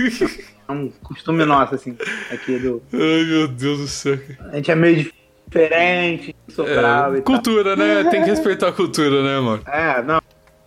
É 0.67 0.71
um 0.71 0.89
costume 1.03 1.43
nosso, 1.45 1.75
assim. 1.75 1.97
Aqui 2.31 2.59
do. 2.59 2.81
Ai, 2.93 3.23
meu 3.23 3.47
Deus 3.47 3.79
do 3.79 3.87
céu. 3.87 4.17
cara. 4.37 4.49
A 4.51 4.55
gente 4.57 4.69
é 4.71 4.75
meio 4.75 5.11
diferente, 5.47 6.35
Sobral 6.49 7.15
É, 7.15 7.17
e 7.17 7.21
tal. 7.21 7.33
cultura, 7.35 7.75
né? 7.75 8.03
Tem 8.11 8.23
que 8.23 8.29
respeitar 8.29 8.69
a 8.69 8.71
cultura, 8.71 9.23
né, 9.23 9.39
mano? 9.39 9.63
É, 9.67 10.01
não. 10.03 10.19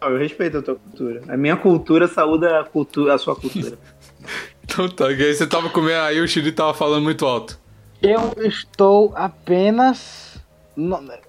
Eu 0.02 0.16
respeito 0.18 0.58
a 0.58 0.62
tua 0.62 0.76
cultura. 0.76 1.22
A 1.28 1.36
minha 1.36 1.56
cultura 1.56 2.08
saúda 2.08 2.60
a, 2.60 2.64
cultura, 2.64 3.14
a 3.14 3.18
sua 3.18 3.36
cultura. 3.36 3.76
Então 4.62 4.88
tá, 4.88 5.10
e 5.10 5.20
aí 5.20 5.34
você 5.34 5.48
tava 5.48 5.68
comendo, 5.68 5.98
aí 6.02 6.20
o 6.20 6.28
Chiri 6.28 6.52
tava 6.52 6.72
falando 6.72 7.02
muito 7.02 7.26
alto. 7.26 7.58
Eu 8.00 8.32
estou 8.38 9.12
apenas 9.16 10.38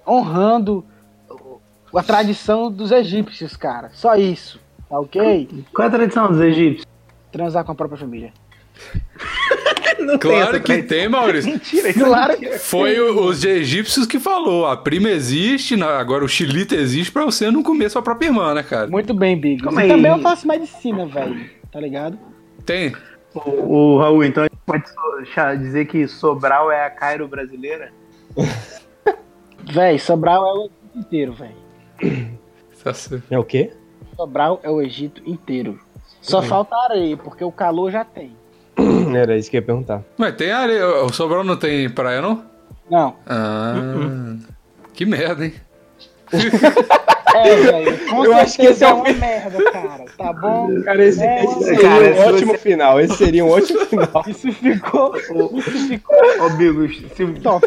honrando 0.06 0.84
a 1.92 2.02
tradição 2.04 2.70
dos 2.70 2.92
egípcios, 2.92 3.56
cara. 3.56 3.90
Só 3.94 4.14
isso, 4.14 4.60
tá 4.88 4.96
ok? 5.00 5.48
Qual 5.74 5.84
é 5.84 5.88
a 5.88 5.90
tradição 5.90 6.28
dos 6.28 6.40
egípcios? 6.40 6.86
Transar 7.32 7.64
com 7.64 7.72
a 7.72 7.74
própria 7.74 7.98
família. 7.98 8.32
Não 10.06 10.18
Claro 10.18 10.56
essa 10.56 10.60
que 10.60 10.82
tem, 10.82 11.08
Maurício. 11.08 11.50
Mentira, 11.52 11.88
isso 11.90 12.04
Claro 12.04 12.32
é 12.32 12.36
mentira. 12.36 12.58
Foi 12.58 12.98
o- 13.00 13.24
os 13.26 13.44
egípcios 13.44 14.06
que 14.06 14.18
falou. 14.18 14.66
A 14.66 14.76
prima 14.76 15.08
existe, 15.10 15.80
agora 15.82 16.24
o 16.24 16.28
xilito 16.28 16.74
existe 16.74 17.10
pra 17.12 17.24
você 17.24 17.50
não 17.50 17.62
comer 17.62 17.90
sua 17.90 18.02
própria 18.02 18.26
irmã, 18.26 18.52
né, 18.54 18.62
cara? 18.62 18.86
Muito 18.88 19.14
bem, 19.14 19.36
aí. 19.84 19.88
também 19.88 20.10
eu 20.12 20.18
faço 20.18 20.46
medicina, 20.46 21.06
velho. 21.06 21.50
Tá 21.70 21.80
ligado? 21.80 22.18
Tem. 22.66 22.94
O, 23.34 23.94
o 23.94 23.98
Raul, 23.98 24.24
então 24.24 24.42
a 24.44 24.46
gente 24.46 24.60
pode 24.66 24.84
so- 24.88 25.56
dizer 25.56 25.86
que 25.86 26.06
Sobral 26.06 26.70
é 26.70 26.84
a 26.84 26.90
Cairo 26.90 27.26
brasileira? 27.26 27.90
Véi, 29.64 29.98
Sobral 29.98 30.44
é 30.46 30.52
o 30.52 30.62
Egito 30.64 30.98
inteiro, 30.98 31.32
velho. 31.32 31.56
Tá. 32.82 32.92
É 33.30 33.38
o 33.38 33.44
quê? 33.44 33.70
Sobral 34.16 34.60
é 34.62 34.70
o 34.70 34.80
Egito 34.82 35.22
inteiro. 35.24 35.78
Só 36.20 36.42
falta 36.42 36.76
areia, 36.76 37.16
porque 37.16 37.42
o 37.44 37.52
calor 37.52 37.90
já 37.90 38.04
tem. 38.04 38.36
Era 39.14 39.36
isso 39.36 39.50
que 39.50 39.56
eu 39.56 39.60
ia 39.60 39.66
perguntar. 39.66 40.02
Mas 40.16 40.34
tem 40.36 40.50
areia. 40.50 40.86
O 41.04 41.12
Sobral 41.12 41.44
não 41.44 41.56
tem 41.56 41.88
praia, 41.90 42.20
não? 42.22 42.44
Não. 42.90 43.16
Ah. 43.26 44.36
Que 44.94 45.04
merda, 45.06 45.44
hein? 45.46 45.54
É, 47.34 47.56
velho. 47.56 47.98
Com 48.10 48.24
Eu 48.26 48.34
acho 48.34 48.56
que 48.56 48.66
esse 48.66 48.84
é 48.84 48.92
o- 48.92 48.96
uma 48.96 49.04
merda, 49.10 49.70
cara. 49.72 50.04
Tá 50.18 50.32
bom? 50.34 50.82
Cara, 50.82 51.02
esse, 51.02 51.22
É, 51.22 51.44
esse 51.44 51.64
seria 51.64 51.80
Cara, 51.80 52.04
um 52.04 52.18
ótimo 52.34 52.58
final. 52.58 53.00
Esse 53.00 53.16
seria 53.16 53.42
um 53.44 53.50
ótimo 53.50 53.80
final. 53.86 54.24
Isso 54.28 54.52
ficou. 54.52 55.16
Isso 55.16 55.88
ficou 55.88 56.16
Ô, 56.44 56.50
Bigos, 56.50 57.02
se, 57.16 57.26
top. 57.40 57.66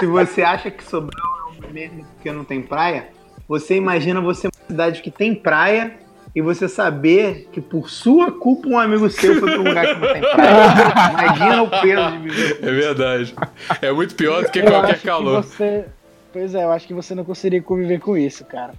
se 0.00 0.06
você 0.06 0.42
acha 0.42 0.72
que 0.72 0.82
Sobral 0.82 1.10
é 1.54 1.64
uma 1.64 1.72
merda 1.72 2.02
porque 2.16 2.32
não 2.32 2.42
tem 2.44 2.60
praia, 2.60 3.06
você 3.48 3.76
imagina 3.76 4.20
você 4.20 4.48
uma 4.48 4.66
cidade 4.66 5.00
que 5.00 5.10
tem 5.12 5.36
praia 5.36 5.92
e 6.36 6.42
você 6.42 6.68
saber 6.68 7.48
que 7.50 7.60
por 7.62 7.88
sua 7.90 8.30
culpa 8.30 8.68
um 8.68 8.78
amigo 8.78 9.08
seu 9.10 9.40
foi 9.40 9.50
pra 9.50 9.60
um 9.60 9.64
lugar 9.64 9.86
que 9.86 9.94
não 10.00 10.12
tem 10.12 10.20
praia. 10.20 11.12
Imagina 11.12 11.62
o 11.62 11.68
peso 11.70 12.10
de 12.12 12.18
viver. 12.18 12.58
É 12.62 12.70
verdade. 12.72 13.34
É 13.82 13.90
muito 13.90 14.14
pior 14.14 14.44
do 14.44 14.50
que 14.50 14.58
Eu 14.58 14.66
qualquer 14.66 15.00
calor. 15.00 15.42
que 15.42 15.48
você. 15.48 15.84
Pois 16.32 16.54
é, 16.54 16.64
eu 16.64 16.70
acho 16.70 16.86
que 16.86 16.92
você 16.94 17.14
não 17.14 17.24
conseguiria 17.24 17.62
conviver 17.62 17.98
com 17.98 18.16
isso, 18.18 18.44
cara. 18.44 18.74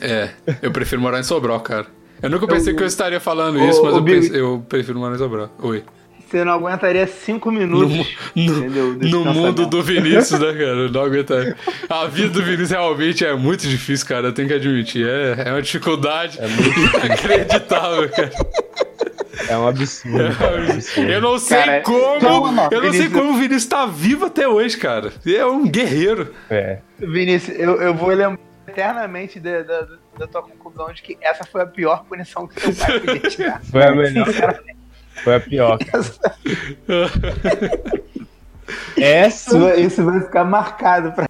É, 0.00 0.28
eu 0.62 0.70
prefiro 0.70 1.00
morar 1.00 1.18
em 1.18 1.22
Sobral, 1.24 1.58
cara. 1.60 1.86
Eu 2.22 2.28
nunca 2.28 2.46
pensei 2.46 2.74
que 2.74 2.82
eu 2.82 2.86
estaria 2.86 3.18
falando 3.18 3.58
Ô, 3.58 3.64
isso, 3.68 3.82
mas 3.82 3.94
ô, 3.94 3.96
eu, 3.96 4.02
Bigo. 4.02 4.20
pensei- 4.20 4.40
eu 4.40 4.64
prefiro 4.68 4.98
morar 4.98 5.14
em 5.14 5.18
Sobral. 5.18 5.50
Oi. 5.62 5.82
Você 6.28 6.44
não 6.44 6.52
aguentaria 6.52 7.06
cinco 7.06 7.50
minutos. 7.50 7.96
No? 8.34 8.94
Desse 8.96 9.12
no 9.12 9.24
mundo 9.32 9.66
do 9.66 9.82
Vinícius, 9.82 10.38
né, 10.38 10.52
cara? 10.52 10.88
Não 10.90 11.00
aguentaria. 11.02 11.56
A 11.88 12.04
vida 12.06 12.28
do 12.28 12.42
Vinícius 12.42 12.70
realmente 12.70 13.24
é 13.24 13.34
muito 13.34 13.66
difícil, 13.66 14.06
cara. 14.06 14.26
Eu 14.28 14.32
tenho 14.32 14.46
que 14.46 14.54
admitir. 14.54 15.06
É, 15.08 15.48
é 15.48 15.52
uma 15.52 15.62
dificuldade 15.62 16.38
inacreditável, 16.38 18.10
cara. 18.10 18.30
É 19.48 19.56
um 19.56 19.66
absurdo. 19.68 20.36
cara, 20.36 20.56
é 20.56 20.60
um 20.60 20.72
absurdo. 20.72 21.10
Eu 21.10 21.20
não 21.22 21.38
sei 21.38 21.58
Cara, 21.58 21.80
como. 21.80 22.20
calma, 22.20 22.68
eu 22.70 22.82
não 22.82 22.90
sei 22.90 23.00
Vinícius. 23.02 23.12
como 23.12 23.30
o 23.30 23.36
Vinícius 23.36 23.66
tá 23.66 23.86
vivo 23.86 24.26
até 24.26 24.46
hoje, 24.46 24.76
cara. 24.76 25.10
Ele 25.24 25.36
é 25.36 25.46
um 25.46 25.66
guerreiro. 25.66 26.34
É. 26.50 26.80
Vinícius, 26.98 27.58
eu, 27.58 27.80
eu 27.80 27.94
vou 27.94 28.08
lembrar 28.08 28.38
eternamente 28.66 29.40
da, 29.40 29.62
da, 29.62 29.88
da 30.18 30.26
tua 30.26 30.42
conclusão 30.42 30.92
de 30.92 31.00
que 31.00 31.16
essa 31.22 31.44
foi 31.44 31.62
a 31.62 31.66
pior 31.66 32.04
punição 32.04 32.46
que 32.46 32.60
seu 32.60 32.74
pai 32.74 33.00
podia 33.00 33.30
te 33.30 33.38
dar. 33.42 33.62
Foi 33.62 33.82
a 33.82 33.92
melhor. 33.94 34.26
Foi 35.24 35.34
a 35.34 35.40
pior. 35.40 35.78
Essa, 38.96 39.76
Isso 39.76 40.04
vai, 40.04 40.20
ficar 40.20 40.44
marcado 40.44 41.12
pra. 41.12 41.26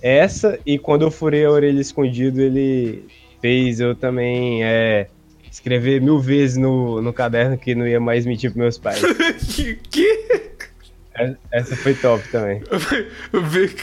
essa 0.00 0.58
e 0.64 0.78
quando 0.78 1.02
eu 1.02 1.10
furei 1.10 1.44
a 1.44 1.50
orelha 1.50 1.80
escondido, 1.80 2.40
ele 2.40 3.04
fez 3.40 3.80
eu 3.80 3.94
também 3.94 4.64
é, 4.64 5.08
escrever 5.50 6.00
mil 6.00 6.18
vezes 6.18 6.56
no, 6.56 7.02
no 7.02 7.12
caderno 7.12 7.58
que 7.58 7.74
não 7.74 7.86
ia 7.86 8.00
mais 8.00 8.24
mentir 8.24 8.50
pros 8.50 8.60
meus 8.62 8.78
pais. 8.78 9.00
que? 9.90 10.08
É- 11.16 11.34
Essa 11.52 11.76
foi 11.76 11.94
top 11.94 12.26
também. 12.28 12.62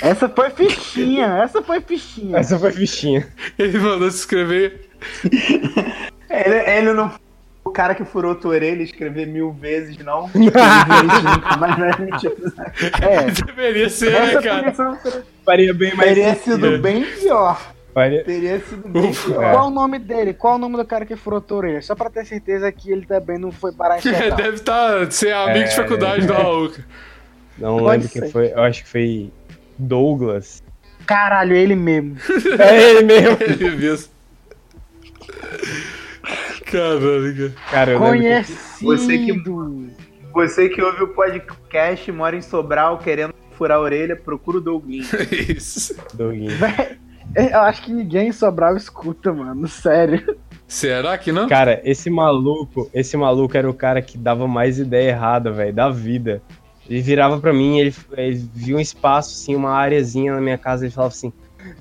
Essa 0.01 0.27
foi 0.27 0.49
fichinha, 0.49 1.27
essa 1.43 1.61
foi 1.61 1.81
fichinha. 1.81 2.37
Essa 2.37 2.59
foi 2.59 2.71
fichinha. 2.71 3.27
Ele 3.59 3.77
mandou 3.79 4.09
se 4.09 4.17
inscrever. 4.17 4.89
Ele, 6.29 6.55
ele 6.77 6.93
não 6.93 7.11
o 7.71 7.73
cara 7.73 7.95
que 7.95 8.03
furou 8.03 8.35
tua 8.35 8.51
orelha 8.51 8.83
escrever 8.83 9.25
mil 9.25 9.53
vezes, 9.53 9.97
não. 9.99 10.29
Nunca 10.35 10.59
mais 11.57 11.77
vai 11.77 11.99
mentir. 11.99 12.31
É, 13.01 13.31
Deveria 13.45 13.89
ser, 13.89 14.11
né, 14.11 14.33
Essa 14.33 14.41
cara? 14.41 14.73
Faria 15.45 15.73
bem 15.73 15.95
mais 15.95 16.09
teria 16.09 16.35
sido 16.35 16.77
bem 16.79 17.03
pior. 17.05 17.71
Faria- 17.93 18.23
Teria 18.25 18.59
sido 18.59 18.87
bem 18.89 19.09
Ufa. 19.09 19.29
pior. 19.31 19.51
Qual 19.53 19.67
o 19.67 19.69
nome 19.71 19.99
dele? 19.99 20.33
Qual 20.33 20.55
o 20.55 20.57
nome 20.57 20.75
do 20.77 20.85
cara 20.85 21.05
que 21.05 21.15
furou 21.15 21.39
a 21.39 21.41
tua 21.41 21.57
orelha? 21.59 21.81
Só 21.81 21.95
pra 21.95 22.09
ter 22.09 22.25
certeza 22.25 22.69
que 22.73 22.91
ele 22.91 23.05
também 23.05 23.37
não 23.37 23.51
foi 23.53 23.71
parar 23.71 23.99
em 23.99 24.01
É, 24.13 24.31
deve 24.31 24.55
estar 24.55 25.09
ser 25.11 25.33
amigo 25.33 25.65
de 25.65 25.71
É. 25.71 25.75
faculdade 25.75 26.27
do 26.27 26.33
Raul. 26.33 26.69
cara. 26.71 26.85
Não 27.57 27.77
Pode 27.77 27.89
lembro 27.91 28.07
ser. 28.09 28.21
quem 28.21 28.31
foi. 28.31 28.51
Eu 28.51 28.63
acho 28.63 28.83
que 28.83 28.89
foi 28.89 29.31
Douglas. 29.79 30.61
Caralho, 31.05 31.55
ele 31.55 31.75
mesmo. 31.75 32.17
É 32.59 32.83
ele 32.91 33.03
mesmo. 33.03 33.37
Ele 33.41 33.69
mesmo. 33.77 34.11
Caralho, 36.65 37.53
cara. 37.69 37.97
Conhecido. 37.97 38.59
Você 38.81 39.17
que- 39.17 39.43
Você 40.33 40.69
que 40.69 40.81
ouve 40.81 41.03
o 41.03 41.07
podcast, 41.09 42.11
mora 42.11 42.35
em 42.35 42.41
Sobral, 42.41 42.97
querendo 42.99 43.33
furar 43.51 43.77
a 43.77 43.81
orelha, 43.81 44.15
procura 44.15 44.57
o 44.57 44.61
Douglinho. 44.61 45.03
Isso. 45.55 45.95
Douglas. 46.13 46.53
Véi, 46.53 46.97
Eu 47.53 47.59
acho 47.61 47.83
que 47.83 47.91
ninguém 47.91 48.29
em 48.29 48.31
Sobral 48.31 48.75
escuta, 48.77 49.33
mano. 49.33 49.67
Sério. 49.67 50.37
Será 50.67 51.17
que 51.17 51.31
não? 51.33 51.49
Cara, 51.49 51.81
esse 51.83 52.09
maluco, 52.09 52.89
esse 52.93 53.17
maluco 53.17 53.57
era 53.57 53.69
o 53.69 53.73
cara 53.73 54.01
que 54.01 54.17
dava 54.17 54.47
mais 54.47 54.79
ideia 54.79 55.09
errada, 55.09 55.51
velho, 55.51 55.73
da 55.73 55.89
vida. 55.89 56.41
Ele 56.89 57.01
virava 57.01 57.39
pra 57.39 57.53
mim, 57.53 57.77
ele, 57.79 57.93
ele 58.17 58.49
via 58.53 58.75
um 58.75 58.79
espaço, 58.79 59.33
assim, 59.35 59.53
uma 59.55 59.71
areazinha 59.71 60.33
na 60.33 60.41
minha 60.41 60.57
casa, 60.57 60.85
ele 60.85 60.93
falava 60.93 61.13
assim: 61.13 61.31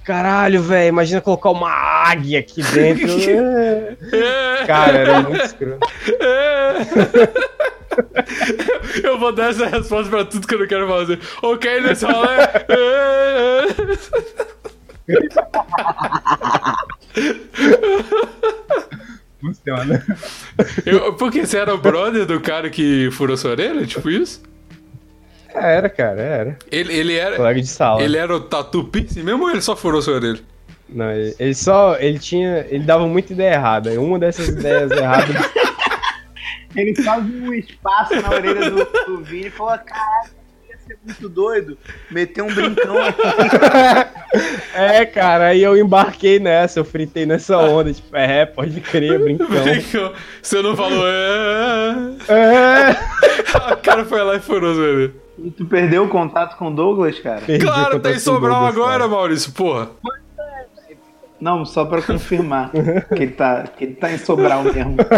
Caralho, 0.05 0.63
velho, 0.63 0.89
imagina 0.89 1.21
colocar 1.21 1.51
uma 1.51 1.71
águia 1.71 2.41
aqui 2.41 2.63
dentro. 2.63 3.09
Cara, 4.67 4.99
era 4.99 5.23
muito 5.23 5.45
escroto. 5.45 5.87
Eu 9.03 9.19
vou 9.19 9.33
dar 9.33 9.51
essa 9.51 9.67
resposta 9.67 10.09
pra 10.09 10.25
tudo 10.25 10.47
que 10.47 10.55
eu 10.55 10.61
não 10.61 10.67
quero 10.67 10.89
fazer. 10.89 11.19
Ok, 11.43 11.81
nesse 11.81 12.07
rolê. 12.07 12.37
É. 12.69 13.67
Funciona. 19.41 20.05
Eu, 20.85 21.15
porque 21.15 21.47
você 21.47 21.59
era 21.59 21.75
o 21.75 21.79
brother 21.79 22.27
do 22.27 22.41
cara 22.41 22.69
que 22.71 23.11
furou 23.11 23.37
sua 23.37 23.51
orelha? 23.53 23.87
Tipo 23.87 24.11
isso? 24.11 24.43
É, 25.55 25.77
Era, 25.77 25.89
cara, 25.89 26.21
era. 26.21 26.59
Ele, 26.71 26.93
ele 26.95 27.17
era. 27.17 27.37
Colega 27.37 27.61
de 27.61 27.67
sala. 27.67 28.03
Ele 28.03 28.17
era 28.17 28.35
o 28.35 28.41
tatu 28.41 28.85
piercing 28.85 29.23
mesmo 29.23 29.45
ou 29.45 29.51
ele 29.51 29.61
só 29.61 29.75
furou 29.77 30.01
sua 30.03 30.15
orelha? 30.15 30.41
Não, 30.89 31.11
ele, 31.11 31.35
ele 31.39 31.55
só. 31.55 31.97
Ele 31.99 32.19
tinha. 32.19 32.67
Ele 32.69 32.85
dava 32.85 33.07
muita 33.07 33.33
ideia 33.33 33.55
errada. 33.55 34.01
Uma 34.01 34.19
dessas 34.19 34.49
ideias 34.49 34.91
erradas. 34.91 35.37
Ele 36.77 36.95
faz 37.03 37.25
um 37.25 37.53
espaço 37.53 38.15
na 38.21 38.31
orelha 38.31 38.71
do, 38.71 38.85
do 39.07 39.25
Vini 39.25 39.49
e 39.49 39.51
falou: 39.51 39.77
caralho, 39.79 40.31
ia 40.69 40.79
ser 40.79 40.97
muito 41.05 41.29
doido. 41.29 41.77
Meteu 42.11 42.45
um 42.45 42.55
brincão 42.55 42.97
aqui. 42.99 43.21
É, 44.73 45.05
cara, 45.05 45.47
aí 45.47 45.61
eu 45.61 45.77
embarquei 45.77 46.39
nessa, 46.39 46.79
eu 46.79 46.85
fritei 46.85 47.27
nessa 47.27 47.59
onda, 47.59 47.93
tipo, 47.93 48.17
é, 48.17 48.47
pode 48.47 48.81
crer, 48.81 49.19
brincão. 49.19 49.49
Brincou. 49.49 50.13
Você 50.41 50.63
não 50.63 50.77
falou. 50.77 51.05
É. 51.09 51.93
É, 52.29 53.73
O 53.73 53.77
cara 53.79 54.05
foi 54.05 54.23
lá 54.23 54.37
e 54.37 54.41
furou 54.41 54.73
sua 54.73 54.85
orelha. 54.85 55.15
E 55.43 55.51
tu 55.51 55.65
perdeu 55.65 56.05
o 56.05 56.09
contato 56.09 56.57
com 56.57 56.69
o 56.69 56.71
Douglas, 56.71 57.19
cara? 57.19 57.41
perdi 57.41 57.65
Claro, 57.65 57.85
contato 57.85 58.03
tá 58.03 58.11
em 58.11 58.15
com 58.15 58.21
Sobral 58.21 58.61
Douglas, 58.61 58.75
agora, 58.77 58.99
cara. 58.99 59.09
Maurício, 59.09 59.53
porra. 59.53 59.91
Não, 61.41 61.65
só 61.65 61.87
pra 61.87 62.03
confirmar 62.03 62.71
que 63.17 63.23
ele 63.23 63.33
tá, 63.33 63.63
que 63.65 63.85
ele 63.85 63.95
tá 63.95 64.13
em 64.13 64.19
Sobral 64.19 64.63
mesmo. 64.65 64.97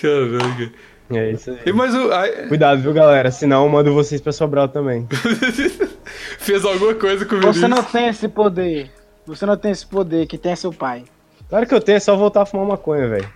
Caraca. 0.00 0.72
É 1.10 1.30
isso 1.30 1.50
aí. 1.50 1.58
E 1.66 1.72
mas 1.72 1.94
o. 1.94 2.10
Cuidado, 2.48 2.80
viu, 2.82 2.92
galera? 2.92 3.30
Senão 3.30 3.64
eu 3.64 3.70
mando 3.70 3.94
vocês 3.94 4.20
pra 4.20 4.32
Sobral 4.32 4.68
também. 4.68 5.06
fez 6.38 6.64
alguma 6.64 6.94
coisa 6.94 7.24
com 7.24 7.36
o 7.36 7.40
Você 7.40 7.60
Vinícius. 7.60 7.68
não 7.70 7.82
tem 7.82 8.08
esse 8.08 8.28
poder. 8.28 8.90
Você 9.26 9.46
não 9.46 9.56
tem 9.56 9.72
esse 9.72 9.86
poder 9.86 10.26
que 10.26 10.38
tem 10.38 10.54
seu 10.54 10.72
pai. 10.72 11.04
Claro 11.48 11.66
que 11.66 11.74
eu 11.74 11.80
tenho, 11.80 11.96
é 11.96 12.00
só 12.00 12.16
voltar 12.16 12.42
a 12.42 12.46
fumar 12.46 12.66
maconha, 12.66 13.08
velho. 13.08 13.28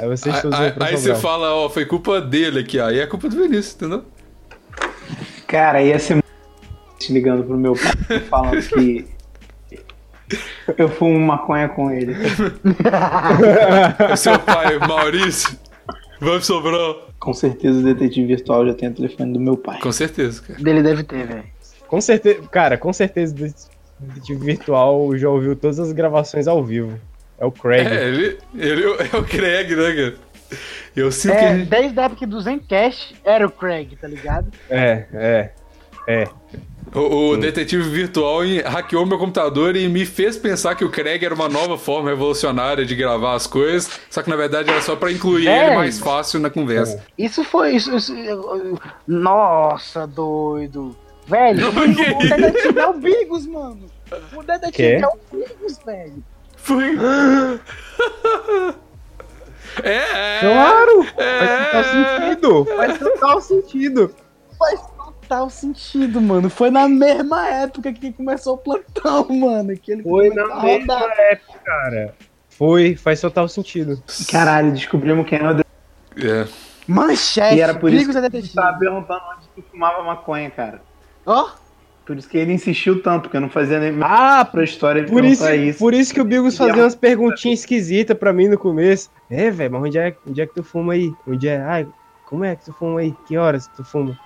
Aí 0.00 0.08
vocês 0.08 0.34
Aí, 0.80 0.96
você 0.96 1.14
fala, 1.14 1.54
ó, 1.54 1.68
foi 1.68 1.84
culpa 1.84 2.22
dele 2.22 2.60
aqui, 2.60 2.80
aí 2.80 3.00
é 3.00 3.06
culpa 3.06 3.28
do 3.28 3.36
Vinícius, 3.36 3.74
entendeu? 3.74 4.02
Cara, 5.46 5.82
ia 5.82 5.98
ser 5.98 6.14
muito 6.14 6.26
ligando 7.10 7.44
pro 7.44 7.58
meu 7.58 7.74
pai 7.74 8.20
falando 8.20 8.62
que 8.62 9.06
eu 10.78 10.88
fumo 10.88 11.20
maconha 11.20 11.68
com 11.68 11.90
ele. 11.90 12.14
É 14.10 14.16
seu 14.16 14.38
pai, 14.38 14.78
Maurício. 14.78 15.58
Vamos 16.18 16.46
sobrar. 16.46 16.94
Com 17.18 17.34
certeza 17.34 17.80
o 17.80 17.82
detetive 17.82 18.26
virtual 18.26 18.66
já 18.66 18.72
tem 18.72 18.88
o 18.88 18.94
telefone 18.94 19.34
do 19.34 19.40
meu 19.40 19.56
pai. 19.58 19.80
Com 19.80 19.92
certeza, 19.92 20.40
cara. 20.40 20.62
Dele 20.62 20.82
deve 20.82 21.02
ter, 21.02 21.26
velho. 21.26 21.44
Com 21.88 22.00
certeza, 22.00 22.40
cara, 22.48 22.78
com 22.78 22.92
certeza 22.92 23.34
o 23.34 24.06
detetive 24.06 24.44
virtual 24.46 25.14
já 25.18 25.28
ouviu 25.28 25.54
todas 25.54 25.78
as 25.78 25.92
gravações 25.92 26.48
ao 26.48 26.64
vivo. 26.64 26.98
É 27.40 27.44
o 27.44 27.50
Craig. 27.50 27.86
É, 27.88 28.04
ele, 28.08 28.38
ele 28.54 28.84
é 28.84 29.16
o 29.16 29.24
Craig, 29.24 29.74
né, 29.74 29.94
cara? 29.94 30.14
Eu 30.94 31.10
sinto 31.12 31.32
É, 31.34 31.58
que. 31.58 31.64
desde 31.64 31.98
a 32.00 32.04
época 32.04 32.26
do 32.26 32.40
Zencast 32.40 33.16
era 33.24 33.46
o 33.46 33.50
Craig, 33.50 33.96
tá 34.00 34.06
ligado? 34.06 34.48
É, 34.68 35.06
é. 35.14 35.50
É. 36.06 36.28
O, 36.92 37.30
o 37.30 37.36
detetive 37.36 37.88
virtual 37.88 38.40
hackeou 38.64 39.06
meu 39.06 39.16
computador 39.16 39.76
e 39.76 39.88
me 39.88 40.04
fez 40.04 40.36
pensar 40.36 40.74
que 40.74 40.84
o 40.84 40.90
Craig 40.90 41.24
era 41.24 41.32
uma 41.34 41.48
nova 41.48 41.78
forma 41.78 42.10
revolucionária 42.10 42.84
de 42.84 42.96
gravar 42.96 43.34
as 43.34 43.46
coisas, 43.46 44.00
só 44.10 44.22
que 44.22 44.28
na 44.30 44.34
verdade 44.34 44.68
era 44.70 44.82
só 44.82 44.96
pra 44.96 45.12
incluir 45.12 45.46
É. 45.46 45.66
ele 45.68 45.76
mais 45.76 46.00
fácil 46.00 46.40
na 46.40 46.50
conversa. 46.50 47.00
Isso 47.16 47.44
foi. 47.44 47.76
Isso, 47.76 47.94
isso- 47.96 48.12
nossa, 49.06 50.06
doido. 50.06 50.96
Velho, 51.26 51.68
o, 51.68 52.36
detetive 52.36 52.78
é 52.80 52.86
o 52.86 52.92
Bigos, 52.94 53.46
mano. 53.46 53.86
O 54.34 54.42
detetive 54.42 54.94
é 55.04 55.06
o 55.06 55.18
Bigos, 55.30 55.78
velho. 55.86 56.24
Foi. 56.62 56.96
é, 59.82 59.96
é. 59.96 60.40
Claro! 60.40 61.06
É. 61.16 61.64
Faz 61.72 61.86
total 61.90 62.20
sentido! 62.20 62.64
Faz 62.76 62.98
total 62.98 63.40
sentido! 63.40 64.14
Faz 64.58 64.80
total 64.80 65.50
sentido, 65.50 66.20
mano. 66.20 66.50
Foi 66.50 66.70
na 66.70 66.88
mesma 66.88 67.48
época 67.48 67.92
que 67.92 68.12
começou 68.12 68.54
o 68.54 68.58
plantão, 68.58 69.26
mano. 69.28 69.76
Que 69.76 69.92
ele 69.92 70.02
Foi 70.02 70.28
na 70.30 70.62
mesma 70.62 70.94
rodar. 70.98 71.18
época, 71.18 71.58
cara. 71.64 72.14
Foi, 72.48 72.94
faz 72.94 73.20
total 73.20 73.48
sentido. 73.48 74.02
Caralho, 74.30 74.72
descobrimos 74.72 75.26
quem 75.26 75.38
é 75.38 75.42
o. 75.50 75.60
É. 75.60 76.46
Manchete. 76.86 77.56
E 77.56 77.60
era 77.60 77.74
por 77.74 77.92
isso 77.92 78.10
que 78.12 78.20
detetive. 78.20 78.52
tava 78.54 78.76
perguntando 78.78 79.20
onde 79.36 79.48
tu 79.54 79.62
fumava 79.70 80.02
maconha, 80.02 80.50
cara. 80.50 80.82
Ó, 81.24 81.48
Por 82.10 82.16
isso 82.18 82.28
que 82.28 82.36
ele 82.38 82.52
insistiu 82.52 83.00
tanto, 83.00 83.22
porque 83.22 83.36
eu 83.36 83.40
não 83.40 83.48
fazia 83.48 83.78
nem 83.78 83.96
Ah, 84.02 84.44
pra 84.44 84.64
história 84.64 85.04
de 85.04 85.12
por 85.12 85.24
isso, 85.24 85.44
perguntar 85.44 85.64
isso. 85.64 85.78
por 85.78 85.94
isso 85.94 86.12
que 86.12 86.20
o 86.20 86.24
Bigos 86.24 86.56
fazia 86.56 86.82
umas 86.82 86.96
perguntinhas 86.96 87.60
esquisitas 87.60 88.18
pra 88.18 88.32
mim 88.32 88.48
no 88.48 88.58
começo. 88.58 89.10
É, 89.30 89.48
velho, 89.48 89.70
mas 89.70 89.82
onde 89.84 89.96
é, 89.96 90.16
onde 90.28 90.40
é 90.40 90.46
que 90.46 90.52
tu 90.54 90.64
fuma 90.64 90.94
aí? 90.94 91.12
Onde 91.24 91.46
é? 91.46 91.60
Ai, 91.60 91.86
como 92.26 92.44
é 92.44 92.56
que 92.56 92.64
tu 92.64 92.72
fuma 92.72 92.98
aí? 92.98 93.14
Que 93.28 93.36
horas 93.38 93.68
tu 93.76 93.84
fuma? 93.84 94.18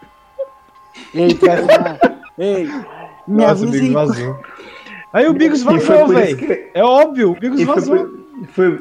ei, 1.14 1.34
tu 1.34 1.44
vai 1.44 1.58
fumar. 1.58 1.98
Ei, 2.38 2.64
me 3.28 3.42
Nossa, 3.44 3.66
o 3.66 3.70
Bigos 3.70 3.80
aí. 3.86 3.92
vazou. 3.92 4.40
Aí 5.12 5.26
o 5.28 5.32
Bigos 5.34 5.62
vazou, 5.62 6.04
isso 6.04 6.06
velho. 6.08 6.36
que- 6.38 6.70
É 6.72 6.82
óbvio, 6.82 7.32
o 7.32 7.38
Bigos 7.38 7.60
E 7.60 7.66
foi, 7.66 7.74
vazou. 7.74 7.96
por, 7.98 8.48
foi, 8.48 8.78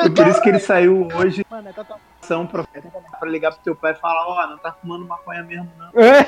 foi 0.00 0.10
por 0.10 0.26
isso 0.26 0.42
que 0.42 0.48
ele 0.48 0.58
saiu 0.58 1.06
hoje 1.14 1.46
Mano, 1.48 1.68
é 1.68 1.72
total- 1.72 2.00
ação 2.22 2.46
pra, 2.46 2.64
pra 2.64 3.28
ligar 3.28 3.52
pro 3.52 3.62
teu 3.62 3.74
pai 3.74 3.92
e 3.92 3.96
falar, 3.96 4.26
ó, 4.26 4.46
não 4.46 4.58
tá 4.58 4.72
fumando 4.72 5.04
maconha 5.04 5.42
mesmo, 5.42 5.70
não. 5.76 6.00
É, 6.00 6.26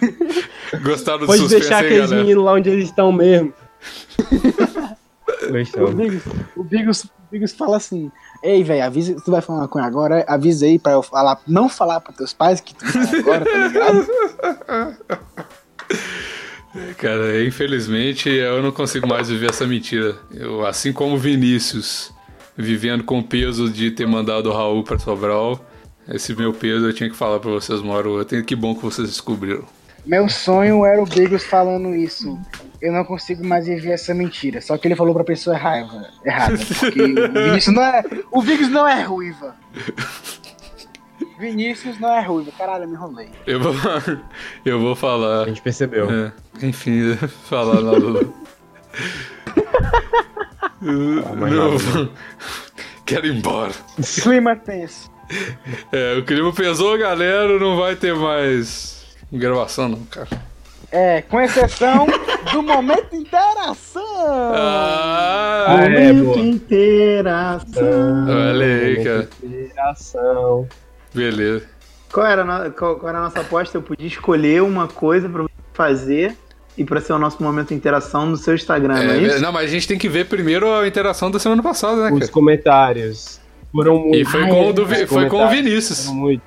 Gostaram 0.82 1.20
do 1.20 1.26
pode 1.26 1.40
suspense 1.40 1.62
deixar 1.62 1.78
aí, 1.78 1.86
aqueles 1.86 2.12
meninos 2.12 2.44
lá 2.44 2.52
onde 2.52 2.70
eles 2.70 2.84
estão 2.84 3.10
mesmo. 3.10 3.52
O. 5.76 5.92
Bigos, 5.92 6.22
o 6.56 6.64
Bigos, 6.64 7.04
o 7.04 7.10
Bigos 7.30 7.52
fala 7.52 7.76
assim: 7.76 8.10
Ei, 8.42 8.62
velho, 8.62 8.84
avisa 8.84 9.16
tu 9.24 9.30
vai 9.30 9.40
falar 9.40 9.60
maconha 9.60 9.84
agora, 9.84 10.24
avisa 10.28 10.66
aí 10.66 10.78
pra 10.78 10.92
eu 10.92 11.02
falar, 11.02 11.40
não 11.46 11.68
falar 11.68 12.00
pros 12.00 12.16
teus 12.16 12.32
pais 12.32 12.60
que 12.60 12.74
tu 12.74 12.84
vai 12.84 13.20
agora, 13.20 13.44
tá 13.44 13.68
ligado? 13.68 14.06
Cara, 16.98 17.44
infelizmente 17.44 18.28
eu 18.28 18.62
não 18.62 18.72
consigo 18.72 19.06
mais 19.06 19.28
viver 19.28 19.50
essa 19.50 19.66
mentira. 19.66 20.16
Eu, 20.32 20.66
assim 20.66 20.92
como 20.92 21.14
o 21.14 21.18
Vinícius, 21.18 22.12
vivendo 22.56 23.02
com 23.04 23.18
o 23.18 23.22
peso 23.24 23.70
de 23.70 23.90
ter 23.90 24.06
mandado 24.06 24.50
o 24.50 24.52
Raul 24.52 24.82
pra 24.84 24.98
Sobral, 24.98 25.64
esse 26.08 26.34
meu 26.34 26.52
peso 26.52 26.86
eu 26.86 26.92
tinha 26.92 27.08
que 27.10 27.16
falar 27.16 27.40
pra 27.40 27.50
vocês 27.50 27.80
uma 27.80 27.94
hora 27.94 28.08
ou 28.08 28.18
outra. 28.18 28.42
Que 28.42 28.54
bom 28.54 28.74
que 28.74 28.82
vocês 28.82 29.08
descobriram. 29.08 29.64
Meu 30.06 30.28
sonho 30.28 30.84
era 30.84 31.02
o 31.02 31.06
Bigos 31.06 31.44
falando 31.44 31.94
isso. 31.94 32.38
Eu 32.82 32.92
não 32.92 33.04
consigo 33.04 33.42
mais 33.46 33.66
viver 33.66 33.92
essa 33.92 34.12
mentira. 34.12 34.60
Só 34.60 34.76
que 34.76 34.86
ele 34.86 34.94
falou 34.94 35.14
pra 35.14 35.24
pessoa 35.24 35.56
errada. 35.56 36.10
errada 36.22 36.58
porque 36.78 37.02
o 37.02 37.32
Vinícius 37.32 37.74
não 37.74 37.82
é. 37.82 38.02
O 38.30 38.42
Bigos 38.42 38.68
não 38.68 38.86
é 38.86 39.02
ruiva. 39.02 39.56
Vinícius 41.38 41.98
não 41.98 42.12
é 42.14 42.20
ruiva. 42.20 42.52
Caralho, 42.58 42.84
eu 42.84 42.88
me 42.88 42.94
enrolei. 42.94 43.28
Eu 43.46 43.60
vou, 43.60 43.72
eu 44.66 44.78
vou 44.78 44.92
A 44.92 44.96
falar. 44.96 45.46
gente 45.48 45.62
percebeu. 45.62 46.10
é, 46.10 46.32
enfim, 46.62 47.14
falar 47.48 47.80
lá 47.80 47.98
do. 47.98 48.34
Mas 50.84 51.52
Não, 51.52 52.10
quero 53.06 53.26
ir 53.26 53.34
embora. 53.36 53.72
Clima 54.22 54.54
tenso. 54.56 55.10
É, 55.90 56.16
o 56.18 56.24
clima 56.24 56.52
pesou, 56.52 56.98
galera. 56.98 57.58
Não 57.58 57.76
vai 57.76 57.96
ter 57.96 58.14
mais 58.14 59.04
gravação, 59.32 59.88
não, 59.88 60.04
cara. 60.04 60.28
É, 60.92 61.22
com 61.22 61.40
exceção 61.40 62.06
do 62.52 62.62
momento 62.62 63.16
interação. 63.16 64.02
Ah, 64.54 65.64
Ah, 65.68 65.84
é, 65.86 66.12
boa. 66.12 66.38
Interação. 66.38 68.26
olha 68.28 68.66
aí, 68.66 69.02
cara. 69.02 69.28
Interação. 69.42 70.68
Beleza. 71.12 71.66
Qual 72.12 72.26
era, 72.26 72.70
qual, 72.70 72.96
qual 72.96 73.08
era 73.08 73.18
a 73.18 73.22
nossa 73.22 73.40
aposta? 73.40 73.76
Eu 73.76 73.82
podia 73.82 74.06
escolher 74.06 74.62
uma 74.62 74.86
coisa 74.86 75.28
pra 75.28 75.46
fazer 75.72 76.36
e 76.76 76.84
pra 76.84 77.00
ser 77.00 77.12
o 77.12 77.18
nosso 77.18 77.42
momento 77.42 77.68
de 77.68 77.74
interação 77.74 78.26
no 78.26 78.36
seu 78.36 78.54
Instagram, 78.54 78.94
não 78.94 79.12
é 79.12 79.16
É, 79.18 79.22
isso? 79.22 79.40
não, 79.40 79.52
mas 79.52 79.64
a 79.70 79.72
gente 79.72 79.86
tem 79.86 79.98
que 79.98 80.08
ver 80.08 80.26
primeiro 80.26 80.72
a 80.72 80.86
interação 80.86 81.30
da 81.30 81.38
semana 81.38 81.62
passada, 81.62 82.02
né, 82.04 82.12
Os 82.12 82.18
cara? 82.20 82.32
comentários 82.32 83.40
foram 83.72 83.98
muito. 83.98 84.16
E 84.16 84.24
foi 84.24 84.44
Ah, 84.44 84.48
com, 84.48 84.56
é, 84.64 84.68
o 84.68 84.72
do, 84.72 84.86
foi 85.06 85.28
com 85.28 85.44
o 85.44 85.48
Vinícius. 85.48 86.04
foram 86.06 86.18
muito. 86.18 86.42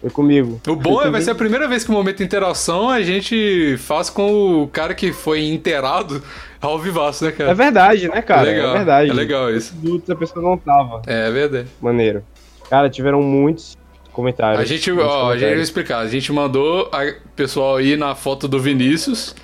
Foi 0.00 0.10
comigo. 0.10 0.60
O 0.68 0.76
bom 0.76 1.02
é 1.02 1.10
vai 1.10 1.20
ser 1.20 1.32
a 1.32 1.34
primeira 1.34 1.66
vez 1.66 1.82
que 1.82 1.90
o 1.90 1.92
momento 1.92 2.18
de 2.18 2.24
interação 2.24 2.88
a 2.88 3.02
gente 3.02 3.76
faz 3.78 4.08
com 4.08 4.62
o 4.62 4.68
cara 4.68 4.94
que 4.94 5.12
foi 5.12 5.44
inteirado 5.44 6.22
ao 6.60 6.78
vivaço, 6.78 7.24
né, 7.24 7.30
É 7.30 7.32
cara? 7.32 7.54
verdade, 7.54 8.08
né, 8.08 8.22
cara? 8.22 8.48
é 8.48 8.52
legal, 8.54 8.70
É 8.70 8.76
verdade. 8.76 9.10
É 9.10 9.12
legal 9.12 9.50
isso. 9.52 9.74
Minutos 9.82 10.08
a 10.08 10.14
pessoa 10.14 10.40
não 10.44 10.56
tava. 10.56 11.02
É 11.06 11.28
verdade. 11.32 11.66
Maneiro. 11.80 12.22
Cara, 12.70 12.88
tiveram 12.88 13.20
muitos 13.22 13.76
comentários. 14.18 14.60
A 14.60 14.64
gente, 14.64 14.90
ó, 14.90 15.30
a 15.30 15.38
gente 15.38 15.54
vai 15.54 15.62
explicar. 15.62 15.98
A 16.00 16.08
gente 16.08 16.32
mandou 16.32 16.90
a 16.92 17.12
pessoal 17.36 17.80
ir 17.80 17.96
na 17.96 18.14
foto 18.16 18.48
do 18.48 18.58
Vinícius. 18.58 19.34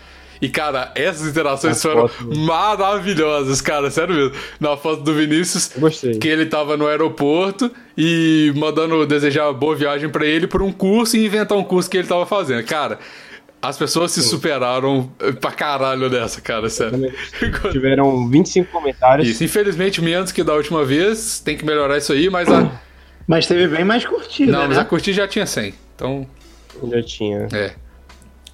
E, 0.43 0.49
cara, 0.49 0.91
essas 0.97 1.29
interações 1.29 1.77
As 1.77 1.83
foram 1.83 2.09
fotos. 2.09 2.37
maravilhosas, 2.37 3.61
cara, 3.61 3.89
sério 3.91 4.15
mesmo. 4.15 4.33
Na 4.59 4.77
foto 4.77 5.03
do 5.03 5.15
Vinícius, 5.15 5.71
que 6.21 6.29
ele 6.29 6.45
tava 6.47 6.77
no 6.77 6.87
aeroporto 6.89 7.71
e 7.97 8.53
mandando 8.57 9.07
desejar 9.07 9.53
boa 9.53 9.77
viagem 9.77 10.09
pra 10.09 10.27
ele 10.27 10.47
por 10.47 10.61
um 10.61 10.73
curso 10.73 11.17
e 11.17 11.25
inventar 11.25 11.57
um 11.57 11.65
curso 11.65 11.89
que 11.89 11.97
ele 11.97 12.09
tava 12.09 12.27
fazendo. 12.27 12.65
Cara, 12.67 12.99
as 13.63 13.79
pessoas 13.79 14.11
se 14.13 14.23
superaram 14.23 15.09
pra 15.41 15.53
caralho 15.53 16.11
nessa, 16.11 16.41
cara, 16.41 16.69
sério. 16.69 17.11
Tiveram 17.73 18.29
25 18.29 18.71
comentários. 18.71 19.29
Isso, 19.29 19.45
infelizmente 19.45 20.03
menos 20.03 20.31
que 20.31 20.43
da 20.43 20.53
última 20.53 20.85
vez, 20.85 21.41
tem 21.41 21.57
que 21.57 21.65
melhorar 21.65 21.97
isso 21.97 22.13
aí, 22.13 22.29
mas 22.29 22.51
a, 22.51 22.71
Mas 23.27 23.47
teve 23.47 23.69
bem 23.69 23.85
mais 23.85 24.05
curtida, 24.05 24.53
não, 24.53 24.67
mas 24.69 24.77
né? 24.77 24.83
a 24.83 24.85
curtida 24.85 25.17
já 25.17 25.29
tinha 25.29 25.47
100. 25.47 25.75
Então, 25.97 26.27
Já 26.91 27.03
tinha. 27.03 27.49
é. 27.53 27.73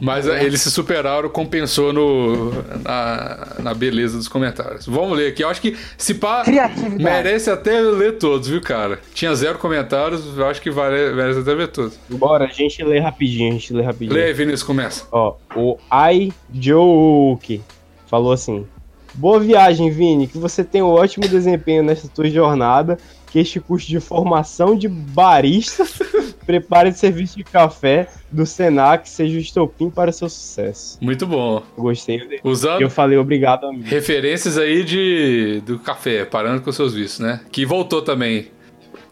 Mas 0.03 0.27
a- 0.27 0.43
eles 0.43 0.63
se 0.63 0.71
superaram, 0.71 1.29
compensou 1.29 1.93
no, 1.93 2.51
na, 2.83 3.57
na 3.59 3.75
beleza 3.75 4.17
dos 4.17 4.29
comentários. 4.29 4.87
Vamos 4.87 5.15
ler 5.19 5.29
aqui. 5.29 5.43
Eu 5.45 5.49
acho 5.51 5.61
que 5.61 5.77
se 5.99 6.15
pá, 6.15 6.43
Criatividade. 6.43 7.03
merece 7.05 7.51
até 7.51 7.79
ler 7.83 8.17
todos, 8.17 8.49
viu, 8.49 8.63
cara? 8.63 8.99
Tinha 9.13 9.35
zero 9.35 9.59
comentários, 9.59 10.23
eu 10.39 10.47
acho 10.47 10.63
que 10.63 10.71
vale, 10.71 11.13
merece 11.13 11.41
até 11.41 11.55
ver 11.55 11.69
todos. 11.69 11.99
Bora, 12.09 12.47
a 12.47 12.49
gente 12.49 12.83
lê 12.83 12.99
rapidinho, 12.99 13.51
a 13.51 13.53
gente 13.53 13.75
lê 13.75 13.83
rapidinho. 13.83 14.15
Lê 14.19 14.33
Vinícius, 14.33 14.63
começa. 14.63 15.05
Ó, 15.13 15.35
o 15.55 15.77
Ai 15.91 16.33
Joke 16.51 17.61
falou 18.07 18.33
assim: 18.33 18.67
Boa 19.13 19.39
viagem, 19.39 19.91
Vini, 19.91 20.27
que 20.27 20.39
você 20.39 20.65
tenha 20.65 20.85
um 20.85 20.89
ótimo 20.89 21.29
desempenho 21.29 21.83
nessa 21.83 22.09
tua 22.09 22.31
jornada 22.31 22.97
que 23.31 23.39
este 23.39 23.61
curso 23.61 23.87
de 23.89 24.01
formação 24.01 24.77
de 24.77 24.89
barista 24.89 25.85
prepare 26.45 26.89
o 26.91 26.93
serviço 26.93 27.37
de 27.37 27.45
café 27.45 28.09
do 28.31 28.45
Senac 28.45 29.09
seja 29.09 29.37
o 29.37 29.41
estopim 29.41 29.89
para 29.89 30.11
seu 30.13 30.29
sucesso. 30.29 30.99
Muito 31.01 31.27
bom. 31.27 31.63
Gostei 31.77 32.19
dele. 32.19 32.41
Usando 32.43 32.81
Eu 32.81 32.91
falei 32.91 33.17
obrigado 33.19 33.67
a 33.67 33.73
mim. 33.73 33.83
referências 33.83 34.59
aí 34.59 34.83
de 34.85 35.63
do 35.65 35.79
café, 35.79 36.25
parando 36.25 36.61
com 36.63 36.73
seus 36.73 36.93
vícios, 36.95 37.21
né? 37.21 37.41
Que 37.53 37.65
voltou 37.65 38.03
também. 38.03 38.49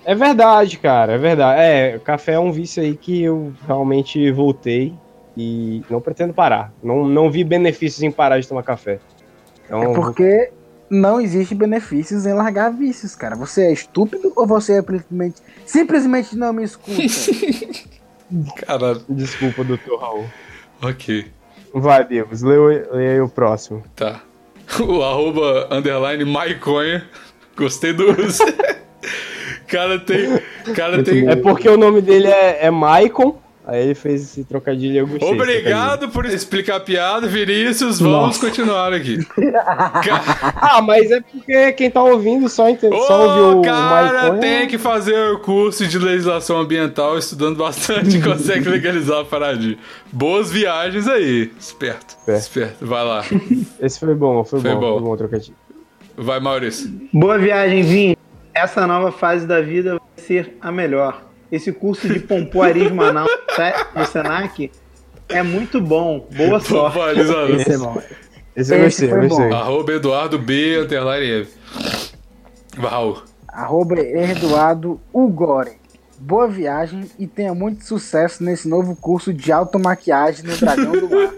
É 0.05 0.15
verdade, 0.15 0.79
cara, 0.79 1.13
é 1.13 1.19
verdade. 1.19 1.61
É, 1.61 2.01
café 2.03 2.33
é 2.33 2.39
um 2.39 2.51
vício 2.51 2.83
aí 2.83 2.97
que 2.97 3.23
eu 3.23 3.53
realmente 3.67 4.31
voltei 4.33 4.95
e 5.37 5.83
não 5.91 6.01
pretendo 6.01 6.33
parar. 6.33 6.73
Não, 6.83 7.07
não 7.07 7.31
vi 7.31 7.45
benefícios 7.45 8.03
em 8.03 8.11
parar 8.11 8.41
de 8.41 8.49
tomar 8.49 8.63
café. 8.63 8.99
Então, 9.67 9.83
É 9.83 9.95
porque 9.95 10.51
não 10.91 11.21
existe 11.21 11.55
benefícios 11.55 12.27
em 12.27 12.33
largar 12.33 12.71
vícios, 12.71 13.15
cara. 13.15 13.37
Você 13.37 13.63
é 13.63 13.73
estúpido 13.73 14.33
ou 14.35 14.47
você 14.47 14.75
é 14.75 14.77
simplesmente, 14.77 15.43
simplesmente 15.67 16.37
não 16.37 16.53
me 16.53 16.65
escuta? 16.65 17.03
Caralho. 18.67 19.03
desculpa, 19.09 19.65
doutor 19.65 20.01
Raul. 20.01 20.27
Ok. 20.83 21.27
Vai, 21.75 22.05
Deus, 22.05 22.43
leia, 22.43 22.89
leia 22.93 23.11
aí 23.13 23.21
o 23.21 23.29
próximo. 23.29 23.83
Tá. 23.95 24.23
O 24.81 25.03
arroba 25.03 25.67
underline 25.71 26.27
Maiconha. 26.27 27.09
Gostei 27.57 27.93
do 27.93 28.05
uso. 28.21 28.43
cara 29.67 29.99
tem. 29.99 30.41
Cara 30.75 31.03
tem. 31.03 31.29
É 31.29 31.37
porque 31.37 31.69
o 31.69 31.77
nome 31.77 32.01
dele 32.01 32.27
é, 32.29 32.67
é 32.67 32.71
Maicon, 32.71 33.41
aí 33.69 33.83
ele 33.83 33.95
fez 33.95 34.23
esse 34.23 34.45
trocadilho 34.45 34.95
e 34.95 34.97
eu 34.97 35.07
gostei. 35.07 35.29
Obrigado 35.29 36.09
por 36.09 36.25
explicar 36.25 36.77
a 36.77 36.81
piada, 36.81 37.29
Vinícius. 37.29 38.01
Vamos 38.01 38.17
Nossa. 38.19 38.47
continuar 38.47 38.93
aqui. 38.95 39.19
Ah, 40.61 40.81
mas 40.83 41.11
é 41.11 41.21
porque 41.21 41.73
quem 41.73 41.91
tá 41.91 42.03
ouvindo 42.03 42.49
só, 42.49 42.69
ente... 42.69 42.89
só 42.89 43.29
ouviu 43.29 43.61
o 43.61 43.63
cara, 43.63 44.23
Maicon. 44.23 44.41
tem 44.41 44.69
que 44.69 44.79
fazer 44.79 45.33
o 45.33 45.39
curso 45.41 45.87
de 45.87 45.99
legislação 45.99 46.59
ambiental, 46.59 47.19
estudando 47.19 47.57
bastante, 47.57 48.21
consegue 48.23 48.69
legalizar 48.69 49.21
a 49.21 49.25
paradinha. 49.25 49.77
Boas 50.13 50.51
viagens 50.51 51.07
aí. 51.07 51.51
Esperto. 51.59 52.17
É. 52.27 52.37
Esperto. 52.37 52.87
Vai 52.87 53.05
lá. 53.05 53.25
Esse 53.81 54.01
foi 54.01 54.15
bom, 54.15 54.45
foi, 54.45 54.61
Foi 54.61 54.71
bom, 54.75 54.81
bom. 54.81 54.93
foi 54.95 55.03
bom 55.03 55.11
o 55.11 55.17
trocadilho. 55.17 55.57
Vai, 56.17 56.41
Maurício. 56.41 56.91
Boa 57.13 57.39
viagem, 57.39 57.83
Vini. 57.83 58.19
Essa 58.55 58.87
nova 58.87 59.13
fase 59.13 59.47
da 59.47 59.61
vida 59.61 59.93
vai 59.93 60.25
ser 60.25 60.57
a 60.61 60.73
melhor. 60.73 61.28
Esse 61.51 61.73
curso 61.73 62.09
de 62.09 62.21
pompoarismo 62.21 63.03
anal 63.03 63.27
no 63.95 64.05
Senac 64.07 64.71
é 65.29 65.43
muito 65.43 65.81
bom. 65.81 66.27
Boa 66.31 66.61
sorte. 66.61 67.21
Esse 67.21 67.73
é 67.73 67.79
bom. 67.79 68.03
Esse 68.55 68.75
eu 68.75 68.85
gostei, 68.85 69.11
eu. 69.11 69.55
Arroba 69.55 69.93
Eduardo 69.93 70.39
B, 70.39 70.87
Raul. 72.77 73.23
Arroba 73.47 73.99
Eduardo 74.01 75.01
Ugore. 75.13 75.79
Boa 76.19 76.49
viagem 76.49 77.09
e 77.19 77.27
tenha 77.27 77.55
muito 77.55 77.85
sucesso 77.85 78.43
nesse 78.43 78.69
novo 78.69 78.97
curso 78.97 79.33
de 79.33 79.53
automaquiagem 79.53 80.45
no 80.45 80.57
Dragão 80.57 80.93
do 80.93 81.09
Mar. 81.09 81.33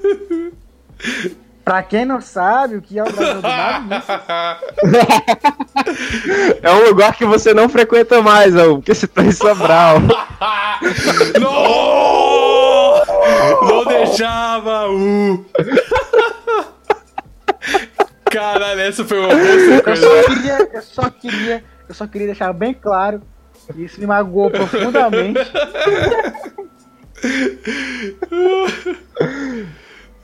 Pra 1.71 1.85
quem 1.85 2.05
não 2.05 2.21
sabe 2.21 2.75
o 2.75 2.83
que 2.83 2.99
é 2.99 3.03
o 3.05 3.13
Dragão 3.13 3.37
do 3.37 3.43
Mar, 3.43 3.85
É 6.61 6.73
um 6.73 6.89
lugar 6.89 7.15
que 7.15 7.25
você 7.25 7.55
não 7.55 7.69
frequenta 7.69 8.21
mais, 8.21 8.57
Raul, 8.57 8.79
porque 8.79 8.93
você 8.93 9.07
tá 9.07 9.23
em 9.23 9.31
Sobral. 9.31 10.01
Não! 11.39 13.05
Não 13.69 13.85
deixava 13.85 14.89
o. 14.91 15.47
Caralho, 18.25 18.81
essa 18.81 19.05
foi 19.05 19.21
uma 19.21 19.29
boa 19.29 19.39
eu 19.39 19.97
só 19.97 20.23
queria, 20.25 20.69
eu 20.73 20.83
só 20.83 21.09
queria, 21.09 21.65
eu 21.89 21.95
só 21.95 22.07
queria 22.09 22.27
deixar 22.27 22.53
bem 22.53 22.75
claro 22.75 23.23
que 23.73 23.85
isso 23.85 24.01
me 24.01 24.09
magoou 24.09 24.51
profundamente. 24.51 25.39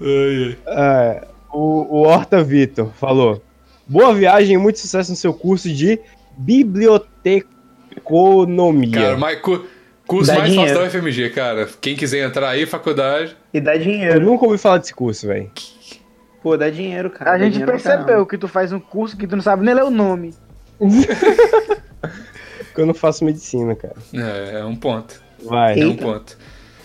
Ai, 0.01 0.59
ai. 0.67 0.77
É, 0.77 1.36
o, 1.57 1.99
o 1.99 2.03
Horta 2.03 2.43
Vitor 2.43 2.91
falou: 2.99 3.43
Boa 3.87 4.15
viagem 4.15 4.55
e 4.55 4.59
muito 4.59 4.79
sucesso 4.79 5.11
no 5.11 5.17
seu 5.17 5.33
curso 5.33 5.73
de 5.73 5.99
biblioteconomia. 6.37 7.47
Cara, 8.93 9.17
mas 9.19 9.41
cu- 9.41 9.65
curso 10.07 10.31
Dá 10.33 10.39
mais 10.39 10.55
fácil 10.55 10.75
dinheiro. 10.75 10.93
da 10.93 10.99
UFMG, 10.99 11.31
cara. 11.31 11.69
Quem 11.81 11.97
quiser 11.97 12.27
entrar 12.27 12.51
aí, 12.51 12.67
faculdade. 12.67 13.37
E 13.53 13.61
dá 13.61 13.75
Eu 13.77 13.83
dinheiro. 13.83 14.21
nunca 14.25 14.45
ouvi 14.45 14.59
falar 14.59 14.79
desse 14.79 14.95
curso, 14.95 15.27
velho. 15.27 15.51
Pô, 16.43 16.57
dá 16.57 16.71
dinheiro, 16.71 17.11
cara. 17.11 17.35
A 17.35 17.39
Dá 17.39 17.45
gente 17.45 17.65
percebeu 17.65 18.25
que 18.27 18.39
tu 18.39 18.47
faz 18.47 18.73
um 18.73 18.79
curso 18.79 19.17
que 19.17 19.27
tu 19.27 19.35
não 19.37 19.43
sabe 19.43 19.65
nem 19.65 19.75
ler 19.75 19.85
o 19.85 19.91
nome. 19.91 20.35
Porque 22.67 22.81
eu 22.83 22.87
não 22.87 22.95
faço 22.95 23.25
medicina, 23.25 23.75
cara. 23.75 23.97
É, 24.15 24.61
é 24.61 24.65
um 24.65 24.77
ponto. 24.77 25.21
Vai, 25.43 25.81
É 25.81 25.87
um 25.87 25.97
ponto. 25.97 26.37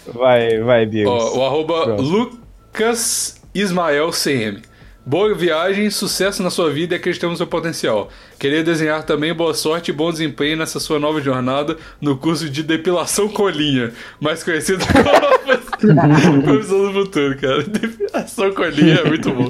vai, 0.08 0.60
vai, 0.60 0.86
Bigos. 0.86 1.12
Ó, 1.12 1.38
o 1.40 1.46
arroba 1.46 1.84
Próximo. 1.84 2.08
Lucas 2.10 3.41
Ismael 3.54 4.12
CM. 4.12 4.62
Boa 5.06 5.34
viagem, 5.34 5.89
sucesso 5.89 6.41
na 6.41 6.49
sua 6.49 6.70
vida 6.70 6.95
e 6.95 6.97
acreditamos 6.97 7.34
no 7.34 7.38
seu 7.38 7.47
potencial. 7.47 8.10
Queria 8.39 8.64
desenhar 8.64 9.04
também 9.04 9.34
boa 9.34 9.54
sorte 9.54 9.89
e 9.89 9.93
bom 9.93 10.12
desempenho 10.12 10.56
nessa 10.56 10.80
sua 10.80 10.99
nova 10.99 11.20
jornada 11.20 11.76
no 11.99 12.16
curso 12.16 12.49
de 12.49 12.64
depilação 12.64 13.28
colinha, 13.28 13.91
mais 14.22 14.43
conhecido 14.43 14.86
como 14.86 15.04
profissão 16.43 16.93
do 16.93 16.93
futuro, 16.93 17.38
cara. 17.39 17.64
Depilação 17.64 18.54
colinha 18.54 18.99
é 18.99 19.04
muito 19.04 19.32
bom. 19.34 19.49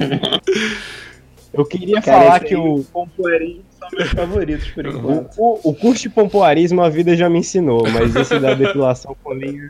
Eu 1.54 1.66
queria 1.66 2.02
Cara, 2.02 2.24
falar 2.24 2.40
que 2.40 2.56
o, 2.56 2.84
pompoarismo 2.94 3.64
são 3.78 3.90
meus 3.92 4.10
favoritos 4.10 4.68
por 4.70 4.88
o, 4.88 4.90
enquanto. 4.98 5.30
o, 5.38 5.60
o 5.70 5.76
curso 5.76 6.04
de 6.04 6.10
pompoarismo 6.10 6.82
a 6.82 6.90
vida 6.90 7.16
já 7.16 7.30
me 7.30 7.40
ensinou, 7.40 7.84
mas 7.92 8.16
esse 8.16 8.40
da 8.40 8.54
depilação 8.54 9.16
com 9.22 9.34
linha, 9.34 9.68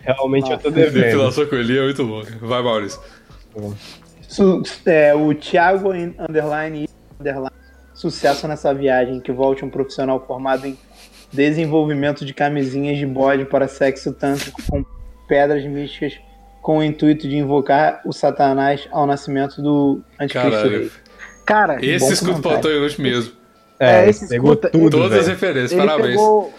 realmente 0.00 0.50
eu 0.50 0.58
tô 0.58 0.70
devendo. 0.70 1.04
Depilação 1.04 1.46
colinha 1.46 1.80
é 1.80 1.84
muito 1.84 2.04
bom. 2.06 2.22
Vai, 2.40 2.62
Maurício. 2.62 2.98
Su- 4.28 4.62
é, 4.86 5.14
o 5.14 5.34
Thiago 5.34 5.94
in- 5.94 6.14
underline, 6.18 6.88
underline 7.18 7.50
sucesso 7.94 8.46
nessa 8.48 8.72
viagem 8.72 9.20
que 9.20 9.32
volte 9.32 9.64
um 9.64 9.70
profissional 9.70 10.24
formado 10.26 10.66
em 10.66 10.78
desenvolvimento 11.32 12.24
de 12.24 12.32
camisinhas 12.32 12.98
de 12.98 13.06
bode 13.06 13.44
para 13.44 13.68
sexo 13.68 14.12
tântrico 14.12 14.60
com 14.68 14.84
pedras 15.28 15.64
místicas 15.64 16.14
com 16.62 16.78
o 16.78 16.82
intuito 16.82 17.28
de 17.28 17.36
invocar 17.36 18.00
o 18.04 18.12
satanás 18.12 18.86
ao 18.92 19.06
nascimento 19.06 19.60
do 19.62 20.02
anticristo. 20.18 21.00
Cara, 21.46 21.84
Esse 21.84 22.12
escuta. 22.12 22.40
Plantão 22.40 22.70
Inútil 22.70 23.02
mesmo. 23.02 23.32
É, 23.78 24.04
É, 24.04 24.08
esse 24.10 24.28
pegou 24.28 24.50
escuta- 24.52 24.70
tudo, 24.70 24.90
Todas 24.90 25.12
as 25.18 25.26
velho. 25.26 25.30
referências, 25.38 25.72
ele 25.72 25.80
parabéns. 25.86 26.10
pegou. 26.10 26.52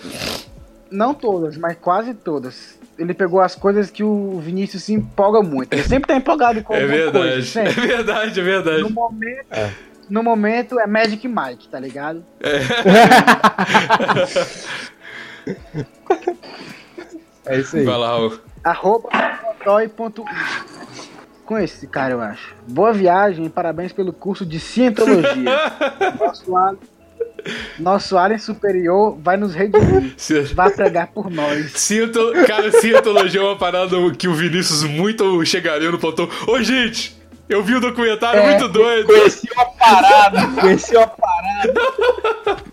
Não 0.89 1.13
todas, 1.13 1.55
mas 1.55 1.77
quase 1.79 2.13
todas. 2.15 2.77
Ele 3.01 3.13
pegou 3.13 3.41
as 3.41 3.55
coisas 3.55 3.89
que 3.89 4.03
o 4.03 4.39
Vinícius 4.39 4.83
se 4.83 4.93
empolga 4.93 5.41
muito. 5.41 5.73
Ele 5.73 5.83
sempre 5.83 6.07
tá 6.07 6.15
empolgado 6.15 6.61
com 6.63 6.73
É 6.73 6.81
alguma 6.83 6.95
verdade. 6.97 7.17
coisa. 7.31 7.37
É 7.39 7.41
sempre. 7.71 7.87
verdade, 7.87 8.39
é 8.39 8.43
verdade. 8.43 8.81
No 8.83 8.89
momento, 8.91 9.45
no 10.09 10.23
momento 10.23 10.79
é 10.79 10.85
Magic 10.87 11.27
Mike, 11.27 11.67
tá 11.69 11.79
ligado? 11.79 12.23
É 17.45 17.57
isso 17.59 17.77
aí. 17.77 17.83
Vai 17.83 17.97
lá, 17.97 18.07
Raul. 18.09 18.39
Arroba. 18.63 19.09
Com 21.45 21.57
esse 21.57 21.87
cara, 21.87 22.13
eu 22.13 22.21
acho. 22.21 22.55
Boa 22.67 22.93
viagem 22.93 23.45
e 23.45 23.49
parabéns 23.49 23.91
pelo 23.91 24.13
curso 24.13 24.45
de 24.45 24.59
Cientologia. 24.59 25.51
Nosso 26.19 26.55
alien, 26.55 26.79
nosso 27.79 28.17
alien 28.17 28.39
superior 28.39 29.17
vai 29.21 29.37
nos 29.37 29.53
redimir. 29.55 30.13
Se- 30.17 30.41
Vai 30.53 30.69
pregar 30.71 31.07
por 31.07 31.29
nós. 31.31 31.71
Ciento... 31.73 32.31
Cara, 32.47 32.71
cientologia 32.71 33.41
é 33.41 33.43
uma 33.43 33.57
parada 33.57 33.95
que 34.17 34.27
o 34.27 34.33
Vinícius 34.33 34.83
muito 34.83 35.43
chegaria 35.45 35.89
no 35.91 35.97
plantão. 35.99 36.29
Ô, 36.47 36.61
gente, 36.61 37.15
eu 37.49 37.63
vi 37.63 37.75
um 37.75 37.79
documentário 37.79 38.41
É. 38.41 38.49
muito 38.49 38.67
doido. 38.67 39.07
Conheci 39.07 39.47
uma 39.53 39.65
parada, 39.65 40.47
conheci 40.61 40.95
uma 40.95 41.07
parada. 41.07 42.61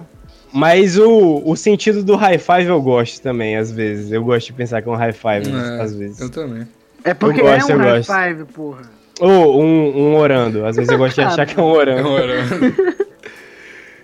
Mas 0.52 0.98
o, 0.98 1.42
o 1.44 1.54
sentido 1.56 2.02
do 2.02 2.16
high 2.16 2.38
five 2.38 2.66
eu 2.68 2.80
gosto 2.80 3.20
também, 3.20 3.56
às 3.56 3.70
vezes. 3.70 4.10
Eu 4.10 4.24
gosto 4.24 4.46
de 4.46 4.52
pensar 4.54 4.80
que 4.82 4.88
é 4.88 4.92
um 4.92 4.96
high 4.96 5.12
five, 5.12 5.50
É, 5.50 5.82
às 5.82 5.94
vezes. 5.94 6.20
Eu 6.20 6.30
também. 6.30 6.66
É 7.04 7.12
porque 7.14 7.40
Eu 7.40 7.44
gosto, 7.44 7.70
é 7.70 7.74
um 7.74 7.78
high 7.78 7.96
gosto. 7.98 8.12
five, 8.12 8.44
porra. 8.52 8.82
Ou 9.20 9.62
um, 9.62 9.98
um 10.12 10.16
orando. 10.16 10.64
Às 10.64 10.76
vezes 10.76 10.90
eu 10.90 10.96
gosto 10.98 11.16
de 11.16 11.20
achar 11.22 11.44
que 11.46 11.58
é 11.58 11.62
um 11.62 11.66
orando. 11.66 12.08
Ora. 12.08 12.34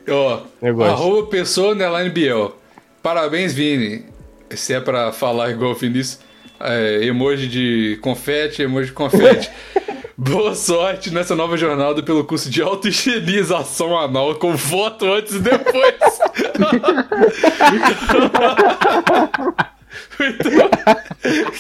Ó, 0.09 0.41
arroba 0.85 1.29
pessoa 1.29 1.75
Biel. 2.13 2.57
Parabéns, 3.03 3.53
Vini. 3.53 4.05
Se 4.51 4.75
é 4.75 4.81
pra 4.81 5.13
falar 5.13 5.51
igual 5.51 5.73
o 5.73 5.75
Vinícius, 5.75 6.21
é, 6.61 7.05
emoji 7.05 7.49
de 7.49 7.99
confete, 8.01 8.63
emoji 8.63 8.89
de 8.89 8.93
confete. 8.93 9.51
Boa 10.17 10.55
sorte 10.55 11.13
nessa 11.13 11.35
nova 11.35 11.57
jornada 11.57 12.01
pelo 12.01 12.23
curso 12.25 12.49
de 12.49 12.63
autohigienização 12.63 13.99
anal 13.99 14.37
com 14.37 14.57
foto 14.57 15.13
antes 15.13 15.35
e 15.35 15.41
depois. 15.41 15.97
muito 20.21 20.51
bom. 20.51 20.71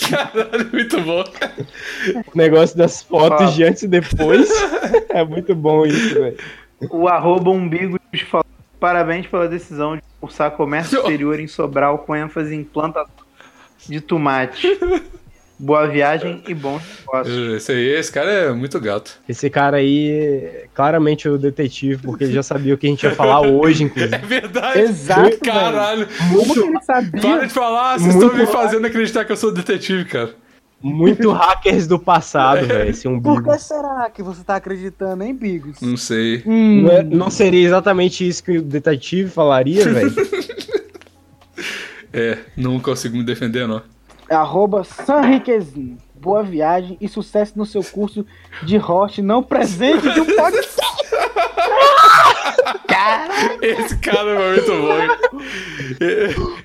Caralho, 0.08 0.70
muito 0.72 1.00
bom. 1.00 1.24
O 2.32 2.38
negócio 2.38 2.78
das 2.78 3.02
fotos 3.02 3.38
Fala. 3.38 3.50
de 3.50 3.64
antes 3.64 3.82
e 3.82 3.88
depois. 3.88 4.48
é 5.08 5.24
muito 5.24 5.52
bom 5.54 5.84
isso, 5.84 6.14
velho. 6.14 6.36
O 6.90 7.08
arroba 7.08 7.50
umbigo 7.50 7.98
falou, 8.30 8.44
parabéns 8.78 9.26
pela 9.26 9.48
decisão 9.48 9.96
de 9.96 10.02
cursar 10.20 10.50
comércio 10.52 10.98
exterior 10.98 11.38
em 11.40 11.46
Sobral 11.46 11.98
com 11.98 12.14
ênfase 12.14 12.54
em 12.54 12.64
plantação 12.64 13.24
de 13.88 14.00
tomate. 14.00 14.78
Boa 15.56 15.86
viagem 15.86 16.42
e 16.48 16.52
bons 16.54 16.82
negócios. 16.98 17.54
Esse 17.54 17.72
aí, 17.72 17.86
esse 17.94 18.10
cara 18.10 18.28
é 18.30 18.52
muito 18.52 18.78
gato. 18.80 19.20
Esse 19.28 19.48
cara 19.48 19.76
aí 19.76 20.10
é 20.10 20.66
claramente 20.74 21.28
o 21.28 21.38
detetive, 21.38 22.02
porque 22.02 22.24
ele 22.24 22.32
já 22.32 22.42
sabia 22.42 22.74
o 22.74 22.78
que 22.78 22.86
a 22.88 22.90
gente 22.90 23.04
ia 23.04 23.12
falar 23.14 23.40
hoje, 23.42 23.84
É 23.84 23.86
inclusive. 23.86 24.18
verdade. 24.26 24.80
Exato, 24.80 25.38
Caralho. 25.38 26.08
Como 26.32 26.54
que 26.54 26.58
ele 26.60 26.80
sabia? 26.82 27.20
Para 27.20 27.46
de 27.46 27.52
falar, 27.52 27.98
vocês 28.00 28.14
Muito 28.16 28.26
estão 28.32 28.38
me 28.40 28.46
fazendo 28.52 28.86
acreditar 28.86 29.24
que 29.24 29.30
eu 29.30 29.36
sou 29.36 29.52
detetive, 29.52 30.04
cara. 30.06 30.34
Muito 30.82 31.30
hackers 31.32 31.86
do 31.86 31.98
passado, 31.98 32.66
velho, 32.66 32.90
esse 32.90 33.04
Por 33.04 33.12
umbigo. 33.12 33.42
que 33.52 33.58
será 33.58 34.10
que 34.10 34.22
você 34.22 34.44
tá 34.44 34.56
acreditando 34.56 35.24
em 35.24 35.34
Bigos? 35.34 35.80
Não 35.80 35.96
sei. 35.96 36.42
Hum, 36.46 36.82
Não, 36.82 36.90
é- 36.92 37.02
não 37.02 37.30
seria 37.30 37.66
exatamente 37.66 38.26
isso 38.26 38.44
que 38.44 38.58
o 38.58 38.62
detetive 38.62 39.30
falaria, 39.30 39.84
velho? 39.88 40.12
É, 42.16 42.38
não 42.56 42.78
consigo 42.78 43.16
me 43.16 43.24
defender, 43.24 43.66
não. 43.66 43.82
Arroba 44.30 44.84
Sanriquezinho. 44.84 45.98
Boa 46.14 46.44
viagem 46.44 46.96
e 47.00 47.08
sucesso 47.08 47.54
no 47.56 47.66
seu 47.66 47.82
curso 47.82 48.24
de 48.62 48.76
host 48.76 49.20
não 49.20 49.42
presente 49.42 50.08
de 50.12 50.20
um 50.20 50.24
podcast. 50.24 50.76
Esse 53.60 53.96
cara 53.98 54.30
é 54.30 54.52
muito 54.52 54.70
bom. 54.70 56.04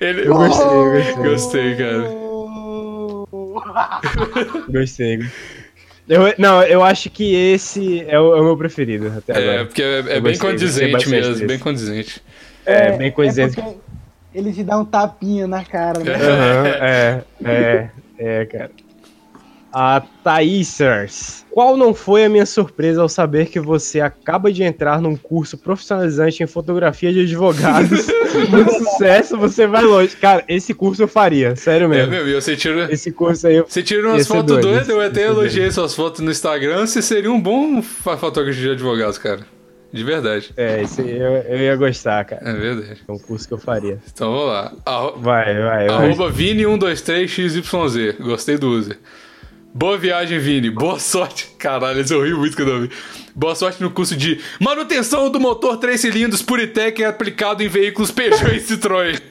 Ele... 0.00 0.28
Eu 0.28 0.34
gostei, 0.34 0.66
eu 0.66 0.92
gostei. 0.92 1.14
Gostei, 1.30 1.76
cara. 1.76 2.29
Gostei. 4.68 5.20
Eu, 6.08 6.34
não, 6.38 6.62
eu 6.62 6.82
acho 6.82 7.08
que 7.10 7.34
esse 7.34 8.00
é 8.08 8.18
o, 8.18 8.34
é 8.34 8.40
o 8.40 8.44
meu 8.44 8.56
preferido 8.56 9.12
até 9.16 9.32
É, 9.32 9.36
agora. 9.38 9.66
porque 9.66 9.82
é, 9.82 9.86
é 9.86 9.98
Eu 9.98 10.02
bem 10.02 10.20
gostei, 10.20 10.32
gostei 10.32 10.50
condizente 10.50 11.08
mesmo, 11.08 11.32
desse. 11.34 11.46
bem 11.46 11.58
condizente. 11.58 12.22
É, 12.66 12.92
bem. 12.96 13.08
É 13.08 13.12
porque 13.12 13.76
ele 14.34 14.52
te 14.52 14.64
dá 14.64 14.78
um 14.78 14.84
tapinha 14.84 15.46
na 15.46 15.64
cara, 15.64 16.00
né? 16.02 16.14
Aham, 16.14 16.66
é, 16.66 17.24
é, 17.44 17.90
é, 18.18 18.46
cara. 18.46 18.70
A 19.72 20.02
Thaísers. 20.24 21.44
Qual 21.50 21.76
não 21.76 21.94
foi 21.94 22.24
a 22.24 22.28
minha 22.28 22.44
surpresa 22.46 23.02
ao 23.02 23.08
saber 23.08 23.46
que 23.46 23.60
você 23.60 24.00
acaba 24.00 24.52
de 24.52 24.62
entrar 24.62 25.00
num 25.00 25.16
curso 25.16 25.56
profissionalizante 25.58 26.42
em 26.42 26.46
fotografia 26.46 27.12
de 27.12 27.20
advogados? 27.20 28.06
Com 28.50 28.68
sucesso, 28.84 29.36
você 29.36 29.66
vai 29.66 29.82
longe. 29.82 30.16
Cara, 30.16 30.44
esse 30.48 30.72
curso 30.74 31.02
eu 31.02 31.08
faria, 31.08 31.54
sério 31.56 31.84
É 31.86 31.88
mesmo. 31.88 32.10
mesmo, 32.10 32.28
e 32.28 32.34
você 32.34 32.56
tira. 32.56 32.92
Esse 32.92 33.12
curso 33.12 33.46
aí 33.46 33.56
eu. 33.56 33.66
Você 33.68 33.82
tira 33.82 34.08
umas 34.08 34.26
fotos 34.26 34.46
doido, 34.46 34.62
doidas, 34.68 34.88
eu 34.88 35.00
até 35.00 35.22
elogiei 35.26 35.70
suas 35.70 35.94
fotos 35.94 36.20
no 36.20 36.30
Instagram. 36.30 36.86
Você 36.86 37.00
seria 37.02 37.30
um 37.30 37.40
bom 37.40 37.80
fotógrafo 37.82 38.58
de 38.58 38.70
advogados, 38.70 39.18
cara. 39.18 39.40
De 39.92 40.04
verdade. 40.04 40.52
É, 40.56 40.82
esse 40.82 41.00
eu, 41.00 41.32
eu 41.48 41.58
ia 41.58 41.74
gostar, 41.74 42.24
cara. 42.24 42.48
É 42.48 42.52
verdade. 42.52 43.00
É 43.08 43.12
um 43.12 43.18
curso 43.18 43.48
que 43.48 43.54
eu 43.54 43.58
faria. 43.58 43.98
Então 44.12 44.30
vamos 44.32 44.46
lá. 44.46 44.72
Arro- 44.86 45.16
Vai, 45.18 45.52
vai, 45.52 45.86
vai. 45.88 45.88
Arroba 45.88 46.30
Vini123XYZ. 46.32 48.16
Gostei 48.20 48.56
do 48.56 48.68
user. 48.70 48.96
Boa 49.72 49.96
viagem, 49.96 50.38
Vini. 50.38 50.68
Boa 50.70 50.98
sorte. 50.98 51.48
Caralho, 51.58 52.04
eu 52.10 52.24
ri 52.24 52.34
muito 52.34 52.56
quando 52.56 52.70
eu 52.70 52.80
vi. 52.82 52.90
Boa 53.34 53.54
sorte 53.54 53.80
no 53.82 53.90
curso 53.90 54.16
de 54.16 54.40
manutenção 54.60 55.30
do 55.30 55.38
motor 55.38 55.76
3 55.76 56.00
cilindros 56.00 56.42
Puritec 56.42 57.04
aplicado 57.04 57.62
em 57.62 57.68
veículos 57.68 58.10
Peugeot 58.10 58.54
e 58.54 58.60
Citroën. 58.60 59.20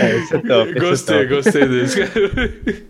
É, 0.00 0.16
esse 0.16 0.34
é 0.34 0.38
top. 0.40 0.70
esse 0.70 0.76
é 0.76 0.80
gostei, 0.80 1.28
top. 1.28 1.34
gostei 1.36 1.68
desse. 1.68 2.84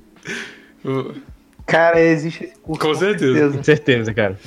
Cara, 1.66 2.00
existe 2.00 2.44
esse 2.44 2.54
curso. 2.60 2.80
Com 2.80 2.94
certeza. 2.94 3.56
Com 3.58 3.62
certeza, 3.62 4.14
cara. 4.14 4.38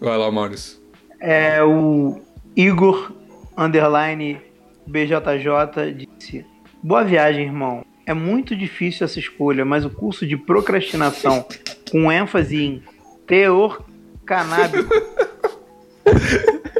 Vai 0.00 0.18
lá, 0.18 0.28
Maurício. 0.30 0.80
É 1.20 1.62
o 1.62 2.20
Igor 2.56 3.12
underline 3.56 4.40
BJJ 4.88 5.94
disse: 5.94 6.44
Boa 6.82 7.04
viagem, 7.04 7.44
irmão. 7.44 7.84
É 8.08 8.14
muito 8.14 8.56
difícil 8.56 9.04
essa 9.04 9.18
escolha, 9.18 9.66
mas 9.66 9.84
o 9.84 9.90
curso 9.90 10.26
de 10.26 10.34
procrastinação 10.34 11.46
com 11.90 12.10
ênfase 12.10 12.56
em 12.56 12.82
teor 13.26 13.84
canábico. 14.24 14.88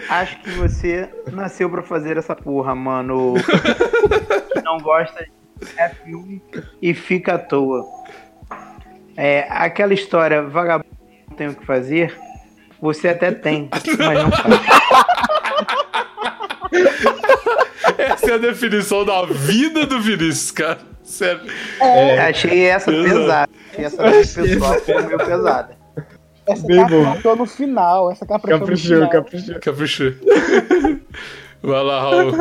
Acho 0.09 0.41
que 0.41 0.49
você 0.53 1.07
nasceu 1.31 1.69
pra 1.69 1.83
fazer 1.83 2.17
essa 2.17 2.35
porra, 2.35 2.75
mano. 2.75 3.35
Não 4.65 4.79
gosta 4.79 5.23
de 5.23 5.67
F1 5.67 6.41
e 6.81 6.95
fica 6.95 7.35
à 7.35 7.39
toa. 7.39 7.85
É, 9.15 9.47
aquela 9.51 9.93
história 9.93 10.43
vagabundo 10.43 10.97
não 11.29 11.37
tem 11.37 11.49
o 11.49 11.55
que 11.55 11.67
fazer, 11.67 12.19
você 12.81 13.09
até 13.09 13.33
tem, 13.33 13.69
mas 13.99 14.23
não 14.23 14.31
faz. 14.31 14.55
Essa 17.99 18.31
é 18.31 18.35
a 18.35 18.39
definição 18.39 19.05
da 19.05 19.27
vida 19.27 19.85
do 19.85 20.01
Vinícius, 20.01 20.53
cara. 20.53 20.89
Sério. 21.09 21.41
Achei 22.29 22.65
essa 22.67 22.93
Exato. 22.93 23.09
pesada. 23.15 23.51
Achei 23.73 23.85
essa 23.85 24.03
pessoal 24.43 24.75
foi 24.81 25.03
meio 25.03 25.19
pesada. 25.19 25.77
Essa 26.47 26.67
Bem 26.67 26.87
caprichou 26.87 27.37
no 27.37 27.47
final. 27.47 28.13
Essa 28.13 28.27
caprichou 28.27 28.59
no 28.59 28.67
Caprichou, 28.67 28.97
final. 28.97 29.11
caprichou. 29.11 29.61
Caprichou. 29.61 30.13
Vai 31.63 31.83
lá, 31.83 32.01
Raul. 32.01 32.33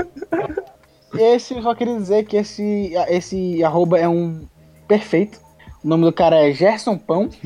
Esse, 1.17 1.53
eu 1.55 1.61
só 1.63 1.73
queria 1.73 1.95
dizer 1.95 2.25
que 2.25 2.35
esse, 2.37 2.93
esse 3.07 3.63
arroba 3.63 3.97
é 3.97 4.07
um 4.07 4.45
perfeito. 4.87 5.39
O 5.83 5.87
nome 5.87 6.03
do 6.03 6.11
cara 6.13 6.35
é 6.47 6.51
Gerson 6.53 6.97
Pão. 6.97 7.29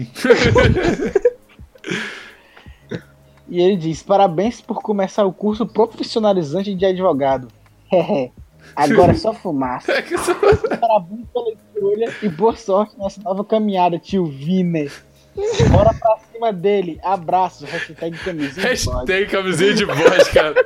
e 3.48 3.62
ele 3.62 3.78
diz: 3.78 4.02
Parabéns 4.02 4.60
por 4.60 4.82
começar 4.82 5.24
o 5.26 5.32
curso 5.32 5.66
profissionalizante 5.68 6.74
de 6.74 6.86
advogado. 6.86 7.48
Agora 8.76 9.12
é 9.12 9.16
só 9.16 9.34
fumaça. 9.34 9.92
Parabéns 9.94 11.28
pela 11.34 11.52
escolha 11.52 12.14
e 12.22 12.30
boa 12.30 12.56
sorte 12.56 12.98
nessa 12.98 13.22
nova 13.22 13.44
caminhada, 13.44 13.98
tio 14.00 14.26
Viner. 14.26 14.92
Bora 15.72 15.94
pra 15.94 16.18
cima 16.32 16.52
dele. 16.52 17.00
Abraço. 17.04 17.66
Hashtag 17.66 18.18
camisinha 18.18 18.52
de. 18.54 18.60
Hashtag 18.62 19.26
camisinha 19.28 19.74
de 19.74 19.86
bode, 19.86 20.30
cara. 20.34 20.66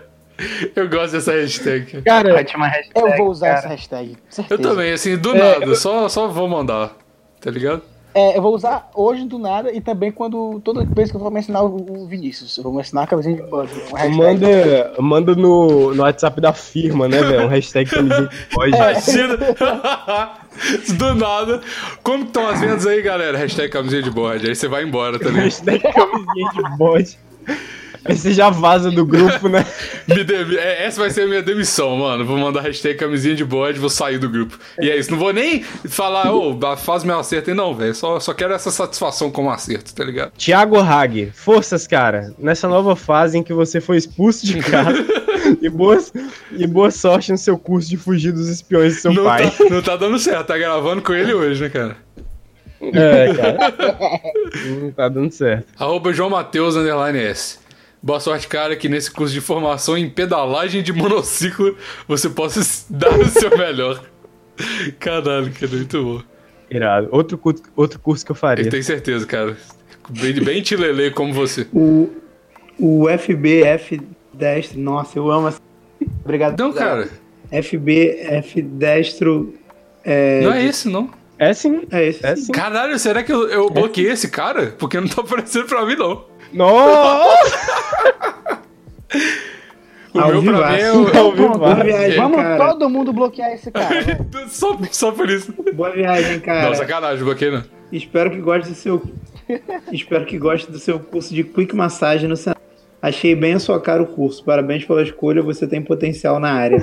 Eu 0.76 0.90
gosto 0.90 1.14
dessa 1.14 1.32
hashtag. 1.32 2.02
cara. 2.02 2.36
Hashtag. 2.36 2.90
Eu 2.96 3.18
vou 3.18 3.30
usar 3.30 3.48
cara. 3.48 3.60
essa 3.60 3.68
hashtag. 3.70 4.12
Eu 4.12 4.18
Certeza. 4.30 4.62
também, 4.62 4.92
assim, 4.92 5.16
do 5.18 5.36
É, 5.36 5.60
nada. 5.60 5.76
Só, 5.76 6.10
só 6.10 6.28
vou 6.28 6.48
mandar. 6.48 6.96
Tá 7.40 7.52
ligado? 7.52 7.82
É, 8.16 8.38
eu 8.38 8.42
vou 8.42 8.56
usar 8.56 8.90
hoje 8.96 9.26
do 9.26 9.38
nada 9.38 9.74
e 9.74 9.82
também 9.82 10.10
quando 10.10 10.62
toda 10.64 10.86
vez 10.86 11.12
que 11.12 11.18
eu 11.18 11.20
for 11.20 11.30
mencionar 11.30 11.66
o, 11.66 12.04
o 12.04 12.08
Vinícius. 12.08 12.56
Eu 12.56 12.64
vou 12.64 12.72
mencionar 12.72 13.04
a 13.04 13.08
camisinha 13.08 13.36
de 13.36 13.44
bode. 13.44 13.74
manda, 14.16 14.94
manda 14.98 15.36
no, 15.36 15.94
no 15.94 16.02
WhatsApp 16.02 16.40
da 16.40 16.54
firma, 16.54 17.10
né, 17.10 17.22
velho? 17.22 17.46
Um 17.46 17.50
hashtag 17.50 17.90
camisinha 17.90 18.30
de 18.30 18.46
pode. 18.56 18.74
Imagina. 18.74 19.38
do 20.98 21.16
nada. 21.16 21.62
Como 22.02 22.24
que 22.24 22.30
estão 22.30 22.48
as 22.48 22.62
vendas 22.62 22.88
aí, 22.88 23.02
galera? 23.02 23.38
Hashtag 23.38 23.70
camisinha 23.70 24.02
de 24.02 24.12
bode. 24.12 24.48
Aí 24.48 24.56
você 24.56 24.70
vai 24.70 24.86
embora, 24.86 25.20
ligado? 25.26 25.44
Hashtag 25.44 25.80
camisinha 25.82 26.52
de 26.54 26.78
bode. 26.78 27.20
Aí 28.06 28.16
você 28.16 28.32
já 28.34 28.50
vaza 28.52 28.92
do 28.92 29.04
grupo, 29.06 29.50
né? 29.50 29.66
Me 30.08 30.24
de- 30.24 30.58
é, 30.60 30.86
Essa 30.86 31.02
vai 31.02 31.10
ser 31.10 31.22
a 31.24 31.28
minha 31.28 31.42
demissão, 31.42 31.98
mano. 31.98 32.24
Vou 32.24 32.38
mandar 32.38 32.62
hashtag 32.62 32.98
camisinha 33.00 33.34
de 33.36 33.44
bode, 33.44 33.80
vou 33.80 33.90
sair 33.90 34.20
do 34.20 34.30
grupo. 34.30 34.60
E 34.80 34.90
é 34.92 34.98
isso. 34.98 35.10
Não 35.12 35.18
vou 35.18 35.34
nem 35.34 35.64
falar, 35.64 36.32
ô, 36.32 36.56
faz 36.78 37.04
meu 37.04 37.18
acerto 37.20 37.50
aí, 37.50 37.56
não, 37.56 37.74
velho. 37.74 37.96
Só, 37.96 38.20
só 38.20 38.34
quero 38.34 38.54
essa 38.54 38.70
satisfação 38.70 39.32
como 39.32 39.50
acerto, 39.50 39.94
tá 39.94 40.04
ligado? 40.04 40.32
Thiago 40.38 40.80
Hag, 40.80 41.32
forças, 41.34 41.88
cara. 41.88 42.32
Nessa 42.38 42.68
nova 42.68 42.96
fase 42.96 43.38
em 43.40 43.44
que 43.44 43.54
você 43.54 43.82
foi 43.82 43.98
expulso 43.98 44.46
de 44.46 44.60
casa, 44.60 45.04
E 45.62 45.70
boa, 45.70 45.98
e 46.52 46.66
boa 46.68 46.90
sorte 46.92 47.32
no 47.32 47.38
seu 47.38 47.58
curso 47.58 47.88
de 47.90 47.98
fugir 47.98 48.32
dos 48.32 48.50
espiões 48.50 48.96
do 48.96 49.02
seu 49.02 49.14
Não 49.14 49.24
pai. 49.24 49.50
tá, 49.50 49.64
não 49.70 49.82
tá 49.82 49.96
dando 49.96 50.18
certo, 50.20 50.48
tá 50.48 50.58
gravando 50.58 51.02
com 51.04 51.14
ele 51.14 51.34
hoje, 51.34 51.62
né, 51.62 51.70
cara? 51.70 51.98
É, 52.82 53.34
cara. 53.34 53.58
Não 54.82 54.92
tá 54.92 55.08
dando 55.10 55.32
certo. 55.32 55.66
Arroba 55.80 56.12
João 56.14 56.30
Mateus, 56.30 56.76
underline 56.76 57.18
S. 57.20 57.60
Boa 58.06 58.20
sorte, 58.20 58.48
cara, 58.48 58.76
que 58.76 58.88
nesse 58.88 59.10
curso 59.10 59.34
de 59.34 59.42
formação 59.42 59.98
em 59.98 60.08
pedalagem 60.08 60.84
de 60.84 60.94
monociclo 60.94 61.76
você 62.08 62.30
possa 62.30 62.60
dar 62.88 63.10
o 63.20 63.26
seu 63.26 63.58
melhor. 63.58 64.00
Caralho, 65.00 65.52
cara, 65.52 65.72
muito 65.72 66.04
bom. 66.04 66.22
Irado. 66.70 67.10
Outro, 67.12 67.36
curso- 67.36 67.64
outro 67.76 67.98
curso 67.98 68.24
que 68.24 68.32
eu 68.32 68.36
faria. 68.36 68.64
Eu 68.64 68.70
tenho 68.70 68.84
certeza, 68.84 69.26
cara. 69.26 69.58
Bem, 70.08 70.34
bem 70.34 70.62
tilelê 70.62 71.10
como 71.10 71.34
você. 71.34 71.66
O, 71.74 72.12
o 72.78 73.08
FBF 73.18 74.00
destro, 74.32 74.80
nossa, 74.80 75.18
eu 75.18 75.32
amo 75.32 75.48
essa. 75.48 75.60
Obrigado. 76.24 76.60
Não, 76.60 76.72
cara, 76.74 77.10
FBF 77.52 78.62
destro. 78.62 79.56
É, 80.04 80.42
não 80.42 80.54
é 80.54 80.64
esse, 80.64 80.88
não. 80.88 81.10
É 81.40 81.54
sim. 81.54 81.88
é 81.92 82.08
esse. 82.08 82.24
É 82.24 82.36
sim. 82.36 82.52
Caralho, 82.52 83.00
será 83.00 83.24
que 83.24 83.34
eu, 83.34 83.48
eu 83.50 83.68
bloqueei 83.68 84.12
esse 84.12 84.30
cara? 84.30 84.76
Porque 84.78 85.02
não 85.02 85.08
tá 85.08 85.22
aparecendo 85.22 85.66
pra 85.66 85.84
mim, 85.88 85.96
não. 85.96 86.35
Nossa! 86.54 87.76
O 90.14 90.20
Ao 90.20 90.32
meu 90.32 90.44
pra 90.44 90.52
vivaço. 90.54 90.74
mim 90.74 90.82
é 90.82 90.92
o... 91.22 91.32
Vivo, 91.32 91.58
Boa 91.58 91.76
viagem, 91.76 92.18
Vamos 92.18 92.38
cara. 92.38 92.70
todo 92.70 92.90
mundo 92.90 93.12
bloquear 93.14 93.52
esse 93.54 93.72
cara. 93.72 94.18
vai. 94.32 94.48
só, 94.50 94.78
só 94.92 95.12
por 95.12 95.30
isso. 95.30 95.54
Boa 95.74 95.92
viagem, 95.92 96.40
cara. 96.40 96.70
Não, 96.70 96.76
sacanagem, 96.76 97.24
bloqueei 97.24 97.52
não. 97.52 97.64
Espero 97.92 98.32
que 98.32 98.40
goste 98.40 98.70
do 98.70 98.76
seu. 98.76 99.02
Espero 99.92 100.26
que 100.26 100.38
goste 100.38 100.72
do 100.72 100.80
seu 100.80 101.00
curso 101.00 101.34
de 101.34 101.44
Quick 101.44 101.76
Massage 101.76 102.28
no 102.28 102.36
Senado. 102.36 102.60
Achei 103.02 103.36
bem 103.36 103.54
a 103.54 103.60
sua 103.60 103.80
cara 103.80 104.02
o 104.02 104.08
curso. 104.08 104.44
Parabéns 104.44 104.84
pela 104.86 105.04
escolha, 105.04 105.42
você 105.42 105.68
tem 105.68 105.82
potencial 105.82 106.40
na 106.40 106.52
área. 106.52 106.80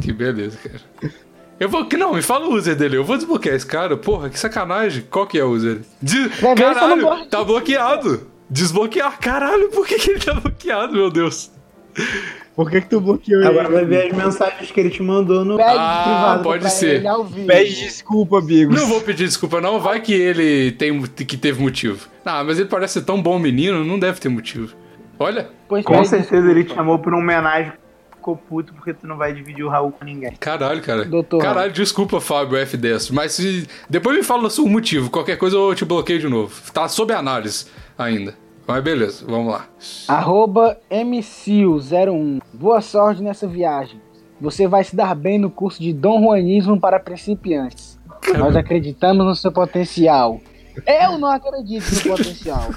Que 0.00 0.12
beleza, 0.12 0.56
cara. 0.56 1.12
Eu 1.60 1.68
vou. 1.68 1.86
Não, 1.98 2.14
me 2.14 2.22
fala 2.22 2.46
o 2.46 2.54
user 2.54 2.74
dele. 2.74 2.96
Eu 2.96 3.04
vou 3.04 3.16
desbloquear 3.16 3.54
esse 3.54 3.66
cara. 3.66 3.96
Porra, 3.96 4.30
que 4.30 4.38
sacanagem. 4.38 5.04
Qual 5.10 5.26
que 5.26 5.38
é 5.38 5.44
o 5.44 5.50
user? 5.50 5.80
De... 6.00 6.30
Caralho, 6.56 7.26
tá 7.26 7.44
bloqueado. 7.44 8.26
Desbloquear. 8.48 9.18
Caralho, 9.18 9.68
por 9.70 9.86
que, 9.86 9.98
que 9.98 10.10
ele 10.10 10.20
tá 10.20 10.34
bloqueado, 10.34 10.92
meu 10.92 11.10
Deus? 11.10 11.50
Por 12.54 12.70
que, 12.70 12.80
que 12.80 12.88
tu 12.88 13.00
bloqueou 13.00 13.40
ele? 13.40 13.48
Agora 13.48 13.68
vai 13.68 13.84
ver 13.84 14.06
as 14.06 14.16
mensagens 14.16 14.70
que 14.70 14.80
ele 14.80 14.88
te 14.90 15.02
mandou 15.02 15.44
no 15.44 15.56
Pede 15.56 15.76
Ah, 15.76 16.02
privado 16.04 16.42
pode 16.42 16.72
ser. 16.72 17.02
Pede 17.46 17.74
desculpa, 17.74 18.40
Bigos. 18.40 18.74
Não 18.80 18.86
vou 18.86 19.00
pedir 19.02 19.26
desculpa, 19.26 19.60
não. 19.60 19.78
Vai 19.78 20.00
que 20.00 20.14
ele 20.14 20.72
tem 20.72 21.02
que 21.02 21.36
teve 21.36 21.60
motivo. 21.60 22.08
Ah, 22.24 22.42
mas 22.42 22.58
ele 22.58 22.68
parece 22.68 22.94
ser 22.94 23.02
tão 23.02 23.20
bom 23.20 23.38
menino, 23.38 23.84
não 23.84 23.98
deve 23.98 24.20
ter 24.20 24.28
motivo. 24.28 24.74
Olha, 25.18 25.48
Pois 25.68 25.84
Com 25.84 26.04
certeza 26.04 26.50
ele 26.50 26.64
te 26.64 26.74
chamou 26.74 26.98
por 26.98 27.12
uma 27.12 27.22
homenagem. 27.22 27.72
Ficou 28.14 28.36
puto 28.36 28.74
porque 28.74 28.92
tu 28.92 29.06
não 29.06 29.16
vai 29.16 29.32
dividir 29.32 29.64
o 29.64 29.68
Raul 29.68 29.92
com 29.92 30.04
ninguém. 30.04 30.32
caralho, 30.40 30.82
cara. 30.82 31.04
Doutor. 31.04 31.40
Caralho, 31.40 31.72
desculpa, 31.72 32.20
Fábio 32.20 32.58
F10. 32.58 33.12
Mas 33.12 33.32
se. 33.32 33.66
Depois 33.88 34.16
me 34.16 34.22
fala 34.22 34.48
o 34.48 34.66
motivo. 34.68 35.10
Qualquer 35.10 35.36
coisa 35.36 35.56
eu 35.56 35.74
te 35.74 35.84
bloqueio 35.84 36.18
de 36.18 36.28
novo. 36.28 36.52
Tá 36.72 36.88
sob 36.88 37.12
análise 37.12 37.66
ainda. 37.96 38.34
Mas 38.66 38.82
beleza, 38.82 39.24
vamos 39.28 39.52
lá. 39.52 39.66
Arroba 40.08 40.76
MCU01. 40.90 42.40
Boa 42.52 42.80
sorte 42.80 43.22
nessa 43.22 43.46
viagem. 43.46 44.00
Você 44.40 44.66
vai 44.66 44.84
se 44.84 44.94
dar 44.94 45.14
bem 45.14 45.38
no 45.38 45.50
curso 45.50 45.80
de 45.80 45.92
Dom 45.92 46.20
Juanismo 46.20 46.78
para 46.80 46.98
principiantes. 47.00 47.98
Nós 48.36 48.56
acreditamos 48.56 49.24
no 49.24 49.34
seu 49.36 49.52
potencial. 49.52 50.40
Eu 50.86 51.16
não 51.18 51.30
acredito 51.30 51.84
no 51.94 52.16
potencial. 52.16 52.68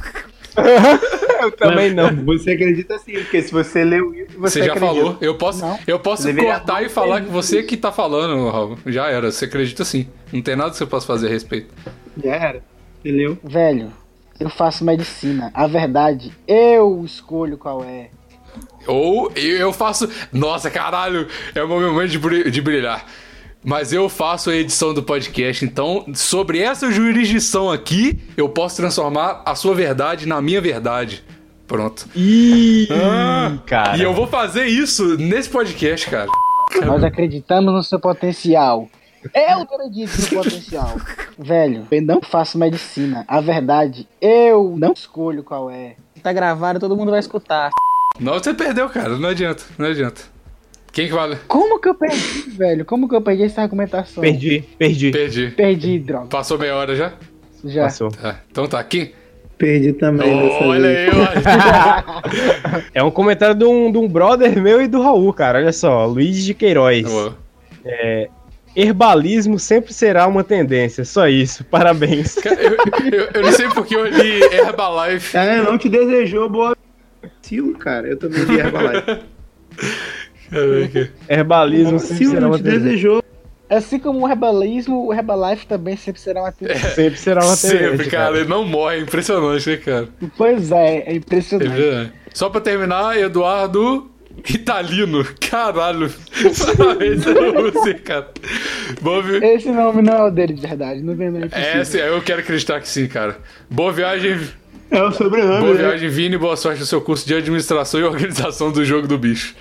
Eu 1.41 1.51
também 1.51 1.93
não. 1.93 2.13
Você 2.25 2.51
acredita 2.51 2.97
sim, 2.99 3.13
porque 3.13 3.41
se 3.41 3.51
você 3.51 3.83
leu 3.83 4.13
isso, 4.13 4.37
você, 4.37 4.59
Você 4.59 4.65
já 4.65 4.73
acredita. 4.73 4.93
falou. 4.93 5.17
Eu 5.21 5.35
posso, 5.37 5.61
Não. 5.65 5.79
eu 5.87 5.99
posso 5.99 6.23
Deveria 6.23 6.55
cortar 6.55 6.83
e 6.83 6.89
falar 6.89 7.21
que 7.21 7.29
você 7.29 7.63
que 7.63 7.77
tá 7.77 7.91
falando, 7.91 8.49
Raul. 8.49 8.77
Já 8.87 9.07
era. 9.09 9.31
Você 9.31 9.45
acredita 9.45 9.85
sim. 9.85 10.07
Não 10.33 10.41
tem 10.41 10.55
nada 10.57 10.71
que 10.71 10.77
você 10.77 10.85
possa 10.85 11.07
fazer 11.07 11.27
a 11.27 11.29
respeito. 11.29 11.73
Já 12.21 12.35
era. 12.35 12.63
Leu. 13.05 13.37
Velho, 13.43 13.91
eu 14.39 14.49
faço 14.49 14.83
medicina. 14.85 15.51
A 15.53 15.67
verdade, 15.67 16.31
eu 16.47 17.03
escolho 17.05 17.57
qual 17.57 17.83
é. 17.83 18.09
Ou 18.87 19.31
eu 19.35 19.71
faço. 19.73 20.09
Nossa, 20.31 20.69
caralho! 20.71 21.27
É 21.53 21.61
o 21.63 21.67
meu 21.67 21.91
momento 21.93 22.09
de, 22.11 22.17
bri- 22.19 22.49
de 22.49 22.61
brilhar. 22.61 23.05
Mas 23.63 23.91
eu 23.91 24.07
faço 24.07 24.49
a 24.49 24.55
edição 24.55 24.93
do 24.93 25.03
podcast, 25.03 25.65
então, 25.65 26.05
sobre 26.15 26.59
essa 26.59 26.89
jurisdição 26.89 27.69
aqui, 27.69 28.17
eu 28.37 28.47
posso 28.47 28.77
transformar 28.77 29.41
a 29.45 29.53
sua 29.53 29.75
verdade 29.75 30.25
na 30.25 30.41
minha 30.41 30.61
verdade. 30.61 31.23
Pronto. 31.67 32.07
Ih, 32.15 32.87
Ah, 32.89 33.57
cara. 33.65 33.97
E 33.97 34.01
eu 34.01 34.13
vou 34.13 34.25
fazer 34.27 34.65
isso 34.65 35.17
nesse 35.17 35.49
podcast, 35.49 36.09
cara. 36.09 36.27
Nós 36.85 37.03
acreditamos 37.03 37.73
no 37.73 37.83
seu 37.83 37.99
potencial. 37.99 38.87
Eu 39.33 39.61
acredito 39.61 40.11
no 40.21 40.43
potencial. 40.43 40.97
Velho, 41.37 41.87
eu 41.91 42.01
não 42.01 42.21
faço 42.21 42.57
medicina. 42.57 43.25
A 43.27 43.41
verdade, 43.41 44.07
eu 44.21 44.75
não 44.77 44.93
escolho 44.93 45.43
qual 45.43 45.69
é. 45.69 45.95
Tá 46.21 46.33
gravado, 46.33 46.79
todo 46.79 46.95
mundo 46.95 47.11
vai 47.11 47.19
escutar. 47.19 47.69
Não, 48.19 48.33
você 48.33 48.53
perdeu, 48.53 48.89
cara. 48.89 49.17
Não 49.17 49.29
adianta, 49.29 49.63
não 49.77 49.87
adianta. 49.87 50.21
Quem 50.91 51.07
que 51.07 51.13
vale? 51.13 51.37
Como 51.47 51.79
que 51.79 51.87
eu 51.87 51.95
perdi, 51.95 52.49
velho? 52.49 52.83
Como 52.83 53.07
que 53.07 53.15
eu 53.15 53.21
perdi 53.21 53.43
essa 53.43 53.61
argumentação? 53.61 54.21
Perdi, 54.21 54.61
perdi. 54.77 55.11
Perdi. 55.11 55.51
Perdi, 55.51 55.99
droga. 55.99 56.27
Passou 56.27 56.57
meia 56.57 56.75
hora 56.75 56.95
já? 56.95 57.13
Já. 57.63 57.83
Passou. 57.83 58.09
Tá. 58.09 58.41
Então 58.49 58.67
tá, 58.67 58.83
quem? 58.83 59.13
Perdi 59.57 59.93
também 59.93 60.35
dessa 60.41 60.63
Olha 60.63 60.89
aí, 60.89 61.09
olha. 61.09 62.83
É 62.93 63.03
um 63.03 63.11
comentário 63.11 63.53
de 63.53 63.65
um, 63.65 63.91
de 63.91 63.97
um 63.97 64.07
brother 64.07 64.59
meu 64.59 64.81
e 64.81 64.87
do 64.87 65.01
Raul, 65.01 65.31
cara. 65.33 65.59
Olha 65.59 65.73
só, 65.73 66.05
Luiz 66.05 66.43
de 66.43 66.53
Queiroz. 66.53 67.03
Boa. 67.03 67.37
Herbalismo 68.75 69.57
sempre 69.59 69.93
será 69.93 70.27
uma 70.27 70.43
tendência, 70.43 71.03
só 71.03 71.27
isso. 71.27 71.63
Parabéns. 71.65 72.35
Cara, 72.35 72.61
eu, 72.61 72.71
eu- 73.11 73.29
eu 73.33 73.41
não 73.41 73.51
sei 73.51 73.67
porque 73.69 73.95
eu 73.95 74.05
li 74.05 74.41
Herbalife. 74.43 75.35
É, 75.37 75.61
não 75.61 75.77
te 75.77 75.89
desejou 75.89 76.49
boa 76.49 76.75
vacilo, 77.41 77.77
cara. 77.77 78.07
Eu 78.07 78.17
também 78.17 78.43
li 78.43 78.59
Herbalife. 78.59 79.19
Caraca. 80.49 81.11
Herbalismo 81.29 81.99
sempre 81.99 82.13
Vacilo, 82.13 82.29
será 82.31 82.41
não 82.41 82.49
uma 82.49 82.57
te 82.57 82.63
tendência. 82.63 82.83
desejou. 82.85 83.23
Assim 83.69 83.99
como 83.99 84.25
o 84.25 84.27
herbalismo, 84.29 85.05
o 85.07 85.13
Herbalife 85.13 85.67
também 85.67 85.95
sempre 85.95 86.19
será 86.19 86.41
uma 86.41 86.51
tendência. 86.51 86.89
Sempre 86.89 87.19
será 87.19 87.45
uma 87.45 87.55
tendência. 87.55 87.89
Sempre, 87.91 88.07
cara. 88.09 88.35
Ele 88.39 88.49
não 88.49 88.65
morre. 88.65 88.95
É 88.97 88.99
impressionante, 89.01 89.69
né, 89.69 89.77
cara? 89.77 90.07
Pois 90.35 90.71
é, 90.71 90.97
é 90.97 91.11
É 91.11 91.13
impressionante. 91.15 91.69
verdade. 91.69 92.11
Só 92.33 92.49
pra 92.49 92.61
terminar, 92.61 93.15
Eduardo 93.19 94.09
Italino. 94.47 95.25
Caralho. 95.49 96.11
Parabéns 96.77 97.25
a 97.27 97.33
você, 97.61 97.93
cara. 97.95 98.29
Boa 99.01 99.21
vi... 99.21 99.37
Esse 99.45 99.69
nome 99.71 100.01
não 100.01 100.13
é 100.13 100.23
o 100.27 100.31
dele 100.31 100.53
de 100.53 100.61
verdade, 100.61 101.01
não 101.01 101.15
vem 101.15 101.29
não 101.29 101.41
é 101.41 101.79
É, 101.79 101.83
sim, 101.83 101.97
eu 101.97 102.21
quero 102.21 102.41
acreditar 102.41 102.79
que 102.81 102.87
sim, 102.89 103.07
cara. 103.07 103.37
Boa 103.69 103.91
viagem, 103.91 104.39
É 104.91 105.01
o 105.03 105.11
sobrenome, 105.11 105.59
boa 105.61 105.73
né? 105.73 105.79
viagem, 105.81 106.09
Vini. 106.09 106.37
Boa 106.37 106.55
sorte 106.57 106.79
no 106.79 106.85
seu 106.85 107.01
curso 107.01 107.25
de 107.27 107.33
administração 107.35 107.99
e 107.99 108.03
organização 108.03 108.71
do 108.71 108.83
jogo 108.83 109.07
do 109.07 109.17
bicho. 109.17 109.55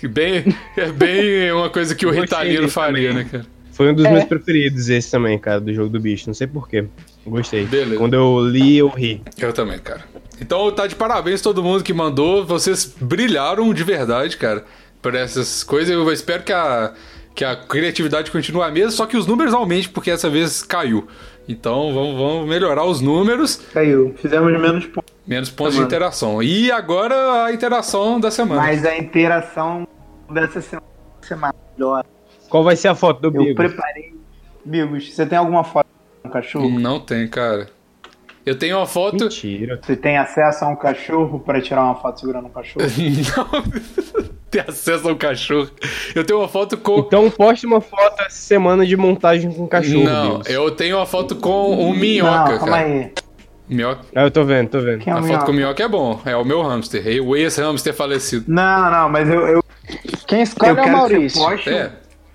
Que 0.00 0.06
Bem, 0.08 0.44
é 0.76 0.86
bem 0.92 1.52
uma 1.52 1.70
coisa 1.70 1.94
que 1.94 2.04
o 2.04 2.10
Gostei 2.10 2.22
Ritalino 2.22 2.68
faria, 2.68 3.08
também. 3.10 3.24
né, 3.24 3.30
cara? 3.30 3.46
Foi 3.72 3.90
um 3.90 3.94
dos 3.94 4.04
É. 4.06 4.10
meus 4.10 4.24
preferidos 4.24 4.88
esse 4.88 5.10
também, 5.10 5.38
cara, 5.38 5.60
do 5.60 5.72
jogo 5.72 5.88
do 5.90 6.00
bicho. 6.00 6.24
Não 6.28 6.34
sei 6.34 6.46
porquê. 6.46 6.84
Gostei. 7.26 7.64
Beleza. 7.66 7.96
Quando 7.96 8.14
eu 8.14 8.40
li, 8.46 8.78
eu 8.78 8.88
ri. 8.88 9.20
Eu 9.38 9.52
também, 9.52 9.78
cara. 9.78 10.02
Então 10.40 10.70
tá 10.72 10.86
de 10.86 10.94
parabéns 10.94 11.40
todo 11.40 11.62
mundo 11.62 11.82
que 11.82 11.92
mandou. 11.92 12.44
Vocês 12.44 12.84
brilharam 13.00 13.72
de 13.72 13.82
verdade, 13.82 14.36
cara, 14.36 14.64
por 15.00 15.14
essas 15.14 15.62
coisas. 15.64 15.94
Eu 15.94 16.12
espero 16.12 16.42
que 16.42 16.52
a, 16.52 16.92
que 17.34 17.44
a 17.44 17.56
criatividade 17.56 18.30
continue 18.30 18.62
a 18.62 18.70
mesma, 18.70 18.90
só 18.90 19.06
que 19.06 19.16
os 19.16 19.26
números 19.26 19.54
aumentem, 19.54 19.90
porque 19.90 20.10
essa 20.10 20.28
vez 20.28 20.62
caiu. 20.62 21.06
Então 21.48 21.94
vamos, 21.94 22.16
vamos 22.16 22.48
melhorar 22.48 22.84
os 22.84 23.00
números, 23.00 23.56
Caiu. 23.72 24.14
Fizemos 24.20 24.50
menos 24.60 24.84
pontos. 24.86 25.14
menos 25.24 25.48
pontos 25.48 25.74
de 25.74 25.80
Mano. 25.80 25.88
interação. 25.88 26.42
E 26.42 26.72
agora 26.72 27.44
a 27.44 27.52
interação 27.52 28.18
da 28.18 28.30
semana. 28.32 28.60
Mas 28.60 28.84
a 28.84 28.98
interação 28.98 29.86
dessa 30.28 30.60
semana 30.60 30.82
vai 31.30 31.52
melhor. 31.76 32.04
Qual 32.48 32.64
vai 32.64 32.74
ser 32.74 32.88
a 32.88 32.94
foto 32.96 33.20
do 33.30 33.38
Eu 33.38 33.44
Bigo? 33.44 33.54
preparei. 33.54 34.12
Bigos, 34.64 35.12
você 35.14 35.24
tem 35.24 35.38
alguma 35.38 35.62
foto 35.62 35.86
de 36.24 36.28
um 36.28 36.32
cachorro? 36.32 36.68
Não 36.80 36.98
tem, 36.98 37.28
cara. 37.28 37.68
Eu 38.46 38.56
tenho 38.56 38.76
uma 38.76 38.86
foto. 38.86 39.24
Mentira. 39.24 39.80
Você 39.82 39.96
tem 39.96 40.16
acesso 40.16 40.64
a 40.64 40.68
um 40.68 40.76
cachorro 40.76 41.40
pra 41.40 41.60
tirar 41.60 41.82
uma 41.82 41.96
foto 41.96 42.20
segurando 42.20 42.46
um 42.46 42.50
cachorro? 42.50 42.86
Não 43.36 44.24
ter 44.50 44.60
acesso 44.68 45.08
ao 45.08 45.16
cachorro. 45.16 45.68
Eu 46.14 46.24
tenho 46.24 46.38
uma 46.38 46.46
foto 46.48 46.76
com. 46.78 47.00
Então 47.00 47.28
poste 47.28 47.66
uma 47.66 47.80
foto 47.80 48.20
essa 48.22 48.30
semana 48.38 48.86
de 48.86 48.96
montagem 48.96 49.52
com 49.52 49.66
cachorro, 49.66 50.04
Não, 50.04 50.30
Bigos. 50.38 50.48
eu 50.48 50.70
tenho 50.70 50.96
uma 50.96 51.06
foto 51.06 51.34
com 51.34 51.74
um 51.90 51.92
minhoca, 51.92 52.52
não, 52.52 52.58
calma 52.58 52.76
cara. 52.76 52.86
aí. 52.86 53.12
Minhoca. 53.68 54.02
Ah, 54.14 54.22
eu 54.22 54.30
tô 54.30 54.44
vendo, 54.44 54.68
tô 54.68 54.78
vendo. 54.80 55.02
É 55.04 55.10
A 55.10 55.16
foto 55.16 55.24
minhoca? 55.26 55.44
com 55.44 55.50
o 55.50 55.54
minhoca 55.54 55.82
é 55.82 55.88
bom. 55.88 56.20
É 56.24 56.36
o 56.36 56.44
meu 56.44 56.62
hamster. 56.62 57.04
E 57.04 57.20
o 57.20 57.34
ex-hamster 57.34 57.92
falecido. 57.92 58.44
Não, 58.46 58.90
não, 58.92 59.08
mas 59.08 59.28
eu, 59.28 59.40
eu, 59.48 59.64
Quem 60.28 60.38
eu 60.38 60.44
escolhe 60.44 60.70
é 60.70 60.72
o 60.72 60.76
quero 60.76 60.86
que 60.86 60.92
você 60.92 60.96
Maurício. 60.96 61.42
poste. 61.42 61.70
É. 61.70 61.92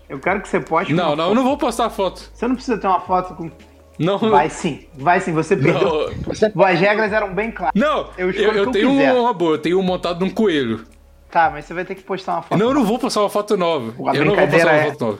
Eu 0.09 0.19
quero 0.19 0.41
que 0.41 0.49
você 0.49 0.59
poste. 0.59 0.93
Não, 0.93 1.15
não, 1.15 1.23
eu 1.23 1.29
foto. 1.29 1.35
não 1.35 1.43
vou 1.45 1.57
postar 1.57 1.85
a 1.85 1.89
foto. 1.89 2.29
Você 2.33 2.45
não 2.45 2.55
precisa 2.55 2.77
ter 2.77 2.87
uma 2.87 2.99
foto 2.99 3.33
com. 3.33 3.49
Não, 3.99 4.17
Vai 4.17 4.49
sim, 4.49 4.85
vai 4.95 5.19
sim, 5.19 5.31
você 5.31 5.55
perdeu. 5.55 6.09
não. 6.53 6.63
As 6.65 6.79
regras 6.79 7.11
eram 7.13 7.33
bem 7.33 7.51
claras. 7.51 7.73
Não, 7.75 8.09
Eu 8.17 8.31
eu, 8.31 8.51
eu 8.53 8.71
tenho 8.71 8.89
quiser. 8.89 9.13
uma 9.13 9.33
boa, 9.33 9.53
eu 9.55 9.59
tenho 9.59 9.79
um 9.79 9.83
montado 9.83 10.19
num 10.25 10.29
coelho. 10.31 10.83
Tá, 11.29 11.49
mas 11.49 11.65
você 11.65 11.73
vai 11.73 11.85
ter 11.85 11.95
que 11.95 12.01
postar 12.03 12.33
uma 12.33 12.41
foto. 12.41 12.57
Não, 12.59 12.67
eu 12.69 12.73
não 12.73 12.83
vou 12.83 12.97
postar 12.99 13.21
uma 13.21 13.29
foto 13.29 13.55
nova. 13.55 13.93
A 14.09 14.15
eu 14.15 14.25
não 14.25 14.35
vou 14.35 14.47
postar 14.47 14.67
uma 14.67 14.75
é- 14.75 14.91
foto 14.91 15.05
nova. 15.05 15.19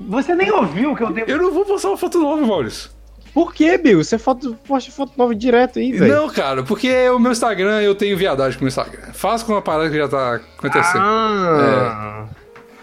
Você 0.00 0.34
nem 0.34 0.50
ouviu 0.50 0.92
o 0.92 0.96
que 0.96 1.02
eu 1.02 1.12
dei. 1.12 1.24
Eu 1.28 1.38
não 1.38 1.52
vou 1.52 1.64
postar 1.64 1.88
uma 1.88 1.96
foto 1.96 2.18
nova, 2.20 2.44
Maurício. 2.44 2.90
Por 3.34 3.54
que, 3.54 3.78
Bill? 3.78 4.02
Você 4.02 4.18
foto, 4.18 4.56
posta 4.66 4.90
foto 4.90 5.12
nova 5.16 5.34
direto 5.34 5.78
aí, 5.78 5.92
velho. 5.92 6.12
Não, 6.14 6.28
cara, 6.28 6.62
porque 6.62 7.08
o 7.10 7.18
meu 7.18 7.32
Instagram, 7.32 7.80
eu 7.80 7.94
tenho 7.94 8.16
viadagem 8.16 8.58
com 8.58 8.64
o 8.64 8.68
Instagram. 8.68 9.12
Faço 9.12 9.46
com 9.46 9.52
uma 9.52 9.62
parada 9.62 9.88
que 9.88 9.96
já 9.96 10.08
tá 10.08 10.34
acontecendo. 10.58 11.02
Ah. 11.02 12.24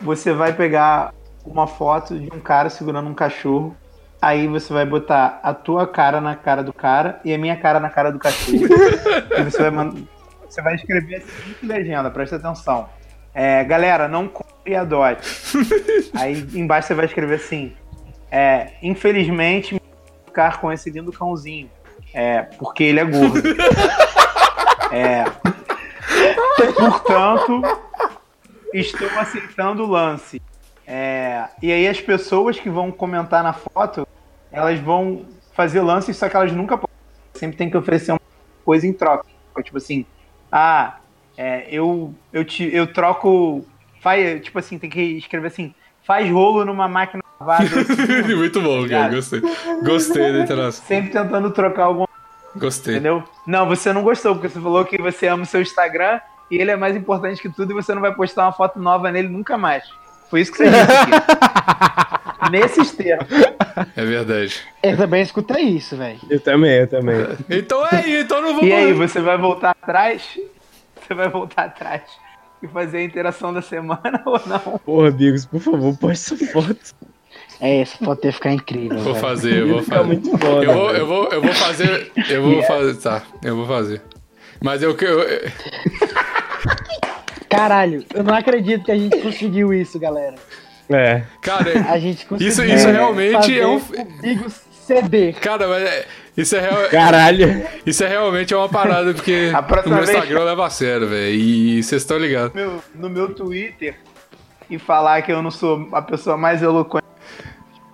Você 0.01 0.33
vai 0.33 0.53
pegar 0.53 1.13
uma 1.45 1.67
foto 1.67 2.17
de 2.17 2.29
um 2.33 2.39
cara 2.39 2.69
segurando 2.69 3.09
um 3.09 3.13
cachorro. 3.13 3.75
Aí 4.21 4.47
você 4.47 4.73
vai 4.73 4.85
botar 4.85 5.39
a 5.41 5.53
tua 5.53 5.87
cara 5.87 6.19
na 6.19 6.35
cara 6.35 6.61
do 6.61 6.73
cara 6.73 7.21
e 7.23 7.33
a 7.33 7.37
minha 7.37 7.55
cara 7.55 7.79
na 7.79 7.89
cara 7.89 8.11
do 8.11 8.19
cachorro. 8.19 8.57
e 9.37 9.43
você 9.43 9.61
vai 9.61 9.71
mandar. 9.71 10.01
Você 10.47 10.61
vai 10.61 10.75
escrever 10.75 11.17
a 11.17 11.21
seguinte 11.21 11.65
legenda, 11.65 12.09
presta 12.09 12.35
atenção. 12.35 12.89
É, 13.33 13.63
galera, 13.63 14.07
não 14.07 14.27
compre 14.27 14.73
e 14.73 14.75
adote. 14.75 15.25
Aí 16.13 16.45
embaixo 16.53 16.87
você 16.87 16.95
vai 16.95 17.05
escrever 17.05 17.35
assim. 17.35 17.73
É, 18.31 18.73
infelizmente, 18.81 19.75
me 19.75 19.81
ficar 20.25 20.59
com 20.59 20.71
esse 20.71 20.89
lindo 20.89 21.11
cãozinho. 21.13 21.69
É, 22.13 22.41
porque 22.41 22.83
ele 22.83 22.99
é 22.99 23.05
gordo. 23.05 23.41
É, 24.91 25.23
portanto, 26.75 27.61
estou 28.73 29.07
aceitando 29.19 29.83
o 29.83 29.87
lance. 29.87 30.41
É, 30.91 31.47
e 31.61 31.71
aí 31.71 31.87
as 31.87 32.01
pessoas 32.01 32.59
que 32.59 32.67
vão 32.67 32.91
comentar 32.91 33.43
na 33.43 33.53
foto, 33.53 34.07
elas 34.51 34.79
vão 34.79 35.23
fazer 35.53 35.81
lances, 35.81 36.17
só 36.17 36.27
que 36.27 36.35
elas 36.35 36.51
nunca 36.51 36.75
podem. 36.75 36.95
Sempre 37.35 37.57
tem 37.57 37.69
que 37.69 37.77
oferecer 37.77 38.11
uma 38.11 38.19
coisa 38.65 38.87
em 38.87 38.93
troca. 38.93 39.25
Tipo 39.63 39.77
assim, 39.77 40.03
ah, 40.51 40.97
é, 41.37 41.67
eu, 41.69 42.13
eu, 42.33 42.43
te, 42.43 42.63
eu 42.73 42.91
troco. 42.91 43.63
Faz, 44.01 44.41
tipo 44.43 44.57
assim, 44.57 44.79
tem 44.79 44.89
que 44.89 45.01
escrever 45.01 45.47
assim, 45.47 45.75
faz 46.01 46.27
rolo 46.31 46.65
numa 46.65 46.87
máquina 46.87 47.21
lavada. 47.39 47.65
assim, 47.81 48.35
Muito 48.35 48.59
bom, 48.59 48.87
cara. 48.87 49.07
Obrigado. 49.07 49.15
Gostei. 49.15 49.41
Gostei 49.83 50.33
da 50.33 50.39
interação. 50.39 50.85
sempre 50.85 51.11
tentando 51.11 51.51
trocar 51.51 51.83
alguma 51.83 52.09
Gostei. 52.55 52.95
Entendeu? 52.95 53.23
Não, 53.45 53.67
você 53.67 53.93
não 53.93 54.01
gostou, 54.01 54.33
porque 54.33 54.49
você 54.49 54.59
falou 54.59 54.83
que 54.85 54.97
você 54.97 55.27
ama 55.27 55.43
o 55.43 55.45
seu 55.45 55.61
Instagram 55.61 56.19
e 56.49 56.57
ele 56.57 56.71
é 56.71 56.75
mais 56.75 56.95
importante 56.95 57.41
que 57.41 57.49
tudo 57.49 57.71
e 57.71 57.75
você 57.75 57.93
não 57.93 58.01
vai 58.01 58.13
postar 58.13 58.45
uma 58.45 58.51
foto 58.51 58.79
nova 58.79 59.11
nele 59.11 59.27
nunca 59.27 59.57
mais. 59.57 59.83
Foi 60.30 60.41
isso 60.41 60.51
que 60.51 60.57
você 60.60 60.69
disse 60.69 60.91
aqui. 60.91 62.49
Nesses 62.51 62.91
termos. 62.91 63.27
É 63.95 64.06
verdade. 64.06 64.61
Eu 64.81 64.97
também 64.97 65.22
escutei 65.22 65.64
isso, 65.64 65.97
velho. 65.97 66.19
Eu 66.30 66.39
também, 66.39 66.72
eu 66.72 66.88
também. 66.88 67.15
Então 67.49 67.85
é 67.85 67.95
aí, 67.95 68.22
então 68.22 68.41
não 68.41 68.56
vou 68.56 68.64
E 68.64 68.72
aí, 68.72 68.93
você 68.93 69.19
vai 69.19 69.38
voltar 69.38 69.72
atrás? 69.72 70.39
Você 71.01 71.14
vai 71.14 71.30
voltar 71.30 71.65
atrás 71.65 72.03
e 72.61 72.68
fazer 72.68 72.99
a 72.99 73.03
interação 73.03 73.53
da 73.53 73.61
semana 73.61 74.22
ou 74.26 74.39
não? 74.45 74.80
Porra, 74.80 75.11
Bigos, 75.11 75.45
por 75.45 75.60
favor, 75.60 75.97
posta 75.97 76.35
essa 76.35 76.45
foto. 76.47 76.95
É, 77.60 77.81
essa 77.81 77.97
foto 77.97 78.26
ia 78.26 78.34
ficar 78.34 78.53
incrível. 78.53 78.97
Vou 78.99 79.14
velho. 79.14 79.26
fazer, 79.26 79.57
eu 79.57 79.68
vou 79.68 79.84
fazer. 79.84 80.03
muito 80.03 80.38
foda. 80.38 80.65
Eu 80.65 80.73
vou, 80.73 80.91
eu 80.91 81.07
vou, 81.07 81.27
eu 81.30 81.41
vou 81.41 81.53
fazer. 81.53 82.11
Eu 82.30 82.43
vou 82.43 82.64
fazer. 82.64 82.95
Tá, 82.95 83.23
eu 83.43 83.56
vou 83.56 83.68
fazer. 83.68 84.01
Mas 84.61 84.81
eu, 84.81 84.95
eu, 84.95 85.26
Caralho, 87.49 88.05
eu 88.13 88.23
não 88.23 88.34
acredito 88.35 88.85
que 88.85 88.91
a 88.91 88.97
gente 88.97 89.17
conseguiu 89.17 89.73
isso, 89.73 89.99
galera. 89.99 90.35
É. 90.89 91.23
Cara, 91.41 91.71
A 91.91 91.99
gente 91.99 92.26
conseguiu. 92.26 92.47
Isso- 92.51 92.63
isso 92.63 92.88
realmente 92.89 93.34
fazer 93.34 93.59
é 93.59 93.67
um- 93.67 93.76
O 93.77 94.21
Bigos 94.21 94.61
CD. 94.71 95.34
cara, 95.34 95.67
mas 95.67 95.84
é- 95.84 96.05
isso 96.38 96.55
é 96.55 96.59
real. 96.61 96.89
Caralho. 96.89 97.63
Isso 97.85 98.03
é 98.03 98.07
realmente 98.07 98.53
uma 98.55 98.67
parada, 98.69 99.13
porque 99.13 99.51
A 99.53 99.59
o 99.59 99.89
meu 99.89 99.97
vez- 99.97 100.09
Instagram 100.09 100.43
leva 100.43 100.65
a 100.65 100.69
sério, 100.69 101.07
velho. 101.07 101.34
E 101.35 101.84
vocês 101.84 102.01
estão 102.01 102.17
ligados. 102.17 102.53
Meu- 102.53 102.81
no 102.95 103.09
meu 103.09 103.34
Twitter 103.34 103.95
e 104.69 104.77
falar 104.80 105.21
que 105.21 105.31
eu 105.31 105.41
não 105.43 105.51
sou 105.51 105.88
a 105.91 106.01
pessoa 106.01 106.38
mais 106.38 106.61
eloquente. 106.63 107.05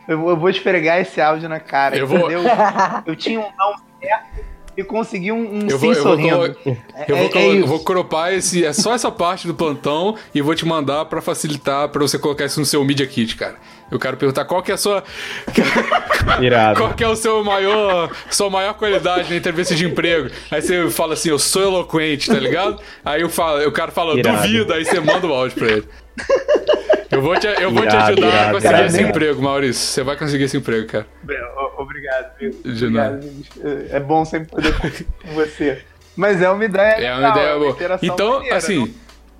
Eu, 0.07 0.19
vou- 0.19 0.30
eu 0.30 0.38
vou 0.38 0.49
esfregar 0.49 0.99
esse 0.99 1.19
áudio 1.19 1.49
na 1.49 1.60
cara, 1.60 1.98
Eu 1.98 2.06
vou- 2.07 2.19
entendeu? 2.32 2.44
Eu 3.06 3.15
tinha 3.15 3.40
um 3.40 3.44
não 3.57 3.73
certo 3.99 4.45
e 4.77 4.84
consegui 4.84 5.31
um, 5.31 5.38
um 5.64 5.68
Eu 5.69 5.77
sim 5.80 5.85
vou, 5.85 5.93
eu 5.93 6.03
vou, 6.03 6.11
sorrindo. 6.11 6.56
colo- 6.64 6.77
eu 7.07 7.15
vou, 7.18 7.30
é 7.34 7.47
isso. 7.47 7.68
vou 7.68 7.80
cropar 7.80 8.34
esse, 8.34 8.65
é 8.65 8.73
só 8.73 8.93
essa 8.93 9.10
parte 9.11 9.47
do 9.47 9.53
plantão 9.53 10.15
e 10.34 10.41
vou 10.41 10.53
te 10.56 10.65
mandar 10.65 11.06
pra 11.06 11.22
facilitar 11.22 11.88
pra 11.89 12.02
você 12.02 12.18
colocar 12.19 12.45
isso 12.45 12.60
no 12.60 12.65
seu 12.65 12.84
Media 12.84 13.06
Kit, 13.07 13.35
cara. 13.35 13.56
Eu 13.91 13.99
quero 13.99 14.18
perguntar 14.18 14.45
qual 14.45 14.64
que 14.64 14.72
é 14.72 14.73
a 14.73 14.77
sua. 14.77 15.03
Irado. 16.41 16.80
Qual 16.80 16.93
que 16.93 17.03
é 17.03 17.07
o 17.07 17.15
seu 17.15 17.43
maior, 17.43 18.10
sua 18.31 18.49
maior 18.49 18.73
qualidade 18.73 19.30
na 19.30 19.35
entrevista 19.35 19.76
de 19.76 19.85
emprego? 19.85 20.30
Aí 20.49 20.61
você 20.61 20.89
fala 20.89 21.14
assim, 21.14 21.30
eu 21.30 21.38
sou 21.39 21.61
eloquente, 21.61 22.27
tá 22.31 22.39
ligado? 22.39 22.80
Aí 23.03 23.22
eu 23.22 23.30
falo, 23.30 23.65
o 23.68 23.72
cara 23.72 23.91
fala, 23.91 24.18
Irado. 24.18 24.38
duvido, 24.38 24.73
aí 24.73 24.84
você 24.84 24.99
manda 24.99 25.27
o 25.27 25.34
áudio 25.34 25.57
pra 25.57 25.68
ele. 25.68 25.85
Eu 27.12 27.22
vou 27.22 27.38
te, 27.40 27.48
eu 27.48 27.72
vou 27.72 27.82
te 27.84 27.88
Irado, 27.96 28.12
ajudar 28.12 28.28
a 28.28 28.30
irado, 28.30 28.52
conseguir 28.54 28.68
irado, 28.74 28.86
esse 28.88 28.98
irado. 28.98 29.10
emprego, 29.10 29.42
Maurício. 29.42 29.82
Você 29.88 30.04
vai 30.04 30.18
conseguir 30.18 30.44
esse 30.46 30.58
emprego, 30.58 30.88
cara. 30.88 31.08
Obrigado, 31.78 32.38
viu? 32.40 32.52
De 32.52 32.86
Obrigado, 32.86 32.92
nada. 32.92 33.88
É 33.92 34.00
bom 34.00 34.26
sempre 34.26 34.50
poder 34.50 34.74
com 35.22 35.34
você. 35.34 35.84
Mas 36.16 36.42
é 36.42 36.50
uma 36.50 36.64
ideia. 36.66 36.94
É 37.06 37.12
uma 37.14 37.18
legal, 37.30 37.38
ideia 37.38 37.58
boa. 37.60 37.70
interação 37.72 38.10
Então, 38.14 38.34
maneira, 38.34 38.56
assim, 38.58 38.80
não? 38.80 38.90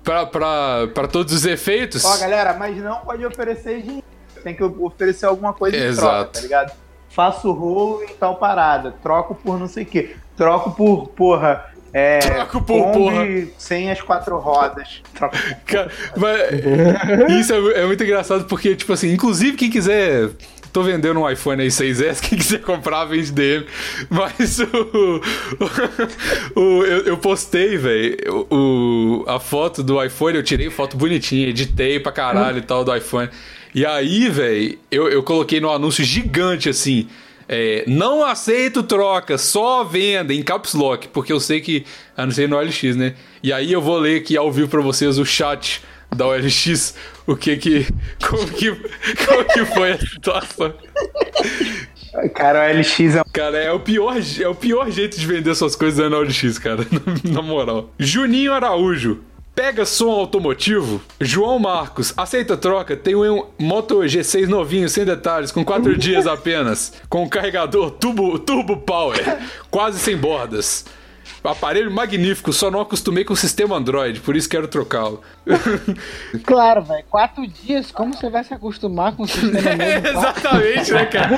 pra, 0.04 0.26
pra, 0.26 0.88
pra 0.94 1.08
todos 1.08 1.32
os 1.34 1.44
efeitos. 1.44 2.04
Ó, 2.04 2.16
galera, 2.18 2.54
mas 2.54 2.76
não 2.76 2.98
pode 3.00 3.24
oferecer 3.26 3.82
dinheiro. 3.82 4.04
Tem 4.42 4.54
que 4.54 4.62
oferecer 4.62 5.26
alguma 5.26 5.52
coisa 5.52 5.76
em 5.76 5.80
Exato. 5.82 6.08
troca, 6.08 6.30
tá 6.32 6.40
ligado? 6.40 6.72
Faço 7.10 7.50
rolo 7.52 8.02
em 8.04 8.14
tal 8.14 8.36
parada, 8.36 8.94
troco 9.02 9.34
por 9.34 9.58
não 9.58 9.66
sei 9.66 9.82
o 9.82 9.86
quê. 9.86 10.14
Troco 10.36 10.70
por, 10.72 11.08
porra. 11.08 11.72
É, 11.98 12.18
por 12.44 12.60
Kombi 12.62 12.92
porra. 12.98 13.26
sem 13.56 13.90
as 13.90 14.02
quatro 14.02 14.36
rodas. 14.38 15.00
Cara, 15.64 15.90
mas 16.14 16.40
isso 17.40 17.54
é, 17.54 17.80
é 17.80 17.86
muito 17.86 18.04
engraçado 18.04 18.44
porque, 18.44 18.76
tipo 18.76 18.92
assim, 18.92 19.12
inclusive 19.12 19.56
quem 19.56 19.70
quiser. 19.70 20.28
Tô 20.72 20.82
vendendo 20.82 21.18
um 21.18 21.30
iPhone 21.30 21.62
aí 21.62 21.68
6S, 21.68 22.20
quem 22.20 22.36
quiser 22.36 22.60
comprar, 22.60 23.06
vende 23.06 23.32
DM. 23.32 23.64
Mas 24.10 24.58
o. 24.58 24.64
o- 26.54 26.60
o- 26.60 26.84
eu, 26.84 26.98
eu 27.04 27.16
postei, 27.16 27.78
velho, 27.78 28.46
o, 28.50 29.24
a 29.26 29.40
foto 29.40 29.82
do 29.82 30.02
iPhone, 30.04 30.36
eu 30.36 30.42
tirei 30.42 30.68
foto 30.68 30.94
bonitinha, 30.94 31.48
editei 31.48 31.98
pra 31.98 32.12
caralho 32.12 32.58
e 32.58 32.62
tal 32.62 32.84
do 32.84 32.94
iPhone. 32.94 33.30
E 33.74 33.86
aí, 33.86 34.28
velho, 34.28 34.78
eu, 34.90 35.08
eu 35.08 35.22
coloquei 35.22 35.60
no 35.60 35.70
anúncio 35.70 36.04
gigante 36.04 36.68
assim. 36.68 37.08
É, 37.48 37.84
não 37.86 38.24
aceito 38.24 38.82
troca, 38.82 39.38
só 39.38 39.84
venda 39.84 40.34
em 40.34 40.42
caps 40.42 40.74
lock, 40.74 41.08
porque 41.08 41.32
eu 41.32 41.40
sei 41.40 41.60
que 41.60 41.84
anunciei 42.16 42.46
no 42.46 42.56
OLX, 42.56 42.96
né? 42.96 43.14
E 43.42 43.52
aí 43.52 43.72
eu 43.72 43.80
vou 43.80 43.98
ler 43.98 44.20
aqui 44.20 44.36
ao 44.36 44.50
vivo 44.50 44.68
pra 44.68 44.80
vocês 44.80 45.18
o 45.18 45.24
chat 45.24 45.82
da 46.14 46.26
OLX, 46.26 46.94
o 47.26 47.36
que 47.36 47.56
que 47.56 47.86
como 48.26 48.46
que 48.48 48.70
como 48.70 49.44
que 49.44 49.64
foi 49.66 49.92
a 49.92 49.98
situação. 49.98 50.74
Cara, 52.34 52.66
o 52.66 52.78
LX 52.78 53.16
é 53.16 53.22
Cara, 53.32 53.58
é 53.58 53.70
o 53.70 53.80
pior, 53.80 54.16
é 54.40 54.48
o 54.48 54.54
pior 54.54 54.90
jeito 54.90 55.18
de 55.18 55.26
vender 55.26 55.54
suas 55.54 55.76
coisas 55.76 56.10
na 56.10 56.18
OLX, 56.18 56.58
cara, 56.58 56.86
na 57.24 57.42
moral. 57.42 57.90
Juninho 57.98 58.52
Araújo. 58.52 59.20
Pega 59.56 59.86
som 59.86 60.10
automotivo? 60.10 61.00
João 61.18 61.58
Marcos, 61.58 62.12
aceita 62.14 62.58
troca? 62.58 62.94
Tem 62.94 63.16
um 63.16 63.46
Moto 63.58 64.00
G6 64.00 64.46
novinho, 64.48 64.86
sem 64.86 65.02
detalhes, 65.06 65.50
com 65.50 65.64
4 65.64 65.96
dias 65.98 66.26
apenas. 66.26 66.92
Com 67.08 67.26
carregador 67.26 67.90
turbo, 67.92 68.38
turbo 68.38 68.76
Power, 68.76 69.18
quase 69.70 69.98
sem 69.98 70.14
bordas. 70.14 70.84
Aparelho 71.42 71.90
magnífico, 71.90 72.52
só 72.52 72.70
não 72.70 72.80
acostumei 72.80 73.24
com 73.24 73.32
o 73.32 73.36
sistema 73.36 73.76
Android, 73.76 74.20
por 74.20 74.36
isso 74.36 74.48
quero 74.48 74.68
trocá-lo. 74.68 75.22
Claro, 76.44 76.82
velho. 76.82 77.04
Quatro 77.08 77.46
dias, 77.46 77.90
como 77.90 78.12
você 78.14 78.28
vai 78.28 78.44
se 78.44 78.52
acostumar 78.52 79.16
com 79.16 79.22
o 79.22 79.26
sistema 79.28 79.82
É, 79.82 80.00
novo? 80.00 80.18
exatamente, 80.18 80.92
né, 80.92 81.06
cara? 81.06 81.36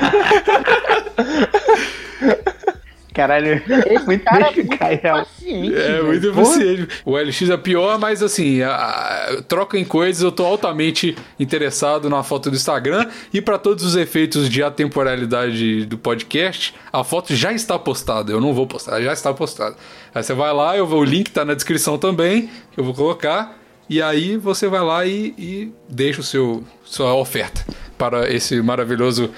Caralho, 3.19 3.61
Esse 3.89 4.05
muito 4.07 4.23
cara 4.23 4.37
é 4.39 4.43
muito 4.45 4.55
perspicaz, 4.55 5.01
real. 5.01 5.17
paciente. 5.25 5.75
É, 5.75 5.77
velho. 5.91 6.05
muito 6.05 6.31
Porra. 6.33 6.41
eficiente. 6.55 6.87
O 7.05 7.17
LX 7.17 7.49
é 7.49 7.57
pior, 7.57 7.99
mas 7.99 8.23
assim, 8.23 8.61
a- 8.61 8.71
a- 8.75 9.41
troca 9.47 9.77
em 9.77 9.83
coisas, 9.83 10.21
eu 10.23 10.31
tô 10.31 10.45
altamente 10.45 11.15
interessado 11.39 12.09
na 12.09 12.23
foto 12.23 12.49
do 12.49 12.55
Instagram. 12.55 13.07
E 13.33 13.41
para 13.41 13.57
todos 13.57 13.83
os 13.83 13.95
efeitos 13.95 14.49
de 14.49 14.63
atemporalidade 14.63 15.85
do 15.85 15.97
podcast, 15.97 16.73
a 16.93 17.03
foto 17.03 17.35
já 17.35 17.51
está 17.51 17.77
postada. 17.77 18.31
Eu 18.31 18.39
não 18.39 18.53
vou 18.53 18.65
postar, 18.67 19.01
já 19.01 19.11
está 19.13 19.33
postada. 19.33 19.75
Aí 20.13 20.23
você 20.23 20.33
vai 20.33 20.53
lá, 20.53 20.77
eu 20.77 20.87
vou, 20.87 21.01
o 21.01 21.03
link 21.03 21.29
tá 21.31 21.43
na 21.43 21.53
descrição 21.53 21.97
também, 21.97 22.49
que 22.71 22.79
eu 22.79 22.83
vou 22.83 22.93
colocar. 22.93 23.58
E 23.89 24.01
aí 24.01 24.37
você 24.37 24.67
vai 24.67 24.81
lá 24.81 25.05
e, 25.05 25.33
e 25.37 25.73
deixa 25.89 26.21
o 26.21 26.23
seu 26.23 26.63
sua 26.83 27.15
oferta 27.15 27.65
para 27.97 28.31
esse 28.31 28.61
maravilhoso 28.61 29.31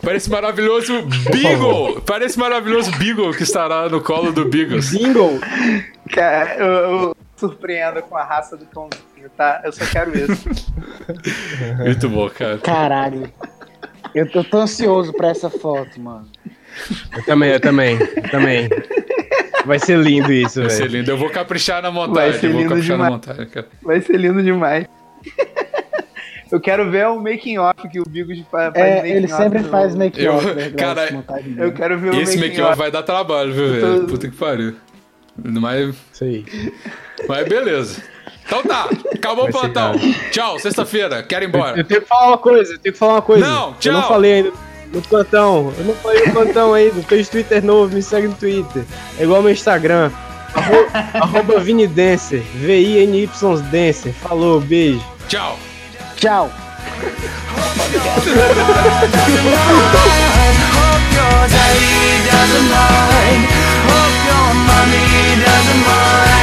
para 0.00 0.14
esse 0.14 0.30
maravilhoso 0.30 1.02
Beagle, 1.32 2.00
para 2.02 2.24
esse 2.24 2.38
maravilhoso 2.38 2.92
Beagle 2.92 3.32
que 3.32 3.42
estará 3.42 3.88
no 3.88 4.00
colo 4.00 4.30
do 4.30 4.44
Beagles. 4.44 4.90
Bingo! 4.90 5.40
Cara, 6.12 6.54
eu, 6.54 6.66
eu 6.66 7.16
surpreendo 7.36 8.00
com 8.02 8.16
a 8.16 8.22
raça 8.22 8.56
do 8.56 8.64
cãozinho, 8.66 9.28
tá? 9.36 9.60
Eu 9.64 9.72
só 9.72 9.84
quero 9.86 10.16
isso. 10.16 10.48
Muito 11.84 12.08
bom, 12.08 12.30
cara. 12.30 12.58
Caralho. 12.58 13.32
Eu 14.14 14.30
tô, 14.30 14.44
tô 14.44 14.58
ansioso 14.58 15.12
pra 15.12 15.28
essa 15.28 15.50
foto, 15.50 16.00
mano. 16.00 16.28
Eu 17.16 17.24
também, 17.24 17.50
eu 17.50 17.60
também, 17.60 17.98
eu 17.98 18.30
também. 18.30 18.68
Vai 19.66 19.78
ser 19.78 19.98
lindo 19.98 20.32
isso, 20.32 20.60
Vai 20.60 20.70
ser 20.70 20.82
velho. 20.84 20.98
lindo. 20.98 21.10
Eu 21.10 21.16
vou 21.18 21.28
caprichar 21.30 21.82
na 21.82 21.90
Vai 21.90 22.06
montagem. 22.06 22.40
ser 22.40 22.46
Eu 22.46 22.52
vou 22.52 22.60
lindo 22.60 22.68
caprichar 22.70 22.96
na 22.98 23.04
demais. 23.04 23.12
montagem, 23.26 23.46
cara. 23.52 23.66
Vai 23.82 24.00
ser 24.00 24.16
lindo 24.16 24.42
demais. 24.42 24.86
Eu 26.50 26.60
quero 26.60 26.88
ver 26.88 27.08
o 27.08 27.20
making 27.20 27.58
off 27.58 27.88
que 27.90 27.98
o 28.00 28.04
Bigos 28.08 28.38
fa- 28.48 28.70
faz. 28.70 28.76
É, 28.76 28.96
making 28.98 29.10
ele 29.10 29.28
sempre 29.28 29.58
do- 29.58 29.68
faz 29.68 29.96
make 29.96 30.22
Eu- 30.22 30.34
off, 30.36 30.46
verdade, 30.46 30.74
cara, 31.26 31.42
Eu 31.58 31.72
quero 31.72 31.98
ver 31.98 32.10
o 32.10 32.20
Esse 32.20 32.36
making 32.36 32.50
make-off 32.50 32.70
off. 32.70 32.78
vai 32.78 32.90
dar 32.90 33.02
trabalho, 33.02 33.52
viu, 33.52 33.64
Eu 33.74 33.80
tô- 33.80 33.86
velho? 33.94 34.06
Puta 34.06 34.28
que 34.28 34.36
pariu. 34.36 34.76
Mas, 35.44 35.94
Isso 36.12 36.22
aí. 36.24 36.44
mas 37.28 37.48
beleza. 37.48 38.00
Então 38.46 38.62
tá, 38.62 38.88
acabou 39.12 39.48
o 39.48 39.50
Vai 39.50 39.60
ser 39.60 39.72
plantão. 39.72 39.92
Tchau, 40.30 40.58
sexta-feira, 40.60 41.20
quero 41.24 41.44
ir 41.44 41.46
Eu 41.46 41.48
embora. 41.48 41.82
tenho 41.84 42.00
que 42.00 42.06
falar 42.06 42.28
uma 42.28 42.38
coisa, 42.38 42.74
eu 42.74 42.78
tenho 42.78 42.92
que 42.92 42.98
falar 42.98 43.14
uma 43.14 43.22
coisa. 43.22 43.44
Não, 43.44 43.74
Eu 43.84 43.92
não 43.92 44.00
tchau. 44.00 44.08
falei 44.08 44.32
ainda 44.34 44.52
no 44.92 45.02
plantão. 45.02 45.72
Eu 45.78 45.84
não 45.84 45.94
falei 45.94 46.26
no 46.26 46.32
plantão 46.32 46.74
ainda. 46.74 47.02
Tô 47.02 47.14
em 47.14 47.24
Twitter 47.24 47.64
novo, 47.64 47.94
me 47.94 48.02
segue 48.02 48.28
no 48.28 48.34
Twitter. 48.34 48.84
É 49.18 49.24
igual 49.24 49.42
meu 49.42 49.52
Instagram. 49.52 50.10
Arroba, 50.56 51.54
arroba 51.54 51.86
Dancer. 51.94 52.42
V-I-N-Y 52.54 53.28
Dancer. 53.70 54.12
Falou, 54.14 54.60
beijo. 54.60 55.04
Tchau. 55.28 55.58
Tchau. 56.16 56.50
your 61.16 61.48
daddy 61.48 62.24
doesn't 62.30 62.68
mind. 62.72 63.42
Hope 63.88 64.16
your 64.28 64.48
mommy 64.66 65.04
doesn't 65.44 65.82
mind. 65.86 66.35